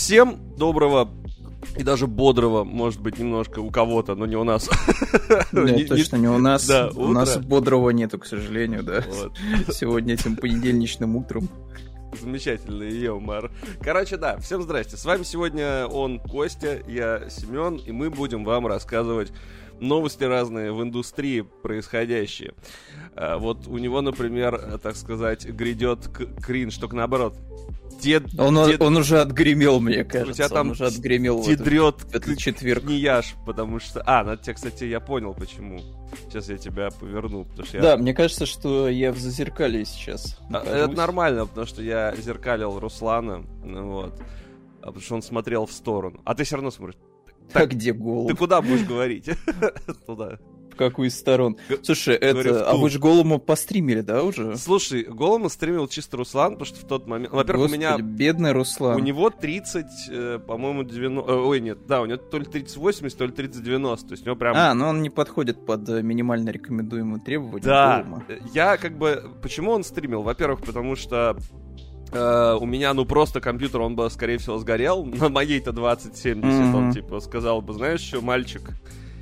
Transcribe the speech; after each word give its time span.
Всем 0.00 0.38
доброго 0.56 1.10
и 1.76 1.82
даже 1.82 2.06
бодрого, 2.06 2.64
может 2.64 3.02
быть, 3.02 3.18
немножко 3.18 3.58
у 3.58 3.70
кого-то, 3.70 4.14
но 4.14 4.24
не 4.24 4.34
у 4.34 4.44
нас. 4.44 4.70
Нет, 5.52 5.88
точно 5.88 6.16
не 6.16 6.26
у 6.26 6.38
нас. 6.38 6.66
Да, 6.66 6.88
у 6.94 7.08
нас 7.08 7.36
бодрого 7.36 7.90
нету, 7.90 8.18
к 8.18 8.24
сожалению, 8.24 8.82
да. 8.82 9.02
Сегодня 9.70 10.14
этим 10.14 10.36
понедельничным 10.36 11.16
утром. 11.16 11.50
Замечательный 12.18 12.98
юмор. 12.98 13.52
Короче, 13.82 14.16
да, 14.16 14.38
всем 14.38 14.62
здрасте. 14.62 14.96
С 14.96 15.04
вами 15.04 15.22
сегодня 15.22 15.86
он, 15.86 16.18
Костя, 16.18 16.80
я 16.88 17.28
Семен, 17.28 17.76
и 17.76 17.92
мы 17.92 18.08
будем 18.08 18.42
вам 18.42 18.66
рассказывать 18.66 19.34
новости 19.80 20.24
разные 20.24 20.72
в 20.72 20.82
индустрии 20.82 21.40
происходящие. 21.40 22.54
А, 23.14 23.38
вот 23.38 23.66
у 23.66 23.78
него, 23.78 24.00
например, 24.00 24.78
так 24.82 24.96
сказать, 24.96 25.46
грядет 25.46 26.08
кринж, 26.42 26.76
только 26.76 26.96
наоборот. 26.96 27.34
Дед, 28.00 28.24
он, 28.38 28.54
дед... 28.66 28.80
он 28.80 28.96
уже 28.96 29.20
отгремел, 29.20 29.78
мне 29.78 30.04
кажется. 30.04 30.30
У 30.30 30.34
тебя 30.34 30.48
там 30.48 30.68
он 30.68 30.70
уже 30.72 30.86
отгремел 30.86 31.42
тедрет 31.44 31.96
в 32.00 32.14
этот, 32.14 32.38
четверг. 32.38 32.84
Книяж, 32.84 33.34
потому 33.44 33.78
что... 33.78 34.02
А, 34.06 34.24
на 34.24 34.38
тебя, 34.38 34.54
кстати, 34.54 34.84
я 34.84 35.00
понял, 35.00 35.34
почему. 35.34 35.80
Сейчас 36.28 36.48
я 36.48 36.56
тебя 36.56 36.88
поверну, 36.90 37.44
потому 37.44 37.66
что 37.66 37.76
я... 37.76 37.82
Да, 37.82 37.96
мне 37.98 38.14
кажется, 38.14 38.46
что 38.46 38.88
я 38.88 39.12
в 39.12 39.18
зазеркале 39.18 39.84
сейчас. 39.84 40.38
А, 40.50 40.62
это 40.64 40.96
нормально, 40.96 41.46
потому 41.46 41.66
что 41.66 41.82
я 41.82 42.14
зеркалил 42.16 42.78
Руслана, 42.78 43.44
ну 43.64 43.90
вот. 43.90 44.18
А 44.80 44.86
потому 44.86 45.02
что 45.02 45.14
он 45.16 45.22
смотрел 45.22 45.66
в 45.66 45.72
сторону. 45.72 46.22
А 46.24 46.34
ты 46.34 46.44
все 46.44 46.56
равно 46.56 46.70
смотришь. 46.70 46.96
Так, 47.52 47.70
где 47.70 47.92
голым? 47.92 48.28
Ты 48.28 48.34
куда 48.34 48.60
будешь 48.60 48.86
говорить? 48.86 49.30
Туда 50.06 50.38
какую 50.80 51.08
из 51.08 51.18
сторон. 51.18 51.58
Слушай, 51.82 52.16
это, 52.16 52.68
а 52.68 52.76
вы 52.76 52.88
же 52.88 52.98
Голому 52.98 53.38
постримили, 53.38 54.00
да, 54.00 54.22
уже? 54.22 54.56
Слушай, 54.56 55.04
Голому 55.04 55.50
стримил 55.50 55.86
чисто 55.88 56.16
Руслан, 56.16 56.52
потому 56.52 56.64
что 56.64 56.76
в 56.84 56.88
тот 56.88 57.06
момент... 57.06 57.32
Во-первых, 57.32 57.70
у 57.70 57.72
меня... 57.72 57.98
бедный 57.98 58.52
Руслан. 58.52 58.96
У 58.96 58.98
него 58.98 59.28
30, 59.30 59.86
э, 60.08 60.38
по-моему, 60.38 60.82
90... 60.84 61.30
Э, 61.30 61.34
ой, 61.34 61.60
нет, 61.60 61.86
да, 61.86 62.00
у 62.00 62.06
него 62.06 62.16
то 62.16 62.38
ли 62.38 62.46
30-80, 62.46 63.10
то 63.10 63.26
ли 63.26 63.30
30-90, 63.30 63.96
то 63.96 64.12
есть 64.12 64.22
у 64.22 64.26
него 64.26 64.36
прям... 64.36 64.54
А, 64.56 64.72
ну 64.72 64.88
он 64.88 65.02
не 65.02 65.10
подходит 65.10 65.66
под 65.66 65.86
э, 65.90 66.02
минимально 66.02 66.48
рекомендуемые 66.48 67.20
требования 67.20 67.62
Да, 67.62 68.06
я 68.54 68.78
как 68.78 68.96
бы... 68.96 69.30
Почему 69.42 69.72
он 69.72 69.84
стримил? 69.84 70.22
Во-первых, 70.22 70.62
потому 70.62 70.96
что 70.96 71.36
Uh, 72.12 72.58
у 72.58 72.66
меня, 72.66 72.92
ну, 72.92 73.04
просто 73.04 73.40
компьютер, 73.40 73.82
он 73.82 73.94
бы, 73.94 74.10
скорее 74.10 74.38
всего, 74.38 74.58
сгорел. 74.58 75.04
На 75.04 75.28
моей-то 75.28 75.72
2070 75.72 76.42
mm-hmm. 76.42 76.76
он, 76.76 76.92
типа, 76.92 77.20
сказал 77.20 77.62
бы, 77.62 77.72
знаешь 77.72 78.00
что, 78.00 78.20
мальчик, 78.20 78.62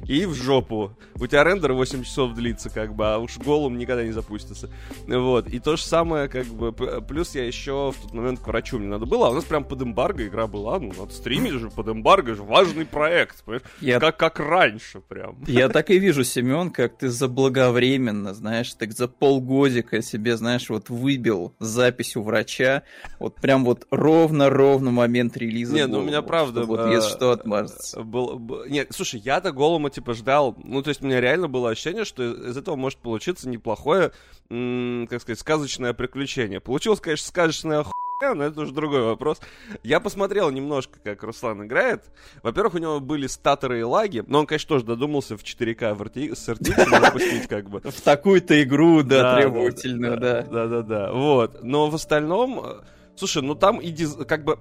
и 0.09 0.25
в 0.25 0.35
жопу. 0.35 0.97
У 1.21 1.27
тебя 1.27 1.45
рендер 1.45 1.75
8 1.75 2.03
часов 2.03 2.35
длится, 2.35 2.71
как 2.71 2.95
бы, 2.95 3.07
а 3.07 3.19
уж 3.19 3.39
голым 3.39 3.77
никогда 3.79 4.03
не 4.03 4.13
запустится. 4.13 4.71
Вот. 5.07 5.49
И 5.49 5.61
то 5.61 5.77
же 5.77 5.83
самое, 5.83 6.29
как 6.29 6.47
бы, 6.47 6.73
плюс 6.73 7.35
я 7.35 7.45
еще 7.45 7.93
в 7.97 8.03
тот 8.03 8.15
момент 8.15 8.41
к 8.41 8.47
врачу 8.47 8.79
мне 8.79 8.89
надо 8.89 9.05
было, 9.05 9.29
а 9.29 9.31
у 9.31 9.35
нас 9.35 9.45
прям 9.45 9.65
под 9.65 9.83
эмбарго 9.83 10.27
игра 10.27 10.47
была, 10.47 10.81
ну, 10.81 10.93
надо 10.99 11.13
стримить 11.13 11.53
же 11.53 11.71
под 11.71 11.89
эмбарго, 11.89 12.35
же 12.35 12.43
важный 12.43 12.87
проект, 12.87 13.45
понимаешь? 13.45 13.63
Я... 13.81 14.01
Как, 14.01 14.17
как 14.17 14.41
раньше 14.41 15.01
прям. 15.01 15.45
Я 15.47 15.69
так 15.69 15.91
и 15.91 15.99
вижу, 15.99 16.25
Семен, 16.25 16.71
как 16.71 16.97
ты 16.97 17.11
заблаговременно, 17.11 18.33
знаешь, 18.33 18.73
так 18.73 18.93
за 18.93 19.09
полгодика 19.09 20.01
себе, 20.01 20.37
знаешь, 20.39 20.71
вот 20.71 20.89
выбил 20.89 21.55
запись 21.59 22.17
у 22.17 22.23
врача, 22.23 22.83
вот 23.19 23.35
прям 23.35 23.65
вот 23.65 23.87
ровно-ровно 23.91 24.91
момент 24.91 25.37
релиза. 25.37 25.75
Не, 25.75 25.87
ну 25.87 25.99
у 25.99 26.03
меня 26.03 26.23
правда... 26.23 26.65
Вот 26.65 26.91
если 26.91 27.11
что, 27.11 27.33
отмажется. 27.33 28.03
Был, 28.03 28.39
был, 28.39 28.65
нет, 28.65 28.89
слушай, 28.91 29.21
я-то 29.21 29.53
голому 29.53 29.91
типа, 29.99 30.15
ждал... 30.15 30.55
Ну, 30.63 30.81
то 30.81 30.91
есть 30.91 31.03
у 31.03 31.07
меня 31.07 31.21
реально 31.21 31.49
было 31.49 31.71
ощущение, 31.71 32.05
что 32.05 32.23
из 32.23 32.57
этого 32.57 32.77
может 32.77 33.01
получиться 33.01 33.49
неплохое, 33.49 34.13
как 34.49 35.21
сказать, 35.21 35.41
сказочное 35.41 35.93
приключение. 35.93 36.61
Получилось, 36.61 37.01
конечно, 37.01 37.27
сказочное 37.27 37.81
охуя, 37.81 38.35
но 38.35 38.45
это 38.45 38.61
уже 38.61 38.73
другой 38.73 39.03
вопрос. 39.03 39.41
Я 39.83 39.99
посмотрел 39.99 40.51
немножко, 40.51 41.01
как 41.03 41.25
Руслан 41.25 41.67
играет. 41.67 42.05
Во-первых, 42.45 42.75
у 42.75 42.79
него 42.79 43.01
были 43.01 43.27
статоры 43.27 43.81
и 43.81 43.83
лаги, 43.83 44.23
но 44.25 44.39
он, 44.39 44.47
конечно, 44.47 44.69
тоже 44.69 44.85
додумался 44.85 45.37
в 45.37 45.43
4К 45.43 45.95
в 45.95 46.03
RT, 46.03 46.37
с 46.37 46.49
RT 46.49 47.01
запустить, 47.01 47.49
как 47.49 47.69
бы. 47.69 47.81
В 47.81 48.01
такую-то 48.01 48.63
игру, 48.63 49.03
да, 49.03 49.37
требовательную, 49.37 50.17
да. 50.17 50.43
Да-да-да, 50.43 51.13
вот. 51.13 51.65
Но 51.65 51.91
в 51.91 51.97
остальном... 51.97 52.61
Э, 52.65 52.85
слушай, 53.17 53.43
ну 53.43 53.57
там 53.57 53.79
и 53.79 53.93
как 54.25 54.45
бы... 54.45 54.61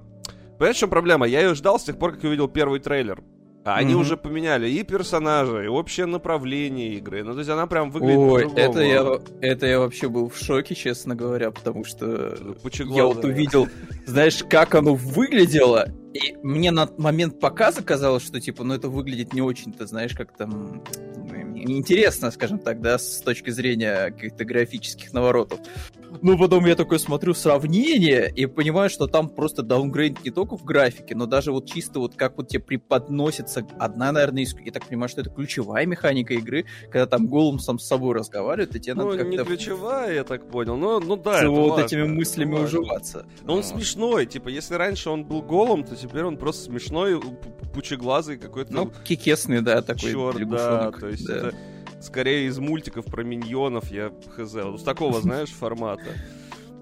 Понимаешь, 0.58 0.78
в 0.78 0.80
чем 0.80 0.90
проблема? 0.90 1.28
Я 1.28 1.42
ее 1.42 1.54
ждал 1.54 1.80
с 1.80 1.84
тех 1.84 2.00
пор, 2.00 2.14
как 2.14 2.24
увидел 2.24 2.48
первый 2.48 2.80
трейлер. 2.80 3.22
А 3.68 3.76
они 3.76 3.96
mm-hmm. 3.96 3.98
уже 3.98 4.16
поменяли 4.16 4.70
и 4.70 4.82
персонажа, 4.84 5.62
и 5.62 5.68
общее 5.68 6.06
направление 6.06 6.94
игры. 6.94 7.22
Ну, 7.22 7.34
то 7.34 7.40
есть 7.40 7.50
она 7.50 7.68
прям 7.68 7.92
выглядит 7.92 8.18
Ой, 8.18 8.50
это 8.56 8.80
я, 8.80 9.20
это 9.42 9.68
я 9.68 9.80
вообще 9.80 10.08
был 10.08 10.30
в 10.30 10.38
шоке, 10.38 10.74
честно 10.74 11.16
говоря, 11.16 11.52
потому 11.52 11.84
что 11.84 12.38
Пучеглазая. 12.64 13.04
я 13.04 13.14
вот 13.14 13.26
увидел, 13.26 13.68
знаешь, 14.06 14.42
как 14.50 14.74
оно 14.76 14.96
выглядело, 14.96 15.90
и 16.14 16.38
мне 16.44 16.72
на 16.72 16.90
момент 16.98 17.42
показа 17.42 17.84
казалось, 17.84 18.24
что, 18.24 18.40
типа, 18.40 18.64
ну, 18.64 18.74
это 18.74 18.88
выглядит 18.88 19.34
не 19.34 19.42
очень-то, 19.42 19.86
знаешь, 19.86 20.14
как 20.14 20.38
там 20.38 20.82
интересно, 21.64 22.32
скажем 22.32 22.60
так, 22.60 22.82
да, 22.82 22.98
с 22.98 23.22
точки 23.22 23.50
зрения 23.50 24.12
каких-то 24.12 24.46
графических 24.46 25.14
наворотов. 25.14 25.60
Ну, 26.22 26.38
потом 26.38 26.66
я 26.66 26.76
такой 26.76 27.00
смотрю 27.00 27.34
сравнение 27.34 28.32
и 28.34 28.46
понимаю, 28.46 28.90
что 28.90 29.08
там 29.08 29.30
просто 29.30 29.62
даунгрейд 29.62 30.24
не 30.24 30.32
только 30.32 30.58
в 30.58 30.64
графике, 30.64 31.16
но 31.16 31.26
даже 31.26 31.52
вот 31.52 31.70
чисто 31.70 32.00
вот 32.00 32.16
как 32.16 32.38
вот 32.38 32.48
тебе 32.48 32.62
преподносится 32.62 33.66
одна, 33.78 34.12
наверное, 34.12 34.44
из... 34.44 34.56
я 34.58 34.72
так 34.72 34.86
понимаю, 34.86 35.10
что 35.10 35.22
это 35.22 35.30
ключевая 35.30 35.86
механика 35.86 36.34
игры, 36.34 36.66
когда 36.84 37.06
там 37.06 37.28
голым 37.28 37.60
сам 37.60 37.80
с 37.80 37.86
собой 37.86 38.16
разговаривает, 38.16 38.76
и 38.76 38.80
тебе 38.80 38.96
ну, 38.96 39.06
надо 39.06 39.18
как-то... 39.18 39.32
не 39.32 39.44
ключевая, 39.44 40.16
я 40.16 40.24
так 40.24 40.50
понял, 40.50 40.78
но, 40.78 41.00
ну 41.00 41.16
да, 41.18 41.40
это 41.40 41.50
вот 41.50 41.72
важно, 41.72 41.86
этими 41.86 42.04
мыслями 42.04 42.54
важно. 42.54 42.66
уживаться. 42.80 43.26
Но 43.44 43.56
он 43.56 43.64
смешной, 43.64 44.26
типа, 44.26 44.50
если 44.50 44.76
раньше 44.76 45.10
он 45.10 45.26
был 45.26 45.42
голым, 45.42 45.84
то 45.84 45.96
теперь 45.96 46.24
он 46.24 46.38
просто 46.38 46.64
смешной, 46.64 47.22
пучеглазый 47.74 48.38
какой-то... 48.38 48.74
Ну, 48.74 48.92
кикесный, 49.04 49.62
да, 49.62 49.82
такой 49.82 50.12
Черт, 50.12 50.50
да, 50.50 50.92
то 50.92 51.08
есть 51.10 51.26
да. 51.26 51.36
это 51.36 51.47
скорее 52.08 52.48
из 52.48 52.58
мультиков 52.58 53.06
про 53.06 53.24
миньонов, 53.24 53.92
я 53.92 54.12
хз. 54.36 54.54
Вот 54.54 54.82
с 54.82 54.84
такого, 54.84 55.22
знаешь, 55.22 55.50
формата. 55.50 56.10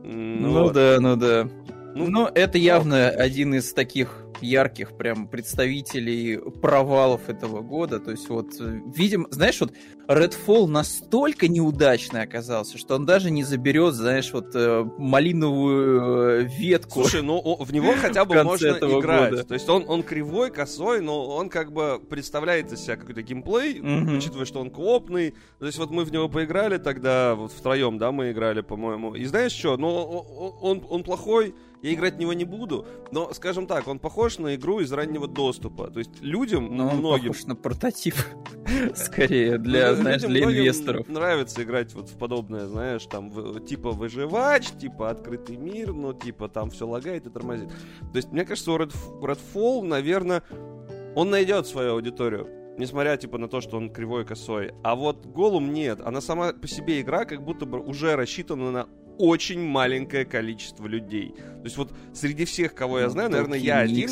Ну, 0.04 0.66
ну 0.66 0.72
да, 0.72 0.98
ну 1.02 1.16
да. 1.16 1.50
Ну, 1.96 2.08
Но 2.08 2.30
это 2.34 2.58
явно 2.58 3.08
один 3.08 3.56
из 3.56 3.72
таких 3.74 4.26
ярких 4.42 4.98
прям 4.98 5.28
представителей 5.28 6.38
провалов 6.38 7.30
этого 7.30 7.62
года. 7.62 8.00
То 8.00 8.12
есть 8.12 8.28
вот, 8.30 8.48
видим, 8.60 9.28
знаешь, 9.32 9.60
вот 9.62 9.72
Redfall 10.08 10.68
настолько 10.68 11.48
неудачный 11.48 12.22
оказался, 12.22 12.78
что 12.78 12.96
он 12.96 13.06
даже 13.06 13.32
не 13.32 13.44
заберет, 13.44 13.94
знаешь, 13.94 14.32
вот 14.34 14.54
э, 14.54 14.86
малиновую 14.98 16.42
э, 16.42 16.50
ветку. 16.60 17.02
Слушай, 17.02 17.22
ну 17.22 17.42
в 17.60 17.74
него 17.74 17.94
хотя 18.02 18.26
бы 18.26 18.44
можно 18.44 18.68
играть. 18.68 19.32
Года. 19.32 19.44
То 19.44 19.54
есть 19.54 19.70
он, 19.70 19.86
он 19.88 20.04
кривой, 20.04 20.52
косой, 20.52 21.02
но 21.02 21.26
он 21.28 21.50
как 21.50 21.72
бы 21.72 22.02
представляет 22.10 22.72
из 22.72 22.82
себя 22.82 22.98
какой-то 22.98 23.22
геймплей, 23.22 23.80
mm-hmm. 23.80 24.18
учитывая, 24.18 24.46
что 24.46 24.60
он 24.60 24.70
коопный. 24.70 25.34
То 25.60 25.66
есть 25.66 25.78
вот 25.78 25.92
мы 25.92 26.04
в 26.04 26.12
него 26.12 26.30
поиграли 26.30 26.78
тогда, 26.78 27.36
вот 27.36 27.52
втроем, 27.52 27.98
да, 27.98 28.12
мы 28.12 28.32
играли, 28.32 28.62
по-моему. 28.62 29.16
И 29.16 29.26
знаешь 29.26 29.54
что, 29.54 29.78
ну 29.78 29.88
он, 29.90 30.86
он 30.90 31.04
плохой, 31.04 31.56
я 31.86 31.94
играть 31.94 32.16
в 32.16 32.18
него 32.18 32.34
не 32.34 32.46
буду, 32.46 32.88
но, 33.12 33.32
скажем 33.34 33.68
так, 33.68 33.88
он 33.88 34.00
похож 34.00 34.40
на 34.40 34.56
игру 34.56 34.80
из 34.80 34.92
раннего 34.92 35.28
доступа. 35.28 35.92
То 35.92 36.00
есть 36.00 36.20
людям, 36.20 36.76
но 36.76 36.90
многим... 36.90 37.28
Он 37.28 37.34
похож 37.34 37.46
на 37.46 37.56
прототип, 37.56 38.16
скорее, 38.96 39.60
для, 39.60 39.92
ну, 39.92 39.98
знаешь, 39.98 40.24
для 40.24 40.46
инвесторов. 40.46 41.08
нравится 41.08 41.62
играть 41.62 41.94
вот 41.94 42.10
в 42.10 42.18
подобное, 42.18 42.66
знаешь, 42.66 43.06
там, 43.06 43.64
типа 43.66 43.92
выживач, 43.92 44.72
типа 44.72 45.12
открытый 45.12 45.58
мир, 45.58 45.94
но 45.94 46.14
типа 46.14 46.50
там 46.50 46.72
все 46.72 46.88
лагает 46.88 47.28
и 47.28 47.30
тормозит. 47.30 47.70
То 47.70 48.16
есть, 48.16 48.32
мне 48.32 48.46
кажется, 48.46 48.72
у 48.72 48.78
Redfall, 48.80 49.84
наверное, 49.84 50.42
он 51.14 51.30
найдет 51.30 51.68
свою 51.68 51.94
аудиторию. 51.94 52.48
Несмотря, 52.80 53.16
типа, 53.16 53.38
на 53.38 53.48
то, 53.48 53.62
что 53.62 53.78
он 53.78 53.92
кривой 53.92 54.24
и 54.24 54.26
косой. 54.26 54.74
А 54.84 54.96
вот 54.96 55.26
Голум 55.28 55.72
нет. 55.72 56.02
Она 56.04 56.20
сама 56.20 56.52
по 56.52 56.68
себе 56.68 57.00
игра 57.00 57.26
как 57.26 57.44
будто 57.44 57.66
бы 57.66 57.80
уже 57.80 58.16
рассчитана 58.16 58.72
на 58.72 58.88
очень 59.18 59.62
маленькое 59.62 60.26
количество 60.26 60.88
людей. 60.88 61.34
То 61.36 61.64
есть 61.64 61.78
вот 61.78 61.92
среди 62.14 62.46
всех, 62.46 62.74
кого 62.74 63.00
я 63.00 63.06
ну, 63.06 63.12
знаю, 63.12 63.30
наверное, 63.32 63.58
я 63.58 63.80
один. 63.80 64.10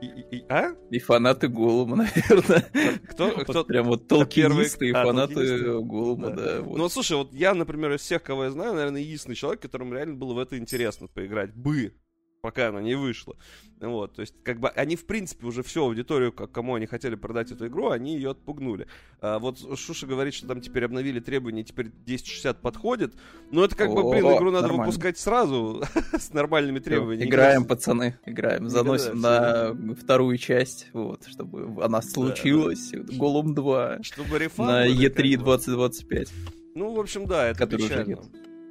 И, 0.00 0.36
и, 0.36 0.44
а? 0.48 0.74
и 0.90 0.98
фанаты 0.98 1.48
Голума, 1.48 1.96
наверное. 2.28 2.64
Кто? 3.08 3.30
кто? 3.30 3.52
Вот 3.52 3.66
прям 3.66 3.86
вот 3.86 4.08
толкинисты 4.08 4.88
и 4.88 4.92
а, 4.92 5.04
фанаты 5.04 5.34
толкинисты? 5.34 5.80
Голума, 5.80 6.30
да. 6.30 6.44
да 6.44 6.62
вот. 6.62 6.78
Ну, 6.78 6.88
слушай, 6.88 7.16
вот 7.16 7.32
я, 7.32 7.54
например, 7.54 7.92
из 7.94 8.00
всех, 8.00 8.22
кого 8.22 8.44
я 8.44 8.50
знаю, 8.50 8.74
наверное, 8.74 9.00
единственный 9.00 9.34
человек, 9.34 9.60
которому 9.60 9.94
реально 9.94 10.14
было 10.14 10.34
в 10.34 10.38
это 10.38 10.58
интересно 10.58 11.08
поиграть. 11.08 11.54
Бы 11.54 11.94
пока 12.40 12.68
она 12.68 12.80
не 12.80 12.94
вышла. 12.94 13.36
Вот, 13.80 14.14
то 14.14 14.22
есть, 14.22 14.34
как 14.42 14.58
бы, 14.58 14.68
они, 14.70 14.96
в 14.96 15.06
принципе, 15.06 15.46
уже 15.46 15.62
всю 15.62 15.84
аудиторию, 15.84 16.32
как, 16.32 16.50
кому 16.50 16.74
они 16.74 16.86
хотели 16.86 17.14
продать 17.14 17.52
эту 17.52 17.68
игру, 17.68 17.90
они 17.90 18.16
ее 18.16 18.30
отпугнули. 18.30 18.88
А, 19.20 19.38
вот 19.38 19.58
Шуша 19.78 20.06
говорит, 20.06 20.34
что 20.34 20.48
там 20.48 20.60
теперь 20.60 20.84
обновили 20.84 21.20
требования, 21.20 21.62
теперь 21.62 21.86
1060 21.86 22.60
подходит. 22.60 23.14
Но 23.52 23.64
это 23.64 23.76
как 23.76 23.90
О, 23.90 23.94
бы, 23.94 24.10
блин, 24.10 24.24
игру 24.24 24.50
надо 24.50 24.62
нормально. 24.62 24.86
выпускать 24.86 25.18
сразу 25.18 25.84
с 26.18 26.32
нормальными 26.32 26.80
требованиями. 26.80 27.28
Играем, 27.28 27.64
пацаны, 27.64 28.18
играем. 28.26 28.68
Заносим 28.68 29.20
на 29.20 29.76
вторую 29.94 30.36
часть, 30.38 30.88
вот, 30.92 31.24
чтобы 31.26 31.82
она 31.82 32.02
случилась. 32.02 32.90
Да, 32.92 33.02
да. 33.02 33.16
Голум 33.16 33.54
2. 33.54 33.98
Чтобы 34.02 34.38
рефан 34.38 34.66
На 34.66 34.88
E3 34.88 35.36
2025. 35.36 36.28
Ну, 36.74 36.94
в 36.94 37.00
общем, 37.00 37.26
да, 37.26 37.48
это 37.48 37.66
печально. 37.66 38.22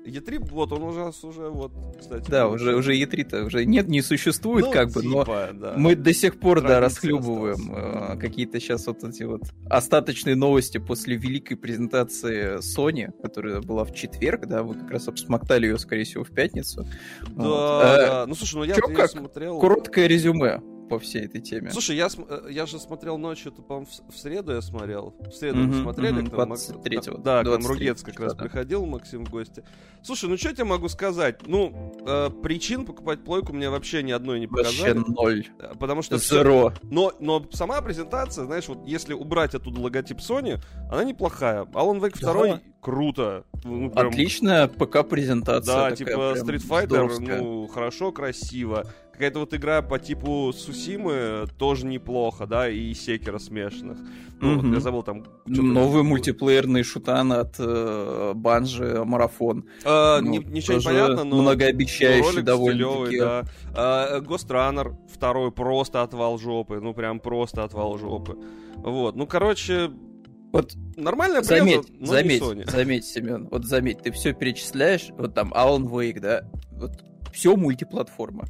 E3, 0.08 0.50
вот 0.52 0.72
он 0.72 0.84
уже, 0.84 1.12
уже 1.24 1.50
вот, 1.50 1.72
кстати. 2.00 2.30
Да, 2.30 2.48
уже, 2.48 2.76
уже 2.76 2.96
E3-то 2.96 3.46
уже 3.46 3.66
нет, 3.66 3.88
не 3.88 4.02
существует, 4.02 4.66
ну, 4.66 4.72
как 4.72 4.90
типа, 4.90 5.02
бы, 5.02 5.08
но 5.08 5.26
да. 5.54 5.74
мы 5.78 5.96
до 5.96 6.14
сих 6.14 6.40
пор, 6.40 6.60
Традиция 6.60 6.80
да, 6.80 6.86
расхлебываем 6.86 7.76
э, 7.76 8.18
какие-то 8.18 8.60
сейчас 8.60 8.88
вот 8.88 9.04
эти 9.04 9.24
вот 9.24 9.42
остаточные 9.70 10.36
новости 10.36 10.78
после 10.78 11.16
великой 11.16 11.56
презентации 11.56 12.58
Sony, 12.60 13.12
которая 13.22 13.62
была 13.62 13.84
в 13.84 13.94
четверг, 13.94 14.48
да, 14.48 14.64
вы 14.64 14.76
как 14.76 14.92
раз 14.92 15.08
обсмоктали 15.08 15.68
ее, 15.68 15.78
скорее 15.78 16.04
всего, 16.04 16.24
в 16.24 16.34
пятницу. 16.34 16.88
Да, 17.22 17.44
вот. 17.44 17.82
да. 17.82 18.24
Э, 18.24 18.26
ну, 18.26 18.36
слушай, 18.36 18.56
ну 18.56 18.64
я, 18.64 18.76
я 18.76 18.96
как? 18.96 19.10
смотрел... 19.10 19.60
Короткое 19.60 20.08
резюме 20.08 20.62
по 20.88 21.00
всей 21.00 21.26
этой 21.26 21.42
теме. 21.42 21.72
Слушай, 21.72 21.96
я, 21.96 22.08
э, 22.08 22.48
я 22.50 22.66
же 22.66 22.80
смотрел 22.80 23.18
ночью, 23.18 23.52
это, 23.52 23.62
по-моему, 23.62 23.88
в, 23.88 24.14
в 24.14 24.18
среду 24.18 24.54
я 24.54 24.62
смотрел. 24.62 25.14
В 25.20 25.32
среду 25.32 25.60
mm-hmm, 25.60 25.82
смотрели, 25.82 26.22
mm-hmm, 26.22 26.30
когда 26.30 26.46
23 26.46 26.96
Макс... 26.96 27.08
Да, 27.20 27.44
когда 27.44 27.60
Мругец 27.60 28.04
как 28.04 28.20
раз 28.20 28.34
да. 28.34 28.44
приходил, 28.44 28.86
Максим, 28.86 29.26
в 29.26 29.30
гости. 29.30 29.64
Слушай, 30.02 30.30
ну 30.30 30.38
что 30.38 30.50
я 30.50 30.56
тебе 30.56 30.64
могу 30.66 30.90
сказать? 30.90 31.48
Ну, 31.48 31.94
э, 32.06 32.30
причин 32.42 32.86
покупать 32.86 33.24
плойку 33.24 33.54
мне 33.54 33.70
вообще 33.70 34.04
ни 34.04 34.12
одной 34.12 34.40
не 34.40 34.48
показали. 34.48 34.98
Вообще 34.98 35.12
ноль. 35.12 35.48
Э, 35.60 35.74
потому 35.80 36.02
что... 36.02 36.18
Зеро. 36.18 36.72
Все... 36.72 36.80
Но, 36.84 37.14
но 37.20 37.46
сама 37.52 37.82
презентация, 37.82 38.46
знаешь, 38.46 38.68
вот 38.68 38.86
если 38.88 39.14
убрать 39.14 39.56
оттуда 39.56 39.80
логотип 39.82 40.20
Sony, 40.20 40.60
она 40.92 41.04
неплохая. 41.04 41.64
Alan 41.66 42.00
Wake 42.00 42.20
2 42.20 42.48
да. 42.48 42.62
Круто. 42.88 43.44
Ну, 43.66 43.90
прям... 43.90 44.08
Отличная 44.08 44.70
ПК-презентация. 44.70 45.76
Да, 45.76 45.92
типа 45.92 46.36
Street 46.38 46.66
Fighter, 46.66 47.20
ну, 47.20 47.68
хорошо, 47.68 48.14
красиво 48.14 48.86
какая-то 49.18 49.40
вот 49.40 49.54
игра 49.56 49.82
по 49.82 49.98
типу 49.98 50.54
Сусимы 50.56 51.48
тоже 51.58 51.88
неплохо, 51.88 52.46
да, 52.46 52.70
и 52.70 52.94
Секера 52.94 53.40
смешанных. 53.40 53.98
Ну, 54.40 54.54
mm-hmm. 54.54 54.62
вот 54.62 54.74
я 54.76 54.80
забыл 54.80 55.02
там... 55.02 55.24
Новый 55.48 56.04
мультиплеерный 56.04 56.84
шутан 56.84 57.34
от 57.34 57.56
э, 57.58 58.34
Банжи 58.36 59.04
Марафон. 59.04 59.66
А, 59.84 60.22
ну, 60.22 60.30
не, 60.30 60.38
ничего 60.38 60.78
не 60.78 60.84
понятно, 60.84 61.24
но... 61.24 61.42
Многообещающий 61.42 62.44
довольно-таки. 62.44 63.20
Да. 63.20 63.46
А, 63.74 64.20
Ghost 64.20 64.50
Runner 64.50 64.96
второй 65.12 65.52
просто 65.52 66.04
отвал 66.04 66.38
жопы, 66.38 66.80
ну 66.80 66.94
прям 66.94 67.20
просто 67.20 67.64
отвал 67.64 67.98
жопы. 67.98 68.38
Вот, 68.76 69.16
ну 69.16 69.26
короче, 69.26 69.90
вот 70.52 70.74
нормальная 70.96 71.42
заметь, 71.42 71.88
преза, 71.88 72.06
заметь, 72.14 72.44
заметь, 72.44 72.70
заметь, 72.70 73.06
Семен, 73.06 73.48
вот 73.50 73.66
заметь, 73.66 74.02
ты 74.02 74.12
все 74.12 74.34
перечисляешь, 74.34 75.10
вот 75.18 75.34
там 75.34 75.54
Alan 75.54 75.84
Wake, 75.84 76.20
да, 76.20 76.44
вот 76.72 77.04
все 77.34 77.56
мультиплатформа. 77.56 78.48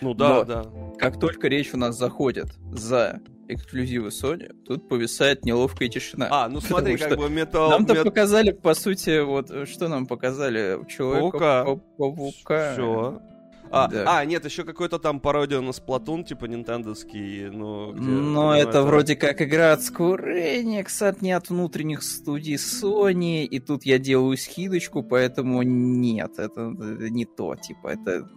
Ну 0.00 0.14
да, 0.14 0.28
Но 0.28 0.44
да. 0.44 0.64
Как 0.98 1.18
только 1.18 1.48
речь 1.48 1.74
у 1.74 1.76
нас 1.76 1.96
заходит 1.98 2.48
за 2.72 3.20
эксклюзивы 3.48 4.08
Sony, 4.08 4.52
тут 4.64 4.88
повисает 4.88 5.44
неловкая 5.44 5.88
тишина. 5.88 6.28
А, 6.30 6.48
ну 6.48 6.60
смотри, 6.60 6.96
как 6.96 7.18
бы 7.18 7.28
металл... 7.28 7.70
Нам-то 7.70 7.94
мет... 7.94 8.04
показали, 8.04 8.52
по 8.52 8.74
сути, 8.74 9.22
вот, 9.22 9.50
что 9.68 9.88
нам 9.88 10.06
показали? 10.06 10.78
Человека... 10.88 11.80
Паука. 11.96 12.72
Все. 12.74 13.20
А, 13.70 13.88
да. 13.88 14.18
а, 14.18 14.24
нет, 14.24 14.44
еще 14.44 14.64
какой-то 14.64 14.98
там 14.98 15.20
пародия 15.20 15.60
на 15.60 15.70
Splatoon, 15.70 16.24
типа 16.24 16.46
нинтендовский, 16.46 17.50
ну... 17.50 17.92
Где, 17.92 18.02
Но 18.02 18.56
это, 18.56 18.70
это 18.70 18.82
вроде 18.82 19.16
как 19.16 19.42
игра 19.42 19.72
от 19.72 19.80
Square 19.80 20.62
Enix, 20.62 21.06
от 21.06 21.22
не 21.22 21.32
от 21.32 21.50
внутренних 21.50 22.02
студий 22.02 22.56
Sony, 22.56 23.44
и 23.44 23.60
тут 23.60 23.84
я 23.84 23.98
делаю 23.98 24.36
скидочку, 24.36 25.02
поэтому 25.02 25.62
нет, 25.62 26.38
это, 26.38 26.72
это 26.72 27.10
не 27.10 27.24
то, 27.24 27.54
типа, 27.56 27.88
это 27.88 28.28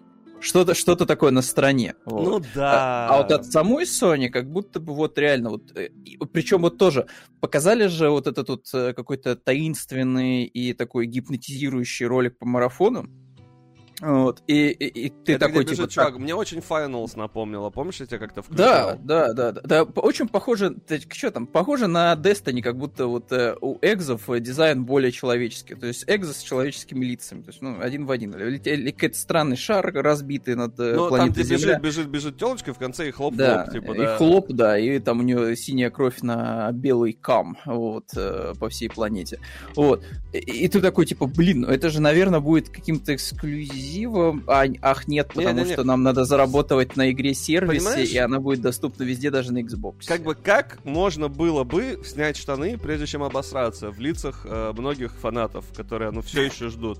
что-то 0.42 0.74
что-то 0.74 1.06
такое 1.06 1.31
на 1.31 1.42
стороне. 1.42 1.95
Вот. 2.06 2.24
Ну 2.24 2.45
да. 2.56 3.07
А, 3.07 3.16
а 3.16 3.22
вот 3.22 3.31
от 3.31 3.45
самой 3.45 3.86
Sony 3.86 4.30
как 4.30 4.50
будто 4.51 4.80
бы 4.80 4.94
вот 4.94 5.18
реально 5.18 5.51
вот, 5.51 5.72
э, 5.77 5.89
причем 6.34 6.62
вот 6.62 6.77
тоже 6.77 7.07
показали 7.39 7.88
же 7.88 8.10
вот 8.10 8.27
этот 8.27 8.50
вот 8.50 8.66
э, 8.74 8.94
какой-то 8.94 9.36
таинственный 9.36 10.44
и 10.45 10.74
такой 10.74 11.06
гипнотизирующий 11.06 12.07
ролик 12.07 12.38
по 12.38 12.45
марафону. 12.45 13.06
Вот, 14.01 14.42
и, 14.48 14.69
и, 14.69 15.06
и 15.06 15.09
ты 15.09 15.33
Это 15.33 15.48
такой, 15.48 15.63
типа... 15.63 15.88
Чувак, 15.88 16.18
мне 16.18 16.33
очень 16.33 16.57
Finals 16.57 17.15
напомнило, 17.15 17.69
помнишь, 17.69 18.00
я 18.00 18.07
тебя 18.07 18.18
как-то 18.18 18.42
включал? 18.42 18.98
Да, 18.98 19.27
да, 19.27 19.33
да, 19.33 19.51
да, 19.51 19.62
да, 19.63 19.83
очень 19.83 20.27
похоже, 20.27 20.71
ты, 20.88 21.00
что 21.00 21.30
там, 21.30 21.45
похоже 21.45 21.86
на 21.86 22.13
Destiny, 22.15 22.63
как 22.63 22.77
будто 22.77 23.06
вот 23.06 23.31
э, 23.31 23.56
у 23.62 23.77
экзов 23.81 24.24
дизайн 24.39 24.86
более 24.86 25.12
человеческий, 25.12 25.75
то 25.75 25.86
есть 25.86 26.06
экзо 26.07 26.33
с 26.33 26.39
человеческими 26.39 27.06
лицами, 27.06 27.44
то 27.44 27.50
есть, 27.50 27.62
ну, 27.62 27.80
один 27.80 28.07
в 28.07 28.12
один, 28.12 28.33
или, 28.33 28.57
или 28.57 28.89
какой-то 28.89 29.18
странный 29.19 29.56
шар 29.56 29.86
разбитый 29.94 30.56
над 30.56 30.80
э, 30.80 30.95
ну, 30.95 31.09
планетой 31.09 31.36
там, 31.36 31.45
где 31.45 31.57
Земля. 31.57 31.80
бежит, 31.80 31.81
бежит, 31.81 32.07
бежит 32.07 32.38
телочка, 32.39 32.74
в 32.74 32.80
конце 32.80 33.09
и 33.09 33.12
хлоп, 33.12 33.36
да, 33.36 33.68
типа, 33.68 33.94
да. 33.94 34.15
и 34.15 34.18
хлоп, 34.18 34.48
да, 34.50 34.80
и 34.80 34.98
там 34.98 35.19
у 35.19 35.24
нее 35.24 35.56
синяя 35.56 35.92
кровь 35.92 36.21
на 36.21 36.71
белый 36.71 37.13
кам, 37.13 37.56
вот, 37.65 38.06
э, 38.15 38.53
по 38.59 38.69
всей 38.69 38.89
планете, 38.89 39.39
вот, 39.75 40.03
и, 40.33 40.39
и 40.39 40.68
ты 40.68 40.81
такой, 40.81 41.06
типа, 41.06 41.27
блин, 41.27 41.62
ну 41.62 41.68
это 41.68 41.92
же, 41.92 42.01
наверное, 42.01 42.39
будет 42.39 42.69
каким-то 42.69 43.15
эксклюзивом, 43.91 44.43
а 44.47 44.65
ах 44.81 45.07
нет, 45.07 45.27
потому 45.27 45.49
не, 45.49 45.63
не, 45.63 45.67
не. 45.67 45.73
что 45.73 45.83
нам 45.83 46.03
надо 46.03 46.25
заработать 46.25 46.95
на 46.95 47.11
игре 47.11 47.33
сервисе, 47.33 47.85
Понимаешь? 47.85 48.09
и 48.09 48.17
она 48.17 48.39
будет 48.39 48.61
доступна 48.61 49.03
везде, 49.03 49.29
даже 49.29 49.51
на 49.51 49.59
Xbox. 49.61 50.05
Как 50.07 50.23
бы 50.23 50.35
как 50.35 50.83
можно 50.83 51.27
было 51.27 51.63
бы 51.63 52.01
снять 52.05 52.38
штаны, 52.38 52.77
прежде 52.77 53.05
чем 53.05 53.23
обосраться 53.23 53.91
в 53.91 53.99
лицах 53.99 54.45
э, 54.45 54.73
многих 54.75 55.13
фанатов, 55.13 55.65
которые 55.75 56.11
ну 56.11 56.21
все 56.21 56.43
еще 56.43 56.69
ждут. 56.69 56.99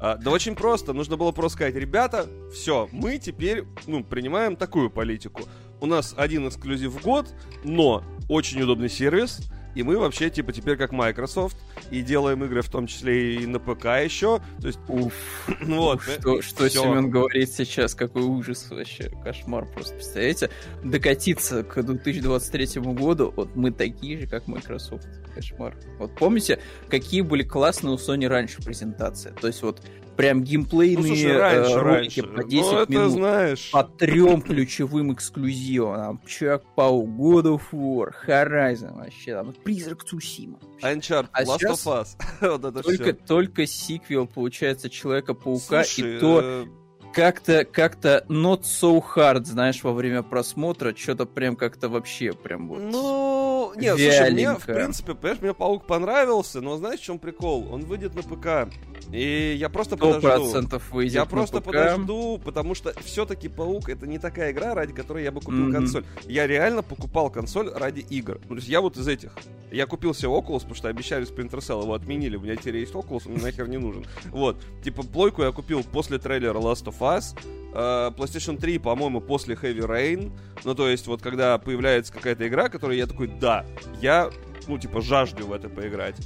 А, 0.00 0.16
да 0.16 0.30
очень 0.30 0.54
просто, 0.54 0.92
нужно 0.92 1.16
было 1.16 1.32
просто 1.32 1.56
сказать, 1.56 1.74
ребята, 1.74 2.26
все, 2.52 2.88
мы 2.92 3.18
теперь 3.18 3.64
ну 3.86 4.04
принимаем 4.04 4.56
такую 4.56 4.90
политику. 4.90 5.42
У 5.80 5.86
нас 5.86 6.14
один 6.16 6.48
эксклюзив 6.48 6.92
в 6.92 7.02
год, 7.02 7.28
но 7.64 8.04
очень 8.28 8.60
удобный 8.62 8.88
сервис 8.88 9.40
и 9.78 9.84
мы 9.84 9.96
вообще, 9.96 10.28
типа, 10.28 10.52
теперь 10.52 10.76
как 10.76 10.90
Microsoft, 10.90 11.56
и 11.90 12.02
делаем 12.02 12.44
игры 12.44 12.62
в 12.62 12.68
том 12.68 12.86
числе 12.86 13.36
и 13.36 13.46
на 13.46 13.58
ПК 13.58 13.86
еще. 14.02 14.40
То 14.60 14.66
есть, 14.66 14.78
уф, 14.88 15.14
вот. 15.62 15.96
Уф, 15.96 16.18
что, 16.18 16.42
что 16.42 16.68
Семен 16.68 17.10
говорит 17.10 17.50
сейчас, 17.52 17.94
какой 17.94 18.22
ужас 18.22 18.66
вообще, 18.70 19.10
кошмар 19.22 19.66
просто. 19.66 19.94
Представляете, 19.94 20.50
докатиться 20.82 21.62
к 21.62 21.82
2023 21.82 22.80
году, 22.82 23.32
вот 23.36 23.54
мы 23.56 23.70
такие 23.70 24.18
же, 24.18 24.26
как 24.26 24.46
Microsoft. 24.46 25.06
Кошмар. 25.34 25.76
Вот 25.98 26.14
помните, 26.16 26.58
какие 26.88 27.20
были 27.20 27.42
классные 27.42 27.94
у 27.94 27.96
Sony 27.96 28.26
раньше 28.26 28.62
презентации? 28.62 29.32
То 29.40 29.46
есть 29.46 29.62
вот 29.62 29.82
прям 30.18 30.42
геймплейные 30.42 30.96
ну, 30.96 31.06
слушай, 31.06 31.36
раньше, 31.38 31.70
э, 31.70 31.78
ролики 31.80 32.20
раньше. 32.20 32.36
по 32.36 32.44
10 32.44 32.72
ну, 32.72 32.86
минут 32.88 33.12
знаешь. 33.12 33.70
по 33.70 33.84
трем 33.84 34.42
ключевым 34.42 35.12
эксклюзивам. 35.12 36.20
Человек-паук, 36.26 37.08
God 37.08 37.44
of 37.44 37.62
War, 37.70 38.12
Horizon, 38.26 38.96
вообще 38.96 39.34
там, 39.34 39.54
Призрак 39.62 40.02
Цусима. 40.02 40.58
Uncharted, 40.82 41.28
а 41.30 41.44
Last 41.44 41.60
of 41.60 41.86
Us. 41.86 42.08
вот 42.40 42.64
это 42.64 42.82
только, 42.82 43.04
все. 43.04 43.12
только 43.12 43.66
сиквел, 43.68 44.26
получается, 44.26 44.90
Человека-паука, 44.90 45.84
и 45.96 46.18
то 46.18 46.40
э, 46.42 46.64
как-то, 47.12 47.64
как-то 47.64 48.24
not 48.28 48.62
so 48.62 49.02
hard, 49.14 49.44
знаешь, 49.44 49.82
во 49.82 49.92
время 49.92 50.22
просмотра, 50.22 50.94
что-то 50.94 51.26
прям 51.26 51.56
как-то 51.56 51.88
вообще 51.88 52.32
прям 52.32 52.68
вот... 52.68 52.80
Ну, 52.80 53.72
нет, 53.76 53.98
слушай, 53.98 54.30
мне, 54.30 54.54
в 54.54 54.64
принципе, 54.64 55.14
понимаешь, 55.14 55.42
мне 55.42 55.54
Паук 55.54 55.86
понравился, 55.86 56.60
но 56.60 56.76
знаешь, 56.76 57.00
в 57.00 57.04
чем 57.04 57.18
прикол? 57.18 57.68
Он 57.72 57.84
выйдет 57.84 58.14
на 58.14 58.22
ПК, 58.22 58.72
и 59.12 59.56
я 59.58 59.68
просто 59.68 59.96
подожду. 59.96 60.78
выйдет 60.90 61.14
Я 61.14 61.24
просто 61.24 61.60
ПК. 61.60 61.66
подожду, 61.66 62.40
потому 62.44 62.74
что 62.74 62.92
все-таки 63.02 63.48
Паук 63.48 63.88
это 63.88 64.06
не 64.06 64.18
такая 64.18 64.52
игра, 64.52 64.74
ради 64.74 64.92
которой 64.92 65.24
я 65.24 65.32
бы 65.32 65.40
купил 65.40 65.68
mm-hmm. 65.68 65.72
консоль. 65.72 66.04
Я 66.26 66.46
реально 66.46 66.82
покупал 66.82 67.30
консоль 67.30 67.70
ради 67.72 68.00
игр. 68.00 68.40
Ну, 68.44 68.48
то 68.48 68.54
есть 68.56 68.68
я 68.68 68.80
вот 68.80 68.96
из 68.96 69.08
этих. 69.08 69.32
Я 69.70 69.86
купил 69.86 70.14
себе 70.14 70.28
Oculus, 70.28 70.60
потому 70.60 70.74
что 70.74 70.88
обещали 70.88 71.26
Splinter 71.26 71.58
Cell, 71.58 71.82
его 71.82 71.94
отменили. 71.94 72.36
У 72.36 72.40
меня 72.40 72.56
теперь 72.56 72.78
есть 72.78 72.92
Oculus, 72.92 73.22
он 73.26 73.42
нахер 73.42 73.68
не 73.68 73.78
нужен. 73.78 74.06
Вот. 74.26 74.56
Типа, 74.82 75.02
плойку 75.02 75.42
я 75.42 75.52
купил 75.52 75.82
после 75.84 76.18
трейлера 76.18 76.58
Last 76.58 76.84
of 76.84 76.97
Us. 77.00 77.34
Uh, 77.72 78.14
PlayStation 78.16 78.58
3, 78.58 78.78
по-моему, 78.78 79.20
после 79.20 79.54
Heavy 79.54 79.86
Rain. 79.86 80.32
Ну, 80.64 80.74
то 80.74 80.88
есть, 80.88 81.06
вот 81.06 81.20
когда 81.22 81.58
появляется 81.58 82.12
какая-то 82.12 82.48
игра, 82.48 82.68
которая 82.68 82.96
я 82.96 83.06
такой, 83.06 83.28
да, 83.28 83.66
я, 84.00 84.30
ну, 84.66 84.78
типа, 84.78 85.02
жажду 85.02 85.46
в 85.46 85.52
это 85.52 85.68
поиграть. 85.68 86.16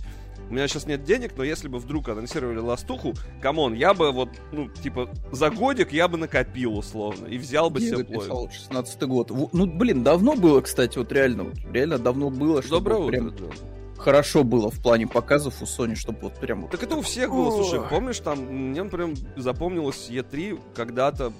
У 0.48 0.54
меня 0.54 0.68
сейчас 0.68 0.86
нет 0.86 1.02
денег, 1.04 1.32
но 1.36 1.44
если 1.44 1.66
бы 1.68 1.78
вдруг 1.78 2.08
анонсировали 2.10 2.58
ластуху, 2.58 3.14
come 3.40 3.60
on, 3.60 3.74
я 3.74 3.94
бы 3.94 4.12
вот, 4.12 4.28
ну, 4.52 4.68
типа, 4.68 5.08
за 5.30 5.50
годик 5.50 5.92
я 5.92 6.08
бы 6.08 6.18
накопил 6.18 6.76
условно 6.76 7.26
и 7.26 7.38
взял 7.38 7.70
бы 7.70 7.80
себе 7.80 8.04
плой. 8.04 8.50
16 8.50 9.02
год. 9.02 9.30
Ну, 9.30 9.66
блин, 9.66 10.04
давно 10.04 10.36
было, 10.36 10.60
кстати, 10.60 10.98
вот 10.98 11.10
реально, 11.10 11.44
вот, 11.44 11.54
реально 11.72 11.98
давно 11.98 12.30
было, 12.30 12.62
что 12.62 12.80
Доброе 12.80 13.08
прям... 13.08 13.26
утро, 13.28 13.46
да 13.46 13.81
хорошо 14.02 14.44
было 14.44 14.70
в 14.70 14.80
плане 14.80 15.06
показов 15.06 15.62
у 15.62 15.64
Sony, 15.64 15.94
чтобы 15.94 16.18
вот 16.22 16.34
прям... 16.34 16.68
Так 16.68 16.82
это 16.82 16.96
у 16.96 17.02
всех 17.02 17.30
было, 17.30 17.50
слушай, 17.50 17.80
помнишь, 17.88 18.18
там, 18.20 18.38
мне 18.40 18.84
прям 18.84 19.14
запомнилось 19.36 20.08
E3 20.10 20.60
когда-то 20.74 21.32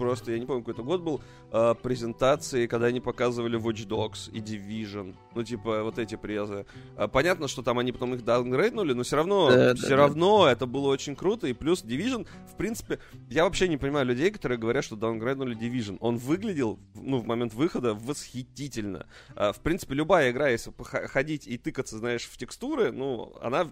просто, 0.00 0.32
я 0.32 0.38
не 0.38 0.46
помню, 0.46 0.62
какой 0.62 0.72
это 0.72 0.82
год 0.82 1.02
был, 1.02 1.20
э, 1.52 1.74
презентации, 1.82 2.66
когда 2.66 2.86
они 2.86 3.00
показывали 3.00 3.60
Watch 3.60 3.86
Dogs 3.86 4.30
и 4.32 4.40
Division. 4.40 5.14
Ну, 5.34 5.44
типа, 5.44 5.82
вот 5.82 5.98
эти 5.98 6.16
презы. 6.16 6.64
Э, 6.96 7.06
понятно, 7.06 7.48
что 7.48 7.62
там 7.62 7.78
они 7.78 7.92
потом 7.92 8.14
их 8.14 8.24
даунгрейднули, 8.24 8.94
но 8.94 9.02
все 9.02 9.16
равно, 9.16 9.50
да, 9.50 9.74
все 9.74 9.90
да, 9.90 9.96
равно 9.96 10.44
да. 10.44 10.52
это 10.52 10.64
было 10.64 10.88
очень 10.88 11.14
круто. 11.14 11.46
И 11.48 11.52
плюс 11.52 11.84
Division, 11.84 12.26
в 12.50 12.56
принципе, 12.56 12.98
я 13.28 13.44
вообще 13.44 13.68
не 13.68 13.76
понимаю 13.76 14.06
людей, 14.06 14.30
которые 14.30 14.58
говорят, 14.58 14.84
что 14.84 14.96
даунгрейднули 14.96 15.54
Division. 15.54 15.98
Он 16.00 16.16
выглядел, 16.16 16.78
ну, 16.94 17.18
в 17.18 17.26
момент 17.26 17.52
выхода 17.52 17.92
восхитительно. 17.92 19.06
Э, 19.36 19.52
в 19.52 19.60
принципе, 19.60 19.94
любая 19.94 20.30
игра, 20.30 20.48
если 20.48 20.72
ходить 20.78 21.46
и 21.46 21.58
тыкаться, 21.58 21.98
знаешь, 21.98 22.24
в 22.24 22.38
текстуры, 22.38 22.90
ну, 22.90 23.36
она 23.42 23.70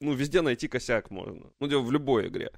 ну, 0.00 0.12
везде 0.12 0.42
найти 0.42 0.68
косяк 0.68 1.10
можно. 1.10 1.50
Ну, 1.60 1.82
в 1.82 1.90
любой 1.90 2.28
игре. 2.28 2.50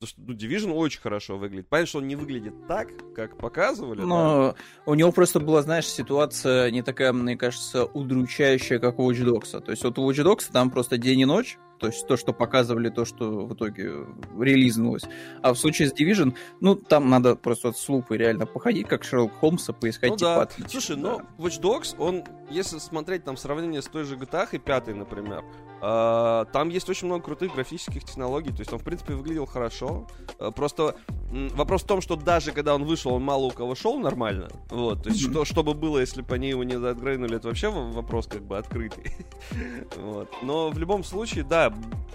Потому 0.00 0.10
что 0.10 0.20
ну, 0.28 0.34
Division 0.34 0.72
очень 0.74 1.00
хорошо 1.00 1.38
выглядит. 1.38 1.68
Понятно, 1.68 1.88
что 1.88 1.98
он 1.98 2.06
не 2.06 2.14
выглядит 2.14 2.68
так, 2.68 2.88
как 3.16 3.36
показывали. 3.36 4.00
Но 4.00 4.52
да? 4.52 4.54
у 4.86 4.94
него 4.94 5.10
просто 5.10 5.40
была, 5.40 5.60
знаешь, 5.62 5.88
ситуация 5.88 6.70
не 6.70 6.82
такая, 6.82 7.12
мне 7.12 7.36
кажется, 7.36 7.84
удручающая, 7.84 8.78
как 8.78 9.00
у 9.00 9.10
Watch 9.10 9.24
Dogs. 9.24 9.60
То 9.60 9.72
есть 9.72 9.82
вот 9.82 9.98
у 9.98 10.08
Watch 10.08 10.24
Dogs 10.24 10.52
там 10.52 10.70
просто 10.70 10.98
день 10.98 11.20
и 11.20 11.24
ночь, 11.24 11.58
то 11.80 11.88
есть 11.88 12.06
то, 12.06 12.16
что 12.16 12.32
показывали, 12.32 12.90
то, 12.90 13.04
что 13.04 13.44
в 13.44 13.54
итоге 13.54 14.06
релизнулось. 14.38 15.02
А 15.42 15.52
в 15.52 15.58
случае 15.58 15.88
с 15.88 15.92
Division, 15.92 16.36
ну, 16.60 16.76
там 16.76 17.10
надо 17.10 17.34
просто 17.34 17.72
с 17.72 17.88
лупой 17.88 18.18
реально 18.18 18.46
походить, 18.46 18.86
как 18.86 19.02
Шерлок 19.02 19.32
Холмса, 19.40 19.72
поискать 19.72 20.10
ну, 20.10 20.16
типа 20.16 20.34
да. 20.34 20.42
отличия. 20.42 20.70
Слушай, 20.70 20.96
да. 20.96 21.02
но 21.02 21.22
Watch 21.44 21.60
Dogs, 21.60 21.96
он, 21.98 22.22
если 22.50 22.78
смотреть 22.78 23.24
там 23.24 23.36
сравнение 23.36 23.82
с 23.82 23.86
той 23.86 24.04
же 24.04 24.14
GTA 24.14 24.48
и 24.52 24.58
пятой, 24.58 24.94
например, 24.94 25.44
там 25.80 26.68
есть 26.70 26.88
очень 26.88 27.06
много 27.06 27.24
крутых 27.24 27.54
графических 27.54 28.04
технологий, 28.04 28.50
то 28.50 28.60
есть 28.60 28.72
он, 28.72 28.78
в 28.78 28.84
принципе, 28.84 29.14
выглядел 29.14 29.46
хорошо. 29.46 30.06
Э, 30.38 30.50
просто 30.54 30.96
вопрос 31.30 31.82
в 31.82 31.86
том, 31.86 32.00
что 32.00 32.16
даже 32.16 32.52
когда 32.52 32.74
он 32.74 32.84
вышел, 32.84 33.12
он 33.12 33.22
мало 33.22 33.46
у 33.46 33.50
кого 33.50 33.74
шел 33.74 33.98
нормально. 33.98 34.48
Вот, 34.70 35.02
то 35.02 35.10
есть 35.10 35.26
mm-hmm. 35.26 35.30
что, 35.30 35.44
что 35.44 35.62
бы 35.62 35.74
было, 35.74 35.98
если 35.98 36.22
бы 36.22 36.34
они 36.34 36.48
его 36.48 36.64
не 36.64 36.78
заотгрейнули, 36.78 37.36
это 37.36 37.48
вообще 37.48 37.70
вопрос 37.70 38.26
как 38.26 38.42
бы 38.42 38.58
открытый. 38.58 39.12
вот. 39.96 40.30
Но 40.42 40.70
в 40.70 40.78
любом 40.78 41.04
случае, 41.04 41.44
да, 41.44 41.72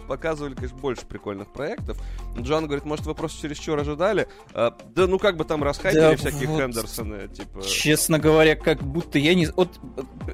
показывали, 0.07 0.55
конечно, 0.55 0.77
больше 0.77 1.05
прикольных 1.05 1.51
проектов. 1.53 2.01
Джон 2.37 2.65
говорит, 2.65 2.85
может, 2.85 3.05
вы 3.05 3.15
просто 3.15 3.41
чересчур 3.41 3.79
ожидали? 3.79 4.27
А, 4.53 4.75
да, 4.95 5.07
ну 5.07 5.19
как 5.19 5.37
бы 5.37 5.45
там 5.45 5.63
расхайпили 5.63 6.01
да, 6.01 6.15
всякие 6.15 6.47
вот, 6.47 6.61
Хендерсоны, 6.61 7.27
типа... 7.29 7.61
Честно 7.61 8.19
говоря, 8.19 8.55
как 8.55 8.81
будто 8.81 9.19
я 9.19 9.35
не... 9.35 9.47
Вот, 9.47 9.69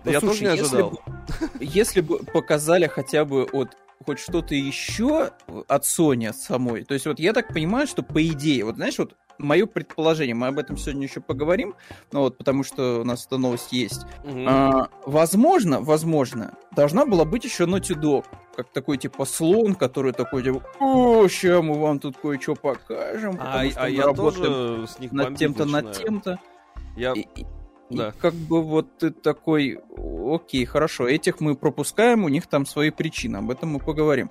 да 0.04 0.12
я 0.12 0.20
тоже 0.20 0.42
не 0.42 0.48
ожидал. 0.48 1.00
Если 1.60 1.60
бы, 1.60 1.60
если 1.60 2.02
бы 2.02 2.20
показали 2.20 2.88
хотя 2.88 3.19
бы 3.26 3.44
от 3.44 3.78
хоть 4.06 4.20
что-то 4.20 4.56
еще 4.56 5.32
от 5.68 5.84
Sony 5.84 6.28
от 6.28 6.38
самой. 6.38 6.84
То 6.84 6.94
есть 6.94 7.06
вот 7.06 7.20
я 7.20 7.34
так 7.34 7.54
понимаю, 7.54 7.86
что 7.88 8.02
по 8.02 8.26
идее, 8.26 8.64
вот 8.64 8.76
знаешь, 8.76 8.98
вот 8.98 9.16
мое 9.38 9.66
предположение, 9.66 10.36
мы 10.36 10.48
об 10.48 10.60
этом 10.60 10.78
сегодня 10.78 11.04
еще 11.04 11.22
поговорим, 11.22 11.76
ну 12.12 12.22
вот, 12.22 12.38
потому 12.38 12.64
что 12.64 13.02
у 13.02 13.04
нас 13.04 13.26
эта 13.26 13.38
новость 13.38 13.72
есть. 13.72 14.02
Угу. 14.24 14.46
А, 14.48 14.90
возможно, 15.06 15.82
возможно, 15.82 16.54
должна 16.76 17.06
была 17.06 17.26
быть 17.26 17.46
еще 17.46 17.64
Naughty 17.64 18.00
Dog, 18.00 18.26
как 18.56 18.72
такой 18.72 18.98
типа 18.98 19.26
слон, 19.26 19.76
который 19.76 20.12
такой 20.12 20.44
типа, 20.44 20.62
о, 20.80 21.28
сейчас 21.28 21.64
мы 21.64 21.80
вам 21.80 22.00
тут 22.00 22.18
кое-что 22.18 22.56
покажем, 22.56 23.38
а, 23.40 23.66
что 23.70 23.82
а 23.82 23.86
мы 23.86 23.92
я 23.92 24.04
работаем 24.04 24.44
тоже 24.44 24.88
с 24.88 25.00
них 25.00 25.12
над 25.12 25.38
тем-то, 25.38 25.66
над 25.66 25.98
тем-то. 25.98 26.40
Я... 26.96 27.14
И, 27.14 27.26
да. 27.90 28.10
И 28.10 28.12
как 28.20 28.34
бы 28.34 28.62
вот 28.62 28.98
ты 28.98 29.12
такой, 29.12 29.80
окей, 29.98 30.66
хорошо, 30.66 31.08
этих 31.08 31.40
мы 31.40 31.56
пропускаем, 31.56 32.24
у 32.24 32.30
них 32.30 32.48
там 32.48 32.66
свои 32.66 32.90
причины, 32.90 33.38
об 33.38 33.52
этом 33.52 33.70
мы 33.70 33.80
поговорим. 33.80 34.30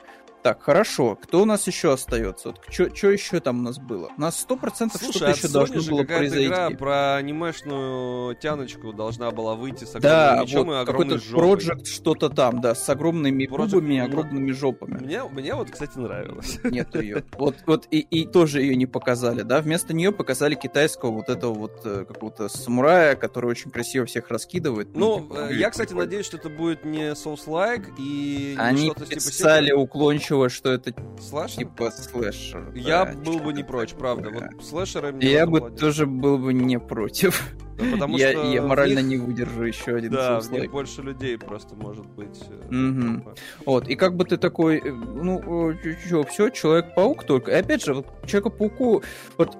Так, 0.49 0.63
хорошо. 0.63 1.15
Кто 1.15 1.43
у 1.43 1.45
нас 1.45 1.67
еще 1.67 1.93
остается? 1.93 2.49
Вот, 2.49 2.61
что 2.71 3.11
еще 3.11 3.39
там 3.41 3.59
у 3.59 3.63
нас 3.63 3.79
было? 3.79 4.09
У 4.17 4.21
нас 4.23 4.41
сто 4.41 4.57
процентов 4.57 5.03
что-то 5.03 5.29
еще 5.29 5.49
должно 5.49 5.83
было 5.83 6.05
произойти. 6.05 6.47
игра 6.47 6.71
про 6.71 7.17
анимешную 7.17 8.35
тяночку 8.37 8.95
должна 8.95 9.31
была 9.31 9.55
выйти 9.57 9.85
с 9.85 9.95
огромным 9.95 10.37
да, 10.37 10.43
мечом 10.43 10.67
вот 10.69 10.73
и 10.73 10.77
огромной 10.77 11.19
жопой. 11.19 11.49
Project 11.51 11.85
что-то 11.85 12.31
там, 12.31 12.63
да, 12.63 12.75
с 12.75 12.89
огромными 12.89 13.45
Project... 13.45 13.73
губами 13.73 13.95
и 13.97 13.99
огромными 13.99 14.53
жопами. 14.53 15.05
Мне, 15.05 15.23
мне 15.25 15.55
вот, 15.55 15.71
кстати, 15.71 15.99
нравилось. 15.99 16.59
Нет 16.65 16.95
ее. 16.95 17.25
Вот, 17.39 17.57
вот 17.67 17.87
и, 17.91 18.01
и 18.01 18.27
тоже 18.27 18.63
ее 18.63 18.75
не 18.75 18.87
показали, 18.87 19.43
да? 19.43 19.61
Вместо 19.61 19.93
нее 19.95 20.13
показали 20.13 20.55
китайского 20.55 21.11
вот 21.11 21.29
этого 21.29 21.53
вот 21.53 21.83
э, 21.85 22.05
какого-то 22.07 22.49
самурая, 22.49 23.17
который 23.17 23.51
очень 23.51 23.71
красиво 23.71 24.07
всех 24.07 24.31
раскидывает. 24.31 24.97
Ну, 24.97 25.29
ну 25.29 25.51
я, 25.51 25.71
кстати, 25.71 25.93
надеюсь, 25.93 26.27
что 26.27 26.39
это 26.39 26.49
будет 26.49 26.85
не 26.85 27.13
Souls-like 27.13 27.95
и 27.99 28.57
Они 28.59 28.87
что-то 28.87 29.07
типа... 29.07 29.21
писали 29.21 29.73
уклончиво 29.73 30.38
озвучивая, 30.39 30.49
что 30.49 30.71
это 30.71 30.95
слэшер? 31.21 31.59
типа 31.59 31.91
слэшер. 31.91 32.73
Я 32.75 33.05
да, 33.05 33.13
был 33.13 33.39
бы 33.41 33.53
не 33.53 33.65
прочь, 33.65 33.95
правда. 33.95 34.31
Да. 34.31 34.51
Вот 34.53 34.65
слэшеры 34.65 35.15
Я 35.21 35.47
бы 35.47 35.61
молодец. 35.61 35.81
тоже 35.81 36.07
был 36.07 36.39
бы 36.39 36.53
не 36.53 36.79
против. 36.79 37.43
Да, 37.79 37.85
потому 37.93 38.19
я, 38.19 38.33
что 38.33 38.43
я 38.53 38.63
морально 38.63 38.99
них... 38.99 39.21
не 39.21 39.25
выдержу 39.25 39.63
еще 39.63 39.95
один 39.95 40.11
Да, 40.11 40.41
в 40.41 40.51
них 40.51 40.69
больше 40.71 41.01
людей 41.01 41.39
просто 41.39 41.77
может 41.77 42.07
быть. 42.07 42.43
Угу. 42.71 43.35
Вот, 43.67 43.89
и 43.89 43.95
как 43.95 44.17
бы 44.17 44.25
ты 44.25 44.37
такой, 44.37 44.79
э, 44.79 44.91
ну, 44.91 45.75
что, 46.05 46.25
все, 46.25 46.51
Человек-паук 46.51 47.23
только. 47.23 47.53
И 47.53 47.55
опять 47.55 47.85
же, 47.85 47.95
вот 47.95 48.07
Человеку-пауку, 48.27 49.05
вот 49.37 49.57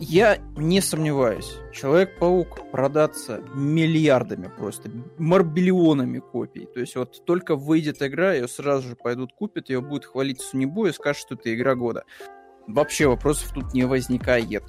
я 0.00 0.38
не 0.56 0.80
сомневаюсь, 0.80 1.58
Человек-паук 1.72 2.70
продаться 2.70 3.42
миллиардами 3.54 4.50
просто, 4.58 4.90
марбиллионами 5.18 6.18
копий. 6.18 6.66
То 6.66 6.80
есть 6.80 6.96
вот 6.96 7.24
только 7.24 7.54
выйдет 7.54 8.00
игра, 8.00 8.32
ее 8.32 8.48
сразу 8.48 8.88
же 8.88 8.96
пойдут 8.96 9.32
купят, 9.32 9.68
ее 9.68 9.80
будет 9.80 10.06
хвалить 10.06 10.40
Сунибу 10.40 10.86
и 10.86 10.92
скажут, 10.92 11.22
что 11.22 11.34
это 11.34 11.54
игра 11.54 11.74
года. 11.74 12.04
Вообще 12.66 13.06
вопросов 13.06 13.52
тут 13.54 13.74
не 13.74 13.84
возникает. 13.84 14.64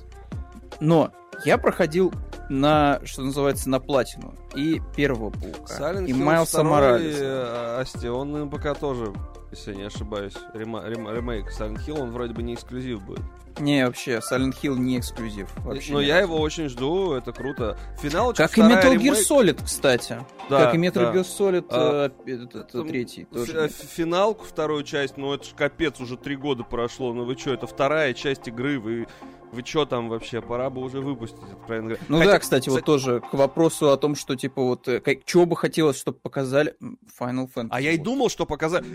Но 0.79 1.11
я 1.45 1.57
проходил 1.57 2.13
на, 2.50 3.00
что 3.05 3.23
называется, 3.23 3.69
на 3.69 3.79
платину. 3.79 4.35
И 4.55 4.81
первого 4.95 5.29
паука. 5.29 5.79
Silent 5.79 6.07
и 6.07 6.13
Майлса 6.13 6.63
Моралеса. 6.63 7.79
Асти, 7.79 8.07
он 8.07 8.50
пока 8.50 8.73
тоже, 8.73 9.13
если 9.51 9.74
не 9.74 9.84
ошибаюсь, 9.84 10.34
рема- 10.53 10.88
рем- 10.88 11.10
ремейк 11.10 11.48
Silent 11.48 11.86
Hill, 11.86 12.00
он 12.00 12.12
вроде 12.12 12.34
бы 12.34 12.41
не 12.41 12.55
эксклюзив 12.55 13.03
будет. 13.03 13.22
Не, 13.60 13.86
вообще, 13.86 14.20
Silent 14.20 14.55
Hill 14.62 14.77
не 14.77 14.98
эксклюзив. 14.98 15.50
Вообще 15.58 15.93
Но 15.93 16.01
я 16.01 16.20
его 16.20 16.39
очень 16.39 16.70
жду, 16.70 17.13
это 17.13 17.34
круто. 17.34 17.77
Финал 18.01 18.34
Как 18.34 18.58
и 18.58 18.62
Metal 18.62 18.96
Gear 18.96 19.17
Solid, 19.17 19.63
кстати. 19.63 20.20
Да, 20.50 20.65
как 20.65 20.75
и 20.75 20.77
Metal 20.77 20.93
да. 20.93 21.13
Gear 21.13 21.25
Solid 21.25 21.65
а, 21.70 22.12
э, 22.25 22.31
это, 22.31 22.60
это, 22.60 22.84
третий. 22.84 23.25
Тоже. 23.25 23.70
Финалку, 23.70 24.46
вторую 24.46 24.84
часть, 24.84 25.17
ну 25.17 25.34
это 25.34 25.43
ж 25.43 25.50
капец, 25.55 26.00
уже 26.00 26.17
три 26.17 26.36
года 26.36 26.63
прошло. 26.63 27.13
Ну 27.13 27.25
вы 27.25 27.38
что, 27.38 27.53
это 27.53 27.67
вторая 27.67 28.13
часть 28.13 28.48
игры, 28.48 28.79
вы 28.79 29.08
вы 29.51 29.63
что 29.65 29.86
там 29.86 30.10
вообще, 30.10 30.41
пора 30.41 30.70
бы 30.70 30.81
уже 30.81 31.01
выпустить, 31.01 31.43
откровенно 31.51 31.89
говоря. 31.89 32.05
Ну 32.08 32.17
Хотя, 32.20 32.31
да, 32.31 32.39
кстати, 32.39 32.70
кстати, 32.70 32.70
вот 32.70 32.86
тоже 32.86 33.20
к 33.20 33.34
вопросу 33.34 33.91
о 33.91 33.98
том, 33.98 34.15
что, 34.15 34.36
типа, 34.36 34.63
вот, 34.63 34.88
э, 34.88 35.01
как, 35.01 35.25
чего 35.25 35.46
бы 35.46 35.58
хотелось, 35.58 35.98
чтобы 35.98 36.20
показали 36.20 36.75
Final 37.20 37.50
Fantasy. 37.53 37.67
А 37.72 37.81
я 37.81 37.91
и 37.91 37.98
думал, 37.98 38.29
что 38.29 38.46
показали... 38.46 38.86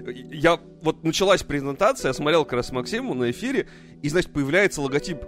Я, 0.47 0.61
вот 0.81 1.03
началась 1.03 1.43
презентация, 1.43 2.11
я 2.11 2.12
смотрел 2.15 2.45
как 2.45 2.53
раз 2.53 2.71
Максиму 2.71 3.15
на 3.15 3.33
эфире, 3.33 3.67
и, 4.00 4.09
значит, 4.09 4.33
появляется 4.33 4.81
логотип 4.81 5.19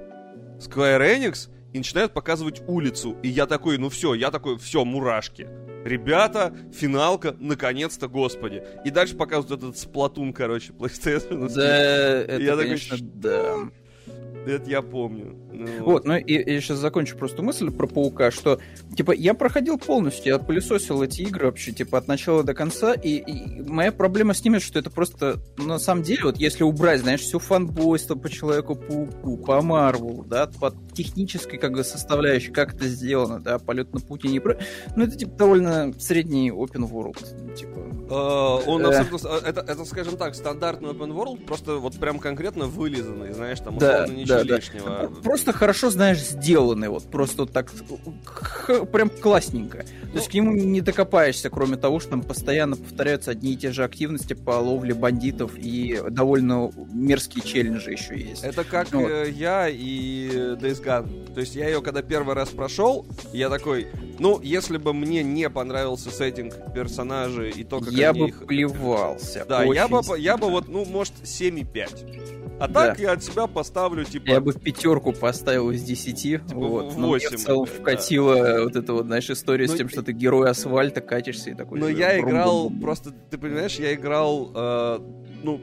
Square 0.61 1.01
Enix, 1.01 1.49
и 1.73 1.79
начинают 1.79 2.13
показывать 2.15 2.63
улицу. 2.69 3.17
И 3.25 3.29
я 3.29 3.47
такой, 3.47 3.79
ну 3.79 3.89
все, 3.89 4.15
я 4.15 4.31
такой, 4.31 4.59
все, 4.59 4.85
мурашки. 4.85 5.49
Ребята, 5.85 6.57
финалка, 6.73 7.35
наконец-то, 7.41 8.07
господи. 8.07 8.63
И 8.85 8.91
дальше 8.91 9.17
показывают 9.17 9.61
этот 9.61 9.77
сплатун, 9.77 10.33
короче, 10.33 10.73
PlayStation. 10.79 11.53
Да, 11.53 12.23
это, 12.23 12.41
я 12.41 12.57
конечно, 12.57 12.97
такой, 12.97 13.11
да. 13.15 13.57
Это 14.47 14.71
я 14.71 14.81
помню. 14.83 15.37
Ну, 15.53 15.67
вот, 15.81 16.05
ну 16.05 16.17
и 16.17 16.33
я 16.33 16.61
сейчас 16.61 16.79
закончу 16.79 17.17
просто 17.17 17.43
мысль 17.43 17.71
про 17.71 17.87
паука, 17.87 18.31
что 18.31 18.59
типа 18.97 19.13
я 19.13 19.35
проходил 19.35 19.79
полностью, 19.79 20.33
я 20.33 20.39
пылесосил 20.39 21.03
эти 21.03 21.23
игры 21.23 21.47
вообще, 21.47 21.73
типа, 21.73 21.99
от 21.99 22.09
начала 22.09 22.43
до 22.43 22.55
конца, 22.55 22.95
и, 22.95 23.17
и 23.17 23.63
моя 23.69 23.93
проблема 23.93 24.35
с 24.35 24.45
ними, 24.45 24.59
что 24.59 24.79
это 24.79 24.91
просто, 24.91 25.39
ну, 25.59 25.67
на 25.67 25.79
самом 25.79 26.03
деле, 26.03 26.25
вот 26.25 26.39
если 26.39 26.63
убрать, 26.63 27.01
знаешь, 27.01 27.21
все 27.21 27.39
фанбойство 27.39 28.15
по 28.15 28.31
Человеку-пауку, 28.31 29.37
по 29.39 29.61
Марвелу, 29.61 30.25
да, 30.25 30.47
по 30.47 30.73
технической, 30.95 31.59
как 31.59 31.73
бы, 31.73 31.85
составляющей, 31.85 32.53
как 32.53 32.75
это 32.75 32.87
сделано, 32.87 33.41
да, 33.41 33.59
полет 33.59 33.93
на 33.93 34.01
пути 34.01 34.29
не 34.29 34.41
про... 34.41 34.59
Ну, 34.97 35.05
это, 35.05 35.17
типа, 35.17 35.33
довольно 35.33 35.93
средний 35.99 36.51
open 36.51 36.89
world, 36.89 37.55
типа. 37.55 37.98
Uh, 38.09 38.63
он 38.67 38.85
э. 38.85 38.89
абсолютно... 38.89 39.29
Это, 39.45 39.61
это, 39.61 39.85
скажем 39.85 40.17
так, 40.17 40.35
стандартный 40.35 40.91
open 40.91 41.13
world, 41.13 41.45
просто 41.45 41.77
вот 41.77 41.99
прям 41.99 42.19
конкретно 42.19 42.67
вылизанный, 42.67 43.33
знаешь, 43.33 43.59
там 43.59 43.77
условно 43.77 44.07
да, 44.07 44.13
ничего 44.13 44.45
да, 44.45 44.57
лишнего. 44.57 44.89
Да. 44.89 45.09
Просто 45.23 45.53
хорошо, 45.53 45.91
знаешь, 45.91 46.19
сделанный, 46.19 46.89
вот 46.89 47.11
просто 47.11 47.43
вот 47.43 47.53
так 47.53 47.71
прям 48.93 49.11
классненько. 49.11 49.79
То 49.79 49.85
ну, 50.13 50.15
есть 50.15 50.29
к 50.29 50.35
нему 50.35 50.53
не 50.53 50.81
докопаешься, 50.81 51.51
кроме 51.51 51.77
того, 51.77 52.01
что 52.01 52.11
там 52.11 52.23
постоянно 52.23 52.77
повторяются 52.77 53.33
одни 53.33 53.53
и 53.53 53.57
те 53.57 53.73
же 53.73 53.85
активности 53.85 54.35
по 54.35 54.53
ловле 54.53 54.95
бандитов 54.95 55.53
и 55.57 56.01
довольно 56.09 56.71
мерзкие 56.93 57.45
челленджи 57.45 57.93
еще 57.93 58.19
есть. 58.19 58.43
Это 58.43 58.65
как 58.65 58.93
ну, 58.93 59.07
э, 59.09 59.31
я 59.31 59.69
и 59.69 60.29
Days 60.29 60.83
Gone. 60.83 61.35
То 61.35 61.41
есть 61.41 61.55
я 61.55 61.67
ее 61.67 61.83
когда 61.83 62.03
первый 62.03 62.35
раз 62.35 62.51
прошел, 62.51 63.07
я 63.33 63.49
такой, 63.49 63.89
ну, 64.19 64.41
если 64.43 64.77
бы 64.77 64.93
мне 64.93 65.23
не 65.23 65.49
понравился 65.49 66.11
сеттинг 66.11 66.55
персонажей 66.75 67.51
и 67.51 67.65
то, 67.65 67.81
как 67.81 67.93
я 67.99 68.13
бы 68.13 68.29
их... 68.29 68.47
плевался. 68.47 69.45
Да, 69.49 69.63
я 69.65 69.89
бы, 69.89 70.01
я 70.19 70.37
бы 70.37 70.49
вот, 70.49 70.69
ну, 70.69 70.85
может, 70.85 71.15
7,5. 71.23 72.39
А 72.61 72.67
так 72.67 72.97
да. 72.97 73.03
я 73.03 73.13
от 73.13 73.23
себя 73.23 73.47
поставлю, 73.47 74.05
типа... 74.05 74.29
Я 74.31 74.41
бы 74.41 74.53
пятерку 74.53 75.13
поставил 75.13 75.71
из 75.71 75.83
десяти. 75.83 76.39
Типа 76.39 76.59
вот. 76.59 76.85
8. 76.95 77.01
Но 77.01 77.09
мне 77.09 77.29
в 77.29 77.37
целом 77.37 77.67
да. 77.67 77.73
вкатила 77.73 78.65
вот 78.65 78.75
эта 78.75 78.93
вот, 78.93 79.07
знаешь, 79.07 79.31
история 79.31 79.67
но... 79.67 79.69
с 79.69 79.73
ну 79.73 79.79
тем, 79.79 79.89
что 79.89 80.03
ты 80.03 80.13
герой 80.13 80.51
асфальта, 80.51 81.01
катишься 81.01 81.51
и 81.51 81.55
такой... 81.55 81.79
Но 81.79 81.89
я 81.89 82.19
играл, 82.19 82.71
просто, 82.71 83.13
ты 83.13 83.39
понимаешь, 83.39 83.77
я 83.77 83.95
играл, 83.95 84.51
э, 84.55 84.99
ну, 85.45 85.61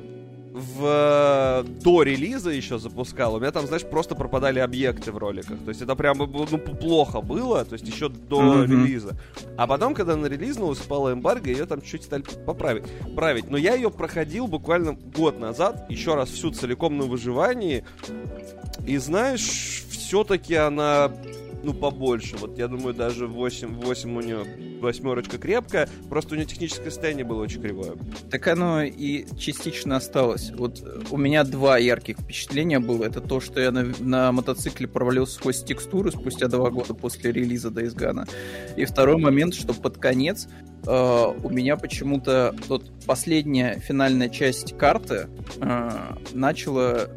в 0.56 1.66
до 1.82 2.04
релиза 2.04 2.50
еще 2.50 2.80
запускал, 2.80 3.36
у 3.36 3.40
меня 3.40 3.52
там, 3.52 3.68
знаешь, 3.68 3.84
просто 3.84 4.16
пропадали 4.16 4.60
объекты 4.60 5.12
в 5.12 5.18
роликах. 5.18 5.60
То 5.60 5.70
есть 5.70 5.82
это 5.82 5.96
прям 5.96 6.18
ну, 6.18 6.28
плохо 6.58 7.20
было, 7.20 7.66
то 7.66 7.74
есть 7.74 7.86
еще 7.86 8.08
до 8.08 8.42
mm-hmm. 8.42 8.66
релиза. 8.66 9.18
А 9.58 9.68
потом, 9.68 9.94
когда 9.94 10.16
на 10.16 10.28
релизнулась, 10.28 10.80
спала 10.80 11.12
эмбарго, 11.12 11.50
ее 11.50 11.66
там 11.66 11.82
чуть-чуть 11.82 12.04
стали 12.04 12.24
поправить. 12.46 12.86
Править. 13.16 13.50
Но 13.50 13.58
я 13.58 13.76
ее 13.76 13.92
проходил 13.92 14.48
буквально 14.48 14.94
год 14.94 15.40
назад, 15.40 15.88
еще 15.90 16.16
раз 16.16 16.30
всю 16.30 16.52
целиком 16.52 16.98
на 16.98 17.04
выживании. 17.04 17.84
И 18.88 18.96
знаешь, 18.98 19.84
все-таки 19.90 20.56
она 20.56 21.12
ну, 21.66 21.74
побольше. 21.74 22.38
Вот 22.38 22.58
я 22.58 22.68
думаю, 22.68 22.94
даже 22.94 23.28
8, 23.28 23.82
8 23.82 24.18
у 24.18 24.22
нее 24.22 24.46
восьмерочка 24.80 25.38
крепкая, 25.38 25.90
просто 26.10 26.36
у 26.36 26.38
нее 26.38 26.46
техническое 26.46 26.92
состояние 26.92 27.26
было 27.26 27.42
очень 27.42 27.62
кривое. 27.62 27.94
Так 28.30 28.48
оно 28.48 28.84
и 28.84 29.26
частично 29.38 29.96
осталось. 29.96 30.52
Вот 30.56 30.84
у 31.10 31.18
меня 31.18 31.44
два 31.44 31.78
ярких 31.78 32.20
впечатления 32.20 32.80
было. 32.80 33.06
Это 33.06 33.20
то, 33.20 33.40
что 33.40 33.60
я 33.60 33.72
на, 33.72 33.92
на 34.00 34.32
мотоцикле 34.32 34.88
провалился 34.88 35.36
сквозь 35.36 35.64
текстуры 35.64 36.12
спустя 36.12 36.48
два 36.48 36.70
года 36.70 36.94
после 36.94 37.32
релиза 37.32 37.70
Days 37.70 37.96
Gone. 37.96 38.30
И 38.78 38.86
второй 38.86 39.18
момент, 39.18 39.56
что 39.56 39.74
под 39.74 39.98
конец 39.98 40.48
Uh, 40.86 41.36
у 41.44 41.50
меня 41.50 41.78
почему-то 41.78 42.54
вот 42.68 42.92
последняя 43.08 43.80
финальная 43.80 44.30
часть 44.30 44.78
карты 44.78 45.28
uh, 45.58 46.20
начала 46.36 47.10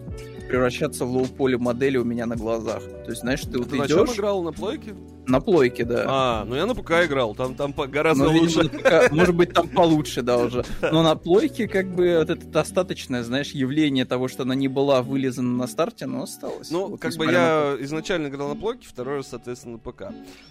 превращаться 0.48 1.04
в 1.04 1.10
low-poly 1.10 1.58
модели 1.58 1.98
у 1.98 2.04
меня 2.04 2.26
на 2.26 2.36
глазах. 2.36 2.82
То 2.82 3.10
есть, 3.10 3.20
знаешь, 3.20 3.42
ты 3.42 3.56
а 3.56 3.58
вот 3.58 3.70
ты 3.70 3.76
идешь... 3.76 3.90
на 3.90 4.06
чем 4.06 4.14
играл? 4.14 4.42
На 4.42 4.52
плойке? 4.52 4.94
На 5.26 5.40
плойке, 5.40 5.84
да. 5.84 6.04
А, 6.08 6.44
ну 6.46 6.54
я 6.54 6.64
на 6.64 6.74
ПК 6.74 7.04
играл, 7.04 7.34
там, 7.34 7.54
там 7.54 7.72
гораздо 7.72 8.24
ну, 8.24 8.32
лучше. 8.32 8.62
Видимо, 8.62 8.80
ПК, 8.80 9.12
может 9.12 9.34
быть, 9.34 9.52
там 9.52 9.68
получше, 9.68 10.22
да, 10.22 10.38
уже. 10.38 10.64
Но 10.80 11.02
на 11.02 11.16
плойке, 11.16 11.68
как 11.68 11.86
бы, 11.94 12.16
вот 12.18 12.30
это 12.30 12.46
достаточное, 12.46 13.22
знаешь, 13.22 13.50
явление 13.50 14.06
того, 14.06 14.28
что 14.28 14.44
она 14.44 14.54
не 14.54 14.68
была 14.68 15.02
вылизана 15.02 15.54
на 15.54 15.66
старте, 15.66 16.06
но 16.06 16.22
осталось. 16.22 16.70
Ну, 16.70 16.88
вот, 16.88 17.00
как 17.00 17.14
бы 17.16 17.26
я 17.26 17.76
на... 17.78 17.84
изначально 17.84 18.28
играл 18.28 18.48
на 18.48 18.56
плойке, 18.56 18.88
второй 18.88 19.16
раз, 19.16 19.28
соответственно, 19.28 19.74
на 19.74 19.78
ПК. 19.78 20.04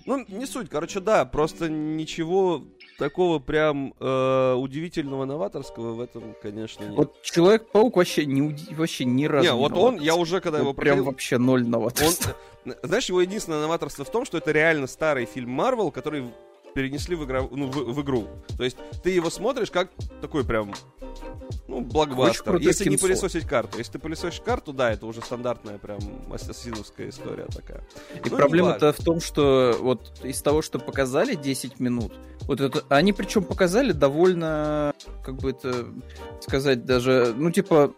Ну, 0.05 0.23
не 0.27 0.45
суть, 0.45 0.69
короче, 0.69 0.99
да, 0.99 1.25
просто 1.25 1.69
ничего 1.69 2.63
такого 2.97 3.39
прям 3.39 3.93
э, 3.99 4.53
удивительного 4.53 5.25
новаторского 5.25 5.93
в 5.93 6.01
этом, 6.01 6.35
конечно, 6.41 6.83
нет. 6.83 6.93
Вот 6.95 7.21
Человек-паук 7.21 7.95
вообще, 7.95 8.25
не, 8.25 8.55
вообще 8.73 9.05
ни 9.05 9.25
разу 9.25 9.47
не, 9.47 9.53
не 9.53 9.59
вот 9.59 9.73
он, 9.73 9.99
я 9.99 10.15
уже 10.15 10.41
когда 10.41 10.57
вот 10.59 10.63
его 10.63 10.73
проходил... 10.73 10.95
Прям 10.95 11.05
вообще 11.05 11.37
ноль 11.37 11.65
новаторства. 11.65 12.35
Он, 12.65 12.73
знаешь, 12.83 13.07
его 13.07 13.21
единственное 13.21 13.61
новаторство 13.61 14.03
в 14.03 14.11
том, 14.11 14.25
что 14.25 14.37
это 14.39 14.51
реально 14.51 14.87
старый 14.87 15.25
фильм 15.25 15.51
Марвел, 15.51 15.91
который 15.91 16.25
перенесли 16.73 17.15
в, 17.15 17.25
игра, 17.25 17.41
ну, 17.49 17.67
в, 17.67 17.93
в 17.93 18.01
игру. 18.01 18.27
То 18.57 18.63
есть 18.63 18.77
ты 19.03 19.09
его 19.09 19.29
смотришь 19.29 19.71
как 19.71 19.89
такой 20.21 20.43
прям, 20.43 20.73
ну, 21.67 21.81
блокбастер. 21.81 22.57
Если 22.57 22.85
кинцо. 22.85 22.89
не 22.89 22.97
пылесосить 22.97 23.47
карту. 23.47 23.77
Если 23.77 23.93
ты 23.93 23.99
пылесосишь 23.99 24.41
карту, 24.41 24.73
да, 24.73 24.91
это 24.91 25.05
уже 25.05 25.21
стандартная 25.21 25.77
прям 25.77 25.99
ассасиновская 26.31 27.09
история 27.09 27.45
такая. 27.45 27.83
И 28.23 28.29
ну, 28.29 28.37
проблема-то 28.37 28.93
в 28.93 29.03
том, 29.03 29.19
что 29.19 29.77
вот 29.79 30.19
из 30.23 30.41
того, 30.41 30.61
что 30.61 30.79
показали 30.79 31.35
10 31.35 31.79
минут, 31.79 32.13
вот 32.41 32.61
это, 32.61 32.83
они 32.89 33.13
причем 33.13 33.43
показали 33.43 33.91
довольно, 33.91 34.93
как 35.23 35.35
бы 35.35 35.49
это 35.49 35.87
сказать, 36.41 36.85
даже, 36.85 37.33
ну, 37.35 37.51
типа, 37.51 37.93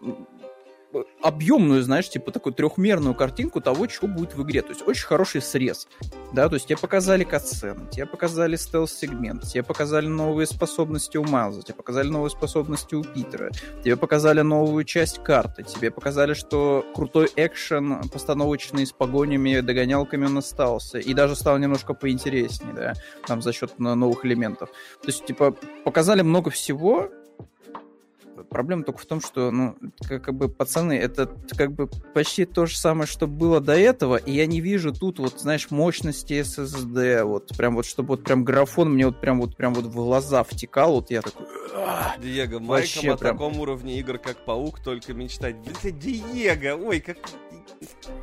объемную, 1.21 1.83
знаешь, 1.83 2.09
типа 2.09 2.31
такую 2.31 2.53
трехмерную 2.53 3.15
картинку 3.15 3.61
того, 3.61 3.87
что 3.89 4.07
будет 4.07 4.35
в 4.35 4.43
игре. 4.43 4.61
То 4.61 4.69
есть 4.69 4.87
очень 4.87 5.05
хороший 5.05 5.41
срез. 5.41 5.87
Да, 6.33 6.47
то 6.49 6.55
есть 6.55 6.67
тебе 6.67 6.77
показали 6.77 7.23
катсцены, 7.23 7.89
тебе 7.91 8.05
показали 8.05 8.55
стелс-сегмент, 8.55 9.43
тебе 9.43 9.63
показали 9.63 10.07
новые 10.07 10.47
способности 10.47 11.17
у 11.17 11.23
Майлза, 11.23 11.61
тебе 11.61 11.75
показали 11.75 12.09
новые 12.09 12.29
способности 12.29 12.95
у 12.95 13.03
Питера, 13.03 13.51
тебе 13.83 13.97
показали 13.97 14.41
новую 14.41 14.83
часть 14.83 15.23
карты, 15.23 15.63
тебе 15.63 15.91
показали, 15.91 16.33
что 16.33 16.85
крутой 16.95 17.29
экшен 17.35 18.09
постановочный 18.09 18.85
с 18.85 18.91
погонями, 18.91 19.59
догонялками 19.59 20.25
он 20.25 20.37
остался, 20.37 20.99
и 20.99 21.13
даже 21.13 21.35
стал 21.35 21.57
немножко 21.57 21.93
поинтереснее, 21.93 22.73
да, 22.73 22.93
там 23.25 23.41
за 23.41 23.53
счет 23.53 23.77
новых 23.79 24.25
элементов. 24.25 24.69
То 25.01 25.07
есть, 25.07 25.25
типа, 25.25 25.55
показали 25.83 26.21
много 26.21 26.49
всего, 26.49 27.09
Проблема 28.49 28.83
только 28.83 28.99
в 28.99 29.05
том, 29.05 29.21
что, 29.21 29.51
ну, 29.51 29.75
как, 30.07 30.23
как 30.23 30.35
бы, 30.35 30.49
пацаны, 30.49 30.93
это 30.93 31.29
как 31.57 31.71
бы 31.71 31.87
почти 32.13 32.45
то 32.45 32.65
же 32.65 32.77
самое, 32.77 33.07
что 33.07 33.27
было 33.27 33.59
до 33.59 33.73
этого, 33.73 34.15
и 34.15 34.31
я 34.31 34.45
не 34.45 34.61
вижу 34.61 34.93
тут 34.93 35.19
вот, 35.19 35.39
знаешь, 35.39 35.71
мощности 35.71 36.33
SSD, 36.33 37.23
вот 37.23 37.55
прям 37.57 37.75
вот, 37.75 37.85
чтобы 37.85 38.09
вот 38.09 38.23
прям 38.23 38.43
графон 38.43 38.93
мне 38.93 39.05
вот 39.05 39.19
прям 39.19 39.39
вот 39.39 39.55
прям 39.55 39.73
вот 39.73 39.85
в 39.85 39.93
глаза 39.93 40.43
втекал, 40.43 40.93
вот 40.93 41.11
я 41.11 41.21
такой... 41.21 41.45
Диего, 42.21 42.59
Майкам 42.59 43.11
о 43.11 43.17
прям... 43.17 43.37
таком 43.37 43.59
уровне 43.59 43.99
игр, 43.99 44.17
как 44.17 44.45
Паук, 44.45 44.79
только 44.79 45.13
мечтать. 45.13 45.55
Это 45.65 45.91
Диего, 45.91 46.75
ой, 46.75 46.99
как... 46.99 47.17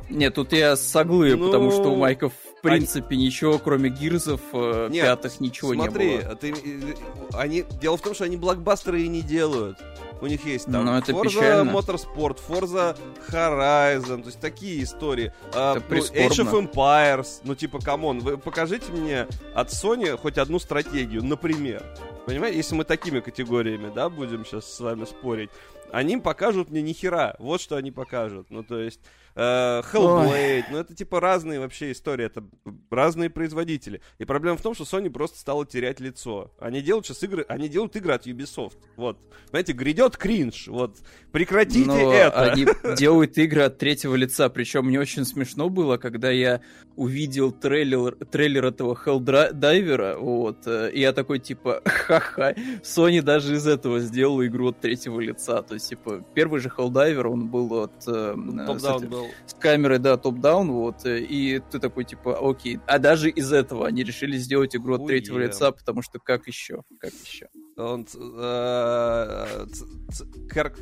Нет, 0.09 0.35
тут 0.35 0.53
я 0.53 0.75
согл, 0.75 1.35
ну... 1.35 1.47
потому 1.47 1.71
что 1.71 1.91
у 1.91 1.95
Майков 1.95 2.33
в 2.57 2.61
принципе 2.61 3.15
они... 3.15 3.25
ничего, 3.25 3.59
кроме 3.59 3.89
Гирзов 3.89 4.41
э, 4.53 4.87
Нет, 4.89 5.05
пятых, 5.05 5.39
ничего 5.39 5.73
смотри, 5.73 6.09
не 6.09 6.21
было. 6.21 6.35
Ты, 6.35 6.51
э, 6.51 6.93
они, 7.33 7.65
дело 7.81 7.97
в 7.97 8.01
том, 8.01 8.13
что 8.13 8.25
они 8.25 8.37
блокбастеры 8.37 9.01
и 9.01 9.07
не 9.07 9.21
делают. 9.21 9.77
У 10.21 10.27
них 10.27 10.45
есть 10.45 10.65
там 10.65 10.85
Но 10.85 10.97
это 10.97 11.11
Forza 11.11 11.23
печально. 11.23 11.71
Motorsport, 11.71 12.39
Forza 12.47 12.97
Horizon, 13.29 14.21
то 14.21 14.27
есть 14.27 14.39
такие 14.39 14.83
истории. 14.83 15.31
А, 15.53 15.77
это 15.77 15.85
ну, 15.89 15.97
Age 15.97 16.43
of 16.43 16.71
Empires, 16.73 17.41
ну 17.43 17.55
типа, 17.55 17.79
come 17.79 18.02
on, 18.02 18.19
вы 18.19 18.37
покажите 18.37 18.91
мне 18.91 19.27
от 19.53 19.69
Sony 19.69 20.17
хоть 20.17 20.37
одну 20.37 20.59
стратегию, 20.59 21.23
например. 21.23 21.83
Понимаете, 22.25 22.57
если 22.57 22.75
мы 22.75 22.83
такими 22.83 23.19
категориями, 23.19 23.91
да, 23.93 24.09
будем 24.09 24.45
сейчас 24.45 24.65
с 24.65 24.79
вами 24.79 25.05
спорить, 25.05 25.49
они 25.91 26.17
покажут 26.17 26.69
мне 26.69 26.81
нихера. 26.81 27.35
Вот 27.39 27.61
что 27.61 27.75
они 27.77 27.91
покажут. 27.91 28.47
Ну, 28.49 28.63
то 28.63 28.79
есть, 28.79 28.99
э, 29.37 29.81
Hellblade, 29.93 30.65
ну 30.71 30.77
это 30.77 30.95
типа 30.95 31.19
разные 31.19 31.59
вообще 31.59 31.91
истории, 31.91 32.25
это 32.25 32.43
разные 32.89 33.29
производители. 33.29 34.01
И 34.17 34.25
проблема 34.25 34.57
в 34.57 34.61
том, 34.61 34.73
что 34.73 34.83
Sony 34.83 35.09
просто 35.09 35.39
стала 35.39 35.65
терять 35.65 35.99
лицо. 35.99 36.51
Они 36.59 36.81
делают 36.81 37.05
сейчас 37.05 37.23
игры, 37.23 37.45
они 37.47 37.69
делают 37.69 37.95
игры 37.95 38.13
от 38.13 38.25
Ubisoft. 38.27 38.77
Вот. 38.95 39.19
Знаете, 39.49 39.73
грядет 39.73 40.17
кринж. 40.17 40.67
Вот. 40.67 40.97
Прекратите 41.31 41.87
Но 41.87 42.11
это. 42.11 42.51
Они 42.51 42.67
делают 42.97 43.37
игры 43.37 43.61
от 43.61 43.77
третьего 43.77 44.15
лица. 44.15 44.49
Причем 44.49 44.85
мне 44.85 44.99
очень 44.99 45.25
смешно 45.25 45.69
было, 45.69 45.97
когда 45.97 46.31
я 46.31 46.61
увидел 46.97 47.51
трейлер, 47.51 48.15
трейлер 48.31 48.65
этого 48.65 48.93
Helldiver, 48.95 50.17
вот, 50.17 50.65
э, 50.65 50.91
и 50.91 50.99
я 50.99 51.13
такой, 51.13 51.39
типа, 51.39 51.81
ха-ха, 51.85 52.53
Sony 52.83 53.21
даже 53.21 53.55
из 53.55 53.67
этого 53.67 53.99
сделала 53.99 54.45
игру 54.47 54.69
от 54.69 54.81
третьего 54.81 55.19
лица. 55.19 55.61
То 55.61 55.75
есть, 55.75 55.89
типа, 55.89 56.25
первый 56.33 56.59
же 56.59 56.69
Helldiver, 56.75 57.27
он 57.27 57.47
был 57.47 57.83
от... 57.83 58.07
Э, 58.07 58.35
топ-даун 58.65 59.07
был 59.07 59.27
с 59.45 59.53
камерой, 59.53 59.99
да, 59.99 60.17
топ-даун, 60.17 60.71
вот, 60.71 61.05
э, 61.05 61.19
и 61.19 61.61
ты 61.71 61.79
такой, 61.79 62.03
типа, 62.03 62.37
окей. 62.41 62.79
А 62.87 62.97
даже 62.97 63.29
из 63.29 63.53
этого 63.53 63.87
они 63.87 64.03
решили 64.03 64.37
сделать 64.37 64.75
игру 64.75 64.95
от 64.95 65.05
третьего 65.05 65.37
лица, 65.37 65.71
потому 65.71 66.01
что 66.01 66.19
как 66.19 66.47
еще? 66.47 66.81
Как 66.99 67.13
еще? 67.23 67.47
Он, 67.77 68.07
э, 68.11 69.65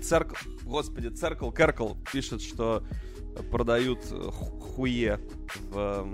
церк, 0.01 0.38
господи, 0.63 1.10
Церкл, 1.10 1.51
Керкл 1.51 1.89
пишет, 2.12 2.41
что 2.41 2.84
продают 3.51 3.99
хуе 4.31 5.19
в 5.71 6.07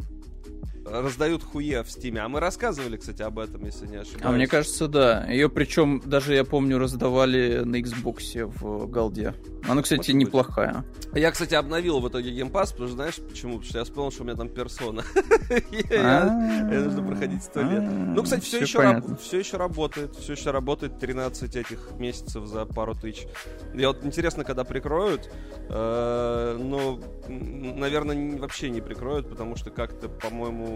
раздают 0.85 1.43
хуе 1.43 1.83
в 1.83 1.89
стиме. 1.89 2.21
А 2.21 2.29
мы 2.29 2.39
рассказывали, 2.39 2.97
кстати, 2.97 3.21
об 3.21 3.39
этом, 3.39 3.63
если 3.65 3.87
не 3.87 3.97
ошибаюсь. 3.97 4.23
А 4.23 4.31
мне 4.31 4.47
кажется, 4.47 4.87
да. 4.87 5.25
Ее 5.27 5.49
причем 5.49 6.01
даже, 6.05 6.33
я 6.33 6.43
помню, 6.43 6.77
раздавали 6.77 7.61
на 7.63 7.77
Xbox 7.77 8.45
в 8.45 8.87
голде. 8.87 9.33
Она, 9.67 9.81
кстати, 9.81 10.11
Может 10.11 10.27
неплохая. 10.27 10.85
Быть. 11.13 11.21
Я, 11.21 11.31
кстати, 11.31 11.53
обновил 11.53 11.99
в 11.99 12.09
итоге 12.09 12.31
геймпас, 12.31 12.71
потому 12.71 12.87
что 12.87 12.95
знаешь 12.95 13.15
почему? 13.15 13.53
Потому 13.53 13.69
что 13.69 13.77
я 13.77 13.83
вспомнил, 13.83 14.11
что 14.11 14.23
у 14.23 14.25
меня 14.25 14.35
там 14.35 14.49
персона. 14.49 15.03
Я 15.89 16.81
нужно 16.83 17.03
проходить 17.03 17.43
сто 17.43 17.61
лет. 17.61 17.83
Ну, 17.83 18.23
кстати, 18.23 18.41
все 18.41 18.61
еще 18.61 19.01
все 19.21 19.39
еще 19.39 19.57
работает. 19.57 20.15
Все 20.15 20.33
еще 20.33 20.51
работает 20.51 20.97
13 20.99 21.55
этих 21.55 21.91
месяцев 21.99 22.45
за 22.45 22.65
пару 22.65 22.95
тысяч. 22.95 23.27
Я 23.73 23.89
вот 23.89 24.03
интересно, 24.05 24.43
когда 24.43 24.63
прикроют. 24.63 25.29
Э, 25.69 26.57
но, 26.59 26.99
наверное, 27.27 28.37
вообще 28.37 28.69
не 28.69 28.81
прикроют, 28.81 29.29
потому 29.29 29.55
что 29.55 29.69
как-то, 29.69 30.09
по-моему, 30.09 30.70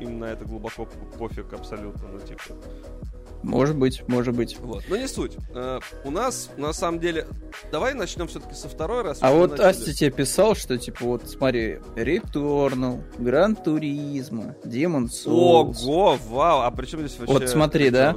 им 0.00 0.18
на 0.18 0.26
это 0.26 0.44
глубоко 0.44 0.86
пофиг 1.18 1.52
абсолютно. 1.52 2.08
Ну, 2.08 2.20
типа, 2.20 2.42
может 3.46 3.76
быть, 3.76 4.02
может 4.08 4.34
быть. 4.34 4.58
Вот. 4.58 4.84
Но 4.88 4.96
не 4.96 5.06
суть. 5.06 5.36
Uh, 5.50 5.82
у 6.04 6.10
нас, 6.10 6.50
на 6.56 6.72
самом 6.72 7.00
деле, 7.00 7.26
давай 7.70 7.94
начнем 7.94 8.26
все-таки 8.26 8.54
со 8.54 8.68
второй 8.68 9.02
раз. 9.02 9.18
А 9.20 9.32
вот 9.32 9.52
начали. 9.52 9.66
Асти 9.66 9.94
тебе 9.94 10.10
писал, 10.10 10.54
что, 10.54 10.76
типа, 10.76 11.04
вот, 11.04 11.28
смотри, 11.28 11.78
Returnal, 11.94 13.02
Гран 13.18 13.56
Туризма, 13.56 14.56
Demon 14.64 15.06
Souls. 15.06 15.84
Ого, 15.84 16.18
вау, 16.28 16.60
а 16.62 16.70
при 16.70 16.86
чем 16.86 17.00
здесь 17.00 17.18
вообще 17.18 17.32
Вот 17.32 17.48
смотри, 17.48 17.88
Returnal? 17.88 17.92
да? 17.92 18.16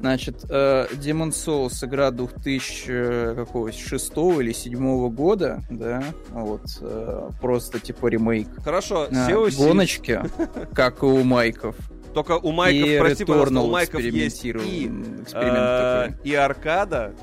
Значит, 0.00 0.44
uh, 0.44 0.90
Demon 0.98 1.30
Souls 1.30 1.84
игра 1.84 2.10
2006 2.10 4.12
или 4.16 4.52
2007 4.52 5.10
года, 5.10 5.60
да, 5.68 6.02
вот, 6.30 6.62
uh, 6.80 7.32
просто, 7.40 7.80
типа, 7.80 8.06
ремейк. 8.06 8.48
Хорошо, 8.64 9.06
uh, 9.06 9.56
Гоночки, 9.56 10.22
как 10.74 11.02
и 11.02 11.06
у 11.06 11.22
Майков. 11.22 11.76
Только 12.14 12.38
у 12.38 12.52
Майков, 12.52 12.88
и 12.88 12.98
прости, 12.98 13.24
пожалуйста, 13.24 13.60
у 13.60 13.70
Майков 13.70 14.00
есть 14.00 14.44
и, 14.44 14.90
э, 15.32 16.08
и 16.24 16.34
аркада, 16.34 17.14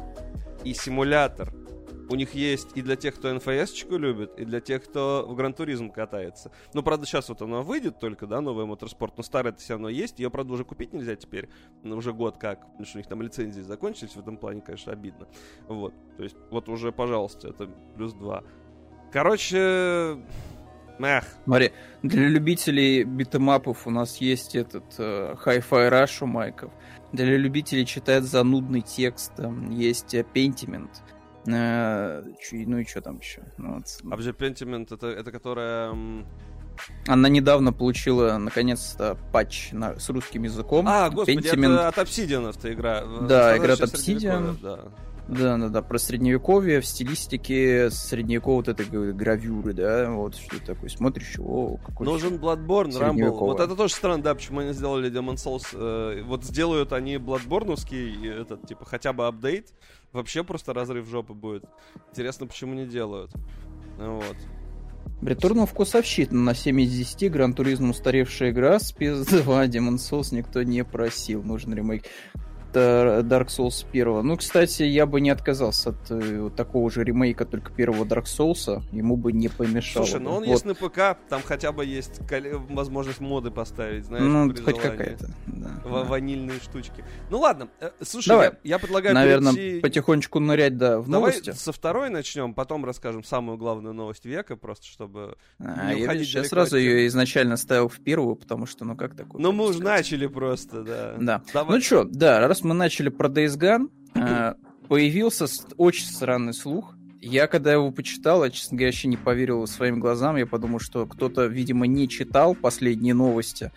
и 0.64 0.74
симулятор. 0.74 1.54
у 2.10 2.16
них 2.16 2.34
есть 2.34 2.70
и 2.76 2.82
для 2.82 2.96
тех, 2.96 3.16
кто 3.16 3.34
НФС-чку 3.34 3.98
любит, 3.98 4.40
и 4.40 4.46
для 4.46 4.62
тех, 4.62 4.84
кто 4.84 5.26
в 5.28 5.36
Гран-туризм 5.36 5.90
катается. 5.90 6.52
Ну, 6.74 6.84
правда, 6.84 7.06
сейчас 7.06 7.30
вот 7.30 7.42
она 7.42 7.62
выйдет 7.62 8.00
только, 8.00 8.28
да, 8.28 8.42
новая 8.42 8.66
Моторспорт, 8.66 9.18
но 9.18 9.24
старая 9.24 9.54
это 9.54 9.62
все 9.62 9.74
равно 9.74 9.90
есть. 9.90 10.20
Ее, 10.20 10.30
правда, 10.30 10.54
уже 10.54 10.64
купить 10.64 10.94
нельзя 10.94 11.16
теперь, 11.16 11.50
ну, 11.84 11.98
уже 11.98 12.14
год 12.14 12.38
как, 12.38 12.62
потому 12.62 12.86
что 12.86 12.98
у 12.98 13.00
них 13.00 13.08
там 13.08 13.22
лицензии 13.22 13.62
закончились, 13.62 14.12
в 14.12 14.20
этом 14.20 14.38
плане, 14.38 14.62
конечно, 14.62 14.92
обидно. 14.94 15.28
Вот, 15.68 15.94
то 16.16 16.24
есть, 16.24 16.38
вот 16.50 16.70
уже, 16.70 16.92
пожалуйста, 16.92 17.50
это 17.50 17.70
плюс 17.96 18.14
два. 18.14 18.44
Короче, 19.12 20.18
Эх. 21.00 21.24
Смотри, 21.44 21.72
для 22.04 22.28
любителей 22.28 23.04
битэмапов 23.04 23.86
у 23.88 23.92
нас 23.92 24.18
есть 24.18 24.56
этот 24.56 24.84
э, 24.98 25.36
Hi-Fi 25.46 25.92
Rush 25.92 26.24
у 26.24 26.26
Майков. 26.26 26.72
Для 27.14 27.38
любителей 27.38 27.86
читать 27.86 28.24
занудный 28.24 28.82
текст 28.82 29.36
там 29.36 29.70
есть 29.70 30.14
э, 30.14 30.26
Pentiment. 30.34 30.90
Э, 31.48 32.24
ну 32.52 32.78
и 32.78 32.86
что 32.86 33.02
там 33.02 33.20
еще? 33.20 33.44
Ну, 33.58 33.76
вот. 33.76 33.86
А 34.04 34.08
вообще 34.08 34.32
Pentiment 34.32 34.94
это, 34.94 35.08
это 35.08 35.32
которая... 35.32 35.96
Она 37.08 37.30
недавно 37.30 37.74
получила, 37.74 38.38
наконец-то, 38.38 39.18
патч 39.32 39.72
на, 39.72 40.00
с 40.00 40.10
русским 40.10 40.44
языком. 40.44 40.86
А, 40.88 41.10
господи, 41.10 41.38
Pentiment... 41.40 41.74
это 41.74 41.88
от 41.88 41.98
Obsidian 41.98 42.50
эта 42.50 42.72
игра. 42.74 43.04
Да, 43.22 43.58
игра 43.58 43.74
от 43.74 43.82
Obsidian. 43.82 44.58
Да. 44.62 44.92
Да, 45.28 45.58
да, 45.58 45.68
да, 45.68 45.82
про 45.82 45.98
средневековье 45.98 46.80
в 46.80 46.86
стилистике 46.86 47.92
средневековой 47.92 48.58
вот 48.58 48.68
этой 48.70 48.86
гравюры, 49.14 49.74
да, 49.74 50.10
вот 50.10 50.36
что 50.36 50.66
такое, 50.66 50.90
смотришь, 50.90 51.36
о, 51.38 51.78
какой 51.86 52.06
Нужен 52.06 52.36
Bloodborne, 52.36 52.92
Rumble, 52.92 53.32
вот 53.32 53.60
это 53.60 53.76
тоже 53.76 53.94
странно, 53.94 54.24
да, 54.24 54.36
почему 54.36 54.62
они 54.62 54.72
сделали 54.72 55.12
Demon 55.12 55.36
Souls, 55.36 55.68
э, 55.74 56.24
вот 56.24 56.46
сделают 56.46 56.94
они 56.94 57.16
Bloodborne 57.16 57.76
этот, 58.42 58.66
типа, 58.68 58.86
хотя 58.86 59.12
бы 59.12 59.28
апдейт, 59.28 59.74
вообще 60.14 60.46
просто 60.46 60.74
разрыв 60.74 61.08
жопы 61.10 61.34
будет. 61.34 61.66
Интересно, 62.12 62.48
почему 62.48 62.74
не 62.74 62.86
делают. 62.86 63.32
Вот. 63.98 64.36
Of 65.22 65.66
вкусовщина 65.66 66.34
на 66.34 66.54
7 66.54 66.80
из 66.82 66.92
10, 66.92 67.32
Гран 67.32 67.54
Туризм 67.54 67.90
устаревшая 67.90 68.52
игра, 68.52 68.78
Space 68.78 69.26
2, 69.44 69.66
Demon 69.66 69.96
Souls 69.96 70.28
никто 70.32 70.64
не 70.64 70.84
просил, 70.84 71.44
нужен 71.44 71.74
ремейк. 71.74 72.04
Dark 72.76 73.48
Souls 73.48 73.86
1. 73.92 74.26
Ну, 74.26 74.38
кстати, 74.38 74.84
я 74.84 75.06
бы 75.06 75.22
не 75.22 75.30
отказался 75.30 75.90
от 75.92 75.98
э, 76.10 76.50
такого 76.56 76.90
же 76.92 77.04
ремейка, 77.04 77.46
только 77.46 77.72
первого 77.72 78.06
Dark 78.06 78.26
Souls. 78.26 78.82
Ему 78.92 79.18
бы 79.18 79.32
не 79.32 79.48
помешало. 79.48 80.06
Слушай, 80.06 80.22
ну 80.22 80.32
он 80.32 80.44
вот. 80.44 80.48
есть 80.52 80.66
на 80.66 80.76
ПК, 80.76 81.18
там 81.30 81.42
хотя 81.44 81.72
бы 81.72 81.86
есть 81.86 82.20
возможность 82.70 83.20
моды 83.20 83.52
поставить, 83.52 84.06
знаешь, 84.06 84.24
Ну, 84.24 84.54
хоть 84.64 84.80
какая-то. 84.80 85.28
Да, 85.48 85.68
В- 85.84 85.92
да. 85.92 86.04
Ванильные 86.04 86.60
штучки. 86.60 87.04
Ну 87.30 87.40
ладно, 87.40 87.70
э, 87.80 87.92
слушай, 88.02 88.30
Давай. 88.30 88.48
Я, 88.64 88.76
я 88.76 88.80
предлагаю 88.80 89.16
Наверное, 89.16 89.54
перейти... 89.54 89.82
потихонечку 89.82 90.40
нырять, 90.40 90.78
да, 90.78 91.00
в 91.00 91.10
Давай 91.10 91.32
новости. 91.32 91.52
со 91.52 91.72
второй 91.72 92.10
начнем, 92.10 92.54
потом 92.54 92.86
расскажем 92.86 93.24
самую 93.24 93.58
главную 93.58 93.94
новость 93.94 94.26
века, 94.26 94.56
просто 94.56 94.86
чтобы 94.86 95.38
а, 95.60 95.94
не 95.94 96.02
я 96.02 96.18
сейчас 96.18 96.48
сразу 96.48 96.78
ее 96.78 97.08
изначально 97.08 97.58
ставил 97.58 97.88
в 97.88 98.00
первую, 98.00 98.36
потому 98.36 98.66
что, 98.66 98.86
ну 98.86 98.96
как 98.96 99.16
такое? 99.16 99.42
Ну 99.42 99.52
мы 99.52 99.66
уже 99.68 99.82
начали 99.82 100.28
просто, 100.28 100.84
да. 100.84 101.16
Да. 101.20 101.44
Давай. 101.54 101.76
Ну 101.76 101.82
что, 101.82 102.04
да, 102.04 102.48
раз 102.48 102.64
мы 102.68 102.74
начали 102.74 103.10
про 103.10 103.30
Days 103.30 103.58
Gone, 103.58 103.90
э, 104.16 104.54
появился 104.88 105.46
очень 105.78 106.06
странный 106.06 106.54
слух. 106.54 106.96
Я, 107.22 107.48
когда 107.48 107.74
его 107.74 107.92
почитал, 107.92 108.44
я, 108.44 108.52
честно 108.52 108.78
говоря, 108.78 108.90
вообще 108.90 109.08
не 109.08 109.18
поверил 109.18 109.66
своим 109.68 110.00
глазам. 110.00 110.36
Я 110.36 110.46
подумал, 110.46 110.80
что 110.80 111.06
кто-то, 111.06 111.46
видимо, 111.46 111.88
не 111.88 112.08
читал 112.08 112.54
последние 112.56 113.14
новости, 113.14 113.72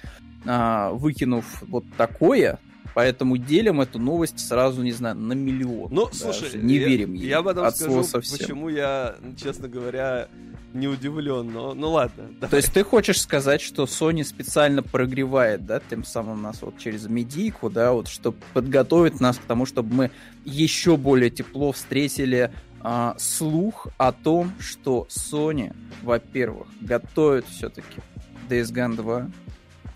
а, 0.45 0.91
выкинув 0.93 1.63
вот 1.63 1.85
такое, 1.97 2.59
Поэтому 2.95 3.37
делим 3.37 3.81
эту 3.81 3.99
новость 3.99 4.41
сразу, 4.41 4.83
не 4.83 4.93
знаю, 4.93 5.17
на 5.17 5.33
миллион. 5.33 5.93
Ну, 5.93 6.09
слушай, 6.13 6.61
не 6.61 6.77
я, 6.77 6.89
верим 6.89 7.15
ей. 7.15 7.29
Я 7.29 7.43
потом 7.43 7.71
скажу, 7.71 8.03
совсем. 8.03 8.39
почему 8.39 8.69
я, 8.69 9.17
честно 9.37 9.69
говоря, 9.69 10.29
не 10.73 10.89
удивлен, 10.89 11.53
но 11.53 11.75
ну 11.75 11.91
ладно. 11.91 12.29
Давай. 12.33 12.51
То 12.51 12.57
есть 12.57 12.73
ты 12.73 12.85
хочешь 12.85 13.21
сказать, 13.21 13.61
что 13.61 13.85
Sony 13.85 14.25
специально 14.25 14.83
прогревает, 14.83 15.67
да, 15.67 15.81
тем 15.81 16.05
самым 16.05 16.43
нас 16.43 16.63
вот 16.63 16.79
через 16.79 17.07
медийку, 17.07 17.71
да, 17.71 17.93
вот, 17.93 18.09
чтобы 18.09 18.39
подготовить 18.55 19.21
нас 19.21 19.39
к 19.39 19.43
тому, 19.43 19.67
чтобы 19.67 19.95
мы 19.95 20.11
еще 20.45 20.97
более 20.97 21.31
тепло 21.31 21.73
встретили 21.73 22.53
а, 22.83 23.15
слух 23.19 23.89
о 23.99 24.13
том, 24.13 24.53
что 24.59 25.07
Sony, 25.11 25.75
во-первых, 26.03 26.69
готовит 26.81 27.47
все-таки 27.47 28.01
Days 28.49 28.73
Gone 28.73 28.97
2, 28.97 29.31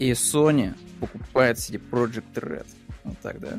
и 0.00 0.11
Sony 0.12 0.74
покупает 1.00 1.59
CD 1.59 1.80
Project 1.90 2.35
Red. 2.35 2.66
Вот 3.04 3.18
так, 3.18 3.38
да. 3.38 3.58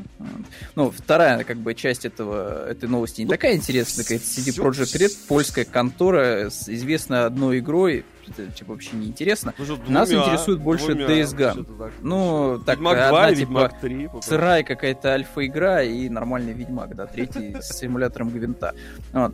Ну, 0.74 0.90
вторая, 0.90 1.44
как 1.44 1.58
бы, 1.58 1.76
часть 1.76 2.04
этого, 2.04 2.68
этой 2.68 2.90
новости 2.90 3.22
не 3.22 3.26
ну, 3.26 3.32
такая 3.32 3.56
интересная, 3.56 4.04
такая 4.04 4.18
CD 4.18 4.60
Projekt 4.60 5.00
Red, 5.00 5.28
польская 5.28 5.66
контора, 5.66 6.48
известная 6.48 7.26
одной 7.28 7.60
игрой, 7.60 8.06
это, 8.28 8.48
типа, 8.48 8.74
вообще 8.74 8.96
не 8.96 9.06
интересно. 9.06 9.54
Ну, 9.60 9.78
Нас 9.88 10.12
интересует 10.12 10.60
больше 10.62 10.96
двумя, 10.96 11.06
Days 11.06 11.36
Gone. 11.36 11.92
Ну, 12.02 12.60
так, 12.66 12.78
Ведьмак 12.78 12.98
одна, 12.98 13.10
2 13.10 13.36
типа, 13.36 13.72
3, 13.82 14.10
сырая 14.24 14.64
какая-то 14.64 15.10
альфа-игра 15.10 15.84
и 15.84 16.10
нормальный 16.10 16.54
Ведьмак, 16.54 16.96
да, 16.96 17.06
третий 17.06 17.56
с 17.62 17.78
симулятором 17.78 18.32
Гвинта. 18.32 18.74
Вот. 19.14 19.34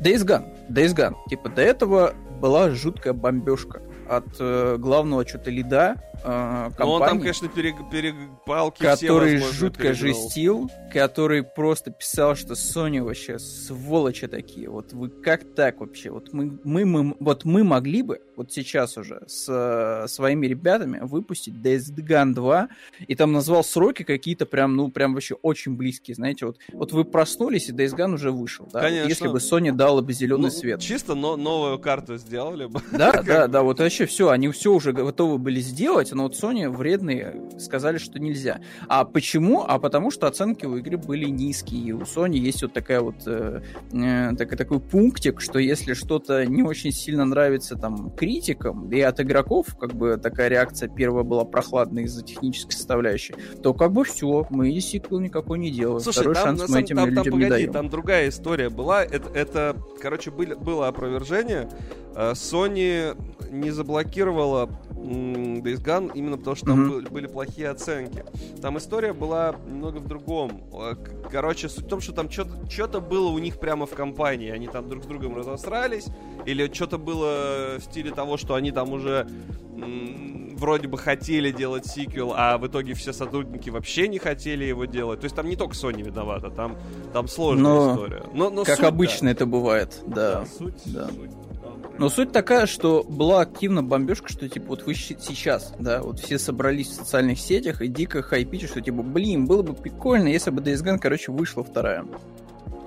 Days 0.00 0.24
Gone, 0.24 0.46
Days 0.68 0.94
Gone. 0.94 1.16
Типа, 1.28 1.48
до 1.48 1.62
этого 1.62 2.14
была 2.40 2.70
жуткая 2.70 3.12
бомбежка 3.12 3.82
от 4.10 4.26
э, 4.40 4.76
главного 4.76 5.26
что-то 5.26 5.50
лида 5.50 5.94
э, 6.14 6.24
компании. 6.24 6.74
Ну, 6.78 6.90
он 6.90 7.00
там, 7.00 7.18
конечно, 7.20 7.48
перег, 7.48 7.76
перепалки 7.92 8.82
Который 8.82 9.38
все, 9.38 9.52
жутко 9.52 9.82
перегнал. 9.82 10.14
жестил, 10.14 10.70
который 10.92 11.44
просто 11.44 11.92
писал, 11.92 12.34
что 12.34 12.54
Sony 12.54 13.00
вообще 13.00 13.38
сволочи 13.38 14.26
такие. 14.26 14.68
Вот 14.68 14.92
вы 14.92 15.10
как 15.10 15.54
так 15.54 15.78
вообще? 15.78 16.10
Вот 16.10 16.32
мы, 16.32 16.58
мы, 16.64 16.84
мы, 16.84 17.16
вот 17.20 17.44
мы 17.44 17.62
могли 17.62 18.02
бы 18.02 18.20
вот 18.34 18.52
сейчас 18.52 18.96
уже 18.96 19.22
с 19.28 19.46
э, 19.48 20.08
своими 20.08 20.46
ребятами 20.46 20.98
выпустить 21.02 21.54
Days 21.54 21.94
Gone 21.94 22.32
2, 22.34 22.68
и 23.06 23.14
там 23.14 23.32
назвал 23.32 23.62
сроки 23.62 24.02
какие-то 24.02 24.46
прям, 24.46 24.74
ну, 24.76 24.90
прям 24.90 25.14
вообще 25.14 25.34
очень 25.34 25.76
близкие, 25.76 26.14
знаете, 26.14 26.46
вот, 26.46 26.56
вот 26.72 26.92
вы 26.92 27.04
проснулись, 27.04 27.68
и 27.68 27.72
Days 27.72 27.94
Gone 27.94 28.14
уже 28.14 28.32
вышел, 28.32 28.66
да? 28.72 28.80
Конечно. 28.80 29.08
Если 29.08 29.28
бы 29.28 29.38
Sony 29.38 29.72
дала 29.72 30.00
бы 30.00 30.12
зеленый 30.14 30.44
ну, 30.44 30.50
свет. 30.50 30.80
Чисто 30.80 31.14
но, 31.14 31.36
новую 31.36 31.78
карту 31.78 32.16
сделали 32.16 32.64
бы. 32.64 32.80
Да, 32.90 33.22
да, 33.26 33.46
да, 33.46 33.62
вот 33.62 33.78
вообще 33.78 33.99
все, 34.06 34.30
они 34.30 34.48
все 34.48 34.72
уже 34.72 34.92
готовы 34.92 35.38
были 35.38 35.60
сделать, 35.60 36.12
но 36.12 36.24
вот 36.24 36.34
Sony 36.34 36.68
вредные 36.68 37.48
сказали, 37.58 37.98
что 37.98 38.18
нельзя. 38.18 38.60
А 38.88 39.04
почему? 39.04 39.64
А 39.66 39.78
потому 39.78 40.10
что 40.10 40.26
оценки 40.26 40.66
у 40.66 40.76
игры 40.76 40.98
были 40.98 41.26
низкие, 41.26 41.80
и 41.82 41.92
у 41.92 42.00
Sony 42.00 42.36
есть 42.36 42.62
вот 42.62 42.72
такая 42.72 43.00
вот 43.00 43.26
э, 43.26 43.62
э, 43.92 44.36
так, 44.36 44.56
такой 44.56 44.80
пунктик, 44.80 45.40
что 45.40 45.58
если 45.58 45.94
что-то 45.94 46.44
не 46.46 46.62
очень 46.62 46.92
сильно 46.92 47.24
нравится 47.24 47.76
там 47.76 48.10
критикам, 48.10 48.90
и 48.90 49.00
от 49.00 49.20
игроков, 49.20 49.76
как 49.78 49.94
бы 49.94 50.16
такая 50.16 50.48
реакция 50.48 50.88
первая 50.88 51.24
была 51.24 51.44
прохладная 51.44 52.04
из-за 52.04 52.24
технической 52.24 52.72
составляющей, 52.72 53.34
то 53.62 53.72
как 53.72 53.92
бы 53.92 54.04
все, 54.04 54.46
мы 54.50 54.70
сиквел 54.90 55.20
никакой 55.20 55.58
не 55.58 55.70
делаем. 55.70 56.00
Слушай, 56.00 56.20
Второй 56.20 56.34
там, 56.34 56.44
шанс 56.44 56.68
мы 56.68 56.80
этим 56.80 56.96
там, 56.96 57.08
людям 57.08 57.24
там, 57.24 57.32
погоди, 57.32 57.44
не 57.44 57.50
даем. 57.50 57.72
Там 57.72 57.88
другая 57.88 58.28
история 58.28 58.68
была. 58.68 59.04
Это, 59.04 59.30
это 59.32 59.76
короче, 60.00 60.30
были, 60.30 60.54
было 60.54 60.88
опровержение. 60.88 61.68
Э, 62.14 62.32
Sony 62.32 63.16
не 63.50 63.70
заблокировала 63.70 64.70
Days 64.90 65.82
Gone 65.82 66.12
именно 66.14 66.36
потому, 66.36 66.56
что 66.56 66.66
там 66.66 66.90
mm-hmm. 66.90 67.10
были 67.10 67.26
плохие 67.26 67.70
оценки. 67.70 68.24
Там 68.60 68.78
история 68.78 69.12
была 69.12 69.56
немного 69.66 69.98
в 69.98 70.06
другом. 70.06 70.62
Э, 70.72 70.94
короче, 71.30 71.68
суть 71.68 71.86
в 71.86 71.88
том, 71.88 72.00
что 72.00 72.12
там 72.12 72.30
что-то 72.30 73.00
было 73.00 73.28
у 73.28 73.38
них 73.38 73.58
прямо 73.58 73.86
в 73.86 73.90
компании. 73.90 74.50
Они 74.50 74.68
там 74.68 74.88
друг 74.88 75.04
с 75.04 75.06
другом 75.06 75.36
разосрались, 75.36 76.06
или 76.46 76.72
что-то 76.72 76.98
было 76.98 77.76
в 77.78 77.82
стиле 77.82 78.10
того, 78.10 78.36
что 78.36 78.54
они 78.54 78.72
там 78.72 78.92
уже 78.92 79.26
вроде 80.60 80.88
бы 80.88 80.98
хотели 80.98 81.50
делать 81.50 81.86
сиквел, 81.86 82.34
а 82.36 82.58
в 82.58 82.66
итоге 82.66 82.94
все 82.94 83.12
сотрудники 83.12 83.70
вообще 83.70 84.08
не 84.08 84.18
хотели 84.18 84.64
его 84.64 84.84
делать. 84.84 85.20
То 85.20 85.24
есть 85.24 85.34
там 85.34 85.48
не 85.48 85.56
только 85.56 85.74
Sony 85.74 86.02
виновата, 86.02 86.50
там, 86.50 86.76
там 87.12 87.26
сложная 87.26 87.72
но, 87.72 87.94
история. 87.94 88.22
Но, 88.34 88.50
но 88.50 88.64
как 88.64 88.76
суть, 88.76 88.84
обычно 88.84 89.26
да. 89.26 89.32
это 89.32 89.46
бывает, 89.46 90.02
да. 90.06 90.40
да, 90.40 90.46
суть, 90.46 90.82
да. 90.86 91.08
Суть. 91.08 91.30
Но 92.00 92.08
суть 92.08 92.32
такая, 92.32 92.64
что 92.64 93.04
была 93.06 93.42
активна 93.42 93.82
бомбежка, 93.82 94.32
что 94.32 94.48
типа 94.48 94.68
вот 94.68 94.84
вы 94.84 94.94
сейчас, 94.94 95.74
да, 95.78 96.00
вот 96.00 96.18
все 96.18 96.38
собрались 96.38 96.88
в 96.88 96.94
социальных 96.94 97.38
сетях 97.38 97.82
и 97.82 97.88
дико 97.88 98.22
хайпите, 98.22 98.66
что 98.66 98.80
типа, 98.80 99.02
блин, 99.02 99.44
было 99.44 99.60
бы 99.60 99.74
прикольно, 99.74 100.28
если 100.28 100.50
бы 100.50 100.62
Days 100.62 100.82
Gone, 100.82 100.96
короче, 100.98 101.30
вышла 101.30 101.62
вторая. 101.62 102.06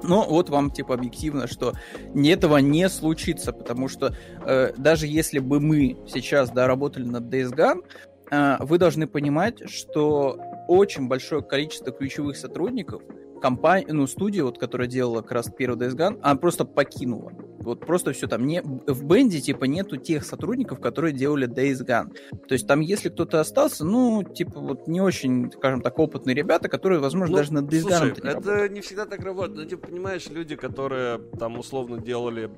Но 0.01 0.27
вот 0.27 0.49
вам 0.49 0.71
типа 0.71 0.95
объективно, 0.95 1.45
что 1.45 1.73
этого 2.15 2.57
не 2.57 2.89
случится, 2.89 3.53
потому 3.53 3.87
что 3.87 4.15
э, 4.47 4.73
даже 4.77 5.05
если 5.05 5.37
бы 5.37 5.59
мы 5.59 5.95
сейчас 6.07 6.49
да, 6.49 6.65
работали 6.65 7.03
над 7.03 7.25
Days 7.25 7.53
Gone, 7.55 7.83
э, 8.31 8.65
вы 8.65 8.79
должны 8.79 9.05
понимать, 9.05 9.69
что 9.69 10.39
очень 10.67 11.07
большое 11.07 11.41
количество 11.41 11.91
ключевых 11.91 12.37
сотрудников, 12.37 13.01
компания, 13.43 13.91
ну, 13.91 14.07
студия, 14.07 14.43
вот, 14.45 14.57
которая 14.57 14.87
делала 14.87 15.21
как 15.21 15.33
раз 15.33 15.51
первый 15.55 15.77
Days 15.77 15.95
Gone, 15.97 16.17
она 16.21 16.35
просто 16.35 16.63
покинула. 16.63 17.33
Вот 17.59 17.85
просто 17.85 18.13
все 18.13 18.27
там. 18.27 18.45
Не, 18.47 18.61
в 18.61 19.05
бенде, 19.05 19.41
типа, 19.41 19.65
нету 19.65 19.97
тех 19.97 20.23
сотрудников, 20.25 20.79
которые 20.79 21.13
делали 21.13 21.47
Days 21.47 21.85
Gone. 21.85 22.15
То 22.47 22.53
есть 22.53 22.67
там, 22.67 22.79
если 22.79 23.09
кто-то 23.09 23.41
остался, 23.41 23.83
ну, 23.83 24.23
типа, 24.23 24.61
вот 24.61 24.87
не 24.87 25.01
очень, 25.01 25.51
скажем 25.51 25.81
так, 25.81 25.99
опытные 25.99 26.35
ребята, 26.35 26.69
которые, 26.69 26.99
возможно, 27.01 27.35
ну, 27.35 27.37
даже 27.37 27.53
на 27.53 27.59
Days 27.59 27.81
слушай, 27.81 28.11
Gone 28.11 28.21
не 28.23 28.29
это 28.29 28.33
работают. 28.35 28.71
не 28.71 28.81
всегда 28.81 29.05
так 29.05 29.23
работает. 29.23 29.57
Ну, 29.57 29.65
типа, 29.65 29.87
понимаешь, 29.87 30.29
люди, 30.29 30.55
которые 30.55 31.19
там 31.37 31.59
условно 31.59 31.99
делали 31.99 32.49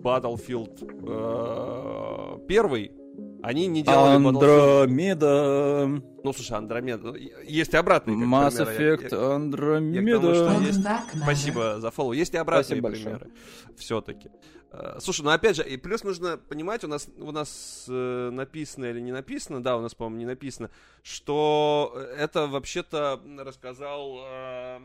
Battlefield 0.00 0.78
э, 1.06 2.46
первый, 2.46 2.92
они 3.42 3.66
не 3.66 3.82
делали 3.82 4.16
Андромеда. 4.16 5.86
Ну, 6.22 6.32
слушай, 6.32 6.56
Андромеда. 6.56 7.14
Есть 7.44 7.72
и 7.72 7.76
обратные 7.76 8.18
как 8.18 8.26
Mass 8.26 8.64
примеры. 8.64 8.96
Effect, 8.96 9.08
я, 9.10 9.34
Андромеда. 9.34 10.32
Я, 10.32 10.58
есть... 10.66 10.80
Спасибо 11.22 11.80
за 11.80 11.90
фоллоу. 11.90 12.12
Есть 12.12 12.34
и 12.34 12.36
обратные 12.36 12.80
Спасибо 12.80 12.90
примеры. 12.90 13.30
Все-таки. 13.76 14.30
Э, 14.72 14.98
слушай, 15.00 15.22
ну 15.22 15.30
опять 15.30 15.56
же, 15.56 15.68
и 15.68 15.76
плюс 15.76 16.04
нужно 16.04 16.36
понимать, 16.36 16.84
у 16.84 16.88
нас, 16.88 17.08
у 17.18 17.32
нас 17.32 17.86
э, 17.88 18.30
написано 18.30 18.86
или 18.86 19.00
не 19.00 19.12
написано, 19.12 19.62
да, 19.62 19.76
у 19.76 19.80
нас, 19.80 19.94
по-моему, 19.94 20.18
не 20.18 20.26
написано, 20.26 20.70
что 21.02 21.96
это 22.16 22.46
вообще-то 22.46 23.20
рассказал 23.38 24.20
э, 24.22 24.80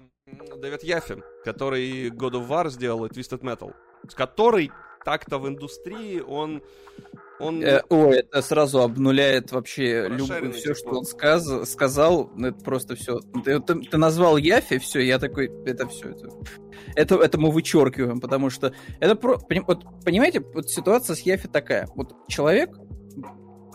Дэвид 0.57 0.83
Яффин, 0.83 1.23
который 1.43 2.09
God 2.09 2.33
of 2.33 2.47
War 2.47 2.69
сделал 2.69 3.05
и 3.05 3.09
Twisted 3.09 3.41
Metal, 3.41 3.73
с 4.09 4.15
которой 4.15 4.71
так-то 5.03 5.37
в 5.37 5.47
индустрии 5.47 6.19
он 6.19 6.63
он... 7.39 7.62
Э, 7.63 7.82
о, 7.89 8.12
это 8.12 8.41
сразу 8.41 8.82
обнуляет 8.82 9.52
вообще 9.52 10.08
любое 10.08 10.52
все, 10.52 10.74
что 10.74 10.89
он 10.89 11.06
сказ... 11.06 11.69
сказал. 11.69 12.32
Это 12.38 12.63
просто 12.63 12.95
все. 12.95 13.19
Ты, 13.43 13.60
ты, 13.60 13.82
ты 13.82 13.98
назвал 13.98 14.38
Яфи, 14.38 14.78
все, 14.78 15.02
я 15.02 15.19
такой, 15.19 15.52
это 15.65 15.88
все. 15.88 16.10
Это, 16.10 16.30
это, 16.95 17.15
это 17.15 17.38
мы 17.39 17.52
вычеркиваем, 17.52 18.19
потому 18.19 18.50
что 18.50 18.74
это 19.00 19.15
про... 19.15 19.39
Вот, 19.67 19.86
понимаете, 20.04 20.39
вот 20.39 20.69
ситуация 20.69 21.15
с 21.15 21.21
Яфи 21.21 21.48
такая. 21.48 21.88
Вот 21.95 22.15
человек 22.28 22.69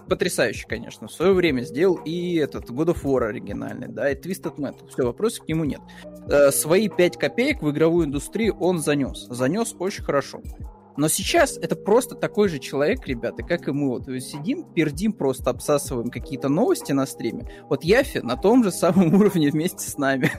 потрясающий, 0.08 0.66
конечно, 0.66 1.06
в 1.06 1.12
свое 1.12 1.32
время 1.32 1.62
сделал 1.62 1.94
и 2.04 2.34
этот 2.34 2.68
God 2.68 2.94
of 2.94 3.04
War 3.04 3.28
оригинальный, 3.28 3.86
да, 3.88 4.10
и 4.10 4.16
Twisted 4.16 4.56
Metal. 4.56 4.88
Все, 4.88 5.04
вопросов 5.04 5.44
к 5.44 5.48
нему 5.48 5.64
нет. 5.64 5.80
Э, 6.28 6.50
свои 6.50 6.88
5 6.88 7.16
копеек 7.16 7.62
в 7.62 7.70
игровую 7.70 8.06
индустрию 8.06 8.56
он 8.58 8.80
занес. 8.80 9.26
Занес 9.28 9.74
очень 9.78 10.02
хорошо. 10.02 10.42
Но 10.96 11.08
сейчас 11.08 11.56
это 11.56 11.76
просто 11.76 12.14
такой 12.14 12.48
же 12.48 12.58
человек, 12.58 13.06
ребята, 13.06 13.42
как 13.42 13.68
и 13.68 13.72
мы. 13.72 13.88
Вот 13.90 14.04
сидим, 14.22 14.64
пердим, 14.64 15.12
просто 15.12 15.50
обсасываем 15.50 16.10
какие-то 16.10 16.48
новости 16.48 16.92
на 16.92 17.06
стриме. 17.06 17.48
Вот 17.68 17.84
Яфи 17.84 18.18
на 18.18 18.36
том 18.36 18.64
же 18.64 18.72
самом 18.72 19.14
уровне 19.20 19.50
вместе 19.50 19.88
с 19.88 19.98
нами. 19.98 20.30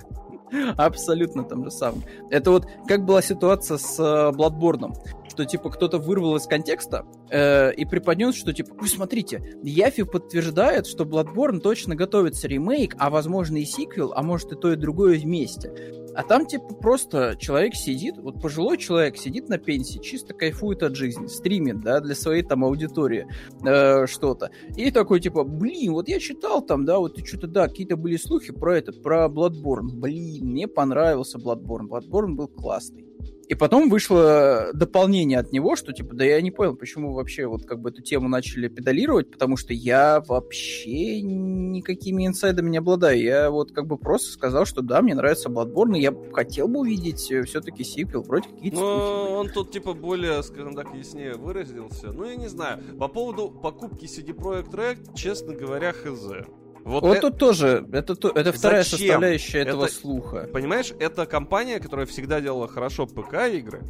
Абсолютно 0.78 1.44
том 1.44 1.64
же 1.64 1.72
самом. 1.72 2.04
Это 2.30 2.52
вот 2.52 2.68
как 2.88 3.06
была 3.06 3.22
ситуация 3.22 3.78
с 3.78 3.98
э, 4.00 4.36
Bloodborne 4.36 4.94
что 5.32 5.46
типа 5.46 5.70
кто-то 5.70 5.98
вырвал 5.98 6.36
из 6.36 6.46
контекста 6.46 7.06
э, 7.32 7.74
и 7.74 7.86
преподнес, 7.86 8.36
что 8.36 8.54
типа, 8.54 8.76
вы 8.76 8.88
смотрите, 8.88 9.58
Яфи 9.64 10.04
подтверждает, 10.04 10.86
что 10.86 11.06
Bloodborne 11.06 11.62
точно 11.62 11.96
готовится 11.96 12.48
ремейк, 12.48 12.96
а 13.00 13.10
возможно 13.10 13.58
и 13.58 13.66
сиквел, 13.66 14.14
а 14.14 14.22
может 14.22 14.52
и 14.52 14.56
то 14.56 14.72
и 14.74 14.76
другое 14.76 15.18
вместе. 15.18 15.72
А 16.14 16.24
там, 16.24 16.46
типа, 16.46 16.76
просто 16.76 17.38
человек 17.40 17.74
сидит, 17.76 18.18
вот 18.18 18.42
пожилой 18.42 18.78
человек 18.78 19.16
сидит 19.18 19.48
на 19.48 19.58
пенсии, 19.58 20.00
чисто 20.00 20.34
кайфует 20.34 20.84
от 20.84 20.96
жизни, 20.96 21.28
стримит, 21.28 21.80
да, 21.80 22.02
для 22.02 22.16
своей 22.16 22.44
там 22.44 22.66
аудитории 22.66 23.28
э, 23.66 24.08
что-то. 24.08 24.52
И 24.76 24.92
такой, 24.92 25.22
типа, 25.22 25.46
блин, 25.46 25.94
вот 25.94 26.10
я 26.10 26.20
читал 26.20 26.62
там, 26.62 26.84
да, 26.84 27.00
вот 27.00 27.26
что-то, 27.26 27.48
да, 27.48 27.70
какие-то 27.70 27.96
были 27.96 28.18
слухи 28.18 28.52
про 28.52 28.78
этот, 28.78 29.02
про 29.02 29.28
Bloodborne. 29.28 29.88
Блин, 29.94 30.48
мне 30.48 30.68
понравился 30.68 31.38
Bloodborne. 31.38 31.88
Bloodborne 31.88 32.34
был 32.34 32.50
классный. 32.50 33.06
И 33.52 33.54
потом 33.54 33.90
вышло 33.90 34.70
дополнение 34.74 35.38
от 35.38 35.52
него, 35.52 35.76
что 35.76 35.92
типа, 35.92 36.16
да 36.16 36.24
я 36.24 36.42
не 36.42 36.52
понял, 36.52 36.74
почему 36.74 37.12
вообще 37.12 37.48
вот 37.48 37.66
как 37.66 37.82
бы 37.82 37.90
эту 37.90 38.02
тему 38.02 38.30
начали 38.30 38.70
педалировать, 38.70 39.30
потому 39.30 39.58
что 39.58 39.74
я 39.74 40.24
вообще 40.26 41.22
никакими 41.22 42.26
инсайдами 42.26 42.70
не 42.70 42.78
обладаю. 42.78 43.22
Я 43.22 43.52
вот 43.52 43.74
как 43.74 43.88
бы 43.88 43.98
просто 43.98 44.32
сказал, 44.32 44.64
что 44.64 44.82
да, 44.82 45.02
мне 45.02 45.16
нравится 45.16 45.50
Bloodborne, 45.50 46.00
я 46.00 46.16
хотел 46.32 46.70
бы 46.70 46.80
увидеть 46.80 47.30
э, 47.30 47.44
все-таки 47.44 47.84
сиквел, 47.84 48.22
вроде 48.22 48.48
какие-то 48.48 48.80
Ну, 48.80 48.86
он 48.86 49.50
тут 49.50 49.72
типа 49.72 49.96
более, 49.96 50.42
скажем 50.44 50.74
так, 50.74 50.96
яснее 50.96 51.34
выразился. 51.34 52.14
Ну, 52.14 52.24
я 52.24 52.38
не 52.38 52.48
знаю. 52.48 52.82
По 52.98 53.10
поводу 53.10 53.50
покупки 53.50 54.06
CD 54.06 54.34
Projekt 54.34 54.72
Red, 54.72 55.14
честно 55.14 55.54
говоря, 55.54 55.92
хз. 55.92 56.48
Вот, 56.84 57.04
вот 57.04 57.18
э... 57.18 57.22
тут 57.22 57.38
тоже, 57.38 57.88
это, 57.92 58.14
это 58.36 58.52
вторая 58.52 58.84
Зачем? 58.84 59.00
составляющая 59.00 59.60
этого 59.60 59.86
это, 59.86 59.94
слуха. 59.94 60.50
Понимаешь, 60.52 60.94
это 61.00 61.26
компания, 61.26 61.80
которая 61.80 62.06
всегда 62.06 62.42
делала 62.42 62.68
хорошо 62.68 63.06
ПК-игры, 63.06 63.84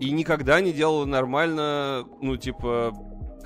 и 0.00 0.10
никогда 0.10 0.60
не 0.60 0.72
делала 0.72 1.04
нормально, 1.04 2.04
ну, 2.20 2.36
типа, 2.36 2.92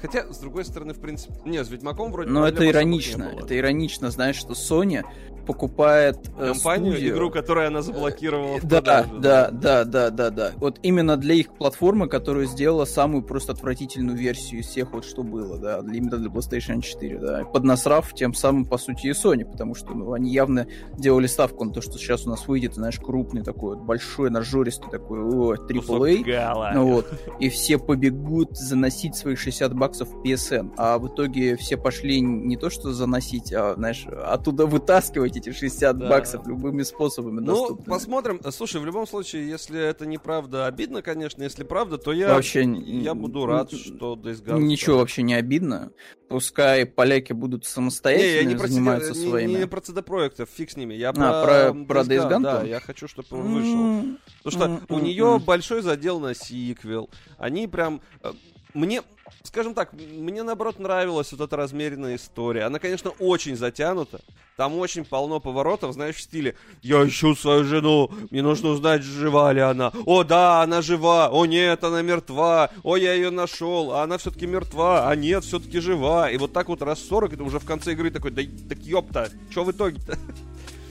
Хотя, 0.03 0.33
с 0.33 0.39
другой 0.39 0.65
стороны, 0.65 0.95
в 0.95 1.01
принципе... 1.01 1.33
Не, 1.45 1.63
с 1.63 1.71
Ведьмаком 1.71 2.11
вроде... 2.11 2.29
Но 2.29 2.47
это 2.47 2.69
иронично. 2.69 3.33
Это 3.39 3.57
иронично, 3.57 4.11
знаешь, 4.11 4.35
что 4.35 4.55
Sony 4.55 5.05
покупает 5.45 6.19
э, 6.39 6.53
компанию, 6.53 6.93
студию. 6.93 7.15
игру, 7.15 7.31
которую 7.31 7.69
она 7.69 7.83
заблокировала. 7.83 8.61
Да, 8.63 8.81
продажу, 8.81 9.21
да, 9.21 9.51
да, 9.51 9.85
да, 9.85 10.11
да, 10.11 10.31
да. 10.31 10.53
Вот 10.57 10.79
именно 10.83 11.17
для 11.17 11.35
их 11.35 11.53
платформы, 11.55 12.09
которую 12.09 12.47
сделала 12.47 12.85
самую 12.85 13.23
просто 13.23 13.53
отвратительную 13.53 14.17
версию 14.17 14.61
из 14.61 14.67
всех 14.67 14.93
вот 14.93 15.05
что 15.05 15.23
было, 15.23 15.59
да, 15.59 15.79
именно 15.79 16.17
для 16.17 16.29
PlayStation 16.29 16.81
4, 16.81 17.19
да, 17.19 17.45
поднасрав 17.45 18.13
тем 18.15 18.35
самым 18.35 18.65
по 18.65 18.79
сути 18.79 19.09
и 19.09 19.11
Sony, 19.11 19.45
потому 19.45 19.75
что 19.75 19.95
ну, 19.95 20.13
они 20.13 20.31
явно 20.31 20.67
делали 20.97 21.27
ставку 21.27 21.65
на 21.65 21.73
то, 21.73 21.81
что 21.81 21.99
сейчас 21.99 22.27
у 22.27 22.31
нас 22.31 22.47
выйдет, 22.47 22.75
знаешь, 22.75 22.99
крупный 22.99 23.43
такой 23.43 23.77
вот 23.77 23.85
большой 23.85 24.31
нажористый 24.31 24.91
такой 24.91 25.21
о, 25.21 25.55
AAA, 25.55 26.75
ну, 26.75 26.93
вот, 26.93 27.07
и 27.39 27.49
все 27.49 27.79
побегут 27.79 28.57
заносить 28.57 29.17
свои 29.17 29.37
60 29.37 29.75
баксов 29.75 30.09
в 30.09 30.23
PSN, 30.23 30.73
а 30.77 30.99
в 30.99 31.09
итоге 31.09 31.57
все 31.57 31.77
пошли 31.77 32.21
не 32.21 32.57
то 32.57 32.71
что 32.71 32.93
заносить, 32.93 33.53
а 33.53 33.75
знаешь, 33.75 34.07
оттуда 34.07 34.67
вытаскивать 34.67 35.32
заработать 35.33 35.37
эти 35.37 35.55
60 35.57 35.99
да. 35.99 36.09
баксов 36.09 36.47
любыми 36.47 36.83
способами. 36.83 37.41
Ну, 37.41 37.47
доступными. 37.47 37.89
посмотрим. 37.89 38.41
Слушай, 38.51 38.81
в 38.81 38.87
любом 38.87 39.07
случае, 39.07 39.49
если 39.49 39.81
это 39.81 40.07
неправда, 40.07 40.67
обидно, 40.67 41.03
конечно. 41.03 41.43
Если 41.43 41.65
правда, 41.65 41.99
то 41.99 42.13
я, 42.13 42.35
вообще, 42.35 42.65
я 42.65 43.15
буду 43.15 43.47
рад, 43.47 43.73
что 43.73 44.15
Days 44.15 44.45
Gone... 44.45 44.61
Ничего 44.61 44.99
вообще 44.99 45.23
не 45.23 45.35
обидно. 45.35 45.93
Пускай 46.29 46.87
поляки 46.87 47.33
будут 47.33 47.67
самостоятельно 47.67 48.49
не, 48.49 48.55
я 48.55 48.59
не 48.59 48.67
заниматься 48.67 49.13
про, 49.13 49.21
своими... 49.21 49.51
Не, 49.53 49.59
не 49.59 49.67
про 49.67 49.81
CD-проектов, 49.81 50.49
фиг 50.51 50.71
с 50.71 50.77
ними. 50.77 50.95
Я 50.95 51.11
а, 51.11 51.13
про, 51.13 51.75
про, 51.75 51.85
про 51.85 52.01
Days 52.03 52.29
Gone? 52.29 52.43
Да, 52.43 52.63
я 52.63 52.81
хочу, 52.81 53.07
чтобы 53.07 53.29
он 53.33 53.55
вышел. 53.55 54.19
Потому 54.43 54.81
что 54.81 54.95
у 54.95 54.99
нее 54.99 55.41
большой 55.45 55.83
задел 55.83 56.21
на 56.21 56.35
сиквел. 56.35 57.11
Они 57.39 57.67
прям... 57.67 58.01
Э, 58.23 58.33
мне, 58.73 59.03
скажем 59.43 59.75
так, 59.75 59.93
мне 59.93 60.43
наоборот 60.43 60.79
нравилась 60.79 61.33
вот 61.33 61.41
эта 61.41 61.57
размеренная 61.57 62.17
история. 62.17 62.65
Она, 62.65 62.79
конечно, 62.79 63.11
очень 63.19 63.57
затянута. 63.57 64.21
Там 64.57 64.77
очень 64.79 65.05
полно 65.05 65.41
поворотов, 65.41 65.95
знаешь, 65.95 66.17
в 66.17 66.21
стиле 66.21 66.55
«Я 66.83 67.07
ищу 67.07 67.35
свою 67.35 67.65
жену, 67.65 68.11
мне 68.31 68.43
нужно 68.43 68.71
узнать, 68.71 69.03
жива 69.03 69.53
ли 69.53 69.61
она». 69.61 69.93
«О, 70.05 70.25
да, 70.25 70.63
она 70.63 70.83
жива! 70.83 71.31
О, 71.31 71.47
нет, 71.47 71.83
она 71.85 72.03
мертва! 72.03 72.71
О, 72.83 72.97
я 72.97 73.15
ее 73.15 73.31
нашел, 73.31 73.93
а 73.93 74.03
она 74.03 74.19
все-таки 74.19 74.47
мертва! 74.47 75.09
А 75.09 75.17
нет, 75.17 75.45
все-таки 75.45 75.81
жива!» 75.81 76.31
И 76.31 76.37
вот 76.37 76.53
так 76.53 76.69
вот 76.69 76.83
раз 76.83 77.03
40, 77.03 77.33
это 77.35 77.45
уже 77.45 77.59
в 77.59 77.65
конце 77.65 77.93
игры 77.93 78.11
такой 78.11 78.31
«Да 78.31 78.43
так 78.69 78.79
ёпта, 78.79 79.31
что 79.51 79.65
в 79.65 79.71
итоге-то?» 79.71 80.19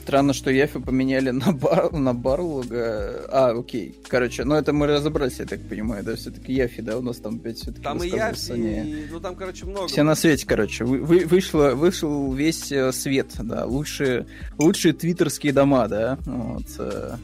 Странно, 0.02 0.34
что 0.34 0.50
Яфи 0.50 0.80
поменяли 0.80 1.30
на, 1.32 1.52
бар, 1.52 1.92
на 1.92 2.14
Барлога. 2.14 3.26
А, 3.30 3.52
окей. 3.58 3.96
Короче, 4.08 4.44
ну 4.44 4.56
это 4.56 4.74
мы 4.74 4.88
разобрались, 4.88 5.40
я 5.40 5.46
так 5.46 5.62
понимаю, 5.62 6.04
да, 6.04 6.16
все-таки 6.16 6.54
Яфи, 6.54 6.82
да, 6.82 6.98
у 6.98 7.02
нас 7.02 7.18
там 7.18 7.36
опять 7.36 7.58
все-таки 7.58 7.84
Там 7.84 8.04
и 8.04 8.10
Яфи, 8.10 8.52
и... 8.52 9.08
ну 9.12 9.20
там, 9.20 9.36
короче, 9.36 9.66
много. 9.66 9.88
Все 9.88 10.04
на 10.04 10.16
свете, 10.16 10.46
короче. 10.48 10.86
Вы, 10.86 11.00
вы, 11.00 11.26
вышло, 11.26 11.72
вышел 11.76 12.34
весь 12.34 12.72
э, 12.72 12.92
свет, 12.92 13.32
да, 13.40 13.66
лучшие, 13.66 14.26
лучшие 14.58 14.94
твиттерские 14.94 15.54
дома, 15.54 15.88
да, 15.88 16.18
вот. 16.26 16.66
Э, 16.80 17.18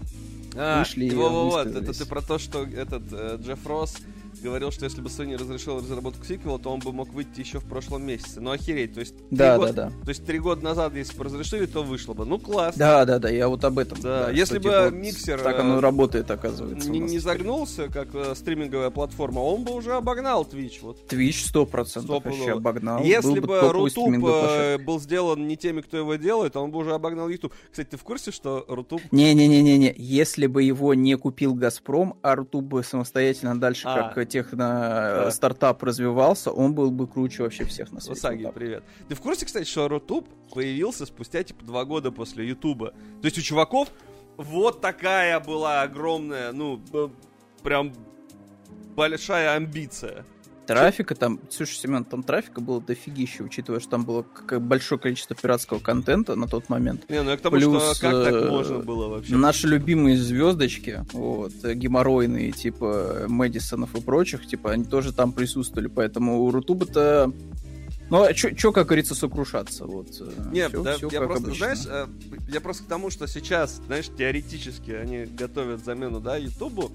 а, 0.56 0.80
вышли. 0.80 1.10
Вот, 1.10 1.32
вот, 1.32 1.68
это 1.68 1.94
ты 1.94 2.06
про 2.06 2.22
то, 2.22 2.38
что 2.38 2.64
этот 2.64 3.04
э, 3.12 3.38
Джефф 3.42 3.66
Росс 3.66 3.96
говорил, 4.42 4.72
что 4.72 4.86
если 4.86 5.02
бы 5.02 5.10
Sony 5.10 5.38
разрешил 5.38 5.78
разработку 5.78 6.26
сиквела, 6.26 6.60
то 6.60 6.70
он 6.70 6.80
бы 6.80 6.92
мог 6.92 7.10
выйти 7.10 7.40
еще 7.40 7.60
в 7.60 7.66
прошлом 7.66 8.06
месяце. 8.06 8.42
Ну, 8.42 8.52
охереть, 8.52 8.94
то 8.94 9.00
есть... 9.00 9.16
Да, 9.32 9.58
год, 9.58 9.76
да, 9.76 9.90
да. 9.90 10.04
То 10.04 10.10
есть 10.10 10.26
три 10.26 10.40
года 10.40 10.64
назад, 10.64 10.96
если 10.96 11.18
бы 11.18 11.24
разрешили, 11.24 11.66
то 11.66 11.84
вышло 11.84 12.14
бы. 12.14 12.26
Ну, 12.26 12.40
класс. 12.40 12.76
Да, 12.76 13.06
да, 13.06 13.20
да, 13.20 13.30
я 13.30 13.48
вот 13.48 13.64
об 13.64 13.80
этом. 13.80 14.00
Да, 14.02 14.26
да 14.26 14.32
если 14.32 14.58
бы 14.58 14.64
типа, 14.64 14.90
миксер... 14.92 15.42
Так 15.42 15.60
оно 15.60 15.78
э, 15.78 15.80
работает, 15.80 16.30
оказывается. 16.32 16.90
Не, 16.90 17.00
не 17.00 17.20
загнулся, 17.20 17.88
как 17.88 18.14
э, 18.14 18.36
стриминговая 18.36 18.90
платформа, 18.90 19.40
он 19.40 19.64
бы 19.64 19.74
уже 19.74 19.94
обогнал 19.94 20.44
Twitch. 20.44 20.80
Вот. 20.82 21.12
Twitch 21.12 21.52
100%, 21.54 21.70
100% 21.72 22.08
вообще 22.08 22.52
обогнал. 22.54 23.04
Если 23.04 23.40
был 23.40 23.48
бы 23.48 23.72
Рутуб 23.72 24.26
э, 24.26 24.78
был 24.78 25.00
сделан 25.00 25.48
не 25.48 25.58
теми, 25.58 25.82
кто 25.82 25.98
его 25.98 26.16
делает, 26.16 26.56
он 26.56 26.72
бы 26.72 26.80
уже 26.80 26.94
обогнал 26.94 27.30
YouTube. 27.30 27.54
Кстати, 27.72 27.90
ты 27.90 27.98
в 27.98 28.04
курсе, 28.04 28.32
что 28.32 28.66
Рутуб... 28.68 29.02
Не-не-не-не, 29.12 29.94
если 29.98 30.48
бы 30.48 30.64
его 30.64 30.94
не 30.94 31.16
купил 31.16 31.54
Газпром, 31.54 32.18
а 32.22 32.36
Рутуб 32.36 32.66
бы 32.66 32.84
самостоятельно 32.84 33.60
дальше, 33.60 33.88
а, 33.88 34.10
как 34.10 34.18
техно-стартап 34.28 35.82
развивался, 35.84 36.52
он 36.52 36.74
был 36.74 36.92
бы 36.92 37.08
круче 37.08 37.44
вообще 37.44 37.66
всех 37.66 37.92
на 37.92 38.00
свете. 38.00 38.20
Усаги, 38.20 38.52
привет. 38.54 38.84
Ты 39.08 39.16
в 39.16 39.22
курсе, 39.22 39.46
кстати, 39.46 39.66
что 39.68 39.88
Рутуб 39.88 40.28
появился 40.54 41.06
спустя, 41.06 41.44
типа, 41.44 41.66
два 41.66 41.86
года 41.86 42.12
после 42.12 42.48
Ютуба? 42.48 42.92
То 43.22 43.26
есть 43.26 43.38
у 43.38 43.42
чуваков 43.42 43.90
вот 44.38 44.82
такая 44.82 45.40
была 45.40 45.82
огромная, 45.82 46.52
ну, 46.52 46.82
прям 47.64 47.94
большая 48.96 49.56
амбиция. 49.56 50.26
Трафика 50.68 51.16
там, 51.16 51.40
слушай, 51.50 51.76
Семен, 51.76 52.04
там 52.04 52.24
трафика 52.24 52.62
было 52.62 52.82
дофигища, 52.82 53.44
учитывая, 53.44 53.80
что 53.80 53.92
там 53.92 54.04
было 54.04 54.26
большое 54.60 55.00
количество 55.00 55.36
пиратского 55.36 55.80
контента 55.80 56.36
на 56.36 56.48
тот 56.48 56.70
момент. 56.70 57.10
Не, 57.10 57.24
ну 57.24 57.32
я 57.32 57.38
к 57.38 57.42
тому, 57.42 57.56
Плюс, 57.56 57.98
что 57.98 58.02
как 58.02 58.24
так 58.24 58.34
э, 58.34 58.50
можно 58.50 58.80
было 58.80 59.08
вообще? 59.08 59.36
Наши 59.36 59.68
любимые 59.68 60.18
звездочки, 60.18 61.06
вот, 61.14 61.54
геморройные, 61.64 62.52
типа 62.52 63.26
Мэдисонов 63.28 63.96
и 63.96 64.02
прочих, 64.02 64.46
типа, 64.46 64.72
они 64.72 64.84
тоже 64.84 65.14
там 65.14 65.32
присутствовали, 65.32 65.88
поэтому 65.88 66.44
у 66.44 66.52
Рутуба-то 66.52 67.32
ну, 68.10 68.24
а 68.24 68.34
чё, 68.34 68.72
как 68.72 68.88
говорится, 68.88 69.16
сокрушаться? 69.16 69.86
Вот, 69.86 70.08
э, 70.22 70.32
Нет, 70.52 70.70
всё, 70.70 70.84
да, 70.84 70.96
всё 70.96 71.10
я 71.12 71.22
просто, 71.22 71.48
обычно. 71.48 71.76
знаешь, 71.76 71.86
э, 71.88 72.08
я 72.48 72.62
просто 72.62 72.84
к 72.84 72.88
тому, 72.88 73.10
что 73.10 73.28
сейчас, 73.28 73.82
знаешь, 73.86 74.06
теоретически 74.18 74.92
они 74.92 75.26
готовят 75.26 75.84
замену, 75.84 76.22
да, 76.22 76.38
Ютубу, 76.38 76.94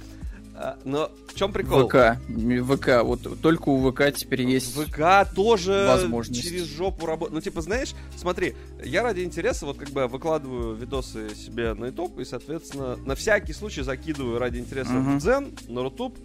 но 0.85 1.11
в 1.29 1.35
чем 1.35 1.53
прикол? 1.53 1.89
ВК. 1.89 2.19
ВК. 2.29 3.03
Вот 3.03 3.41
только 3.41 3.69
у 3.69 3.91
ВК 3.91 4.13
теперь 4.15 4.43
есть 4.43 4.75
ВК 4.75 5.27
тоже 5.35 5.87
возможность. 5.89 6.43
через 6.43 6.65
жопу 6.65 7.07
работать. 7.07 7.35
Ну, 7.35 7.41
типа, 7.41 7.61
знаешь, 7.61 7.95
смотри, 8.17 8.55
я 8.85 9.03
ради 9.03 9.23
интереса 9.23 9.67
вот 9.67 9.79
как 9.79 9.91
бы 9.91 10.07
выкладываю 10.07 10.75
видосы 10.75 11.35
себе 11.35 11.75
на 11.75 11.87
YouTube 11.87 12.19
и, 12.21 12.25
соответственно, 12.25 12.97
на 12.97 13.15
всякий 13.15 13.53
случай 13.53 13.83
закидываю 13.83 14.39
ради 14.39 14.59
интереса 14.59 14.93
uh-huh. 14.93 15.17
в 15.17 15.19
Дзен, 15.19 15.53
на 15.69 15.83
Рутуб, 15.83 16.17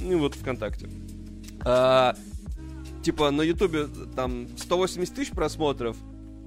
ну 0.00 0.12
и 0.12 0.16
вот 0.16 0.34
ВКонтакте. 0.34 0.88
А, 1.64 2.14
типа, 3.02 3.30
на 3.30 3.42
Ютубе 3.42 3.86
там 4.16 4.48
180 4.56 5.14
тысяч 5.14 5.30
просмотров, 5.30 5.96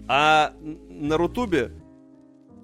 а 0.07 0.53
на 0.61 1.17
Рутубе 1.17 1.71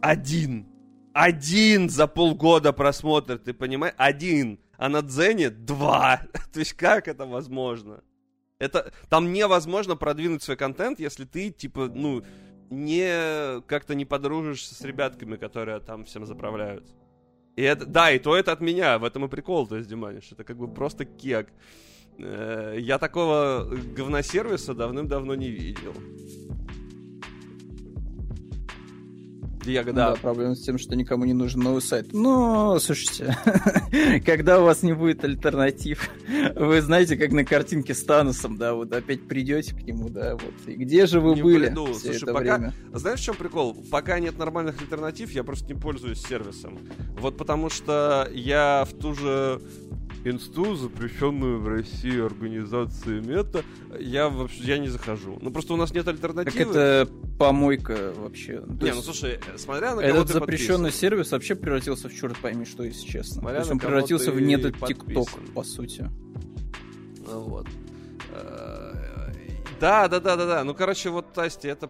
один. 0.02 0.67
Один 1.13 1.89
за 1.89 2.08
полгода 2.08 2.74
просмотр, 2.74 3.38
ты 3.38 3.54
понимаешь? 3.54 3.93
Один 3.98 4.60
а 4.78 4.90
на 4.90 5.02
Дзене 5.02 5.50
два. 5.50 6.22
То 6.54 6.60
есть 6.60 6.74
как 6.74 7.08
это 7.08 7.26
возможно? 7.26 8.04
Это, 8.60 8.94
там 9.10 9.34
невозможно 9.34 9.96
продвинуть 9.96 10.44
свой 10.44 10.56
контент, 10.56 11.00
если 11.00 11.26
ты, 11.26 11.50
типа, 11.52 11.92
ну, 11.94 12.24
не 12.70 13.62
как-то 13.68 13.94
не 13.96 14.06
подружишься 14.06 14.76
с 14.76 14.82
ребятками, 14.82 15.36
которые 15.36 15.80
там 15.80 16.06
всем 16.06 16.26
заправляют. 16.26 16.86
И 17.56 17.62
это, 17.62 17.86
да, 17.86 18.12
и 18.12 18.20
то 18.20 18.36
это 18.36 18.52
от 18.52 18.62
меня, 18.62 18.98
в 18.98 19.04
этом 19.04 19.26
и 19.26 19.28
прикол, 19.28 19.68
то 19.68 19.76
есть, 19.76 19.90
Диманиш, 19.90 20.32
это 20.32 20.44
как 20.44 20.58
бы 20.58 20.68
просто 20.68 21.06
кек. 21.06 21.50
Э, 22.18 22.76
я 22.80 22.98
такого 22.98 23.70
говносервиса 23.96 24.74
давным-давно 24.74 25.36
не 25.36 25.50
видел. 25.50 25.94
Ягода. 29.71 29.95
Да, 29.95 30.15
проблема 30.15 30.56
с 30.56 30.62
тем, 30.62 30.78
что 30.78 30.95
никому 30.95 31.26
не 31.26 31.34
нужен 31.34 31.62
новый 31.62 31.82
сайт. 31.82 32.13
Но, 32.13 32.80
слушайте, 32.80 33.38
когда 34.26 34.62
у 34.62 34.65
вас 34.65 34.84
не 34.84 34.93
будет 34.93 35.23
альтернатив, 35.23 36.10
вы 36.56 36.82
знаете, 36.82 37.17
как 37.17 37.32
на 37.32 37.45
картинке 37.45 37.93
с 37.93 38.04
Таносом, 38.04 38.58
да, 38.58 38.73
вот 38.73 38.91
опять 38.93 39.28
придете 39.28 39.76
к 39.76 39.84
нему, 39.84 40.10
да, 40.10 40.34
вот. 40.34 40.54
И 40.67 40.73
где 40.73 41.06
же 41.06 41.19
вы 41.19 41.36
не 41.36 41.43
были 41.43 41.67
приду. 41.67 41.93
все 41.93 42.12
Слушай, 42.12 42.23
это 42.23 42.34
пока... 42.34 42.58
время? 42.58 42.73
Знаешь, 42.93 43.19
в 43.19 43.23
чем 43.23 43.36
прикол? 43.36 43.76
Пока 43.91 44.19
нет 44.19 44.38
нормальных 44.38 44.82
альтернатив, 44.82 45.32
я 45.32 45.43
просто 45.43 45.73
не 45.73 45.80
пользуюсь 45.80 46.21
сервисом. 46.21 46.80
Вот 47.17 47.38
потому 47.38 47.69
что 47.69 48.28
я 48.34 48.86
в 48.89 48.93
ту 48.93 49.13
же 49.13 49.62
инсту, 50.26 50.76
запрещенную 50.76 51.60
в 51.60 51.68
России 51.68 52.24
организации 52.24 53.20
мета, 53.20 53.64
я 54.00 54.30
вообще 54.30 54.64
я 54.64 54.78
не 54.78 54.88
захожу. 54.88 55.38
Ну 55.42 55.52
просто 55.52 55.74
у 55.74 55.78
нас 55.78 55.94
нет 55.94 56.08
альтернативы. 56.08 56.66
Так 56.66 56.76
это 56.76 57.10
помойка 57.38 58.14
вообще. 58.16 58.62
То 58.62 58.68
не, 58.68 58.88
есть... 58.88 58.96
ну 58.96 59.02
слушай, 59.02 59.40
смотря 59.58 59.96
на 59.96 60.02
Этот 60.02 60.30
запрещенный 60.30 60.86
подписан. 60.86 61.00
сервис 61.00 61.32
вообще 61.32 61.56
превратился 61.56 62.10
в 62.10 62.16
черт 62.16 62.38
пойми 62.38 62.66
что, 62.66 62.84
если 62.84 63.06
честно. 63.06 63.42
Смотря 63.42 63.56
То 63.56 63.60
есть 63.62 63.72
он 63.72 63.80
превратился 63.80 64.32
в 64.32 64.40
недо 64.42 64.72
ТикТок, 64.72 65.30
по 65.54 65.64
сути. 65.64 66.10
Ну 67.26 67.40
вот. 67.42 67.68
Да, 69.80 70.08
да, 70.08 70.20
да, 70.22 70.38
да, 70.38 70.46
да. 70.46 70.64
Ну, 70.64 70.74
короче, 70.74 71.10
вот, 71.10 71.34
Тасти, 71.34 71.68
это 71.68 71.90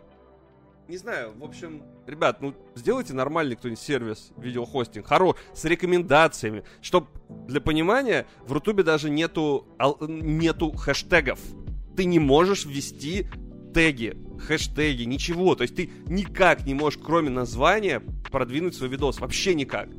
не 0.87 0.97
знаю, 0.97 1.33
в 1.37 1.43
общем, 1.43 1.83
ребят, 2.05 2.41
ну 2.41 2.53
сделайте 2.75 3.13
нормальный 3.13 3.55
кто-нибудь 3.55 3.79
сервис 3.79 4.31
видеохостинг, 4.37 5.07
хоро, 5.07 5.35
с 5.53 5.65
рекомендациями, 5.65 6.63
чтобы 6.81 7.07
для 7.47 7.61
понимания 7.61 8.27
в 8.45 8.51
Рутубе 8.51 8.83
даже 8.83 9.09
нету, 9.09 9.67
нету 10.01 10.71
хэштегов. 10.71 11.39
Ты 11.95 12.05
не 12.05 12.19
можешь 12.19 12.65
ввести 12.65 13.27
теги, 13.73 14.17
хэштеги, 14.39 15.03
ничего. 15.03 15.55
То 15.55 15.63
есть 15.63 15.75
ты 15.75 15.89
никак 16.07 16.65
не 16.65 16.73
можешь, 16.73 16.99
кроме 17.03 17.29
названия, 17.29 18.01
продвинуть 18.31 18.75
свой 18.75 18.89
видос. 18.89 19.19
Вообще 19.19 19.55
никак. 19.55 19.89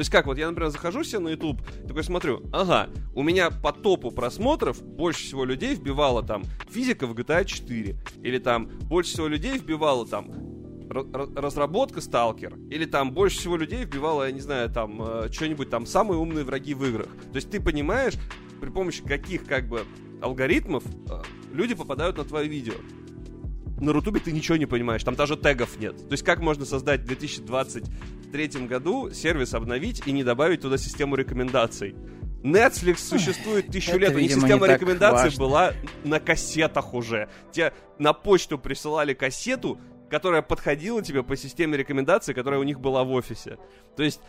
То 0.00 0.02
есть 0.02 0.10
как, 0.10 0.24
вот 0.24 0.38
я, 0.38 0.48
например, 0.48 0.70
захожу 0.70 1.04
себе 1.04 1.18
на 1.18 1.28
YouTube, 1.28 1.60
такой 1.86 2.02
смотрю, 2.02 2.42
ага, 2.54 2.88
у 3.14 3.22
меня 3.22 3.50
по 3.50 3.70
топу 3.70 4.10
просмотров 4.10 4.82
больше 4.82 5.24
всего 5.24 5.44
людей 5.44 5.74
вбивало 5.74 6.22
там 6.22 6.42
физика 6.70 7.06
в 7.06 7.12
GTA 7.12 7.44
4, 7.44 7.98
или 8.22 8.38
там 8.38 8.70
больше 8.88 9.12
всего 9.12 9.26
людей 9.26 9.58
вбивало 9.58 10.06
там 10.06 10.30
разработка 10.88 12.00
Сталкер, 12.00 12.56
или 12.70 12.86
там 12.86 13.12
больше 13.12 13.40
всего 13.40 13.58
людей 13.58 13.84
вбивало, 13.84 14.24
я 14.24 14.32
не 14.32 14.40
знаю, 14.40 14.70
там 14.70 15.02
э, 15.02 15.28
что-нибудь 15.30 15.68
там 15.68 15.84
самые 15.84 16.18
умные 16.18 16.46
враги 16.46 16.72
в 16.72 16.82
играх. 16.86 17.08
То 17.30 17.36
есть 17.36 17.50
ты 17.50 17.60
понимаешь, 17.60 18.14
при 18.58 18.70
помощи 18.70 19.02
каких 19.02 19.44
как 19.44 19.68
бы 19.68 19.84
алгоритмов 20.22 20.82
э, 20.86 21.22
люди 21.52 21.74
попадают 21.74 22.16
на 22.16 22.24
твое 22.24 22.48
видео 22.48 22.72
на 23.80 23.92
Рутубе 23.92 24.20
ты 24.20 24.32
ничего 24.32 24.56
не 24.56 24.66
понимаешь, 24.66 25.02
там 25.02 25.14
даже 25.14 25.36
тегов 25.36 25.78
нет. 25.78 25.96
То 25.96 26.12
есть 26.12 26.24
как 26.24 26.40
можно 26.40 26.64
создать 26.64 27.00
в 27.00 27.06
2023 27.06 28.66
году 28.66 29.10
сервис 29.10 29.54
обновить 29.54 30.02
и 30.06 30.12
не 30.12 30.22
добавить 30.22 30.60
туда 30.60 30.78
систему 30.78 31.16
рекомендаций? 31.16 31.94
Netflix 32.42 32.98
существует 32.98 33.66
тысячу 33.68 33.98
лет, 33.98 34.16
и 34.16 34.28
система 34.28 34.66
рекомендаций 34.66 35.36
была 35.38 35.72
на 36.04 36.20
кассетах 36.20 36.94
уже. 36.94 37.28
Тебе 37.52 37.74
на 37.98 38.12
почту 38.12 38.58
присылали 38.58 39.12
кассету, 39.12 39.78
которая 40.08 40.42
подходила 40.42 41.02
тебе 41.02 41.22
по 41.22 41.36
системе 41.36 41.76
рекомендаций, 41.76 42.34
которая 42.34 42.60
у 42.60 42.64
них 42.64 42.80
была 42.80 43.04
в 43.04 43.10
офисе. 43.12 43.58
То 43.96 44.02
есть 44.02 44.20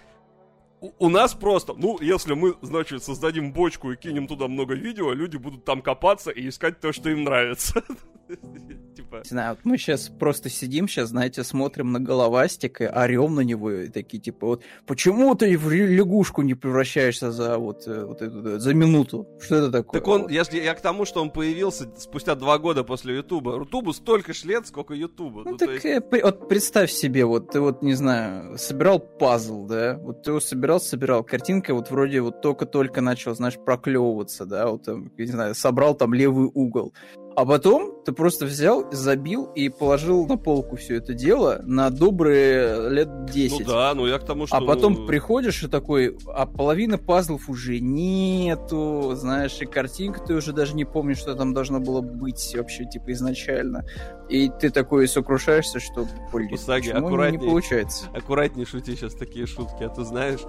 у 0.99 1.09
нас 1.09 1.33
просто, 1.33 1.73
ну, 1.73 1.99
если 2.01 2.33
мы, 2.33 2.55
значит, 2.61 3.03
создадим 3.03 3.53
бочку 3.53 3.91
и 3.91 3.95
кинем 3.95 4.27
туда 4.27 4.47
много 4.47 4.73
видео, 4.73 5.13
люди 5.13 5.37
будут 5.37 5.63
там 5.63 5.81
копаться 5.81 6.31
и 6.31 6.49
искать 6.49 6.79
то, 6.79 6.91
что 6.91 7.09
им 7.09 7.23
нравится. 7.23 7.83
типа... 9.12 9.24
Не 9.24 9.30
знаю, 9.30 9.56
вот 9.56 9.60
мы 9.63 9.78
сейчас 9.78 10.10
просто 10.10 10.50
сидим, 10.50 10.88
сейчас, 10.88 11.10
знаете, 11.10 11.43
смотрим 11.43 11.91
на 11.91 12.00
головастик 12.00 12.82
и 12.82 12.86
орем 12.86 13.36
на 13.36 13.41
него, 13.41 13.71
и 13.71 13.88
такие, 13.89 14.19
типа, 14.19 14.47
вот, 14.47 14.63
почему 14.86 15.36
ты 15.36 15.58
в 15.58 15.71
лягушку 15.71 16.41
не 16.41 16.54
превращаешься 16.54 17.32
за 17.32 17.58
вот, 17.58 17.88
э, 17.88 18.06
вот 18.06 18.21
эту, 18.21 18.60
за 18.60 18.74
минуту? 18.74 19.28
Что 19.39 19.58
это 19.58 19.71
такое? 19.71 20.02
Так 20.02 20.08
он, 20.08 20.28
я, 20.30 20.43
я 20.52 20.74
к 20.74 20.82
тому, 20.82 21.06
что 21.06 21.21
он 21.21 21.32
появился 21.32 21.89
спустя 21.97 22.36
два 22.36 22.58
года 22.58 22.84
после 22.84 23.15
Ютуба. 23.15 23.58
Ютубу 23.58 23.93
столько 23.93 24.34
ж 24.34 24.45
лет, 24.45 24.67
сколько 24.67 24.93
Ютуба. 24.93 25.43
Ну, 25.43 25.52
ну 25.52 25.58
так, 25.58 25.69
есть... 25.69 25.86
э, 25.86 26.02
вот 26.24 26.47
представь 26.47 26.91
себе, 26.91 27.26
вот 27.26 27.52
ты 27.52 27.60
вот, 27.60 27.82
не 27.82 27.93
знаю, 27.93 28.58
собирал 28.58 29.00
пазл, 29.00 29.65
да, 29.65 29.97
вот 29.97 30.24
ты 30.24 30.32
его 30.32 30.39
собирал, 30.39 30.80
собирал, 30.80 31.24
картинка 31.24 31.74
вот 31.74 31.89
вроде 31.91 32.21
вот 32.21 32.41
только-только 32.41 33.02
начал, 33.02 33.36
знаешь, 33.36 33.58
проклевываться, 33.58 34.45
да, 34.45 34.67
вот, 34.67 34.84
там, 34.84 35.12
не 35.17 35.26
знаю, 35.26 35.56
собрал 35.56 35.95
там 35.95 36.13
левый 36.13 36.50
угол. 36.54 36.93
А 37.35 37.45
потом 37.45 38.03
ты 38.03 38.11
просто 38.11 38.45
взял, 38.45 38.91
забил 38.91 39.45
и 39.55 39.69
положил 39.69 40.25
на 40.27 40.37
полку 40.37 40.75
все 40.75 40.97
это 40.97 41.13
дело 41.13 41.61
на 41.63 41.89
добрые 41.89 42.89
лет 42.89 43.25
10. 43.25 43.59
Ну 43.59 43.65
да, 43.65 43.93
ну 43.95 44.07
я 44.07 44.19
к 44.19 44.25
тому, 44.25 44.47
что... 44.47 44.57
А 44.57 44.61
потом 44.61 44.93
ну... 44.93 45.05
приходишь 45.05 45.63
и 45.63 45.67
такой, 45.67 46.17
а 46.27 46.45
половина 46.45 46.97
пазлов 46.97 47.49
уже 47.49 47.79
нету, 47.79 49.13
знаешь, 49.15 49.57
и 49.61 49.65
картинка 49.65 50.19
ты 50.19 50.33
уже 50.33 50.51
даже 50.51 50.75
не 50.75 50.85
помнишь, 50.85 51.19
что 51.19 51.35
там 51.35 51.53
должно 51.53 51.79
было 51.79 52.01
быть 52.01 52.53
вообще, 52.55 52.85
типа, 52.85 53.11
изначально. 53.13 53.85
И 54.27 54.49
ты 54.49 54.69
такой 54.69 55.07
сокрушаешься, 55.07 55.79
что, 55.79 56.07
блин, 56.33 56.53
Усаги, 56.53 56.91
почему 56.91 57.29
не 57.29 57.37
получается? 57.37 58.05
Аккуратнее 58.13 58.65
шути 58.65 58.95
сейчас 58.95 59.13
такие 59.13 59.45
шутки, 59.45 59.83
а 59.83 59.89
то 59.89 60.03
знаешь... 60.03 60.41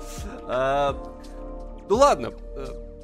А... 0.49 0.97
Ну 1.89 1.97
ладно, 1.97 2.31